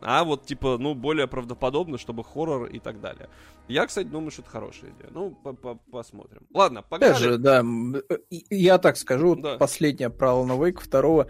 а 0.00 0.24
вот, 0.24 0.46
типа, 0.46 0.78
ну, 0.78 0.94
более 0.94 1.26
правдоподобно, 1.26 1.98
чтобы 1.98 2.24
хоррор 2.24 2.66
и 2.66 2.78
так 2.78 3.00
далее. 3.00 3.28
Я, 3.68 3.86
кстати, 3.86 4.06
думаю, 4.06 4.30
что 4.30 4.42
это 4.42 4.50
хорошая 4.50 4.90
идея. 4.92 5.10
Ну, 5.12 5.36
посмотрим. 5.90 6.42
Ладно, 6.54 6.82
погнали. 6.82 7.12
Даже, 7.12 7.38
да, 7.38 7.62
э, 8.08 8.16
я 8.50 8.78
так 8.78 8.96
скажу, 8.96 9.34
да. 9.36 9.56
последнее 9.58 10.10
про 10.10 10.30
Alan 10.30 10.58
Wake 10.58 10.80
второго. 10.80 11.28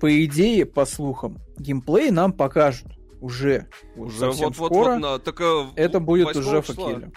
По 0.00 0.24
идее, 0.24 0.64
по 0.66 0.84
слухам, 0.86 1.38
геймплей 1.58 2.10
нам 2.10 2.32
покажут 2.32 2.88
уже. 3.20 3.68
Уже 3.96 4.30
вот, 4.30 4.54
скоро. 4.54 4.94
Вот, 4.94 5.02
вот, 5.02 5.24
так, 5.24 5.40
э, 5.40 5.66
это 5.76 6.00
будет 6.00 6.36
уже 6.36 6.62
в 6.62 6.70
Акеле 6.70 7.12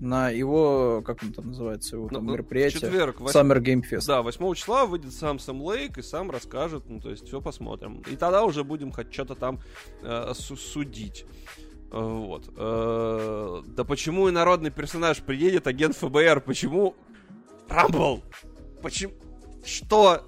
на 0.00 0.30
его, 0.30 1.02
как 1.04 1.22
он 1.22 1.32
там 1.32 1.48
называется, 1.48 1.96
его 1.96 2.08
там, 2.08 2.24
ну, 2.24 2.32
мероприятие. 2.32 2.80
Четверг. 2.80 3.20
8... 3.20 3.38
Summer 3.38 3.58
Game 3.58 3.82
Fest. 3.88 4.06
Да, 4.06 4.22
8 4.22 4.54
числа 4.54 4.86
выйдет 4.86 5.12
сам 5.12 5.38
Сэм 5.38 5.60
Лейк 5.62 5.98
и 5.98 6.02
сам 6.02 6.30
расскажет, 6.30 6.84
ну, 6.88 7.00
то 7.00 7.10
есть 7.10 7.26
все 7.26 7.40
посмотрим. 7.40 8.02
И 8.10 8.16
тогда 8.16 8.44
уже 8.44 8.64
будем 8.64 8.92
хоть 8.92 9.12
что-то 9.12 9.34
там 9.34 9.60
э, 10.02 10.32
судить. 10.34 11.26
Э, 11.92 12.00
вот. 12.00 12.50
Э, 12.56 13.62
да 13.66 13.84
почему 13.84 14.28
и 14.28 14.32
народный 14.32 14.70
персонаж 14.70 15.18
приедет, 15.18 15.66
агент 15.66 15.94
ФБР? 15.96 16.40
Почему 16.40 16.94
Рамбл? 17.68 18.22
Почему? 18.82 19.12
Что? 19.64 20.24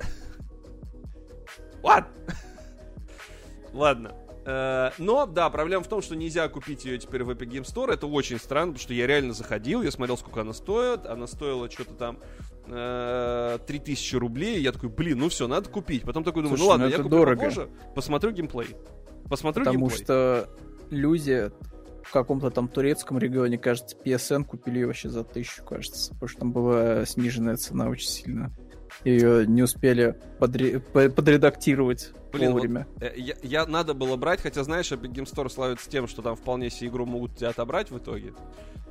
What? 1.83 2.05
Ладно. 3.73 4.15
Э, 4.45 4.91
но, 4.99 5.27
да, 5.27 5.51
проблема 5.51 5.85
в 5.85 5.89
том, 5.89 6.03
что 6.03 6.17
нельзя 6.17 6.49
купить 6.49 6.85
ее 6.85 6.99
теперь 6.99 7.23
в 7.25 7.31
Epic 7.31 7.49
Game 7.49 7.65
Store. 7.65 7.93
Это 7.93 8.07
очень 8.07 8.39
странно, 8.39 8.73
потому 8.73 8.83
что 8.83 8.95
я 8.95 9.07
реально 9.07 9.35
заходил, 9.35 9.83
я 9.83 9.91
смотрел, 9.91 10.17
сколько 10.17 10.41
она 10.41 10.53
стоит. 10.53 11.07
Она 11.07 11.27
стоила 11.27 11.71
что-то 11.71 11.95
там 11.95 12.19
э, 12.67 13.59
3000 13.67 14.17
рублей. 14.17 14.61
Я 14.61 14.73
такой, 14.73 14.89
блин, 14.89 15.19
ну 15.19 15.29
все, 15.29 15.47
надо 15.47 15.69
купить. 15.69 16.03
Потом 16.03 16.25
такой 16.25 16.43
думаю, 16.43 16.59
Слушай, 16.59 16.67
ну 16.67 16.71
ладно, 16.71 16.87
ну 16.87 16.91
я 16.91 16.97
куплю 16.99 17.19
дорого. 17.19 17.37
попозже, 17.37 17.69
посмотрю 17.95 18.31
геймплей. 18.33 18.77
Посмотрю 19.29 19.65
Потому 19.65 19.87
геймплей. 19.87 20.05
что 20.05 20.49
люди 20.91 21.51
в 22.03 22.13
каком-то 22.13 22.51
там 22.51 22.67
турецком 22.67 23.19
регионе, 23.19 23.59
кажется, 23.59 23.97
PSN 23.97 24.45
купили 24.45 24.83
вообще 24.83 25.09
за 25.09 25.23
тысячу, 25.23 25.65
кажется. 25.65 26.13
Потому 26.15 26.29
что 26.29 26.39
там 26.41 26.53
была 26.53 27.07
сниженная 27.07 27.57
цена 27.57 27.89
очень 27.89 28.09
сильно 28.09 28.53
ее 29.05 29.47
не 29.47 29.63
успели 29.63 30.19
подре... 30.39 30.81
подредактировать 30.81 32.13
Блин, 32.33 32.53
вовремя. 32.53 32.87
Вот, 32.95 33.03
э, 33.03 33.13
я, 33.17 33.35
я 33.43 33.67
надо 33.67 33.95
было 33.95 34.17
брать, 34.17 34.41
хотя, 34.41 34.65
знаешь, 34.65 34.91
Epic 34.91 35.13
Game 35.13 35.25
Store 35.25 35.51
славится 35.51 35.89
тем, 35.91 36.07
что 36.07 36.23
там 36.23 36.37
вполне 36.37 36.71
себе 36.71 36.89
игру 36.89 37.07
могут 37.07 37.37
тебя 37.37 37.51
отобрать 37.51 37.91
в 37.91 37.99
итоге. 37.99 38.35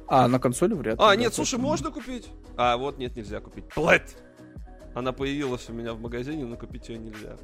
А, 0.07 0.28
на 0.28 0.40
консоли 0.40 0.73
вряд 0.73 0.99
ли. 0.99 1.06
А, 1.06 1.15
нет, 1.15 1.34
слушай, 1.34 1.57
можно 1.57 1.90
купить. 1.90 2.30
А, 2.57 2.78
вот, 2.78 2.98
нет, 2.98 3.15
нельзя 3.15 3.40
купить. 3.40 3.65
Блэд! 3.76 4.18
Она 4.94 5.14
появилась 5.14 5.69
у 5.69 5.73
меня 5.73 5.94
в 5.94 6.02
магазине, 6.02 6.45
но 6.45 6.57
купить 6.57 6.90
ее 6.90 6.98
нельзя. 6.98 7.38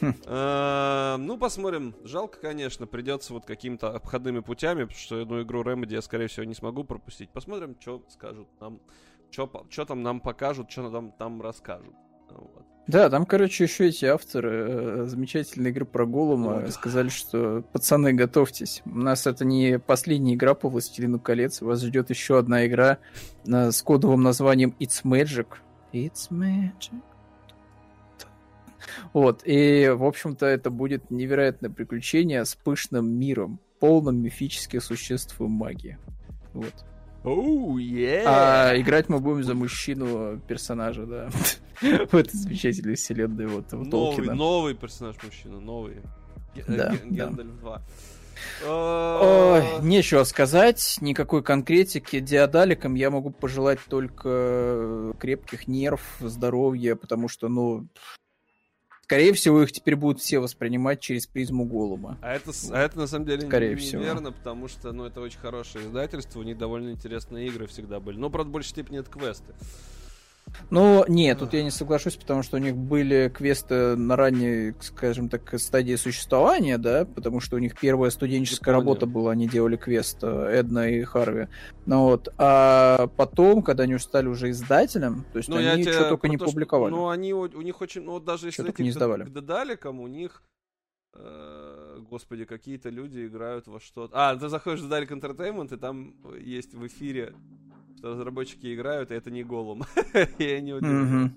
Хм. 0.00 0.14
А, 0.26 1.16
ну, 1.16 1.38
посмотрим. 1.38 1.94
Жалко, 2.04 2.38
конечно, 2.40 2.86
придется 2.86 3.32
вот 3.32 3.46
какими-то 3.46 3.90
обходными 3.90 4.40
путями, 4.40 4.84
потому 4.84 5.00
что 5.00 5.22
одну 5.22 5.42
игру 5.42 5.62
Remedy 5.62 5.94
я, 5.94 6.02
скорее 6.02 6.28
всего, 6.28 6.44
не 6.44 6.54
смогу 6.54 6.84
пропустить. 6.84 7.30
Посмотрим, 7.30 7.76
что 7.80 8.04
скажут 8.08 8.48
нам 8.60 8.80
что 9.30 9.84
там 9.86 10.02
нам 10.02 10.20
покажут, 10.20 10.70
что 10.70 10.90
там, 10.90 11.12
там 11.12 11.40
расскажут. 11.42 11.94
Вот. 12.30 12.64
Да, 12.88 13.10
там, 13.10 13.26
короче, 13.26 13.64
еще 13.64 13.88
эти 13.88 14.06
авторы 14.06 14.50
э, 14.50 15.04
замечательной 15.04 15.70
игры 15.70 15.84
про 15.84 16.06
Голума 16.06 16.62
О, 16.62 16.70
сказали, 16.70 17.10
что 17.10 17.62
пацаны, 17.72 18.14
готовьтесь. 18.14 18.80
У 18.86 18.96
нас 18.96 19.26
это 19.26 19.44
не 19.44 19.78
последняя 19.78 20.34
игра 20.34 20.54
по 20.54 20.70
Властелину 20.70 21.20
колец. 21.20 21.60
Вас 21.60 21.82
ждет 21.82 22.08
еще 22.08 22.38
одна 22.38 22.66
игра 22.66 22.96
э, 23.46 23.70
с 23.70 23.82
кодовым 23.82 24.22
названием 24.22 24.74
It's 24.80 25.04
Magic. 25.04 25.48
It's 25.92 26.30
Magic. 26.30 27.02
Вот, 29.12 29.42
и, 29.44 29.88
в 29.94 30.04
общем-то, 30.04 30.46
это 30.46 30.70
будет 30.70 31.10
невероятное 31.10 31.70
приключение 31.70 32.46
с 32.46 32.54
пышным 32.54 33.10
миром, 33.10 33.60
полным 33.80 34.22
мифических 34.22 34.82
существ 34.82 35.38
и 35.40 35.44
магии. 35.44 35.98
Вот. 36.54 36.72
Oh, 37.28 37.76
yeah. 37.76 38.22
А 38.26 38.72
играть 38.76 39.08
мы 39.08 39.20
будем 39.20 39.44
за 39.44 39.54
мужчину 39.54 40.40
персонажа, 40.48 41.04
да. 41.06 41.30
В 41.80 42.14
этой 42.14 42.32
замечательной 42.32 42.94
вселенной 42.94 43.46
вот 43.46 43.70
новый. 43.72 44.34
Новый 44.34 44.74
персонаж 44.74 45.16
мужчина, 45.22 45.60
новый. 45.60 45.96
Да, 46.66 46.94
Гендальф 47.04 47.60
2. 47.60 47.82
Ой, 48.66 49.64
нечего 49.82 50.24
сказать, 50.24 50.98
никакой 51.00 51.42
конкретики. 51.42 52.20
Диадаликам 52.20 52.94
я 52.94 53.10
могу 53.10 53.30
пожелать 53.30 53.80
только 53.88 55.12
крепких 55.18 55.68
нерв, 55.68 56.00
здоровья, 56.20 56.94
потому 56.94 57.28
что, 57.28 57.48
ну, 57.48 57.86
Скорее 59.08 59.32
всего, 59.32 59.62
их 59.62 59.72
теперь 59.72 59.96
будут 59.96 60.20
все 60.20 60.38
воспринимать 60.38 61.00
через 61.00 61.26
призму 61.26 61.64
голуба. 61.64 62.18
А 62.20 62.34
это, 62.34 62.52
а 62.72 62.78
это 62.78 62.98
на 62.98 63.06
самом 63.06 63.24
деле 63.24 63.46
Скорее 63.46 63.70
не, 63.70 63.76
всего. 63.76 64.02
неверно, 64.02 64.32
потому 64.32 64.68
что 64.68 64.92
ну, 64.92 65.06
это 65.06 65.22
очень 65.22 65.38
хорошее 65.38 65.86
издательство, 65.86 66.40
у 66.40 66.42
них 66.42 66.58
довольно 66.58 66.90
интересные 66.90 67.46
игры 67.46 67.66
всегда 67.68 68.00
были. 68.00 68.18
Но, 68.18 68.28
правда, 68.28 68.50
в 68.50 68.52
большей 68.52 68.68
степени 68.68 68.98
это 68.98 69.10
квесты. 69.10 69.54
Ну, 70.70 71.04
нет, 71.08 71.38
тут 71.38 71.52
я 71.54 71.62
не 71.62 71.70
соглашусь, 71.70 72.16
потому 72.16 72.42
что 72.42 72.56
у 72.56 72.60
них 72.60 72.76
были 72.76 73.32
квесты 73.34 73.96
на 73.96 74.16
ранней, 74.16 74.74
скажем 74.80 75.28
так, 75.28 75.58
стадии 75.58 75.94
существования, 75.96 76.78
да, 76.78 77.04
потому 77.04 77.40
что 77.40 77.56
у 77.56 77.58
них 77.58 77.78
первая 77.78 78.10
студенческая 78.10 78.72
работа 78.72 79.06
была, 79.06 79.32
они 79.32 79.48
делали 79.48 79.76
квест 79.76 80.18
э, 80.22 80.26
Эдна 80.26 80.90
и 80.90 81.02
Харви. 81.02 81.48
Ну 81.86 82.04
вот, 82.04 82.28
а 82.38 83.08
потом, 83.16 83.62
когда 83.62 83.84
они 83.84 83.98
стали 83.98 84.28
уже 84.28 84.50
издателем, 84.50 85.24
то 85.32 85.38
есть 85.38 85.48
ну, 85.48 85.56
они 85.56 85.82
что 85.84 86.08
только 86.08 86.28
не 86.28 86.36
то, 86.36 86.44
публиковали. 86.44 86.92
ну, 86.92 87.08
они, 87.08 87.32
у, 87.32 87.40
у 87.40 87.62
них 87.62 87.80
очень, 87.80 88.02
ну, 88.02 88.12
вот 88.12 88.24
даже 88.24 88.46
если 88.46 88.72
не 88.78 88.90
сдавали. 88.90 89.24
к 89.24 89.32
Дедаликам, 89.32 90.00
у 90.00 90.06
них 90.06 90.42
э, 91.14 91.98
господи, 92.08 92.44
какие-то 92.44 92.88
люди 92.88 93.26
играют 93.26 93.66
во 93.66 93.80
что-то. 93.80 94.14
А, 94.14 94.36
ты 94.36 94.48
заходишь 94.48 94.80
в 94.80 94.92
Dalek 94.92 95.08
Entertainment, 95.08 95.74
и 95.74 95.78
там 95.78 96.14
есть 96.38 96.74
в 96.74 96.86
эфире 96.86 97.34
что 97.98 98.12
разработчики 98.12 98.74
играют, 98.74 99.10
и 99.10 99.14
это 99.14 99.30
не 99.30 99.42
голым. 99.42 99.82
Я 100.38 100.60
не 100.60 100.72
удивлен. 100.72 101.34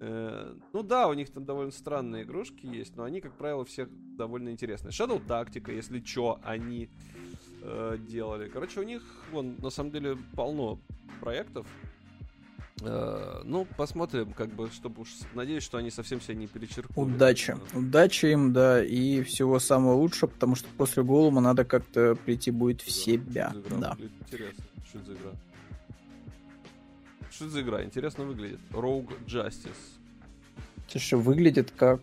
Э, 0.00 0.54
ну 0.72 0.82
да, 0.82 1.08
у 1.08 1.12
них 1.12 1.30
там 1.30 1.44
довольно 1.44 1.72
странные 1.72 2.24
игрушки 2.24 2.66
есть, 2.66 2.96
но 2.96 3.04
они, 3.04 3.20
как 3.20 3.32
правило, 3.34 3.64
всех 3.64 3.88
довольно 4.16 4.48
интересные. 4.50 4.90
Shadow 4.90 5.24
Tactica, 5.24 5.72
если 5.72 6.00
чё, 6.00 6.38
они 6.42 6.88
э, 7.62 7.98
делали. 8.08 8.48
Короче, 8.48 8.80
у 8.80 8.82
них, 8.82 9.02
вон, 9.30 9.56
на 9.58 9.70
самом 9.70 9.92
деле, 9.92 10.16
полно 10.34 10.80
проектов. 11.20 11.66
Э, 12.80 13.42
ну, 13.44 13.64
посмотрим, 13.76 14.32
как 14.32 14.48
бы, 14.50 14.70
чтобы 14.70 15.02
уж... 15.02 15.08
Надеюсь, 15.34 15.62
что 15.62 15.78
они 15.78 15.90
совсем 15.90 16.20
себя 16.20 16.34
не 16.34 16.48
перечеркнули. 16.48 17.14
Удачи. 17.14 17.56
Удачи 17.72 18.26
им, 18.26 18.52
да, 18.52 18.84
и 18.84 19.22
всего 19.22 19.60
самого 19.60 19.94
лучшего, 19.94 20.30
потому 20.30 20.56
что 20.56 20.68
после 20.76 21.04
Голума 21.04 21.40
надо 21.40 21.64
как-то 21.64 22.16
прийти 22.24 22.50
будет 22.50 22.80
в 22.80 22.90
себя. 22.90 23.54
Да. 23.70 23.96
Интересно, 24.00 24.64
что 24.88 24.98
это 24.98 25.06
за 25.06 25.12
игра? 25.14 25.30
Что 27.34 27.46
это 27.46 27.54
за 27.54 27.62
игра? 27.62 27.82
Интересно 27.82 28.24
выглядит. 28.24 28.58
Rogue 28.72 29.12
Justice. 29.26 29.72
Слушай, 30.88 31.18
выглядит 31.18 31.72
как, 31.74 32.00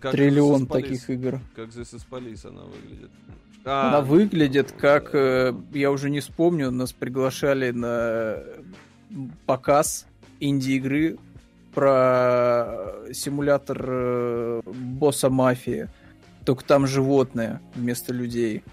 как 0.00 0.12
триллион 0.12 0.66
таких 0.66 1.10
игр. 1.10 1.40
Как 1.54 1.68
This 1.68 1.94
is 1.94 2.04
Police 2.10 2.48
она 2.48 2.62
выглядит. 2.62 3.10
А, 3.66 3.88
она 3.88 4.00
выглядит 4.00 4.72
как, 4.72 5.14
э, 5.14 5.52
я 5.74 5.90
уже 5.90 6.08
не 6.08 6.20
вспомню, 6.20 6.70
нас 6.70 6.92
приглашали 6.92 7.70
на 7.72 8.42
показ 9.44 10.06
инди-игры 10.40 11.18
про 11.74 12.94
симулятор 13.12 13.84
э, 13.86 14.62
босса 14.64 15.28
мафии. 15.28 15.88
Только 16.46 16.64
там 16.64 16.86
животные 16.86 17.60
вместо 17.74 18.14
людей. 18.14 18.64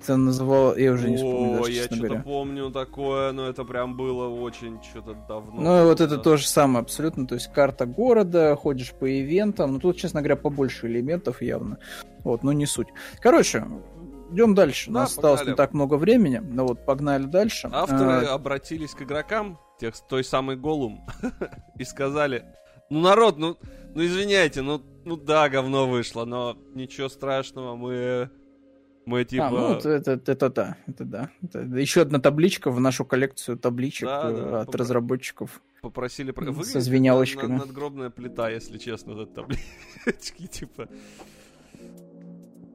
Это 0.00 0.16
называл, 0.16 0.76
я 0.76 0.92
уже 0.92 1.10
не 1.10 1.16
вспомню. 1.16 1.62
О, 1.62 1.68
я 1.68 1.84
что-то 1.84 2.22
помню 2.24 2.70
такое, 2.70 3.32
но 3.32 3.48
это 3.48 3.64
прям 3.64 3.96
было 3.96 4.28
очень 4.28 4.80
что-то 4.82 5.14
давно. 5.28 5.60
Ну, 5.60 5.84
вот 5.84 6.00
это 6.00 6.18
то 6.18 6.36
же 6.36 6.46
самое 6.46 6.82
абсолютно. 6.82 7.26
То 7.26 7.34
есть 7.34 7.52
карта 7.52 7.84
города, 7.84 8.54
ходишь 8.56 8.92
по 8.92 9.10
ивентам. 9.10 9.74
Ну, 9.74 9.80
тут, 9.80 9.96
честно 9.96 10.20
говоря, 10.20 10.36
побольше 10.36 10.86
элементов 10.86 11.42
явно. 11.42 11.78
Вот, 12.22 12.42
но 12.42 12.52
не 12.52 12.66
суть. 12.66 12.88
Короче, 13.20 13.64
идем 14.30 14.54
дальше. 14.54 14.90
Да, 14.90 14.90
У 14.90 15.02
нас 15.02 15.14
погнали. 15.14 15.32
осталось 15.34 15.50
не 15.50 15.56
так 15.56 15.72
много 15.74 15.94
времени. 15.94 16.38
Ну 16.38 16.66
вот, 16.66 16.84
погнали 16.84 17.24
дальше. 17.24 17.68
Авторы 17.72 18.26
а... 18.26 18.34
обратились 18.34 18.94
к 18.94 19.02
игрокам, 19.02 19.58
тех, 19.80 19.94
той 20.08 20.22
самой 20.24 20.56
Голум, 20.56 21.04
и 21.76 21.84
сказали, 21.84 22.44
ну, 22.90 23.00
народ, 23.00 23.36
ну, 23.38 23.56
ну 23.94 24.04
извиняйте, 24.04 24.62
ну, 24.62 24.82
ну 25.04 25.16
да, 25.16 25.48
говно 25.48 25.88
вышло, 25.88 26.24
но 26.24 26.56
ничего 26.74 27.08
страшного, 27.08 27.76
мы 27.76 28.30
мы 29.08 29.24
типа... 29.24 29.48
А, 29.48 29.50
ну, 29.50 29.74
это, 29.74 29.88
это, 30.12 30.32
это 30.32 30.50
да, 30.50 30.76
это 30.86 31.04
да. 31.04 31.30
Это 31.42 31.60
еще 31.60 32.02
одна 32.02 32.18
табличка 32.18 32.70
в 32.70 32.78
нашу 32.78 33.06
коллекцию 33.06 33.56
табличек 33.58 34.06
да, 34.06 34.30
да, 34.30 34.60
от 34.60 34.66
попро... 34.66 34.78
разработчиков. 34.80 35.62
Попросили... 35.80 36.30
Выглядит 36.30 36.66
со 36.66 36.80
звенялочками. 36.80 37.52
Над, 37.52 37.66
надгробная 37.66 38.10
плита, 38.10 38.50
если 38.50 38.76
честно, 38.76 39.12
этот 39.12 39.34
таблички, 39.34 40.46
типа... 40.50 40.88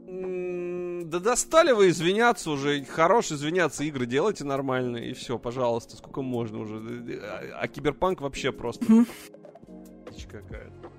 Да 0.08 1.20
достали 1.20 1.72
вы 1.72 1.90
извиняться 1.90 2.50
уже. 2.50 2.84
Хорош 2.86 3.32
извиняться, 3.32 3.84
игры 3.84 4.08
делайте 4.08 4.44
нормальные, 4.44 5.12
и 5.12 5.14
все, 5.14 5.38
пожалуйста, 5.38 5.98
сколько 5.98 6.24
можно 6.24 6.60
уже. 6.60 6.76
А, 7.22 7.62
а 7.62 7.68
Киберпанк 7.68 8.22
вообще 8.22 8.52
просто... 8.52 8.86
Какая-то. 10.32 10.90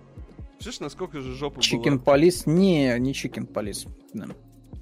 Слышишь, 0.60 0.80
насколько 0.80 1.20
же 1.20 1.34
жопа 1.34 1.60
Chicken 1.60 1.98
Police? 1.98 2.46
Не, 2.46 2.96
не 2.98 3.14
Chicken 3.14 3.46
Police. 3.46 3.86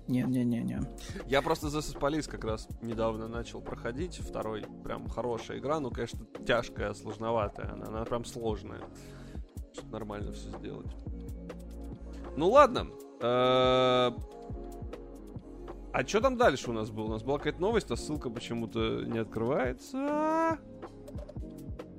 Не-не-не-не. 0.09 0.81
Я 1.27 1.43
просто 1.43 1.69
за 1.69 1.79
Police 1.79 2.29
как 2.29 2.45
раз 2.45 2.69
недавно 2.81 3.29
начал 3.29 3.61
проходить. 3.61 4.19
Второй 4.19 4.65
прям 4.85 5.09
хорошая 5.09 5.59
игра. 5.59 5.81
Ну, 5.81 5.91
конечно, 5.91 6.21
тяжкая, 6.47 6.93
сложноватая. 6.95 7.73
Она, 7.73 7.87
она 7.87 8.05
прям 8.05 8.25
сложная. 8.25 8.83
Чтобы 9.73 9.93
нормально 9.93 10.33
все 10.33 10.51
сделать. 10.59 10.91
Ну 12.37 12.51
ладно. 12.51 12.89
Э, 13.21 14.11
а 15.93 16.07
что 16.07 16.21
там 16.21 16.37
дальше 16.37 16.71
у 16.71 16.73
нас 16.73 16.91
было? 16.91 17.05
У 17.05 17.11
нас 17.11 17.23
была 17.23 17.39
какая-то 17.39 17.61
новость, 17.61 17.91
а 17.91 17.97
ссылка 17.97 18.31
почему-то 18.31 19.05
не 19.05 19.19
открывается. 19.19 20.59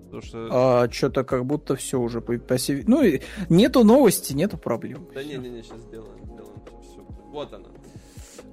Потому 0.06 0.22
что... 0.22 0.48
А, 0.52 0.92
что-то 0.92 1.24
как 1.24 1.46
будто 1.46 1.76
все 1.76 2.00
уже 2.00 2.22
по, 2.22 2.38
по 2.38 2.56
Ну, 2.86 3.02
нету 3.50 3.84
новости, 3.84 4.34
нету 4.34 4.58
проблем. 4.58 5.08
Да 5.14 5.24
не-не-не, 5.24 5.64
сейчас 5.64 5.82
сделаем. 5.82 6.24
сделаем 6.26 6.62
все. 6.84 7.02
Вот 7.32 7.54
она. 7.54 7.70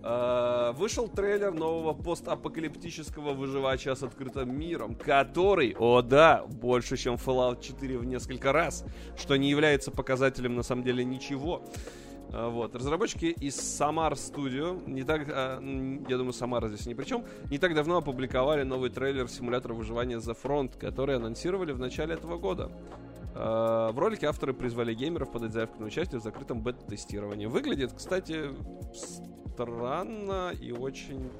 Uh, 0.02 0.72
вышел 0.76 1.08
трейлер 1.08 1.52
нового 1.52 1.92
постапокалиптического 1.92 3.34
выживача 3.34 3.94
с 3.94 4.02
открытым 4.02 4.58
миром, 4.58 4.94
который, 4.94 5.76
о 5.78 6.00
да, 6.00 6.46
больше, 6.46 6.96
чем 6.96 7.16
Fallout 7.16 7.60
4 7.60 7.98
в 7.98 8.06
несколько 8.06 8.50
раз, 8.50 8.82
что 9.18 9.36
не 9.36 9.50
является 9.50 9.90
показателем 9.90 10.54
на 10.54 10.62
самом 10.62 10.84
деле 10.84 11.04
ничего. 11.04 11.66
Uh, 12.30 12.48
вот. 12.48 12.74
Разработчики 12.74 13.26
из 13.26 13.58
Samar 13.58 14.12
Studio, 14.12 14.82
не 14.88 15.02
так, 15.02 15.28
uh, 15.28 16.06
я 16.08 16.16
думаю, 16.16 16.32
Samar 16.32 16.66
здесь 16.68 16.86
ни 16.86 16.94
при 16.94 17.04
чем, 17.04 17.26
не 17.50 17.58
так 17.58 17.74
давно 17.74 17.98
опубликовали 17.98 18.62
новый 18.62 18.88
трейлер 18.88 19.28
симулятора 19.28 19.74
выживания 19.74 20.16
The 20.16 20.34
Front, 20.42 20.78
который 20.78 21.16
анонсировали 21.16 21.72
в 21.72 21.78
начале 21.78 22.14
этого 22.14 22.38
года. 22.38 22.70
В 23.32 23.94
ролике 23.96 24.26
авторы 24.26 24.52
призвали 24.52 24.92
геймеров 24.92 25.30
подать 25.30 25.52
заявку 25.52 25.78
на 25.78 25.86
участие 25.86 26.20
в 26.20 26.22
закрытом 26.24 26.62
бета-тестировании. 26.62 27.46
Выглядит, 27.46 27.92
кстати, 27.92 28.50
странно 29.60 30.52
и 30.60 30.72
очень 30.72 31.30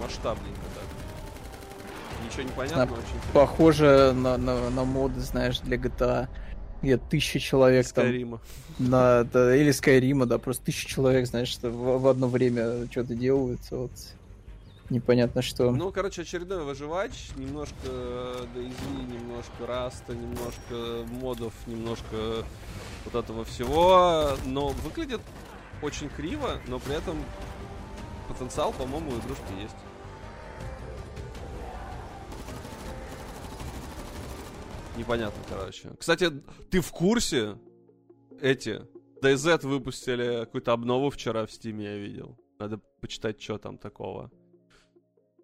масштабненько 0.00 0.60
так. 0.74 2.24
Ничего 2.24 2.42
не 2.42 2.52
понятно, 2.52 2.82
а, 2.82 2.98
очень 2.98 3.32
Похоже 3.32 4.12
на, 4.14 4.36
на, 4.36 4.70
на 4.70 4.84
моды, 4.84 5.20
знаешь, 5.20 5.60
для 5.60 5.76
GTA 5.76 6.28
где 6.82 6.96
тысяча 6.96 7.38
человек 7.38 7.86
Скайрима. 7.86 8.40
там 8.76 8.90
на 8.90 9.22
да, 9.22 9.54
или 9.54 9.70
Скайрима, 9.70 10.26
да, 10.26 10.38
просто 10.38 10.64
тысяча 10.64 10.88
человек, 10.88 11.28
знаешь, 11.28 11.56
в, 11.62 11.98
в 11.98 12.08
одно 12.08 12.26
время 12.26 12.90
что-то 12.90 13.14
делают, 13.14 13.60
вот 13.70 13.92
непонятно 14.90 15.42
что. 15.42 15.70
Ну, 15.70 15.92
короче, 15.92 16.22
очередной 16.22 16.64
выживач, 16.64 17.30
немножко 17.36 17.86
DayZ, 17.86 19.12
немножко 19.12 19.66
Rust 19.66 19.97
а, 19.97 20.12
немножко 20.12 21.08
модов, 21.20 21.52
немножко 21.66 22.44
вот 23.04 23.14
этого 23.14 23.44
всего, 23.44 24.30
но 24.44 24.68
выглядит 24.68 25.20
очень 25.82 26.08
криво, 26.08 26.60
но 26.68 26.78
при 26.78 26.96
этом 26.96 27.22
потенциал, 28.28 28.72
по-моему, 28.72 29.10
у 29.10 29.18
игрушки 29.18 29.60
есть. 29.60 29.76
Непонятно, 34.96 35.42
короче. 35.48 35.90
Кстати, 35.98 36.30
ты 36.70 36.80
в 36.80 36.92
курсе? 36.92 37.58
Эти 38.40 38.82
DayZ 39.22 39.66
выпустили 39.66 40.44
какую-то 40.44 40.72
обнову 40.72 41.10
вчера 41.10 41.46
в 41.46 41.52
Стиме, 41.52 41.84
я 41.84 41.96
видел. 41.96 42.38
Надо 42.58 42.80
почитать, 43.00 43.40
что 43.40 43.58
там 43.58 43.78
такого 43.78 44.30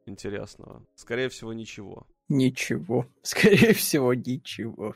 интересного. 0.06 0.84
Скорее 0.94 1.28
всего, 1.28 1.52
ничего. 1.52 2.06
Ничего. 2.28 3.06
Скорее 3.22 3.72
всего, 3.72 4.14
ничего. 4.14 4.94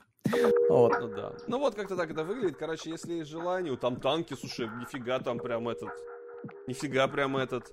Вот. 0.72 0.92
Ну 1.00 1.08
да. 1.08 1.32
Ну 1.46 1.58
вот 1.58 1.74
как-то 1.74 1.96
так 1.96 2.10
это 2.10 2.24
выглядит. 2.24 2.56
Короче, 2.56 2.90
если 2.90 3.14
есть 3.14 3.30
желание, 3.30 3.76
там 3.76 3.96
танки, 3.96 4.34
слушай, 4.34 4.68
нифига 4.80 5.18
там 5.18 5.38
прям 5.38 5.68
этот... 5.68 5.90
Нифига 6.66 7.06
прям 7.06 7.36
этот 7.36 7.70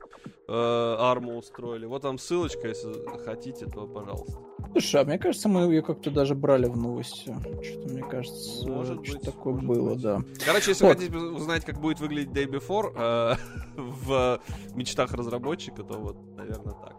э, 0.48 0.96
арму 1.00 1.38
устроили. 1.38 1.86
Вот 1.86 2.04
там 2.04 2.20
ссылочка, 2.20 2.68
если 2.68 2.94
хотите, 3.26 3.66
то 3.66 3.88
пожалуйста. 3.88 4.40
Слушай, 4.74 5.02
а 5.02 5.06
мне 5.06 5.18
кажется, 5.18 5.50
мы 5.50 5.62
ее 5.62 5.82
как-то 5.82 6.12
даже 6.12 6.36
брали 6.36 6.68
в 6.68 6.78
новости. 6.78 7.36
Что-то, 7.64 7.90
мне 7.90 8.04
кажется, 8.04 8.68
может 8.68 9.04
что 9.04 9.16
быть, 9.18 9.26
такое 9.26 9.54
может 9.54 9.68
было, 9.68 9.94
быть. 9.94 10.02
да. 10.04 10.22
Короче, 10.46 10.72
если 10.72 10.86
вот. 10.86 10.98
хотите 11.00 11.18
узнать, 11.18 11.66
как 11.66 11.80
будет 11.80 12.00
выглядеть 12.00 12.30
Day 12.30 12.46
Before 12.46 12.94
э, 12.96 13.36
в 13.78 14.40
мечтах 14.76 15.14
разработчика, 15.14 15.84
то 15.84 15.94
вот, 15.96 16.18
наверное, 16.38 16.76
так. 16.76 16.96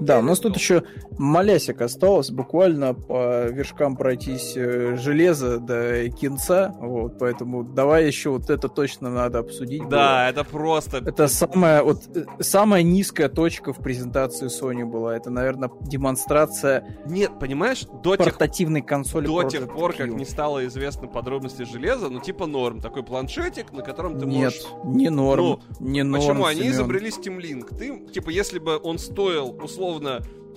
Да, 0.00 0.18
у 0.18 0.22
нас 0.22 0.38
тут 0.40 0.56
еще 0.56 0.84
малясик 1.18 1.80
осталось, 1.80 2.30
буквально 2.30 2.94
по 2.94 3.46
вершкам 3.46 3.96
пройтись 3.96 4.54
э, 4.56 4.96
железо 4.96 5.58
до 5.58 6.08
кинца, 6.10 6.74
вот, 6.78 7.18
поэтому 7.18 7.64
давай 7.64 8.06
еще 8.06 8.30
вот 8.30 8.50
это 8.50 8.68
точно 8.68 9.10
надо 9.10 9.40
обсудить. 9.40 9.88
Да, 9.88 9.88
было. 9.88 10.28
это 10.28 10.44
просто... 10.44 10.98
Это 10.98 11.26
самая, 11.28 11.82
вот, 11.82 12.02
э, 12.14 12.24
самая 12.40 12.82
низкая 12.82 13.28
точка 13.28 13.72
в 13.72 13.78
презентации 13.78 14.46
Sony 14.46 14.84
была, 14.84 15.16
это, 15.16 15.30
наверное, 15.30 15.70
демонстрация... 15.80 16.98
Нет, 17.06 17.38
понимаешь, 17.40 17.86
до 18.02 18.16
портативной 18.16 18.80
тех... 18.80 18.88
консоли 18.88 19.26
До 19.26 19.42
тех 19.44 19.72
пор, 19.72 19.94
как 19.94 20.08
не 20.08 20.24
стало 20.24 20.66
известно 20.66 21.08
подробности 21.08 21.62
железа, 21.62 22.08
ну, 22.08 22.20
типа 22.20 22.46
норм, 22.46 22.80
такой 22.80 23.02
планшетик, 23.02 23.72
на 23.72 23.82
котором 23.82 24.18
ты 24.18 24.26
Нет, 24.26 24.54
можешь... 24.54 24.96
не 24.96 25.10
норм, 25.10 25.42
ну, 25.42 25.60
не 25.80 26.02
норм, 26.02 26.20
Почему? 26.20 26.48
Семен. 26.48 26.60
Они 26.60 26.70
изобрели 26.70 27.08
Steam 27.10 27.38
Link. 27.38 27.76
Ты, 27.76 28.12
типа, 28.12 28.30
если 28.30 28.58
бы 28.58 28.78
он 28.82 28.98
стоил, 28.98 29.56
условно 29.62 29.77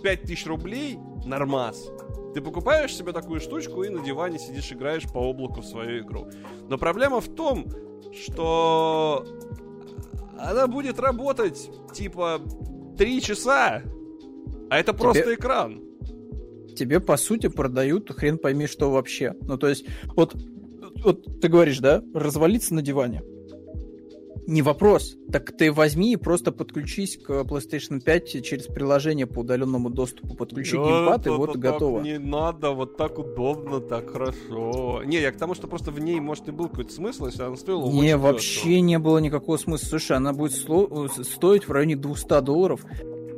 5000 0.02 0.46
рублей, 0.48 0.98
нормас. 1.26 1.90
Ты 2.34 2.42
покупаешь 2.42 2.96
себе 2.96 3.12
такую 3.12 3.40
штучку 3.40 3.84
и 3.84 3.90
на 3.90 4.04
диване 4.04 4.40
сидишь, 4.40 4.72
играешь 4.72 5.04
по 5.04 5.18
облаку 5.18 5.62
в 5.62 5.66
свою 5.66 6.04
игру. 6.04 6.28
Но 6.70 6.78
проблема 6.78 7.20
в 7.20 7.28
том, 7.28 7.68
что 8.14 9.26
она 10.38 10.68
будет 10.68 11.00
работать 11.00 11.70
типа 11.94 12.42
3 12.98 13.22
часа, 13.22 13.84
а 14.70 14.78
это 14.78 14.94
просто 14.94 15.24
Тебе... 15.24 15.36
экран. 15.36 15.82
Тебе, 16.76 17.00
по 17.02 17.18
сути, 17.18 17.48
продают 17.48 18.10
хрен 18.12 18.38
пойми 18.38 18.66
что 18.66 18.90
вообще. 18.90 19.36
Ну, 19.42 19.58
то 19.58 19.68
есть, 19.68 19.86
вот, 20.16 20.36
вот 21.04 21.42
ты 21.42 21.50
говоришь, 21.50 21.80
да, 21.80 22.02
развалиться 22.14 22.74
на 22.74 22.82
диване. 22.82 23.22
Не 24.52 24.62
вопрос. 24.62 25.16
Так 25.32 25.56
ты 25.56 25.72
возьми 25.72 26.12
и 26.12 26.18
просто 26.18 26.52
подключись 26.52 27.16
к 27.18 27.30
PlayStation 27.30 28.02
5 28.02 28.44
через 28.44 28.66
приложение 28.66 29.26
по 29.26 29.40
удаленному 29.40 29.90
доступу. 29.90 30.36
Подключи 30.36 30.76
да, 30.76 30.84
геймпад, 30.84 31.28
и 31.28 31.30
вот 31.30 31.56
и 31.56 31.58
готово. 31.58 32.02
Не 32.02 32.20
надо, 32.20 32.72
вот 32.72 32.98
так 32.98 33.18
удобно, 33.18 33.80
так 33.80 34.12
хорошо. 34.12 35.04
Не, 35.06 35.22
я 35.22 35.32
к 35.32 35.38
тому, 35.38 35.56
что 35.56 35.68
просто 35.68 35.92
в 35.92 36.02
ней, 36.02 36.20
может, 36.20 36.50
и 36.50 36.52
был 36.52 36.68
какой-то 36.68 36.92
смысл, 36.92 37.28
если 37.28 37.44
она 37.44 37.56
стоила 37.56 37.90
Не, 37.90 38.18
вообще 38.18 38.64
дешево. 38.64 38.80
не 38.82 39.00
было 39.00 39.18
никакого 39.20 39.56
смысла. 39.56 39.88
Слушай, 39.88 40.18
она 40.18 40.34
будет 40.34 40.52
стоить 40.52 41.66
в 41.66 41.72
районе 41.72 41.96
200 41.96 42.42
долларов 42.42 42.86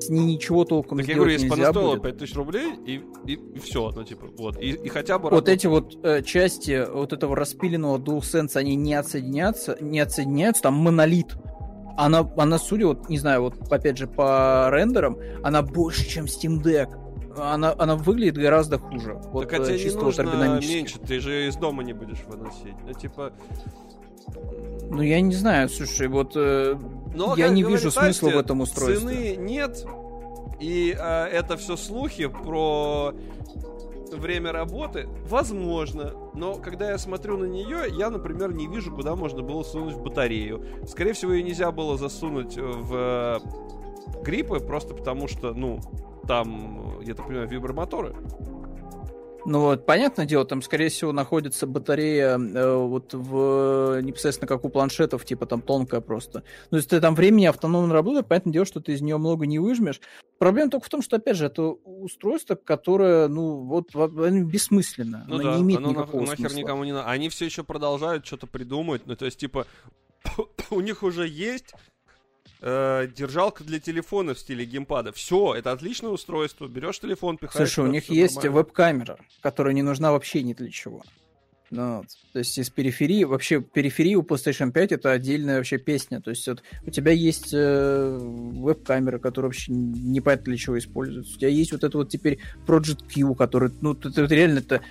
ничего 0.10 0.66
толком 0.66 0.98
так 0.98 1.08
я 1.08 1.16
говорю, 1.16 1.32
если 1.32 1.48
стоила 1.48 2.00
5000 2.00 2.36
рублей, 2.36 2.74
и, 2.86 3.02
и, 3.26 3.34
и 3.34 3.60
все, 3.60 3.92
ну, 3.92 4.04
типа, 4.04 4.28
вот, 4.38 4.62
и, 4.62 4.70
и 4.72 4.90
хотя 4.90 5.20
бы... 5.20 5.30
Вот 5.30 5.50
эти 5.50 5.68
вот 5.68 5.98
э, 6.04 6.22
части 6.24 6.86
вот 6.92 7.14
этого 7.14 7.36
распиленного 7.36 7.98
DualSense, 7.98 8.56
они 8.56 8.76
не 8.76 8.94
отсоединяются, 8.94 9.78
не 9.82 10.00
отсоединяются, 10.00 10.64
там 10.64 10.76
монолит. 10.76 11.36
Она, 11.98 12.28
она, 12.38 12.58
судя, 12.58 12.88
вот, 12.88 13.10
не 13.10 13.20
знаю, 13.20 13.44
вот, 13.44 13.56
опять 13.72 13.98
же, 13.98 14.08
по 14.08 14.70
рендерам, 14.72 15.18
она 15.44 15.62
больше, 15.62 16.08
чем 16.08 16.26
Steam 16.26 16.62
Deck. 16.62 16.90
Она, 17.38 17.74
она 17.78 17.96
выглядит 17.96 18.38
гораздо 18.38 18.78
хуже. 18.78 19.20
Вот, 19.32 19.50
так 19.50 19.60
а 19.60 19.66
тебе 19.66 19.84
не 19.84 19.96
нужно 19.96 20.60
меньше, 20.60 21.00
ты 21.00 21.20
же 21.20 21.48
из 21.48 21.56
дома 21.56 21.84
не 21.84 21.94
будешь 21.94 22.24
выносить. 22.28 22.76
Ну, 22.86 22.94
типа... 22.94 23.34
Ну, 24.94 25.02
я 25.02 25.22
не 25.22 25.34
знаю, 25.34 25.70
слушай, 25.70 26.08
вот 26.08 26.34
э, 26.36 26.76
Но, 27.16 27.30
ну, 27.30 27.36
я 27.36 27.50
не 27.50 27.64
вижу 27.64 27.90
смысла 27.90 28.30
в 28.30 28.38
этом 28.38 28.62
устройстве. 28.62 29.36
Цены 29.36 29.36
нет, 29.38 29.86
и 30.60 30.96
э, 30.98 31.26
это 31.26 31.58
все 31.58 31.76
слухи 31.76 32.28
про 32.28 33.14
время 34.12 34.52
работы, 34.52 35.08
возможно, 35.28 36.14
но 36.36 36.56
когда 36.56 36.92
я 36.92 37.00
смотрю 37.00 37.38
на 37.38 37.46
нее, 37.46 37.86
я, 37.90 38.12
например, 38.12 38.54
не 38.54 38.68
вижу, 38.68 38.94
куда 38.94 39.16
можно 39.16 39.42
было 39.42 39.64
сунуть 39.64 39.96
батарею. 39.96 40.64
Скорее 40.88 41.14
всего, 41.14 41.34
ее 41.34 41.42
нельзя 41.42 41.72
было 41.72 41.98
засунуть 41.98 42.56
в 42.56 43.42
гриппы, 44.24 44.60
просто 44.60 44.94
потому 44.94 45.28
что, 45.28 45.54
ну, 45.54 45.80
там, 46.28 47.02
я 47.02 47.16
так 47.16 47.28
понимаю, 47.28 47.48
вибромоторы. 47.50 48.16
Ну 49.46 49.60
вот, 49.60 49.86
понятное 49.86 50.26
дело, 50.26 50.46
там, 50.46 50.62
скорее 50.62 50.90
всего, 50.90 51.12
находится 51.12 51.68
батарея 51.68 52.38
э, 52.38 52.76
вот 52.76 53.14
в 53.14 54.00
непосредственно 54.02 54.48
как 54.48 54.64
у 54.64 54.70
планшетов, 54.70 55.26
типа 55.26 55.46
там 55.46 55.62
тонкая 55.62 56.00
просто. 56.02 56.44
Ну, 56.72 56.78
если 56.78 56.90
ты 56.90 57.02
там 57.02 57.14
времени 57.14 57.46
автономно 57.46 57.94
работает, 57.94 58.28
понятное 58.28 58.54
дело, 58.54 58.66
что 58.66 58.80
ты 58.80 58.94
из 58.94 59.02
нее 59.02 59.18
много 59.18 59.46
не 59.46 59.60
выжмешь. 59.60 60.00
Проблема 60.40 60.72
только 60.72 60.86
в 60.86 60.90
том, 60.90 61.02
что, 61.02 61.18
опять 61.18 61.36
же, 61.36 61.46
это 61.48 61.64
устройство, 61.64 62.56
которое, 62.56 63.28
ну, 63.28 63.64
вот, 63.64 63.94
бессмысленно. 63.94 65.26
Ну 65.28 65.36
оно 65.36 65.44
да, 65.44 65.56
не 65.56 65.62
имеет 65.62 65.80
оно 65.80 65.92
никакого 65.92 66.22
на, 66.22 66.28
нахер 66.28 66.50
смысла. 66.50 66.58
никому 66.58 66.84
не 66.86 66.94
надо. 66.94 67.10
Они 67.10 67.30
все 67.30 67.46
еще 67.46 67.64
продолжают 67.64 68.26
что-то 68.26 68.48
придумать, 68.48 69.04
ну, 69.06 69.16
то 69.16 69.26
есть, 69.26 69.40
типа, 69.40 69.68
у 70.70 70.80
них 70.80 71.04
уже 71.04 71.28
есть 71.28 71.74
э, 72.64 73.08
держалка 73.16 73.64
для 73.64 73.80
телефона 73.80 74.34
в 74.34 74.40
стиле 74.40 74.66
геймпада. 74.66 75.12
Все, 75.12 75.54
это 75.54 75.72
отличное 75.72 76.10
устройство. 76.10 76.68
Берешь 76.68 77.00
телефон, 77.00 77.38
пихаешь. 77.38 77.70
Слушай, 77.70 77.90
у 77.90 77.92
них 77.92 78.10
есть 78.10 78.44
веб-камера, 78.44 79.18
которая 79.42 79.74
не 79.74 79.82
нужна 79.84 80.12
вообще 80.12 80.42
ни 80.42 80.54
для 80.54 80.72
чего. 80.72 81.04
Ну. 81.70 82.04
То 82.34 82.40
есть 82.40 82.58
из 82.58 82.70
периферии, 82.70 83.24
вообще 83.24 83.60
периферии 83.60 84.16
у 84.16 84.22
PlayStation 84.22 84.72
5 84.72 84.92
это 84.92 85.12
отдельная 85.12 85.58
вообще 85.58 85.78
песня. 85.78 86.22
То 86.22 86.30
есть 86.30 86.48
вот, 86.48 86.62
у 86.86 86.92
тебя 86.92 87.12
есть 87.12 87.50
э, 87.52 88.18
веб-камера, 88.22 89.18
которая 89.18 89.50
вообще 89.50 89.72
непонятно 89.72 90.46
для 90.46 90.58
чего 90.58 90.78
используется. 90.78 91.36
У 91.36 91.40
тебя 91.40 91.50
есть 91.50 91.72
вот 91.72 91.84
это 91.84 91.98
вот 91.98 92.10
теперь 92.10 92.40
Project 92.68 93.12
Q, 93.12 93.34
который, 93.36 93.72
ну, 93.82 93.94
это, 93.94 94.10
это 94.10 94.34
реально 94.34 94.60
это 94.60 94.82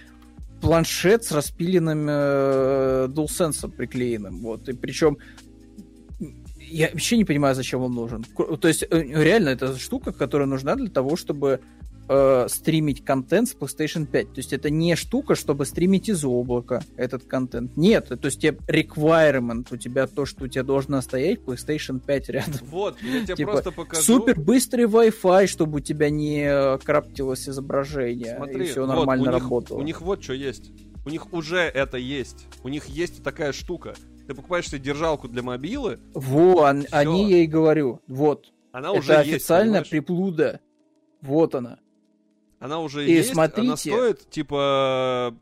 планшет 0.61 1.25
с 1.25 1.33
распиленным 1.33 2.07
э, 2.09 3.07
DualSense 3.09 3.71
приклеенным. 3.71 4.41
Вот. 4.41 4.69
И 4.69 4.73
причем 4.73 5.19
я 6.73 6.89
вообще 6.93 7.17
не 7.17 7.25
понимаю, 7.25 7.55
зачем 7.55 7.83
он 7.83 7.93
нужен. 7.93 8.25
То 8.25 8.69
есть, 8.69 8.83
э, 8.83 8.87
реально, 8.91 9.51
это 9.51 9.79
штука, 9.79 10.13
которая 10.13 10.49
нужна 10.49 10.75
для 10.75 10.91
того, 10.91 11.17
чтобы 11.17 11.61
э, 12.09 12.47
стримить 12.49 13.05
контент 13.05 13.49
с 13.49 13.55
PlayStation 13.55 14.07
5. 14.07 14.35
То 14.35 14.39
есть 14.39 14.53
это 14.53 14.71
не 14.71 14.97
штука, 14.97 15.35
чтобы 15.35 15.67
стримить 15.67 16.09
из 16.09 16.25
облака 16.25 16.83
этот 16.97 17.25
контент. 17.25 17.77
Нет, 17.77 18.09
то 18.09 18.27
есть 18.27 18.41
тебе 18.41 18.59
requirement, 18.67 19.67
у 19.71 19.77
тебя 19.77 20.07
то, 20.07 20.27
что 20.27 20.45
у 20.45 20.49
тебя 20.49 20.65
должно 20.65 21.01
стоять 21.01 21.41
PlayStation 21.41 22.01
5 22.01 22.29
рядом. 22.31 22.61
Вот, 22.63 22.97
я 23.03 23.23
тебе 23.25 23.37
типа, 23.37 23.53
просто 23.53 23.71
покажу. 23.73 24.03
Супер 24.03 24.39
быстрый 24.39 24.87
Wi-Fi, 24.87 25.47
чтобы 25.47 25.77
у 25.77 25.81
тебя 25.81 26.11
не 26.11 26.79
краптилось 26.79 27.49
изображение 27.49 28.37
Смотри, 28.37 28.65
и 28.65 28.69
все 28.69 28.87
нормально 28.87 29.25
вот, 29.25 29.31
у 29.31 29.41
работало. 29.41 29.79
Них, 29.79 29.83
у 29.83 29.87
них 29.87 30.01
вот 30.03 30.23
что 30.23 30.33
есть. 30.35 30.73
У 31.05 31.11
них 31.11 31.33
уже 31.33 31.59
это 31.59 31.97
есть. 31.97 32.47
У 32.63 32.69
них 32.69 32.87
есть 32.87 33.23
такая 33.25 33.53
штука. 33.53 33.95
Ты 34.33 34.37
покупаешь 34.37 34.71
себе 34.71 34.79
держалку 34.79 35.29
для 35.29 35.43
мобилы. 35.43 36.01
Во, 36.15 36.65
они 36.65 37.31
я 37.31 37.39
и 37.45 37.47
говорю. 37.47 38.01
Вот. 38.07 38.51
Она 38.73 38.89
это 38.89 38.99
уже 38.99 39.15
официальная 39.17 39.81
есть, 39.81 39.91
приплуда. 39.91 40.61
Вот 41.21 41.55
она. 41.55 41.79
Она 42.59 42.81
уже 42.81 43.07
и 43.07 43.13
есть, 43.13 43.35
смотрите... 43.35 43.69
она 43.69 43.77
стоит, 43.77 44.31
типа... 44.31 45.37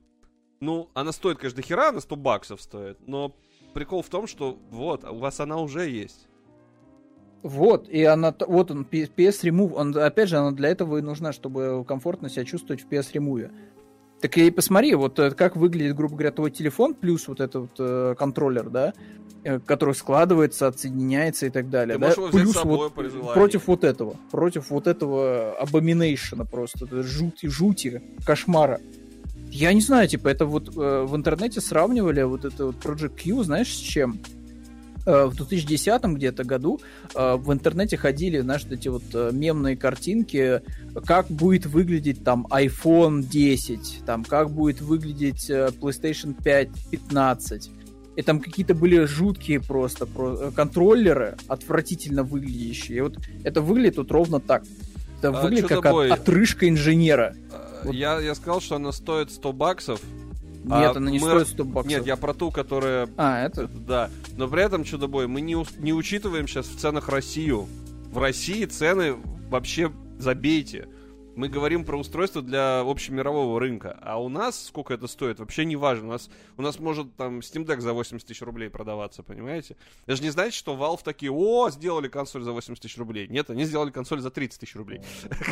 Ну, 0.59 0.91
она 0.93 1.13
стоит, 1.13 1.39
конечно, 1.39 1.63
до 1.63 1.63
хера, 1.63 1.93
на 1.93 2.01
100 2.01 2.17
баксов 2.17 2.61
стоит, 2.61 2.99
но 3.07 3.33
прикол 3.75 4.03
в 4.03 4.09
том, 4.09 4.27
что 4.27 4.59
вот, 4.71 5.05
у 5.05 5.19
вас 5.19 5.39
она 5.39 5.59
уже 5.59 5.89
есть. 5.89 6.27
Вот, 7.43 7.89
и 7.89 8.03
она, 8.03 8.35
вот 8.41 8.73
он, 8.73 8.83
PS 8.91 9.45
Remove, 9.45 9.73
он, 9.75 9.97
опять 9.97 10.29
же, 10.29 10.37
она 10.37 10.51
для 10.51 10.69
этого 10.69 10.99
и 10.99 11.03
нужна, 11.03 11.33
чтобы 11.33 11.85
комфортно 11.87 12.29
себя 12.29 12.45
чувствовать 12.45 12.83
в 12.83 12.89
PS 12.89 13.13
Remove. 13.13 13.53
Так 14.21 14.37
и 14.37 14.51
посмотри, 14.51 14.95
вот 14.95 15.19
э, 15.19 15.31
как 15.31 15.57
выглядит, 15.57 15.97
грубо 15.97 16.15
говоря, 16.15 16.31
твой 16.31 16.51
телефон, 16.51 16.95
плюс 16.95 17.27
вот 17.27 17.41
этот 17.41 17.63
вот, 17.63 17.71
э, 17.79 18.15
контроллер, 18.19 18.69
да, 18.69 18.93
э, 19.45 19.59
который 19.61 19.95
складывается, 19.95 20.67
отсоединяется 20.67 21.47
и 21.47 21.51
так 21.51 21.71
далее. 21.71 21.97
Ты 21.99 22.01
да? 22.03 22.29
Плюс 22.31 22.63
вот 22.63 22.93
против 23.35 23.67
вот 23.67 23.85
этого, 23.85 24.17
против 24.31 24.71
вот 24.71 24.87
этого 24.87 25.57
abomination 25.63 26.47
просто, 26.47 27.03
жути, 27.03 27.47
жути, 27.47 28.03
кошмара. 28.27 28.81
Я 29.51 29.73
не 29.73 29.81
знаю, 29.81 30.07
типа, 30.07 30.29
это 30.29 30.45
вот 30.45 30.77
э, 30.77 31.05
в 31.09 31.17
интернете 31.17 31.61
сравнивали 31.61 32.23
вот 32.23 32.45
это 32.45 32.67
вот 32.67 32.77
Project 32.77 33.23
Q, 33.25 33.43
знаешь, 33.43 33.75
с 33.75 33.79
чем? 33.81 34.21
Э, 35.11 35.27
в 35.27 35.35
2010 35.35 36.03
где-то 36.05 36.45
году 36.45 36.81
э, 37.15 37.35
в 37.35 37.53
интернете 37.53 37.97
ходили, 37.97 38.39
знаешь, 38.39 38.65
эти 38.71 38.89
вот 38.89 39.03
э, 39.13 39.31
мемные 39.33 39.77
картинки, 39.77 40.63
как 41.05 41.27
будет 41.27 41.67
выглядеть 41.67 42.23
там 42.23 42.47
iPhone 42.51 43.23
10, 43.23 44.03
там 44.07 44.25
как 44.25 44.51
будет 44.51 44.81
выглядеть 44.81 45.51
PlayStation 45.51 46.41
5 46.41 46.69
15. 46.91 47.71
И 48.17 48.23
там 48.23 48.41
какие-то 48.41 48.75
были 48.75 49.05
жуткие 49.05 49.61
просто 49.61 50.07
контроллеры, 50.55 51.37
отвратительно 51.49 52.23
выглядящие. 52.23 52.99
И 52.99 53.01
вот 53.01 53.19
это 53.45 53.61
выглядит 53.63 53.97
вот 53.97 54.11
ровно 54.13 54.41
так. 54.41 54.63
Это 55.19 55.29
а, 55.29 55.43
выглядит 55.43 55.69
как 55.69 55.87
от, 55.87 56.11
отрыжка 56.11 56.69
инженера. 56.69 57.35
Вот. 57.85 57.95
Я, 57.95 58.21
я 58.21 58.35
сказал, 58.35 58.61
что 58.61 58.77
она 58.77 58.93
стоит 58.93 59.31
100 59.31 59.53
баксов, 59.53 60.01
нет, 60.65 60.95
а 60.95 60.99
она 60.99 61.11
не 61.11 61.19
мы... 61.19 61.29
стоит 61.29 61.49
100 61.49 61.65
баксов. 61.65 61.91
Нет, 61.91 62.07
я 62.07 62.17
про 62.17 62.35
ту, 62.35 62.51
которая... 62.51 63.09
А, 63.17 63.45
это? 63.45 63.69
Да. 63.69 64.11
Но 64.37 64.49
при 64.49 64.63
этом, 64.63 64.85
чудо-бой, 64.85 65.27
мы 65.27 65.41
не, 65.41 65.57
не 65.79 65.93
учитываем 65.93 66.47
сейчас 66.47 66.67
в 66.67 66.77
ценах 66.79 67.09
Россию. 67.09 67.67
В 68.13 68.19
России 68.19 68.65
цены 68.67 69.17
вообще 69.49 69.91
забейте. 70.19 70.89
Мы 71.37 71.49
говорим 71.49 71.85
про 71.85 71.97
устройство 71.97 72.43
для 72.43 72.81
общемирового 72.81 73.59
рынка. 73.61 73.99
А 74.03 74.21
у 74.21 74.29
нас 74.29 74.67
сколько 74.67 74.95
это 74.95 75.07
стоит, 75.07 75.39
вообще 75.39 75.65
не 75.65 75.77
важно. 75.77 76.09
У 76.09 76.11
нас, 76.11 76.31
у 76.57 76.63
нас 76.63 76.79
может 76.79 77.15
там 77.17 77.39
Steam 77.39 77.65
Deck 77.65 77.81
за 77.81 77.93
80 77.93 78.27
тысяч 78.27 78.43
рублей 78.43 78.69
продаваться, 78.69 79.23
понимаете? 79.23 79.77
Даже 80.07 80.23
не 80.23 80.31
знаете, 80.31 80.57
что 80.57 80.75
Valve 80.75 81.01
такие, 81.05 81.31
о, 81.31 81.71
сделали 81.71 82.09
консоль 82.09 82.43
за 82.43 82.53
80 82.53 82.83
тысяч 82.83 82.99
рублей. 82.99 83.29
Нет, 83.29 83.49
они 83.51 83.65
сделали 83.65 83.91
консоль 83.91 84.21
за 84.21 84.31
30 84.31 84.61
тысяч 84.61 84.75
рублей. 84.75 85.01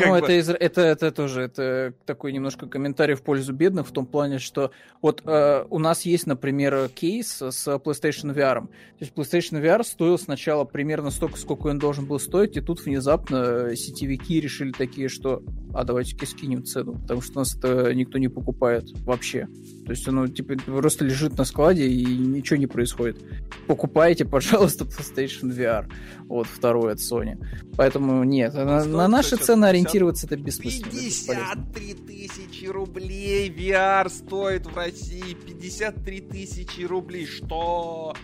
Ну, 0.05 0.15
это, 0.15 0.33
из, 0.33 0.49
это, 0.49 0.81
это 0.81 1.13
тоже 1.13 1.43
это 1.43 1.95
такой 2.07 2.33
немножко 2.33 2.67
комментарий 2.67 3.15
в 3.15 3.23
пользу 3.23 3.53
бедных, 3.53 3.87
в 3.87 3.93
том 3.93 4.07
плане, 4.07 4.39
что 4.39 4.73
вот 5.01 5.23
э, 5.25 5.65
у 5.71 5.79
нас 5.79 6.03
есть, 6.03 6.27
например, 6.27 6.89
кейс 6.89 7.41
с 7.41 7.69
PlayStation 7.69 8.35
VR. 8.35 8.67
То 8.67 8.71
есть 9.01 9.13
PlayStation 9.15 9.63
VR 9.63 9.85
стоил 9.85 10.19
сначала 10.19 10.65
примерно 10.65 11.11
столько, 11.11 11.39
сколько 11.39 11.69
он 11.69 11.79
должен 11.79 12.07
был 12.07 12.19
стоить, 12.19 12.57
и 12.57 12.61
тут 12.61 12.85
внезапно 12.85 13.75
сетевики 13.77 14.41
решили 14.41 14.73
такие, 14.73 15.09
что 15.09 15.43
а 15.75 15.85
давайте-ка 15.85 16.27
скинем 16.27 16.65
цену, 16.65 16.95
потому 16.95 17.21
что 17.21 17.39
нас 17.39 17.55
это 17.55 17.95
никто 17.95 18.19
не 18.19 18.29
покупает 18.29 18.91
вообще. 19.05 19.49
То 19.85 19.93
есть 19.93 20.07
оно 20.09 20.27
типа 20.27 20.55
просто 20.65 21.05
лежит 21.05 21.37
на 21.39 21.45
складе 21.45 21.89
и 21.89 22.05
ничего 22.05 22.59
не 22.59 22.67
происходит. 22.67 23.19
Покупайте, 23.67 24.25
пожалуйста, 24.25 24.85
PlayStation 24.85 25.51
VR. 25.55 25.91
Вот 26.27 26.47
второй 26.47 26.93
от 26.93 26.99
Sony. 26.99 27.39
Поэтому 27.77 28.25
нет, 28.25 28.55
на, 28.55 28.85
на 28.85 29.09
наши 29.09 29.37
цены 29.37 29.67
ориентироваться 29.67 30.27
это 30.27 30.37
бессмысленно. 30.37 30.91
53 30.91 31.95
тысячи 31.95 32.67
рублей 32.67 33.51
VR 33.51 34.09
стоит 34.09 34.67
в 34.67 34.77
России. 34.77 35.35
53 35.47 36.21
тысячи 36.21 36.83
рублей. 36.83 37.27
Что? 37.27 38.15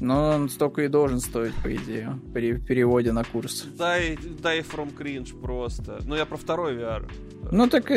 Но 0.00 0.30
он 0.30 0.48
столько 0.48 0.82
и 0.82 0.88
должен 0.88 1.20
стоить, 1.20 1.54
по 1.62 1.74
идее, 1.74 2.18
при 2.32 2.56
переводе 2.56 3.12
на 3.12 3.24
курс. 3.24 3.66
Дай, 3.76 4.18
дай 4.40 4.60
from 4.60 4.96
cringe 4.96 5.40
просто. 5.40 6.00
Ну, 6.04 6.14
я 6.14 6.24
про 6.24 6.36
второй 6.36 6.76
VR. 6.76 7.10
Ну, 7.50 7.68
так 7.68 7.88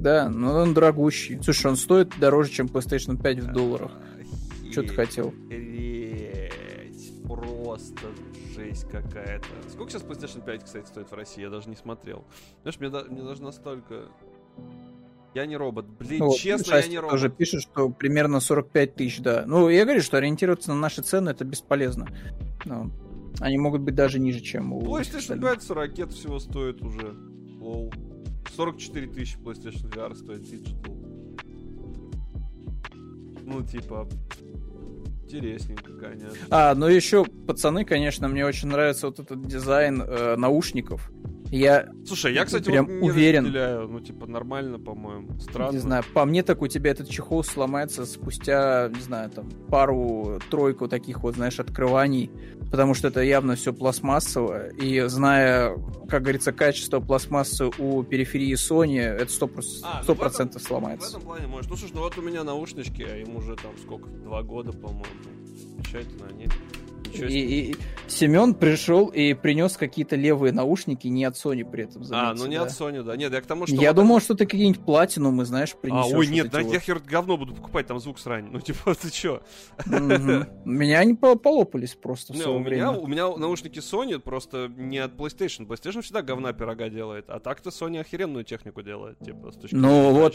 да, 0.00 0.28
но 0.28 0.54
он 0.60 0.74
дорогущий. 0.74 1.40
Слушай, 1.42 1.68
он 1.68 1.76
стоит 1.76 2.12
дороже, 2.18 2.50
чем 2.50 2.66
PlayStation 2.66 3.20
5 3.20 3.38
в 3.40 3.52
долларах. 3.52 3.92
Что 4.70 4.82
ты 4.82 4.88
хотел? 4.88 5.32
Просто 7.28 8.08
жесть 8.54 8.88
какая-то. 8.90 9.46
Сколько 9.70 9.92
сейчас 9.92 10.02
PlayStation 10.02 10.44
5, 10.44 10.64
кстати, 10.64 10.86
стоит 10.86 11.10
в 11.10 11.14
России? 11.14 11.42
Я 11.42 11.50
даже 11.50 11.68
не 11.68 11.76
смотрел. 11.76 12.24
Знаешь, 12.62 12.80
мне, 12.80 12.88
мне 12.88 13.22
даже 13.22 13.42
настолько 13.42 14.08
я 15.34 15.46
не 15.46 15.56
робот. 15.56 15.86
Блин, 15.86 16.20
вот, 16.20 16.36
честно, 16.36 16.76
я 16.76 16.86
не 16.86 16.98
робот. 16.98 17.10
тоже 17.10 17.28
пишет, 17.30 17.62
что 17.62 17.88
примерно 17.88 18.40
45 18.40 18.94
тысяч, 18.94 19.20
да. 19.20 19.44
Ну, 19.46 19.68
я 19.68 19.84
говорю, 19.84 20.00
что 20.00 20.16
ориентироваться 20.18 20.70
на 20.70 20.80
наши 20.80 21.02
цены 21.02 21.30
это 21.30 21.44
бесполезно. 21.44 22.08
Ну, 22.64 22.90
они 23.40 23.58
могут 23.58 23.82
быть 23.82 23.94
даже 23.94 24.18
ниже, 24.18 24.40
чем 24.40 24.72
у... 24.72 24.82
PlayStation 24.82 25.40
5 25.40 25.62
40 25.62 25.76
ракет 25.76 26.12
всего 26.12 26.38
стоит 26.38 26.82
уже. 26.82 27.14
Лол. 27.58 27.92
44 28.56 29.06
тысячи 29.08 29.36
PlayStation 29.38 29.90
VR 29.90 30.14
стоит 30.14 30.42
Digital. 30.42 31.14
Ну, 33.42 33.62
типа, 33.62 34.08
интересненько, 35.24 35.92
конечно. 35.94 36.46
А, 36.50 36.74
ну 36.74 36.86
еще, 36.86 37.24
пацаны, 37.24 37.84
конечно, 37.84 38.28
мне 38.28 38.46
очень 38.46 38.68
нравится 38.68 39.08
вот 39.08 39.18
этот 39.18 39.46
дизайн 39.46 40.00
э, 40.02 40.36
наушников. 40.36 41.10
Я 41.54 41.88
Слушай, 42.04 42.34
я, 42.34 42.44
кстати, 42.44 42.64
прям 42.64 42.86
вот 42.86 43.10
уверен. 43.10 43.44
Разделяю. 43.44 43.88
Ну, 43.88 44.00
типа, 44.00 44.26
нормально, 44.26 44.80
по-моему. 44.80 45.38
Странно. 45.38 45.72
Не 45.72 45.78
знаю, 45.78 46.04
по 46.12 46.24
мне 46.24 46.42
так 46.42 46.60
у 46.62 46.66
тебя 46.66 46.90
этот 46.90 47.08
чехол 47.08 47.44
сломается 47.44 48.06
спустя, 48.06 48.90
не 48.92 49.00
знаю, 49.00 49.30
там, 49.30 49.48
пару-тройку 49.68 50.88
таких 50.88 51.22
вот, 51.22 51.36
знаешь, 51.36 51.60
открываний, 51.60 52.32
потому 52.72 52.94
что 52.94 53.06
это 53.06 53.22
явно 53.22 53.54
все 53.54 53.72
пластмассово, 53.72 54.68
и 54.70 55.02
зная, 55.02 55.76
как 56.08 56.22
говорится, 56.22 56.52
качество 56.52 56.98
пластмассы 56.98 57.66
у 57.66 58.02
периферии 58.02 58.54
Sony, 58.54 58.98
это 59.00 59.32
100%, 59.32 59.48
100% 59.54 59.82
а, 59.84 60.02
ну, 60.06 60.14
этом, 60.14 60.60
сломается. 60.60 61.06
В 61.06 61.10
этом 61.10 61.22
плане 61.22 61.46
может. 61.46 61.70
Ну, 61.70 61.76
слушай, 61.76 61.92
ну 61.94 62.00
вот 62.00 62.18
у 62.18 62.22
меня 62.22 62.42
наушнички, 62.42 63.04
а 63.04 63.16
им 63.16 63.36
уже 63.36 63.54
там 63.54 63.72
сколько, 63.80 64.08
два 64.08 64.42
года, 64.42 64.72
по-моему. 64.72 65.04
Замечательно 65.54 66.26
они. 66.26 66.48
И, 67.12 67.70
и 67.70 67.76
Семен 68.06 68.54
пришел 68.54 69.08
и 69.08 69.34
принес 69.34 69.76
какие-то 69.76 70.16
левые 70.16 70.52
наушники, 70.52 71.06
не 71.08 71.24
от 71.24 71.34
Sony 71.34 71.68
при 71.68 71.84
этом. 71.84 72.04
Заметьте, 72.04 72.30
а, 72.30 72.34
ну 72.34 72.46
не 72.46 72.56
да. 72.56 72.64
от 72.64 72.70
Sony, 72.70 73.02
да. 73.02 73.16
Нет, 73.16 73.32
я 73.32 73.40
к 73.40 73.46
тому, 73.46 73.66
что... 73.66 73.76
Я 73.76 73.90
вот 73.90 73.96
думал, 73.96 74.16
это... 74.16 74.24
что 74.24 74.34
ты 74.34 74.46
какие-нибудь 74.46 74.84
платинумы, 74.84 75.44
знаешь, 75.44 75.74
принесешь. 75.74 76.12
А, 76.12 76.16
ой, 76.16 76.26
нет, 76.26 76.52
вот 76.52 76.72
я 76.72 76.80
хер 76.80 77.00
говно 77.00 77.36
буду 77.36 77.54
покупать, 77.54 77.86
там 77.86 77.98
звук 77.98 78.18
срань. 78.18 78.48
Ну, 78.50 78.60
типа, 78.60 78.94
ты 79.00 79.10
чё? 79.10 79.42
Меня 79.86 81.00
они 81.00 81.14
полопались 81.14 81.94
просто 81.94 82.32
в 82.32 82.36
свое 82.36 82.58
время. 82.58 82.90
У 82.90 83.06
меня 83.06 83.28
наушники 83.36 83.78
Sony 83.78 84.18
просто 84.18 84.68
не 84.68 84.98
от 84.98 85.12
PlayStation. 85.12 85.66
PlayStation 85.66 86.02
всегда 86.02 86.22
говна 86.22 86.52
пирога 86.52 86.88
делает, 86.88 87.26
а 87.28 87.40
так-то 87.40 87.70
Sony 87.70 88.00
охеренную 88.00 88.44
технику 88.44 88.82
делает, 88.82 89.18
типа, 89.18 89.52
с 89.52 89.56
точки 89.56 89.74
Ну 89.74 90.12
вот, 90.12 90.34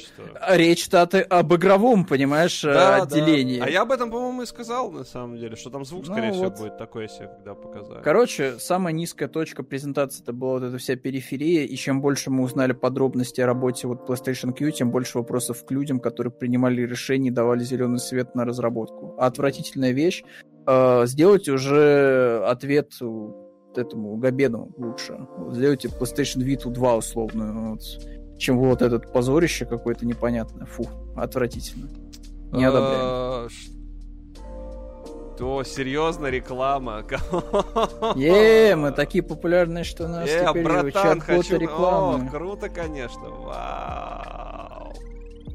речь-то 0.50 1.02
об 1.02 1.54
игровом, 1.54 2.06
понимаешь, 2.06 2.64
отделении. 2.66 3.60
А 3.60 3.70
я 3.70 3.82
об 3.82 3.92
этом, 3.92 4.12
по-моему, 4.12 4.42
и 4.44 4.46
сказал, 4.46 4.92
на 4.92 5.04
самом 5.04 5.38
деле, 5.38 5.56
что 5.56 5.70
там 5.70 5.86
звук, 5.86 6.08
ну 6.08 6.14
скорее 6.14 6.32
всего, 6.32 6.50
будет 6.60 6.78
такое 6.78 7.08
себе, 7.08 7.28
когда 7.28 7.56
показали. 7.56 8.02
Короче, 8.02 8.60
самая 8.60 8.94
низкая 8.94 9.30
точка 9.30 9.64
презентации 9.64 10.22
это 10.22 10.34
была 10.34 10.54
вот 10.54 10.64
эта 10.64 10.78
вся 10.78 10.96
периферия, 10.96 11.66
и 11.66 11.76
чем 11.76 12.02
больше 12.02 12.30
мы 12.30 12.44
узнали 12.44 12.74
подробности 12.74 13.42
о 13.42 13.46
работе 13.46 13.88
вот 13.88 14.08
PlayStation 14.10 14.54
Q, 14.54 14.72
тем 14.72 14.92
больше 14.92 15.18
вопросов 15.18 15.66
к 15.66 15.72
людям, 15.72 16.00
которые 16.00 16.32
принимали 16.32 16.82
решения 16.82 17.30
и 17.30 17.32
давали 17.32 17.64
зеленый 17.64 18.00
свет 18.00 18.36
на 18.36 18.46
разработку. 18.46 19.16
А 19.18 19.28
отвратительная 19.28 19.92
вещь 19.92 20.24
э, 20.68 21.06
сделать 21.06 21.48
уже 21.50 22.44
ответ 22.46 22.94
этому 23.76 24.18
Габену 24.18 24.72
лучше. 24.78 25.20
Сделайте 25.52 25.88
PlayStation 25.88 26.42
Vita 26.44 26.70
2 26.70 26.96
условную, 26.98 27.72
вот, 27.72 27.82
чем 28.38 28.58
вот 28.58 28.82
этот 28.82 29.12
позорище 29.12 29.66
какое-то 29.66 30.06
непонятное. 30.06 30.66
Фу, 30.66 30.86
отвратительно. 31.16 31.88
Не 32.52 32.66
одобряем. 32.66 33.50
То 35.40 35.64
серьезно 35.64 36.28
реклама. 36.28 37.06
Е, 38.16 38.76
мы 38.76 38.92
такие 38.92 39.24
популярные, 39.24 39.86
что 39.86 40.10
нас 40.10 40.30
э, 40.30 40.46
теперь 40.50 40.64
братан, 40.66 41.22
хочу... 41.22 41.58
рекламы. 41.58 42.28
О, 42.28 42.30
круто, 42.30 42.68
конечно. 42.68 43.30
Вау. 43.30 44.94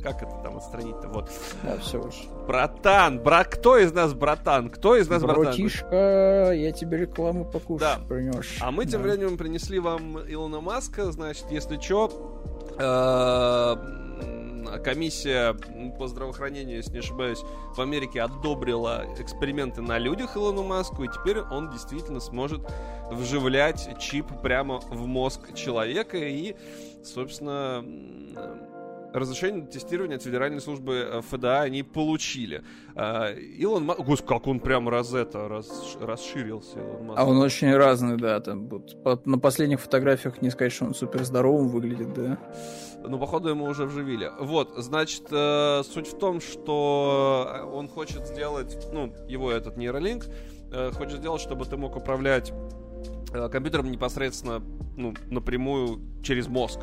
Как 0.02 0.22
это 0.22 0.32
там 0.42 0.56
отстранить-то? 0.56 1.08
Вот. 1.08 1.30
Да, 1.62 1.76
все 1.78 1.98
уж. 2.02 2.14
Братан, 2.46 3.20
брат, 3.20 3.48
кто 3.48 3.76
из 3.76 3.92
нас 3.92 4.14
братан? 4.14 4.70
Кто 4.70 4.96
из 4.96 5.06
нас 5.08 5.22
братан? 5.22 5.44
Братишка, 5.44 6.52
я 6.54 6.72
тебе 6.72 6.98
рекламу 6.98 7.44
покушаю 7.44 7.98
да. 7.98 8.06
принес. 8.08 8.46
А 8.60 8.70
мы 8.70 8.86
тем 8.86 9.02
да. 9.02 9.08
временем 9.08 9.36
принесли 9.36 9.78
вам 9.80 10.18
Илона 10.26 10.62
Маска, 10.62 11.12
значит, 11.12 11.44
если 11.50 11.78
что, 11.78 12.40
э, 12.78 14.03
комиссия 14.82 15.54
по 15.98 16.06
здравоохранению, 16.06 16.76
если 16.76 16.92
не 16.92 16.98
ошибаюсь, 16.98 17.40
в 17.74 17.80
Америке 17.80 18.22
одобрила 18.22 19.06
эксперименты 19.18 19.80
на 19.82 19.98
людях 19.98 20.36
Илону 20.36 20.62
Маску, 20.62 21.04
и 21.04 21.08
теперь 21.08 21.40
он 21.40 21.70
действительно 21.70 22.20
сможет 22.20 22.60
вживлять 23.10 23.98
чип 23.98 24.26
прямо 24.42 24.78
в 24.78 25.06
мозг 25.06 25.54
человека, 25.54 26.16
и, 26.18 26.56
собственно, 27.04 27.84
разрешение 29.14 29.62
на 29.62 29.68
тестирование 29.68 30.16
от 30.16 30.22
Федеральной 30.22 30.60
службы 30.60 30.94
э, 30.94 31.20
ФДА 31.22 31.62
они 31.62 31.82
получили. 31.84 32.64
А, 32.96 33.30
Илон 33.32 33.84
Маск... 33.84 34.00
Господи, 34.00 34.28
как 34.28 34.46
он 34.48 34.58
прям 34.58 34.88
раз 34.88 35.14
это, 35.14 35.48
раз, 35.48 35.96
расширился, 36.00 36.80
Илон 36.80 37.06
Маск. 37.06 37.20
А 37.20 37.24
он 37.24 37.38
очень 37.38 37.74
разный, 37.74 38.16
да. 38.16 38.40
Там, 38.40 38.68
вот, 38.68 39.24
на 39.24 39.38
последних 39.38 39.80
фотографиях 39.80 40.42
не 40.42 40.50
сказать, 40.50 40.72
что 40.72 40.86
он 40.86 40.94
супер 40.94 41.24
здоровым 41.24 41.68
выглядит, 41.68 42.12
да. 42.12 42.38
Ну, 43.06 43.18
походу, 43.18 43.50
ему 43.50 43.66
уже 43.66 43.84
вживили. 43.84 44.32
Вот, 44.40 44.74
значит, 44.78 45.26
э, 45.30 45.82
суть 45.84 46.08
в 46.08 46.18
том, 46.18 46.40
что 46.40 47.48
э, 47.54 47.62
он 47.62 47.88
хочет 47.88 48.26
сделать, 48.26 48.76
ну, 48.92 49.14
его 49.28 49.52
этот 49.52 49.76
нейролинк, 49.76 50.26
э, 50.72 50.90
хочет 50.92 51.18
сделать, 51.18 51.40
чтобы 51.40 51.66
ты 51.66 51.76
мог 51.76 51.96
управлять 51.96 52.52
э, 53.32 53.48
компьютером 53.48 53.92
непосредственно, 53.92 54.60
ну, 54.96 55.14
напрямую 55.30 56.00
через 56.22 56.48
мозг. 56.48 56.80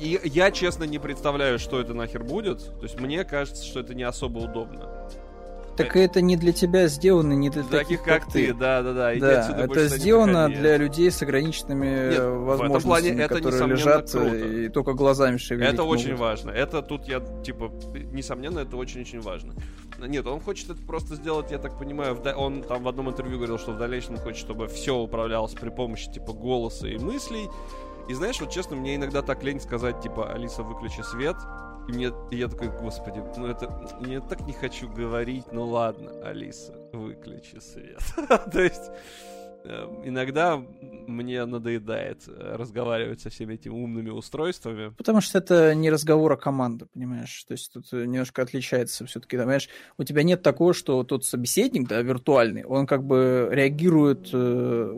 Я, 0.00 0.50
честно, 0.50 0.84
не 0.84 0.98
представляю, 0.98 1.58
что 1.58 1.80
это 1.80 1.94
нахер 1.94 2.22
будет. 2.24 2.58
То 2.78 2.82
есть 2.82 3.00
мне 3.00 3.24
кажется, 3.24 3.64
что 3.64 3.80
это 3.80 3.94
не 3.94 4.02
особо 4.02 4.38
удобно. 4.38 5.08
Так 5.76 5.96
это 5.96 6.20
не 6.20 6.36
для 6.36 6.52
тебя 6.52 6.86
сделано, 6.88 7.32
не 7.32 7.48
для, 7.50 7.62
таких, 7.62 7.78
таких, 7.78 8.02
как, 8.02 8.24
как 8.24 8.32
ты. 8.32 8.52
Да, 8.52 8.82
да, 8.82 8.92
да. 8.92 9.14
да 9.14 9.56
это 9.64 9.88
сделано 9.88 10.48
для 10.48 10.76
людей 10.76 11.10
с 11.10 11.22
ограниченными 11.22 12.10
Нет, 12.10 12.22
возможностями, 12.22 12.82
плане 12.82 13.10
это 13.10 13.34
которые 13.36 13.66
лежат 13.68 14.10
круто. 14.10 14.36
и 14.36 14.68
только 14.68 14.92
глазами 14.92 15.38
шевелить 15.38 15.72
Это 15.72 15.82
могут. 15.82 16.00
очень 16.00 16.14
важно. 16.14 16.50
Это 16.50 16.82
тут 16.82 17.08
я, 17.08 17.20
типа, 17.42 17.72
несомненно, 18.12 18.60
это 18.60 18.76
очень-очень 18.76 19.20
важно. 19.20 19.54
Нет, 19.98 20.26
он 20.26 20.40
хочет 20.40 20.70
это 20.70 20.82
просто 20.82 21.14
сделать, 21.14 21.50
я 21.50 21.58
так 21.58 21.78
понимаю, 21.78 22.16
в, 22.16 22.34
он 22.34 22.62
там 22.62 22.82
в 22.82 22.88
одном 22.88 23.08
интервью 23.08 23.38
говорил, 23.38 23.58
что 23.58 23.72
в 23.72 23.78
дальнейшем 23.78 24.16
хочет, 24.18 24.40
чтобы 24.40 24.66
все 24.66 24.96
управлялось 24.96 25.52
при 25.52 25.70
помощи, 25.70 26.10
типа, 26.10 26.32
голоса 26.32 26.88
и 26.88 26.98
мыслей. 26.98 27.48
И 28.08 28.14
знаешь, 28.14 28.40
вот 28.40 28.50
честно, 28.50 28.76
мне 28.76 28.96
иногда 28.96 29.22
так 29.22 29.42
лень 29.42 29.60
сказать, 29.60 30.00
типа, 30.00 30.32
Алиса, 30.32 30.62
выключи 30.62 31.02
свет, 31.02 31.36
и 31.88 31.92
мне, 31.92 32.12
и 32.30 32.36
я 32.36 32.48
такой, 32.48 32.68
господи, 32.68 33.22
ну 33.36 33.46
это, 33.46 33.88
я 34.06 34.20
так 34.20 34.42
не 34.42 34.52
хочу 34.52 34.88
говорить, 34.88 35.46
ну 35.52 35.66
ладно, 35.66 36.12
Алиса, 36.24 36.74
выключи 36.92 37.58
свет. 37.58 38.00
То 38.52 38.62
есть, 38.62 38.90
эм, 39.64 40.08
иногда 40.08 40.56
мне 41.06 41.44
надоедает 41.44 42.22
э, 42.28 42.56
разговаривать 42.56 43.20
со 43.20 43.30
всеми 43.30 43.54
этими 43.54 43.72
умными 43.72 44.10
устройствами. 44.10 44.90
Потому 44.90 45.20
что 45.20 45.38
это 45.38 45.74
не 45.74 45.90
разговор, 45.90 46.32
а 46.32 46.36
команда, 46.36 46.86
понимаешь? 46.86 47.44
То 47.44 47.52
есть 47.52 47.72
тут 47.72 47.90
немножко 47.92 48.42
отличается 48.42 49.04
все-таки, 49.06 49.36
понимаешь? 49.36 49.68
У 49.98 50.04
тебя 50.04 50.22
нет 50.22 50.42
такого, 50.42 50.74
что 50.74 51.02
тот 51.02 51.24
собеседник, 51.24 51.88
да, 51.88 52.00
виртуальный, 52.02 52.64
он 52.64 52.86
как 52.86 53.04
бы 53.04 53.48
реагирует 53.50 54.30
э, 54.32 54.96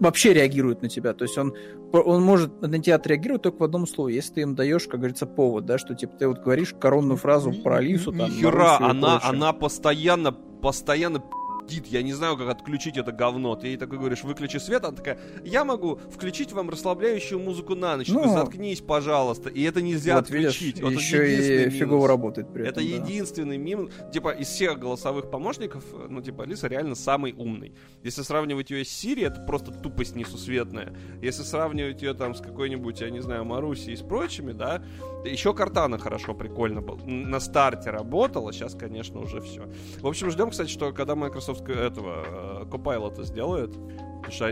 вообще 0.00 0.32
реагирует 0.32 0.82
на 0.82 0.88
тебя. 0.88 1.14
То 1.14 1.24
есть 1.24 1.36
он, 1.38 1.54
он 1.92 2.22
может 2.22 2.60
на 2.60 2.78
тебя 2.78 2.96
отреагировать 2.96 3.42
только 3.42 3.58
в 3.58 3.64
одном 3.64 3.86
слове, 3.86 4.14
если 4.14 4.34
ты 4.34 4.40
им 4.42 4.54
даешь, 4.54 4.86
как 4.86 5.00
говорится, 5.00 5.26
повод, 5.26 5.66
да, 5.66 5.78
что 5.78 5.94
типа 5.94 6.16
ты 6.16 6.28
вот 6.28 6.40
говоришь 6.40 6.74
коронную 6.78 7.16
фразу 7.16 7.52
про 7.52 7.76
Алису, 7.76 8.12
там, 8.12 8.30
Хера, 8.30 8.78
она, 8.78 9.20
она 9.22 9.52
постоянно, 9.52 10.32
постоянно 10.32 11.22
пиздит, 11.68 11.86
я 11.86 12.02
не 12.02 12.12
знаю, 12.12 12.36
как 12.36 12.48
отключить 12.48 12.96
это 12.96 13.12
говно. 13.12 13.54
Ты 13.56 13.68
ей 13.68 13.76
такой 13.76 13.98
говоришь, 13.98 14.24
выключи 14.24 14.58
свет, 14.58 14.84
она 14.84 14.96
такая, 14.96 15.18
я 15.44 15.64
могу 15.64 15.96
включить 15.96 16.52
вам 16.52 16.70
расслабляющую 16.70 17.38
музыку 17.38 17.74
на 17.74 17.96
ночь, 17.96 18.08
ну, 18.08 18.32
заткнись, 18.32 18.80
пожалуйста. 18.80 19.48
И 19.48 19.62
это 19.62 19.82
нельзя 19.82 20.16
вот, 20.16 20.24
отключить. 20.24 20.76
Видишь, 20.76 20.82
вот 20.82 20.92
еще 20.92 21.66
и 21.66 21.70
фигово 21.70 22.08
работает 22.08 22.52
при 22.52 22.66
этом. 22.66 22.82
Это 22.82 22.90
да. 22.90 22.96
единственный 22.96 23.58
мим, 23.58 23.90
типа, 24.12 24.30
из 24.30 24.48
всех 24.48 24.78
голосовых 24.78 25.30
помощников, 25.30 25.84
ну, 26.08 26.20
типа, 26.22 26.44
Алиса 26.44 26.68
реально 26.68 26.94
самый 26.94 27.32
умный. 27.32 27.72
Если 28.02 28.22
сравнивать 28.22 28.70
ее 28.70 28.84
с 28.84 28.88
Сири, 28.88 29.24
это 29.24 29.40
просто 29.40 29.70
тупость 29.70 30.16
несусветная. 30.16 30.94
Если 31.22 31.42
сравнивать 31.42 32.02
ее 32.02 32.14
там 32.14 32.34
с 32.34 32.40
какой-нибудь, 32.40 33.00
я 33.00 33.10
не 33.10 33.20
знаю, 33.20 33.44
Марусей 33.44 33.92
и 33.92 33.96
с 33.96 34.00
прочими, 34.00 34.52
да, 34.52 34.82
еще 35.24 35.54
Картана 35.54 35.98
хорошо, 35.98 36.34
прикольно 36.34 36.80
был. 36.80 36.98
На 37.04 37.40
старте 37.40 37.90
работала, 37.90 38.52
сейчас, 38.52 38.74
конечно, 38.74 39.20
уже 39.20 39.40
все. 39.40 39.68
В 40.00 40.06
общем, 40.06 40.30
ждем, 40.30 40.50
кстати, 40.50 40.70
что 40.70 40.92
когда 40.92 41.14
Microsoft 41.14 41.68
этого 41.68 42.24
э, 42.26 42.64
Copilot 42.64 43.22
сделает, 43.24 43.72
потому 43.72 44.32
что 44.32 44.46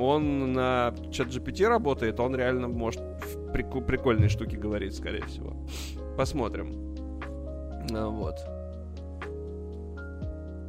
он 0.00 0.52
на 0.52 0.94
чат 1.10 1.28
GPT 1.28 1.66
работает, 1.66 2.20
он 2.20 2.36
реально 2.36 2.68
может 2.68 3.02
прик- 3.52 3.84
прикольные 3.84 4.28
штуки 4.28 4.56
говорить, 4.56 4.94
скорее 4.94 5.24
всего. 5.24 5.52
Посмотрим. 6.16 6.94
Ну, 7.90 8.10
вот. 8.10 8.36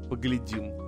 Поглядим. 0.10 0.86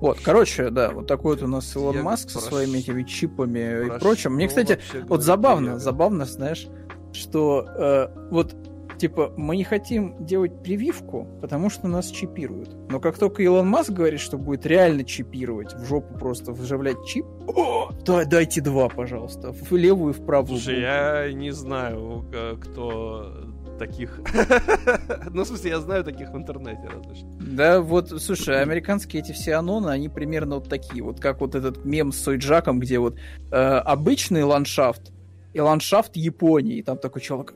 Вот, 0.00 0.20
короче, 0.22 0.70
да, 0.70 0.90
вот 0.90 1.06
такой 1.06 1.36
вот 1.36 1.44
у 1.44 1.48
нас 1.48 1.74
Илон 1.76 1.96
Я 1.96 2.02
Маск 2.02 2.32
прош... 2.32 2.42
со 2.42 2.48
своими 2.48 2.78
этими 2.78 3.02
чипами 3.02 3.86
прош... 3.86 3.96
и 3.96 4.00
прочим. 4.00 4.34
Мне, 4.34 4.48
кстати, 4.48 4.78
вот 5.08 5.22
забавно, 5.22 5.70
я... 5.70 5.78
забавно, 5.78 6.24
знаешь, 6.24 6.66
что 7.12 7.66
э, 7.76 8.08
вот 8.30 8.54
типа, 8.98 9.32
мы 9.36 9.56
не 9.56 9.64
хотим 9.64 10.24
делать 10.24 10.62
прививку, 10.62 11.28
потому 11.40 11.70
что 11.70 11.88
нас 11.88 12.08
чипируют. 12.08 12.74
Но 12.90 13.00
как 13.00 13.18
только 13.18 13.42
Илон 13.42 13.68
Маск 13.68 13.90
говорит, 13.90 14.20
что 14.20 14.38
будет 14.38 14.66
реально 14.66 15.04
чипировать, 15.04 15.74
в 15.74 15.84
жопу 15.84 16.18
просто 16.18 16.52
вживлять 16.52 17.04
чип, 17.06 17.26
о, 17.46 17.90
да, 18.04 18.24
дайте 18.24 18.60
два, 18.60 18.88
пожалуйста, 18.88 19.52
в 19.52 19.72
левую 19.72 20.14
и 20.14 20.16
в 20.16 20.24
правую. 20.24 20.58
Слушай, 20.58 20.80
я 20.80 21.32
не 21.32 21.50
знаю, 21.50 22.24
кто 22.60 23.53
таких. 23.78 24.20
ну, 25.32 25.44
в 25.44 25.46
смысле, 25.46 25.70
я 25.70 25.80
знаю 25.80 26.04
таких 26.04 26.30
в 26.30 26.36
интернете, 26.36 26.88
разве 26.88 27.14
что. 27.14 27.26
Да, 27.40 27.80
вот, 27.80 28.10
слушай, 28.22 28.60
американские 28.60 29.22
эти 29.22 29.32
все 29.32 29.54
аноны, 29.54 29.90
они 29.90 30.08
примерно 30.08 30.56
вот 30.56 30.68
такие. 30.68 31.02
Вот 31.02 31.20
как 31.20 31.40
вот 31.40 31.54
этот 31.54 31.84
мем 31.84 32.12
с 32.12 32.18
Сойджаком, 32.18 32.80
где 32.80 32.98
вот 32.98 33.16
э, 33.50 33.56
обычный 33.56 34.44
ландшафт 34.44 35.12
и 35.52 35.60
ландшафт 35.60 36.16
Японии. 36.16 36.82
Там 36.82 36.98
такой 36.98 37.22
человек... 37.22 37.54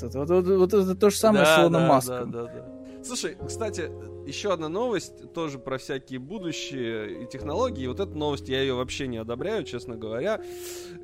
Вот, 0.00 0.28
вот, 0.28 0.74
это 0.74 0.94
то 0.94 1.10
же 1.10 1.16
самое 1.16 1.44
да, 1.44 1.56
с 1.56 1.60
Илоном 1.60 1.82
да, 1.82 1.88
Маском. 1.88 2.30
Да, 2.30 2.44
да, 2.44 2.52
да. 2.52 3.04
Слушай, 3.04 3.36
кстати, 3.46 3.90
еще 4.26 4.52
одна 4.52 4.68
новость, 4.68 5.32
тоже 5.32 5.58
про 5.58 5.78
всякие 5.78 6.18
будущие 6.18 7.24
и 7.24 7.26
технологии. 7.26 7.86
Вот 7.86 8.00
эту 8.00 8.16
новость 8.16 8.48
я 8.48 8.60
ее 8.60 8.74
вообще 8.74 9.06
не 9.06 9.18
одобряю, 9.18 9.64
честно 9.64 9.96
говоря. 9.96 10.42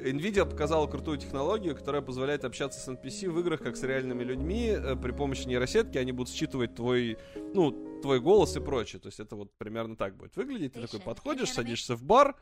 Nvidia 0.00 0.48
показала 0.48 0.86
крутую 0.86 1.18
технологию, 1.18 1.74
которая 1.74 2.02
позволяет 2.02 2.44
общаться 2.44 2.80
с 2.80 2.88
NPC 2.88 3.28
в 3.30 3.38
играх 3.40 3.60
как 3.60 3.76
с 3.76 3.82
реальными 3.82 4.22
людьми. 4.22 4.68
Э, 4.68 4.96
при 4.96 5.12
помощи 5.12 5.46
нейросетки 5.46 5.98
они 5.98 6.12
будут 6.12 6.32
считывать 6.32 6.74
твой, 6.74 7.18
ну, 7.54 8.00
твой 8.00 8.20
голос 8.20 8.56
и 8.56 8.60
прочее. 8.60 9.00
То 9.00 9.08
есть 9.08 9.20
это 9.20 9.36
вот 9.36 9.50
примерно 9.58 9.96
так 9.96 10.16
будет 10.16 10.36
выглядеть. 10.36 10.72
Ты 10.72 10.80
такой 10.80 11.00
подходишь, 11.00 11.50
садишься 11.50 11.96
в 11.96 12.02
бар 12.02 12.36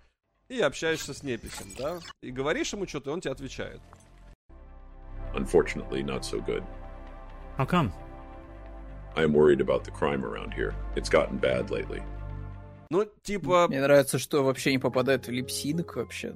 и 0.48 0.60
общаешься 0.60 1.14
с 1.14 1.22
неписем, 1.22 1.66
да? 1.76 1.98
И 2.22 2.30
говоришь 2.30 2.72
ему 2.72 2.86
что-то, 2.86 3.10
и 3.10 3.12
он 3.12 3.20
тебе 3.20 3.32
отвечает. 3.32 3.80
Unfortunately, 5.34 6.02
not 6.02 6.24
so 6.24 6.40
good. 6.40 6.64
How 7.58 7.66
come? 7.66 7.92
I'm 9.16 9.32
worried 9.32 9.60
about 9.60 9.84
the 9.84 9.90
crime 9.90 10.24
around 10.24 10.54
here. 10.54 10.74
It's 10.96 11.08
gotten 11.08 11.38
bad 11.38 11.70
lately. 11.70 12.02
Ну, 12.90 13.04
типа... 13.22 13.66
Мне 13.68 13.82
нравится, 13.82 14.18
что 14.18 14.42
вообще 14.42 14.72
не 14.72 14.78
попадает 14.78 15.26
в 15.26 15.30
липсинг 15.30 15.96
вообще. 15.96 16.32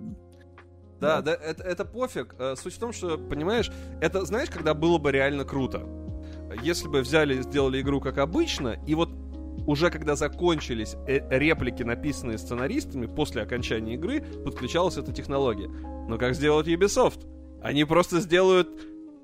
Да, 1.00 1.20
да, 1.20 1.34
это, 1.34 1.64
это 1.64 1.84
пофиг. 1.84 2.34
Э, 2.38 2.54
суть 2.56 2.74
в 2.74 2.78
том, 2.78 2.92
что, 2.92 3.18
понимаешь, 3.18 3.72
это, 4.00 4.24
знаешь, 4.24 4.50
когда 4.50 4.74
было 4.74 4.98
бы 4.98 5.10
реально 5.10 5.44
круто. 5.44 5.86
Если 6.62 6.86
бы 6.88 7.00
взяли, 7.00 7.40
сделали 7.42 7.80
игру 7.80 8.00
как 8.00 8.18
обычно, 8.18 8.76
и 8.86 8.94
вот 8.94 9.10
уже 9.66 9.90
когда 9.90 10.14
закончились 10.14 10.94
э, 11.08 11.20
реплики, 11.36 11.82
написанные 11.82 12.38
сценаристами, 12.38 13.06
после 13.06 13.42
окончания 13.42 13.94
игры, 13.94 14.20
подключалась 14.44 14.96
эта 14.96 15.12
технология. 15.12 15.68
Но 16.08 16.18
как 16.18 16.34
сделать 16.34 16.68
Ubisoft? 16.68 17.26
Они 17.62 17.84
просто 17.84 18.20
сделают 18.20 18.68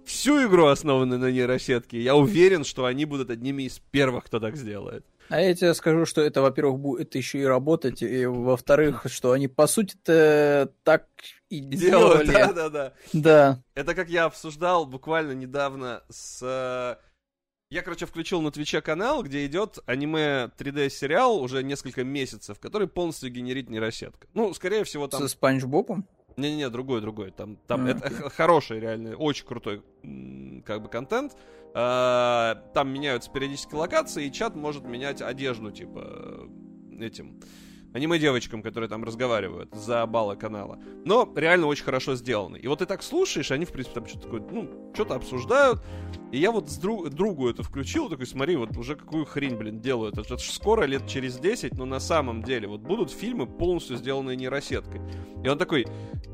всю 0.09 0.47
игру, 0.48 0.66
основанную 0.66 1.20
на 1.20 1.30
нейросетке. 1.30 2.01
Я 2.01 2.16
уверен, 2.16 2.64
что 2.64 2.86
они 2.86 3.05
будут 3.05 3.30
одними 3.30 3.64
из 3.64 3.78
первых, 3.78 4.24
кто 4.24 4.40
так 4.40 4.56
сделает. 4.56 5.05
А 5.28 5.40
я 5.40 5.55
тебе 5.55 5.74
скажу, 5.74 6.06
что 6.06 6.22
это, 6.22 6.40
во-первых, 6.40 6.80
будет 6.80 7.14
еще 7.14 7.39
и 7.40 7.44
работать, 7.44 8.02
и 8.02 8.24
во-вторых, 8.24 9.06
что 9.06 9.32
они, 9.32 9.47
по 9.47 9.66
сути-то, 9.66 10.72
так 10.85 11.06
и 11.51 11.60
делали. 11.60 12.32
Да, 12.32 12.52
да, 12.52 12.68
да. 12.70 12.93
Да. 13.12 13.62
Это 13.74 13.94
как 13.94 14.09
я 14.09 14.24
обсуждал 14.24 14.86
буквально 14.86 15.32
недавно 15.32 16.02
с... 16.09 16.40
Э, 16.43 16.97
я, 17.70 17.82
короче, 17.82 18.06
включил 18.06 18.40
на 18.40 18.51
Твиче 18.51 18.80
канал, 18.80 19.22
где 19.22 19.44
идет 19.44 19.78
аниме 19.85 20.51
3D-сериал 20.59 21.39
уже 21.39 21.62
несколько 21.62 22.05
месяцев, 22.05 22.59
который 22.59 22.89
полностью 22.89 23.30
генерит 23.30 23.68
нейросетка. 23.68 24.26
Ну, 24.32 24.55
скорее 24.55 24.85
всего, 24.85 25.06
там... 25.09 25.20
Со 25.20 25.28
Спанч 25.28 25.64
Бобом? 25.64 26.09
Не-не-не, 26.39 26.70
другой, 26.70 27.01
другой. 27.01 27.31
Там, 27.32 27.56
там 27.66 27.86
mm. 27.86 27.90
это 27.90 28.31
хороший, 28.31 28.81
реально, 28.81 29.16
очень 29.16 29.44
крутой 29.44 29.82
как 30.65 30.82
бы 30.82 30.89
контент. 30.89 31.36
А, 31.74 32.55
там 32.74 32.90
меняются 32.90 33.31
периодически 33.31 33.74
локации, 33.74 34.27
и 34.27 34.32
чат 34.32 34.56
может 34.56 34.85
менять 34.85 35.20
одежду, 35.20 35.70
типа, 35.70 36.48
этим 36.98 37.40
аниме-девочкам, 37.99 38.62
которые 38.62 38.89
там 38.89 39.05
разговаривают 39.05 39.75
за 39.75 40.07
балла 40.07 40.37
канала. 40.37 40.79
Но 41.05 41.31
реально 41.37 41.66
очень 41.66 41.85
хорошо 41.85 42.15
сделаны. 42.15 42.57
И 42.57 42.69
вот 42.69 42.79
ты 42.79 42.87
так 42.87 43.03
слушаешь, 43.03 43.51
они, 43.51 43.65
в 43.65 43.73
принципе, 43.73 43.95
там 44.01 44.07
что-то 44.07 44.25
такое, 44.25 44.41
ну, 44.51 44.93
что-то 44.95 45.15
обсуждают. 45.15 45.83
И 46.33 46.39
я 46.39 46.53
вот 46.53 46.70
с 46.70 46.79
друг, 46.79 47.11
другу 47.11 47.49
это 47.49 47.62
включил, 47.62 48.09
такой, 48.09 48.27
смотри, 48.27 48.57
вот 48.57 48.77
уже 48.77 48.97
какую 48.97 49.25
хрень, 49.25 49.57
блин, 49.57 49.81
делают. 49.81 50.16
Это 50.16 50.39
же 50.39 50.51
скоро, 50.51 50.85
лет 50.85 51.07
через 51.07 51.39
10, 51.39 51.77
но 51.77 51.85
на 51.85 52.01
самом 52.01 52.43
деле, 52.43 52.69
вот 52.69 52.81
будут 52.81 53.11
фильмы 53.11 53.47
полностью 53.47 53.97
сделанные 53.97 54.37
нейросеткой. 54.37 55.01
И 55.45 55.49
он 55.49 55.59
такой, 55.59 55.87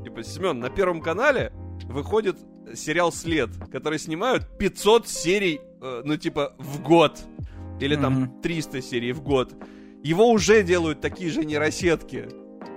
типа, 0.03 0.23
Семен, 0.23 0.59
на 0.59 0.69
Первом 0.69 1.01
канале 1.01 1.51
выходит 1.85 2.37
сериал 2.73 3.11
«След», 3.11 3.49
который 3.71 3.99
снимают 3.99 4.57
500 4.57 5.07
серий, 5.07 5.61
э, 5.81 6.01
ну, 6.05 6.17
типа, 6.17 6.53
в 6.57 6.81
год. 6.81 7.19
Или 7.79 7.95
там 7.95 8.23
mm-hmm. 8.23 8.41
300 8.41 8.81
серий 8.81 9.11
в 9.11 9.21
год. 9.21 9.53
Его 10.05 10.29
уже 10.29 10.61
делают 10.61 11.01
такие 11.01 11.31
же 11.31 11.43
нейросетки. 11.43 12.27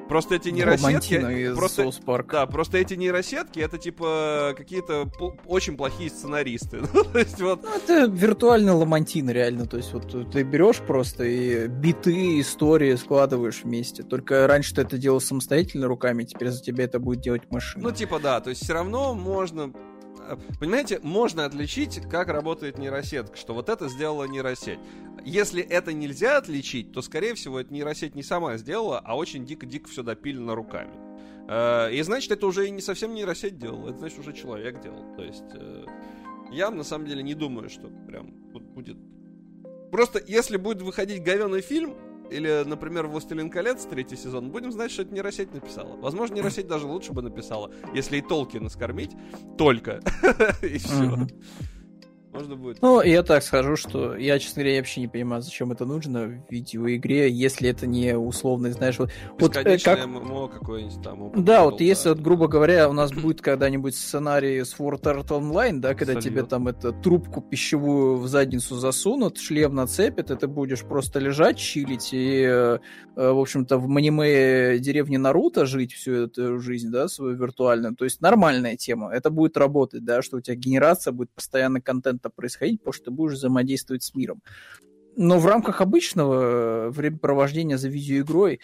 Просто 0.09 0.37
эти 0.37 0.49
нейросетки... 0.49 1.55
Просто, 1.55 1.83
South 1.83 2.03
Park. 2.03 2.29
Да, 2.33 2.47
просто 2.47 2.79
эти 2.79 2.95
нейросетки 2.95 3.61
это 3.61 3.77
типа 3.77 4.55
какие-то 4.57 5.11
очень 5.45 5.77
плохие 5.77 6.09
сценаристы. 6.09 6.79
ну, 6.95 7.05
то 7.05 7.19
есть, 7.19 7.39
вот... 7.39 7.63
ну, 7.65 7.77
это 7.77 8.07
виртуальный 8.11 8.73
ламантин, 8.73 9.29
реально. 9.29 9.67
То 9.67 9.77
есть, 9.77 9.93
вот 9.93 10.31
ты 10.33 10.43
берешь 10.43 10.79
просто 10.79 11.25
и 11.25 11.67
биты, 11.69 12.41
истории 12.41 12.95
складываешь 12.95 13.63
вместе. 13.63 14.05
Только 14.05 14.47
раньше 14.47 14.75
ты 14.75 14.81
это 14.81 14.97
делал 14.97 15.21
самостоятельно 15.21 15.87
руками, 15.87 16.25
теперь 16.25 16.49
за 16.49 16.63
тебя 16.63 16.85
это 16.85 16.99
будет 16.99 17.21
делать 17.21 17.43
машина. 17.51 17.85
Ну, 17.85 17.93
типа, 17.93 18.21
да, 18.21 18.41
то 18.41 18.49
есть 18.49 18.65
все 18.65 18.73
равно 18.73 19.13
можно 19.13 19.71
понимаете, 20.59 21.01
можно 21.03 21.45
отличить, 21.45 22.01
как 22.09 22.29
работает 22.29 22.79
нейросетка, 22.79 23.37
что 23.37 23.55
вот 23.55 23.69
это 23.69 23.89
сделала 23.89 24.25
нейросеть. 24.25 24.79
Если 25.25 25.63
это 25.63 25.93
нельзя 25.93 26.39
отличить, 26.39 26.93
то, 26.93 27.03
скорее 27.03 27.35
всего, 27.35 27.61
это 27.61 27.73
нейросеть 27.73 28.15
не 28.15 28.23
сама 28.23 28.57
сделала, 28.57 29.01
а 29.05 29.17
очень 29.17 29.45
дико-дико 29.45 29.89
все 29.89 30.03
допилено 30.03 30.55
руками. 30.55 30.95
Э, 31.49 31.93
и 31.93 32.01
значит, 32.03 32.31
это 32.31 32.47
уже 32.47 32.67
и 32.67 32.71
не 32.71 32.81
совсем 32.81 33.15
нейросеть 33.15 33.59
делала, 33.59 33.91
это 33.91 33.99
значит, 33.99 34.19
уже 34.19 34.33
человек 34.33 34.81
делал. 34.81 35.15
То 35.17 35.23
есть, 35.23 35.45
э, 35.55 35.85
я 36.51 36.71
на 36.71 36.85
самом 36.85 37.07
деле 37.07 37.23
не 37.23 37.35
думаю, 37.35 37.69
что 37.69 37.89
прям 38.07 38.31
будет... 38.53 38.97
Просто 39.91 40.23
если 40.27 40.57
будет 40.57 40.83
выходить 40.83 41.23
говенный 41.23 41.63
фильм, 41.63 41.97
или, 42.31 42.65
например, 42.65 43.07
«Властелин 43.07 43.51
колец» 43.51 43.85
третий 43.85 44.17
сезон, 44.17 44.51
будем 44.51 44.73
знать, 44.73 44.91
что 44.91 45.03
это 45.03 45.15
нейросеть 45.15 45.53
написала. 45.53 45.97
Возможно, 45.97 46.35
нейросеть 46.35 46.67
даже 46.67 46.87
лучше 46.87 47.13
бы 47.13 47.23
написала, 47.23 47.71
если 47.95 48.19
и 48.19 48.23
Толкина 48.23 48.69
скормить 48.69 49.13
только. 49.57 50.01
И 50.63 50.79
все 50.79 51.27
можно 52.33 52.57
будет. 52.57 52.83
Ну, 52.83 53.03
я 53.03 53.23
так 53.23 53.43
скажу, 53.43 53.77
что 53.77 54.17
я, 54.17 54.39
честно 54.39 54.63
говоря, 54.63 54.79
вообще 54.79 55.01
не 55.01 55.09
понимаю, 55.09 55.43
зачем 55.43 55.73
это 55.73 55.85
нужно 55.85 56.27
в 56.27 56.53
видеоигре, 56.53 57.31
если 57.31 57.71
это 57.71 57.87
не 57.87 58.17
условно, 58.17 58.71
знаешь, 58.73 58.99
вот... 58.99 59.11
вот 59.39 59.57
э, 59.57 59.79
как... 59.79 60.07
ММО 60.07 60.49
какой-нибудь 60.49 61.03
там. 61.03 61.45
Да, 61.45 61.65
вот 61.65 61.81
если, 61.81 62.11
вот, 62.11 62.21
грубо 62.21 62.49
говоря, 62.49 62.89
у 62.89 62.93
нас 62.93 63.13
будет 63.13 63.41
когда-нибудь 63.41 63.95
сценарий 63.95 64.65
с 64.65 64.75
World 64.79 65.03
Art 65.03 65.29
Online, 65.29 65.79
да, 65.79 65.95
когда 65.95 66.15
Сольет. 66.15 66.25
тебе 66.25 66.43
там 66.45 66.69
это 66.69 66.93
трубку 66.93 67.41
пищевую 67.41 68.19
в 68.19 68.29
задницу 68.29 68.77
засунут, 68.77 69.39
шлем 69.39 69.75
нацепят, 69.75 70.31
и 70.31 70.37
ты 70.37 70.47
будешь 70.47 70.83
просто 70.83 71.19
лежать, 71.19 71.59
чилить 71.59 72.11
и, 72.13 72.43
э, 72.43 72.79
э, 73.17 73.31
в 73.31 73.39
общем-то, 73.39 73.79
в 73.79 73.97
аниме 73.97 74.79
деревни 74.79 75.17
Наруто 75.17 75.67
жить 75.67 75.93
всю 75.93 76.13
эту 76.13 76.59
жизнь, 76.59 76.91
да, 76.91 77.09
свою 77.09 77.37
виртуальную. 77.37 77.97
То 77.97 78.05
есть 78.05 78.21
нормальная 78.21 78.77
тема. 78.77 79.11
Это 79.13 79.31
будет 79.31 79.57
работать, 79.57 80.05
да, 80.05 80.23
что 80.23 80.37
у 80.37 80.41
тебя 80.41 80.57
генерация 80.57 81.13
будет 81.13 81.31
постоянно 81.31 81.81
контента 82.19 82.31
происходить, 82.31 82.81
потому 82.81 82.93
что 82.93 83.05
ты 83.07 83.11
будешь 83.11 83.35
взаимодействовать 83.35 84.03
с 84.03 84.15
миром. 84.15 84.43
Но 85.17 85.39
в 85.39 85.47
рамках 85.47 85.81
обычного 85.81 86.87
э, 86.87 86.91
времяпровождения 86.91 87.77
за 87.77 87.89
видеоигрой 87.89 88.61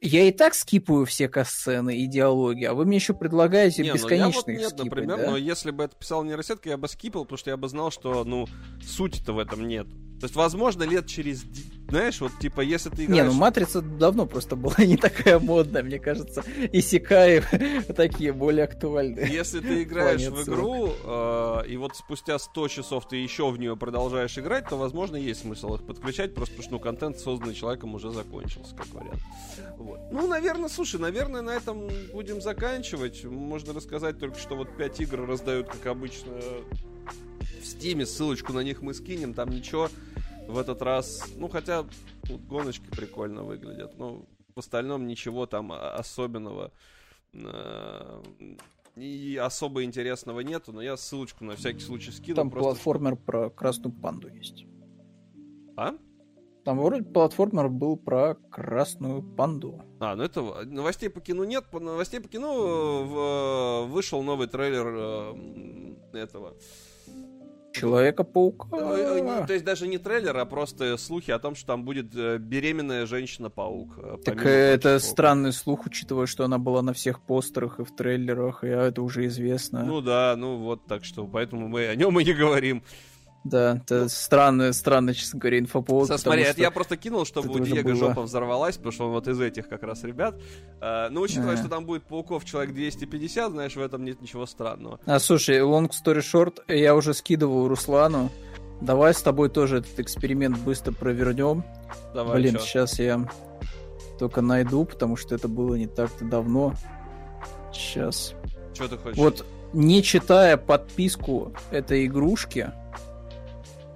я 0.00 0.24
и 0.24 0.32
так 0.32 0.54
скипаю 0.54 1.06
все 1.06 1.28
касцены 1.28 1.96
и 1.96 2.06
диалоги, 2.06 2.64
а 2.64 2.74
вы 2.74 2.84
мне 2.84 2.96
еще 2.96 3.14
предлагаете 3.14 3.82
не, 3.82 3.92
бесконечно 3.92 4.42
ну 4.46 4.52
я 4.52 4.58
вот 4.58 4.60
нет, 4.60 4.68
скипать, 4.70 4.84
например, 4.84 5.16
да? 5.16 5.30
но 5.30 5.36
если 5.36 5.70
бы 5.70 5.84
это 5.84 5.96
писал 5.96 6.24
нейросетка, 6.24 6.68
я 6.68 6.76
бы 6.76 6.88
скипал, 6.88 7.24
потому 7.24 7.38
что 7.38 7.50
я 7.50 7.56
бы 7.56 7.68
знал, 7.68 7.90
что, 7.90 8.24
ну, 8.24 8.46
сути-то 8.82 9.32
в 9.32 9.38
этом 9.38 9.66
нет. 9.66 9.86
То 10.20 10.26
есть, 10.26 10.36
возможно, 10.36 10.84
лет 10.84 11.06
через, 11.06 11.44
знаешь, 11.88 12.20
вот, 12.20 12.32
типа, 12.40 12.60
если 12.60 12.88
ты 12.88 13.04
играешь... 13.04 13.24
Не, 13.24 13.30
ну, 13.30 13.32
Матрица 13.32 13.82
давно 13.82 14.26
просто 14.26 14.56
была 14.56 14.76
не 14.78 14.96
такая 14.96 15.38
модная, 15.38 15.82
мне 15.82 15.98
кажется. 15.98 16.42
И 16.72 16.80
Сикаи 16.80 17.42
такие 17.96 18.32
более 18.32 18.64
актуальные. 18.64 19.28
Если 19.30 19.60
ты 19.60 19.82
играешь 19.84 20.22
в 20.22 20.44
игру, 20.44 20.92
э, 21.04 21.62
и 21.68 21.76
вот 21.76 21.96
спустя 21.96 22.38
100 22.38 22.68
часов 22.68 23.08
ты 23.08 23.16
еще 23.16 23.50
в 23.50 23.58
нее 23.58 23.76
продолжаешь 23.76 24.38
играть, 24.38 24.68
то, 24.68 24.76
возможно, 24.76 25.16
есть 25.16 25.40
смысл 25.40 25.74
их 25.74 25.84
подключать, 25.84 26.34
просто 26.34 26.54
потому 26.54 26.62
что, 26.62 26.72
ну, 26.72 26.80
контент, 26.80 27.18
созданный 27.18 27.54
человеком, 27.54 27.94
уже 27.94 28.10
закончился, 28.10 28.74
как 28.74 28.86
вариант. 28.94 29.20
Вот. 29.76 29.98
Ну, 30.10 30.26
наверное, 30.26 30.68
слушай, 30.68 31.00
наверное, 31.00 31.42
на 31.42 31.50
этом 31.50 31.88
будем 32.12 32.40
заканчивать. 32.40 33.24
Можно 33.24 33.74
рассказать 33.74 34.18
только, 34.18 34.38
что 34.38 34.56
вот 34.56 34.76
5 34.76 35.00
игр 35.00 35.26
раздают, 35.26 35.68
как 35.68 35.86
обычно, 35.86 36.32
в 37.60 37.66
Стиме, 37.66 38.06
ссылочку 38.06 38.52
на 38.52 38.60
них 38.60 38.82
мы 38.82 38.94
скинем, 38.94 39.34
там 39.34 39.50
ничего 39.50 39.88
в 40.48 40.58
этот 40.58 40.82
раз, 40.82 41.24
ну 41.36 41.48
хотя 41.48 41.84
тут 42.26 42.44
гоночки 42.46 42.86
прикольно 42.90 43.42
выглядят, 43.42 43.98
но 43.98 44.24
в 44.54 44.58
остальном 44.58 45.06
ничего 45.06 45.46
там 45.46 45.72
особенного 45.72 46.72
э, 47.32 48.22
и 48.96 49.36
особо 49.42 49.84
интересного 49.84 50.40
нету, 50.40 50.72
но 50.72 50.82
я 50.82 50.96
ссылочку 50.96 51.44
на 51.44 51.56
всякий 51.56 51.80
случай 51.80 52.12
скину. 52.12 52.36
Там 52.36 52.50
просто... 52.50 52.70
платформер 52.70 53.16
про 53.16 53.50
красную 53.50 53.92
панду 53.92 54.28
есть. 54.28 54.66
А? 55.76 55.94
Там 56.64 56.78
вроде 56.78 57.02
платформер 57.02 57.68
был 57.68 57.96
про 57.96 58.36
красную 58.50 59.22
панду. 59.22 59.82
А, 60.00 60.14
ну 60.16 60.22
это 60.22 60.64
новостей 60.64 61.10
по 61.10 61.20
кино 61.20 61.44
нет. 61.44 61.64
По 61.70 61.80
новостей 61.80 62.20
по 62.20 62.28
кино 62.28 62.54
э, 62.54 63.04
в, 63.04 63.92
вышел 63.92 64.22
новый 64.22 64.46
трейлер 64.46 64.86
э, 64.86 66.18
этого 66.18 66.54
Человека-паука. 67.74 68.68
Ну, 68.70 69.46
то 69.46 69.52
есть 69.52 69.64
даже 69.64 69.88
не 69.88 69.98
трейлер, 69.98 70.36
а 70.36 70.44
просто 70.44 70.96
слухи 70.96 71.32
о 71.32 71.38
том, 71.38 71.56
что 71.56 71.66
там 71.66 71.84
будет 71.84 72.14
э, 72.14 72.38
беременная 72.38 73.04
женщина-паук. 73.04 73.98
Э, 73.98 74.16
так 74.24 74.46
это 74.46 74.98
странный 75.00 75.52
слух, 75.52 75.86
учитывая, 75.86 76.26
что 76.26 76.44
она 76.44 76.58
была 76.58 76.82
на 76.82 76.92
всех 76.92 77.20
постерах 77.20 77.80
и 77.80 77.84
в 77.84 77.94
трейлерах, 77.94 78.62
и 78.62 78.68
это 78.68 79.02
уже 79.02 79.26
известно. 79.26 79.82
Ну 79.82 80.00
да, 80.00 80.34
ну 80.36 80.58
вот 80.58 80.86
так 80.86 81.04
что, 81.04 81.26
поэтому 81.26 81.66
мы 81.66 81.88
о 81.88 81.96
нем 81.96 82.18
и 82.20 82.24
не 82.24 82.32
говорим. 82.32 82.84
Да, 83.44 83.76
это 83.76 84.08
странный, 84.08 84.72
странный, 84.72 85.12
честно 85.12 85.38
говоря, 85.38 85.58
инфоповод. 85.58 86.08
Со, 86.08 86.16
смотри, 86.16 86.42
это 86.42 86.62
я 86.62 86.70
просто 86.70 86.96
кинул, 86.96 87.26
чтобы 87.26 87.50
у 87.50 87.58
Диего 87.58 87.82
было... 87.82 87.94
жопа 87.94 88.22
взорвалась, 88.22 88.76
потому 88.76 88.92
что 88.92 89.06
он 89.06 89.12
вот 89.12 89.28
из 89.28 89.38
этих 89.38 89.68
как 89.68 89.82
раз 89.82 90.02
ребят. 90.02 90.40
А, 90.80 91.10
но 91.10 91.20
учитывая, 91.20 91.54
а. 91.54 91.56
что 91.58 91.68
там 91.68 91.84
будет 91.84 92.04
пауков 92.04 92.46
человек 92.46 92.74
250, 92.74 93.52
знаешь, 93.52 93.76
в 93.76 93.80
этом 93.80 94.04
нет 94.04 94.22
ничего 94.22 94.46
странного. 94.46 94.98
А, 95.04 95.18
слушай, 95.18 95.58
long 95.60 95.90
story 95.90 96.20
short, 96.20 96.62
я 96.68 96.94
уже 96.94 97.12
скидывал 97.12 97.68
Руслану. 97.68 98.30
Давай 98.80 99.12
с 99.12 99.20
тобой 99.20 99.50
тоже 99.50 99.78
этот 99.78 100.00
эксперимент 100.00 100.58
быстро 100.58 100.92
провернем. 100.92 101.64
Давай, 102.14 102.36
Блин, 102.36 102.54
чё? 102.54 102.60
сейчас 102.60 102.98
я 102.98 103.28
только 104.18 104.40
найду, 104.40 104.86
потому 104.86 105.16
что 105.16 105.34
это 105.34 105.48
было 105.48 105.74
не 105.74 105.86
так-то 105.86 106.24
давно. 106.24 106.74
Сейчас. 107.72 108.34
Что 108.72 108.88
ты 108.88 108.96
хочешь? 108.96 109.18
Вот, 109.18 109.44
не 109.74 110.02
читая 110.02 110.56
подписку 110.56 111.52
этой 111.70 112.06
игрушки, 112.06 112.72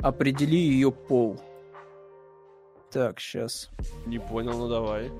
Определи 0.02 0.58
ее 0.58 0.92
пол. 0.92 1.40
Так, 2.90 3.20
сейчас. 3.20 3.68
Не 4.06 4.18
понял, 4.18 4.56
ну 4.56 4.68
давай. 4.68 5.10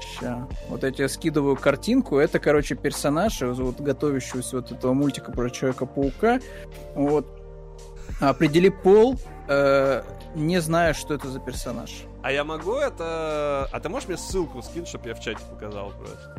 Сейчас. 0.00 0.48
Вот 0.68 0.84
я 0.84 0.92
тебе 0.92 1.08
скидываю 1.08 1.56
картинку. 1.56 2.18
Это, 2.18 2.38
короче, 2.38 2.76
персонаж, 2.76 3.40
вот 3.40 3.80
готовящегося 3.80 4.56
вот 4.56 4.70
этого 4.70 4.92
мультика 4.92 5.32
про 5.32 5.50
Человека-паука. 5.50 6.40
Вот. 6.94 7.26
Определи 8.20 8.70
пол, 8.70 9.16
э, 9.48 10.02
не 10.34 10.60
зная, 10.60 10.94
что 10.94 11.14
это 11.14 11.28
за 11.28 11.40
персонаж. 11.40 12.04
А 12.22 12.30
я 12.30 12.44
могу 12.44 12.74
это... 12.74 13.68
А 13.72 13.80
ты 13.80 13.88
можешь 13.88 14.08
мне 14.08 14.16
ссылку 14.16 14.62
скинуть, 14.62 14.88
чтобы 14.88 15.08
я 15.08 15.14
в 15.14 15.20
чате 15.20 15.40
показал 15.50 15.90
просто? 15.90 16.36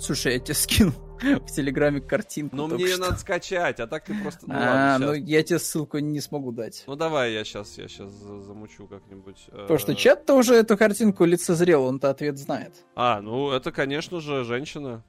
Слушай, 0.00 0.34
я 0.34 0.40
тебе 0.40 0.54
скину 0.54 0.92
в 1.20 1.52
Телеграме 1.52 2.00
картинку. 2.00 2.56
Ну, 2.56 2.68
мне 2.68 2.84
ее 2.84 2.96
надо 2.96 3.18
скачать, 3.18 3.78
а 3.80 3.86
так 3.86 4.04
ты 4.04 4.14
просто... 4.22 4.46
Ну, 4.46 4.54
а, 4.56 4.92
ладно, 4.92 5.06
ну 5.08 5.12
я 5.12 5.42
тебе 5.42 5.58
ссылку 5.58 5.98
не 5.98 6.20
смогу 6.20 6.52
дать. 6.52 6.84
Ну 6.86 6.96
давай, 6.96 7.34
я 7.34 7.44
сейчас, 7.44 7.76
я 7.76 7.86
сейчас 7.86 8.10
замучу 8.10 8.86
как-нибудь. 8.86 9.46
Потому 9.50 9.78
что 9.78 9.92
э, 9.92 9.94
чат-то 9.94 10.34
уже 10.34 10.54
эту 10.54 10.78
картинку 10.78 11.26
лицезрел, 11.26 11.84
он-то 11.84 12.08
ответ 12.08 12.38
знает. 12.38 12.72
А, 12.96 13.20
ну 13.20 13.52
это, 13.52 13.72
конечно 13.72 14.20
же, 14.20 14.44
женщина. 14.44 15.04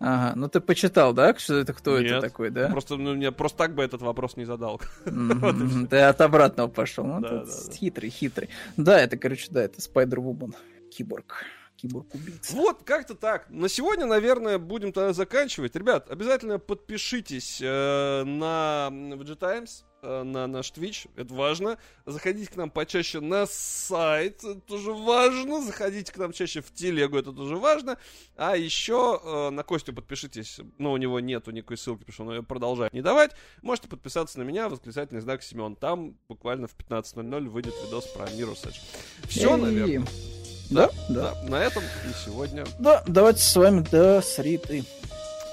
Ага, 0.00 0.32
ну 0.36 0.48
ты 0.48 0.60
почитал, 0.60 1.12
да, 1.12 1.34
что 1.36 1.56
это 1.56 1.74
кто 1.74 2.00
Нет, 2.00 2.10
это 2.10 2.20
такой, 2.22 2.50
да? 2.50 2.68
Просто 2.68 2.96
ну, 2.96 3.14
мне 3.14 3.30
просто 3.30 3.58
так 3.58 3.74
бы 3.74 3.82
этот 3.82 4.00
вопрос 4.00 4.36
не 4.36 4.44
задал. 4.44 4.80
Ты 5.04 5.98
от 6.00 6.20
обратного 6.20 6.68
пошел. 6.68 7.04
Ну, 7.04 7.46
хитрый, 7.72 8.10
хитрый. 8.10 8.48
Да, 8.76 8.98
это, 8.98 9.16
короче, 9.16 9.48
да, 9.50 9.62
это 9.62 9.78
Spider-Woman, 9.78 10.54
киборг 10.90 11.44
киборг-убийца. 11.76 12.54
Вот, 12.56 12.82
как-то 12.84 13.14
так. 13.14 13.48
На 13.50 13.68
сегодня, 13.68 14.06
наверное, 14.06 14.58
будем 14.58 14.92
тогда 14.92 15.12
заканчивать. 15.12 15.74
Ребят, 15.76 16.10
обязательно 16.10 16.58
подпишитесь 16.58 17.60
э, 17.60 18.24
на 18.24 18.88
VG 18.90 19.36
Times, 19.36 19.84
э, 20.02 20.22
на 20.22 20.46
наш 20.46 20.70
Twitch, 20.70 21.08
это 21.16 21.34
важно. 21.34 21.78
Заходите 22.06 22.50
к 22.50 22.56
нам 22.56 22.70
почаще 22.70 23.20
на 23.20 23.46
сайт, 23.46 24.44
это 24.44 24.60
тоже 24.60 24.92
важно. 24.92 25.60
Заходите 25.62 26.12
к 26.12 26.16
нам 26.16 26.32
чаще 26.32 26.60
в 26.60 26.72
телегу, 26.72 27.18
это 27.18 27.32
тоже 27.32 27.56
важно. 27.56 27.98
А 28.36 28.56
еще 28.56 29.20
э, 29.22 29.50
на 29.50 29.62
Костю 29.62 29.92
подпишитесь, 29.92 30.60
но 30.78 30.92
у 30.92 30.96
него 30.96 31.20
нету 31.20 31.50
никакой 31.50 31.76
ссылки, 31.76 32.00
потому 32.00 32.14
что 32.14 32.22
он 32.24 32.30
ее 32.30 32.42
продолжает 32.42 32.92
не 32.92 33.02
давать. 33.02 33.32
Можете 33.62 33.88
подписаться 33.88 34.38
на 34.38 34.44
меня, 34.44 34.68
восклицательный 34.68 35.20
знак 35.20 35.42
Семен. 35.42 35.76
Там 35.76 36.16
буквально 36.28 36.68
в 36.68 36.76
15.00 36.76 37.48
выйдет 37.48 37.74
видос 37.84 38.06
про 38.08 38.26
Mirror's 38.26 38.64
Edge. 38.64 38.80
Все, 39.28 39.56
наверное. 39.56 40.04
Да, 40.70 40.90
да, 41.08 41.34
да. 41.42 41.48
На 41.48 41.62
этом 41.62 41.82
и 41.82 42.24
сегодня. 42.24 42.64
Да, 42.78 43.02
давайте 43.06 43.42
с 43.42 43.56
вами 43.56 43.80
до 43.90 44.22
среды. 44.22 44.84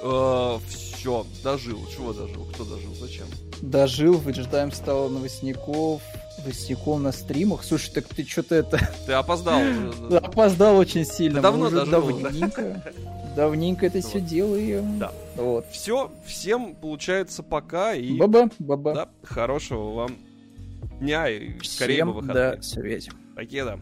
Э, 0.02 0.58
все, 0.68 1.26
дожил. 1.44 1.80
Чего 1.88 2.14
дожил? 2.14 2.46
Кто 2.54 2.64
дожил? 2.64 2.94
Зачем? 2.96 3.28
Дожил, 3.62 4.18
выжидаем 4.18 4.72
стало 4.72 5.10
новостников. 5.10 6.02
Новостником 6.40 7.04
на 7.04 7.12
стримах. 7.12 7.64
Слушай, 7.64 7.92
так 7.92 8.08
ты 8.08 8.26
что-то 8.26 8.56
это... 8.56 8.90
Ты 9.06 9.14
опоздал. 9.14 9.62
Опоздал 10.24 10.78
очень 10.78 11.06
сильно. 11.06 11.36
Ты 11.36 11.42
давно 11.42 11.70
дожил. 11.70 11.92
Давненько. 11.92 12.82
Давненько 13.36 13.86
это 13.86 14.02
все 14.02 14.20
делаем. 14.20 15.00
Да. 15.00 15.12
Вот. 15.36 15.66
Все, 15.72 16.12
всем 16.26 16.76
получается 16.76 17.44
пока 17.44 17.94
и... 17.94 18.18
Баба, 18.18 18.50
баба. 18.60 18.94
Да, 18.94 19.10
хорошего 19.24 19.94
вам 19.94 20.18
дня 21.00 21.30
и 21.30 21.60
скорее 21.64 22.06
бы 22.06 22.14
выходных. 22.14 22.58
до 22.58 22.62
связи. 22.62 23.12
Покеда. 23.36 23.80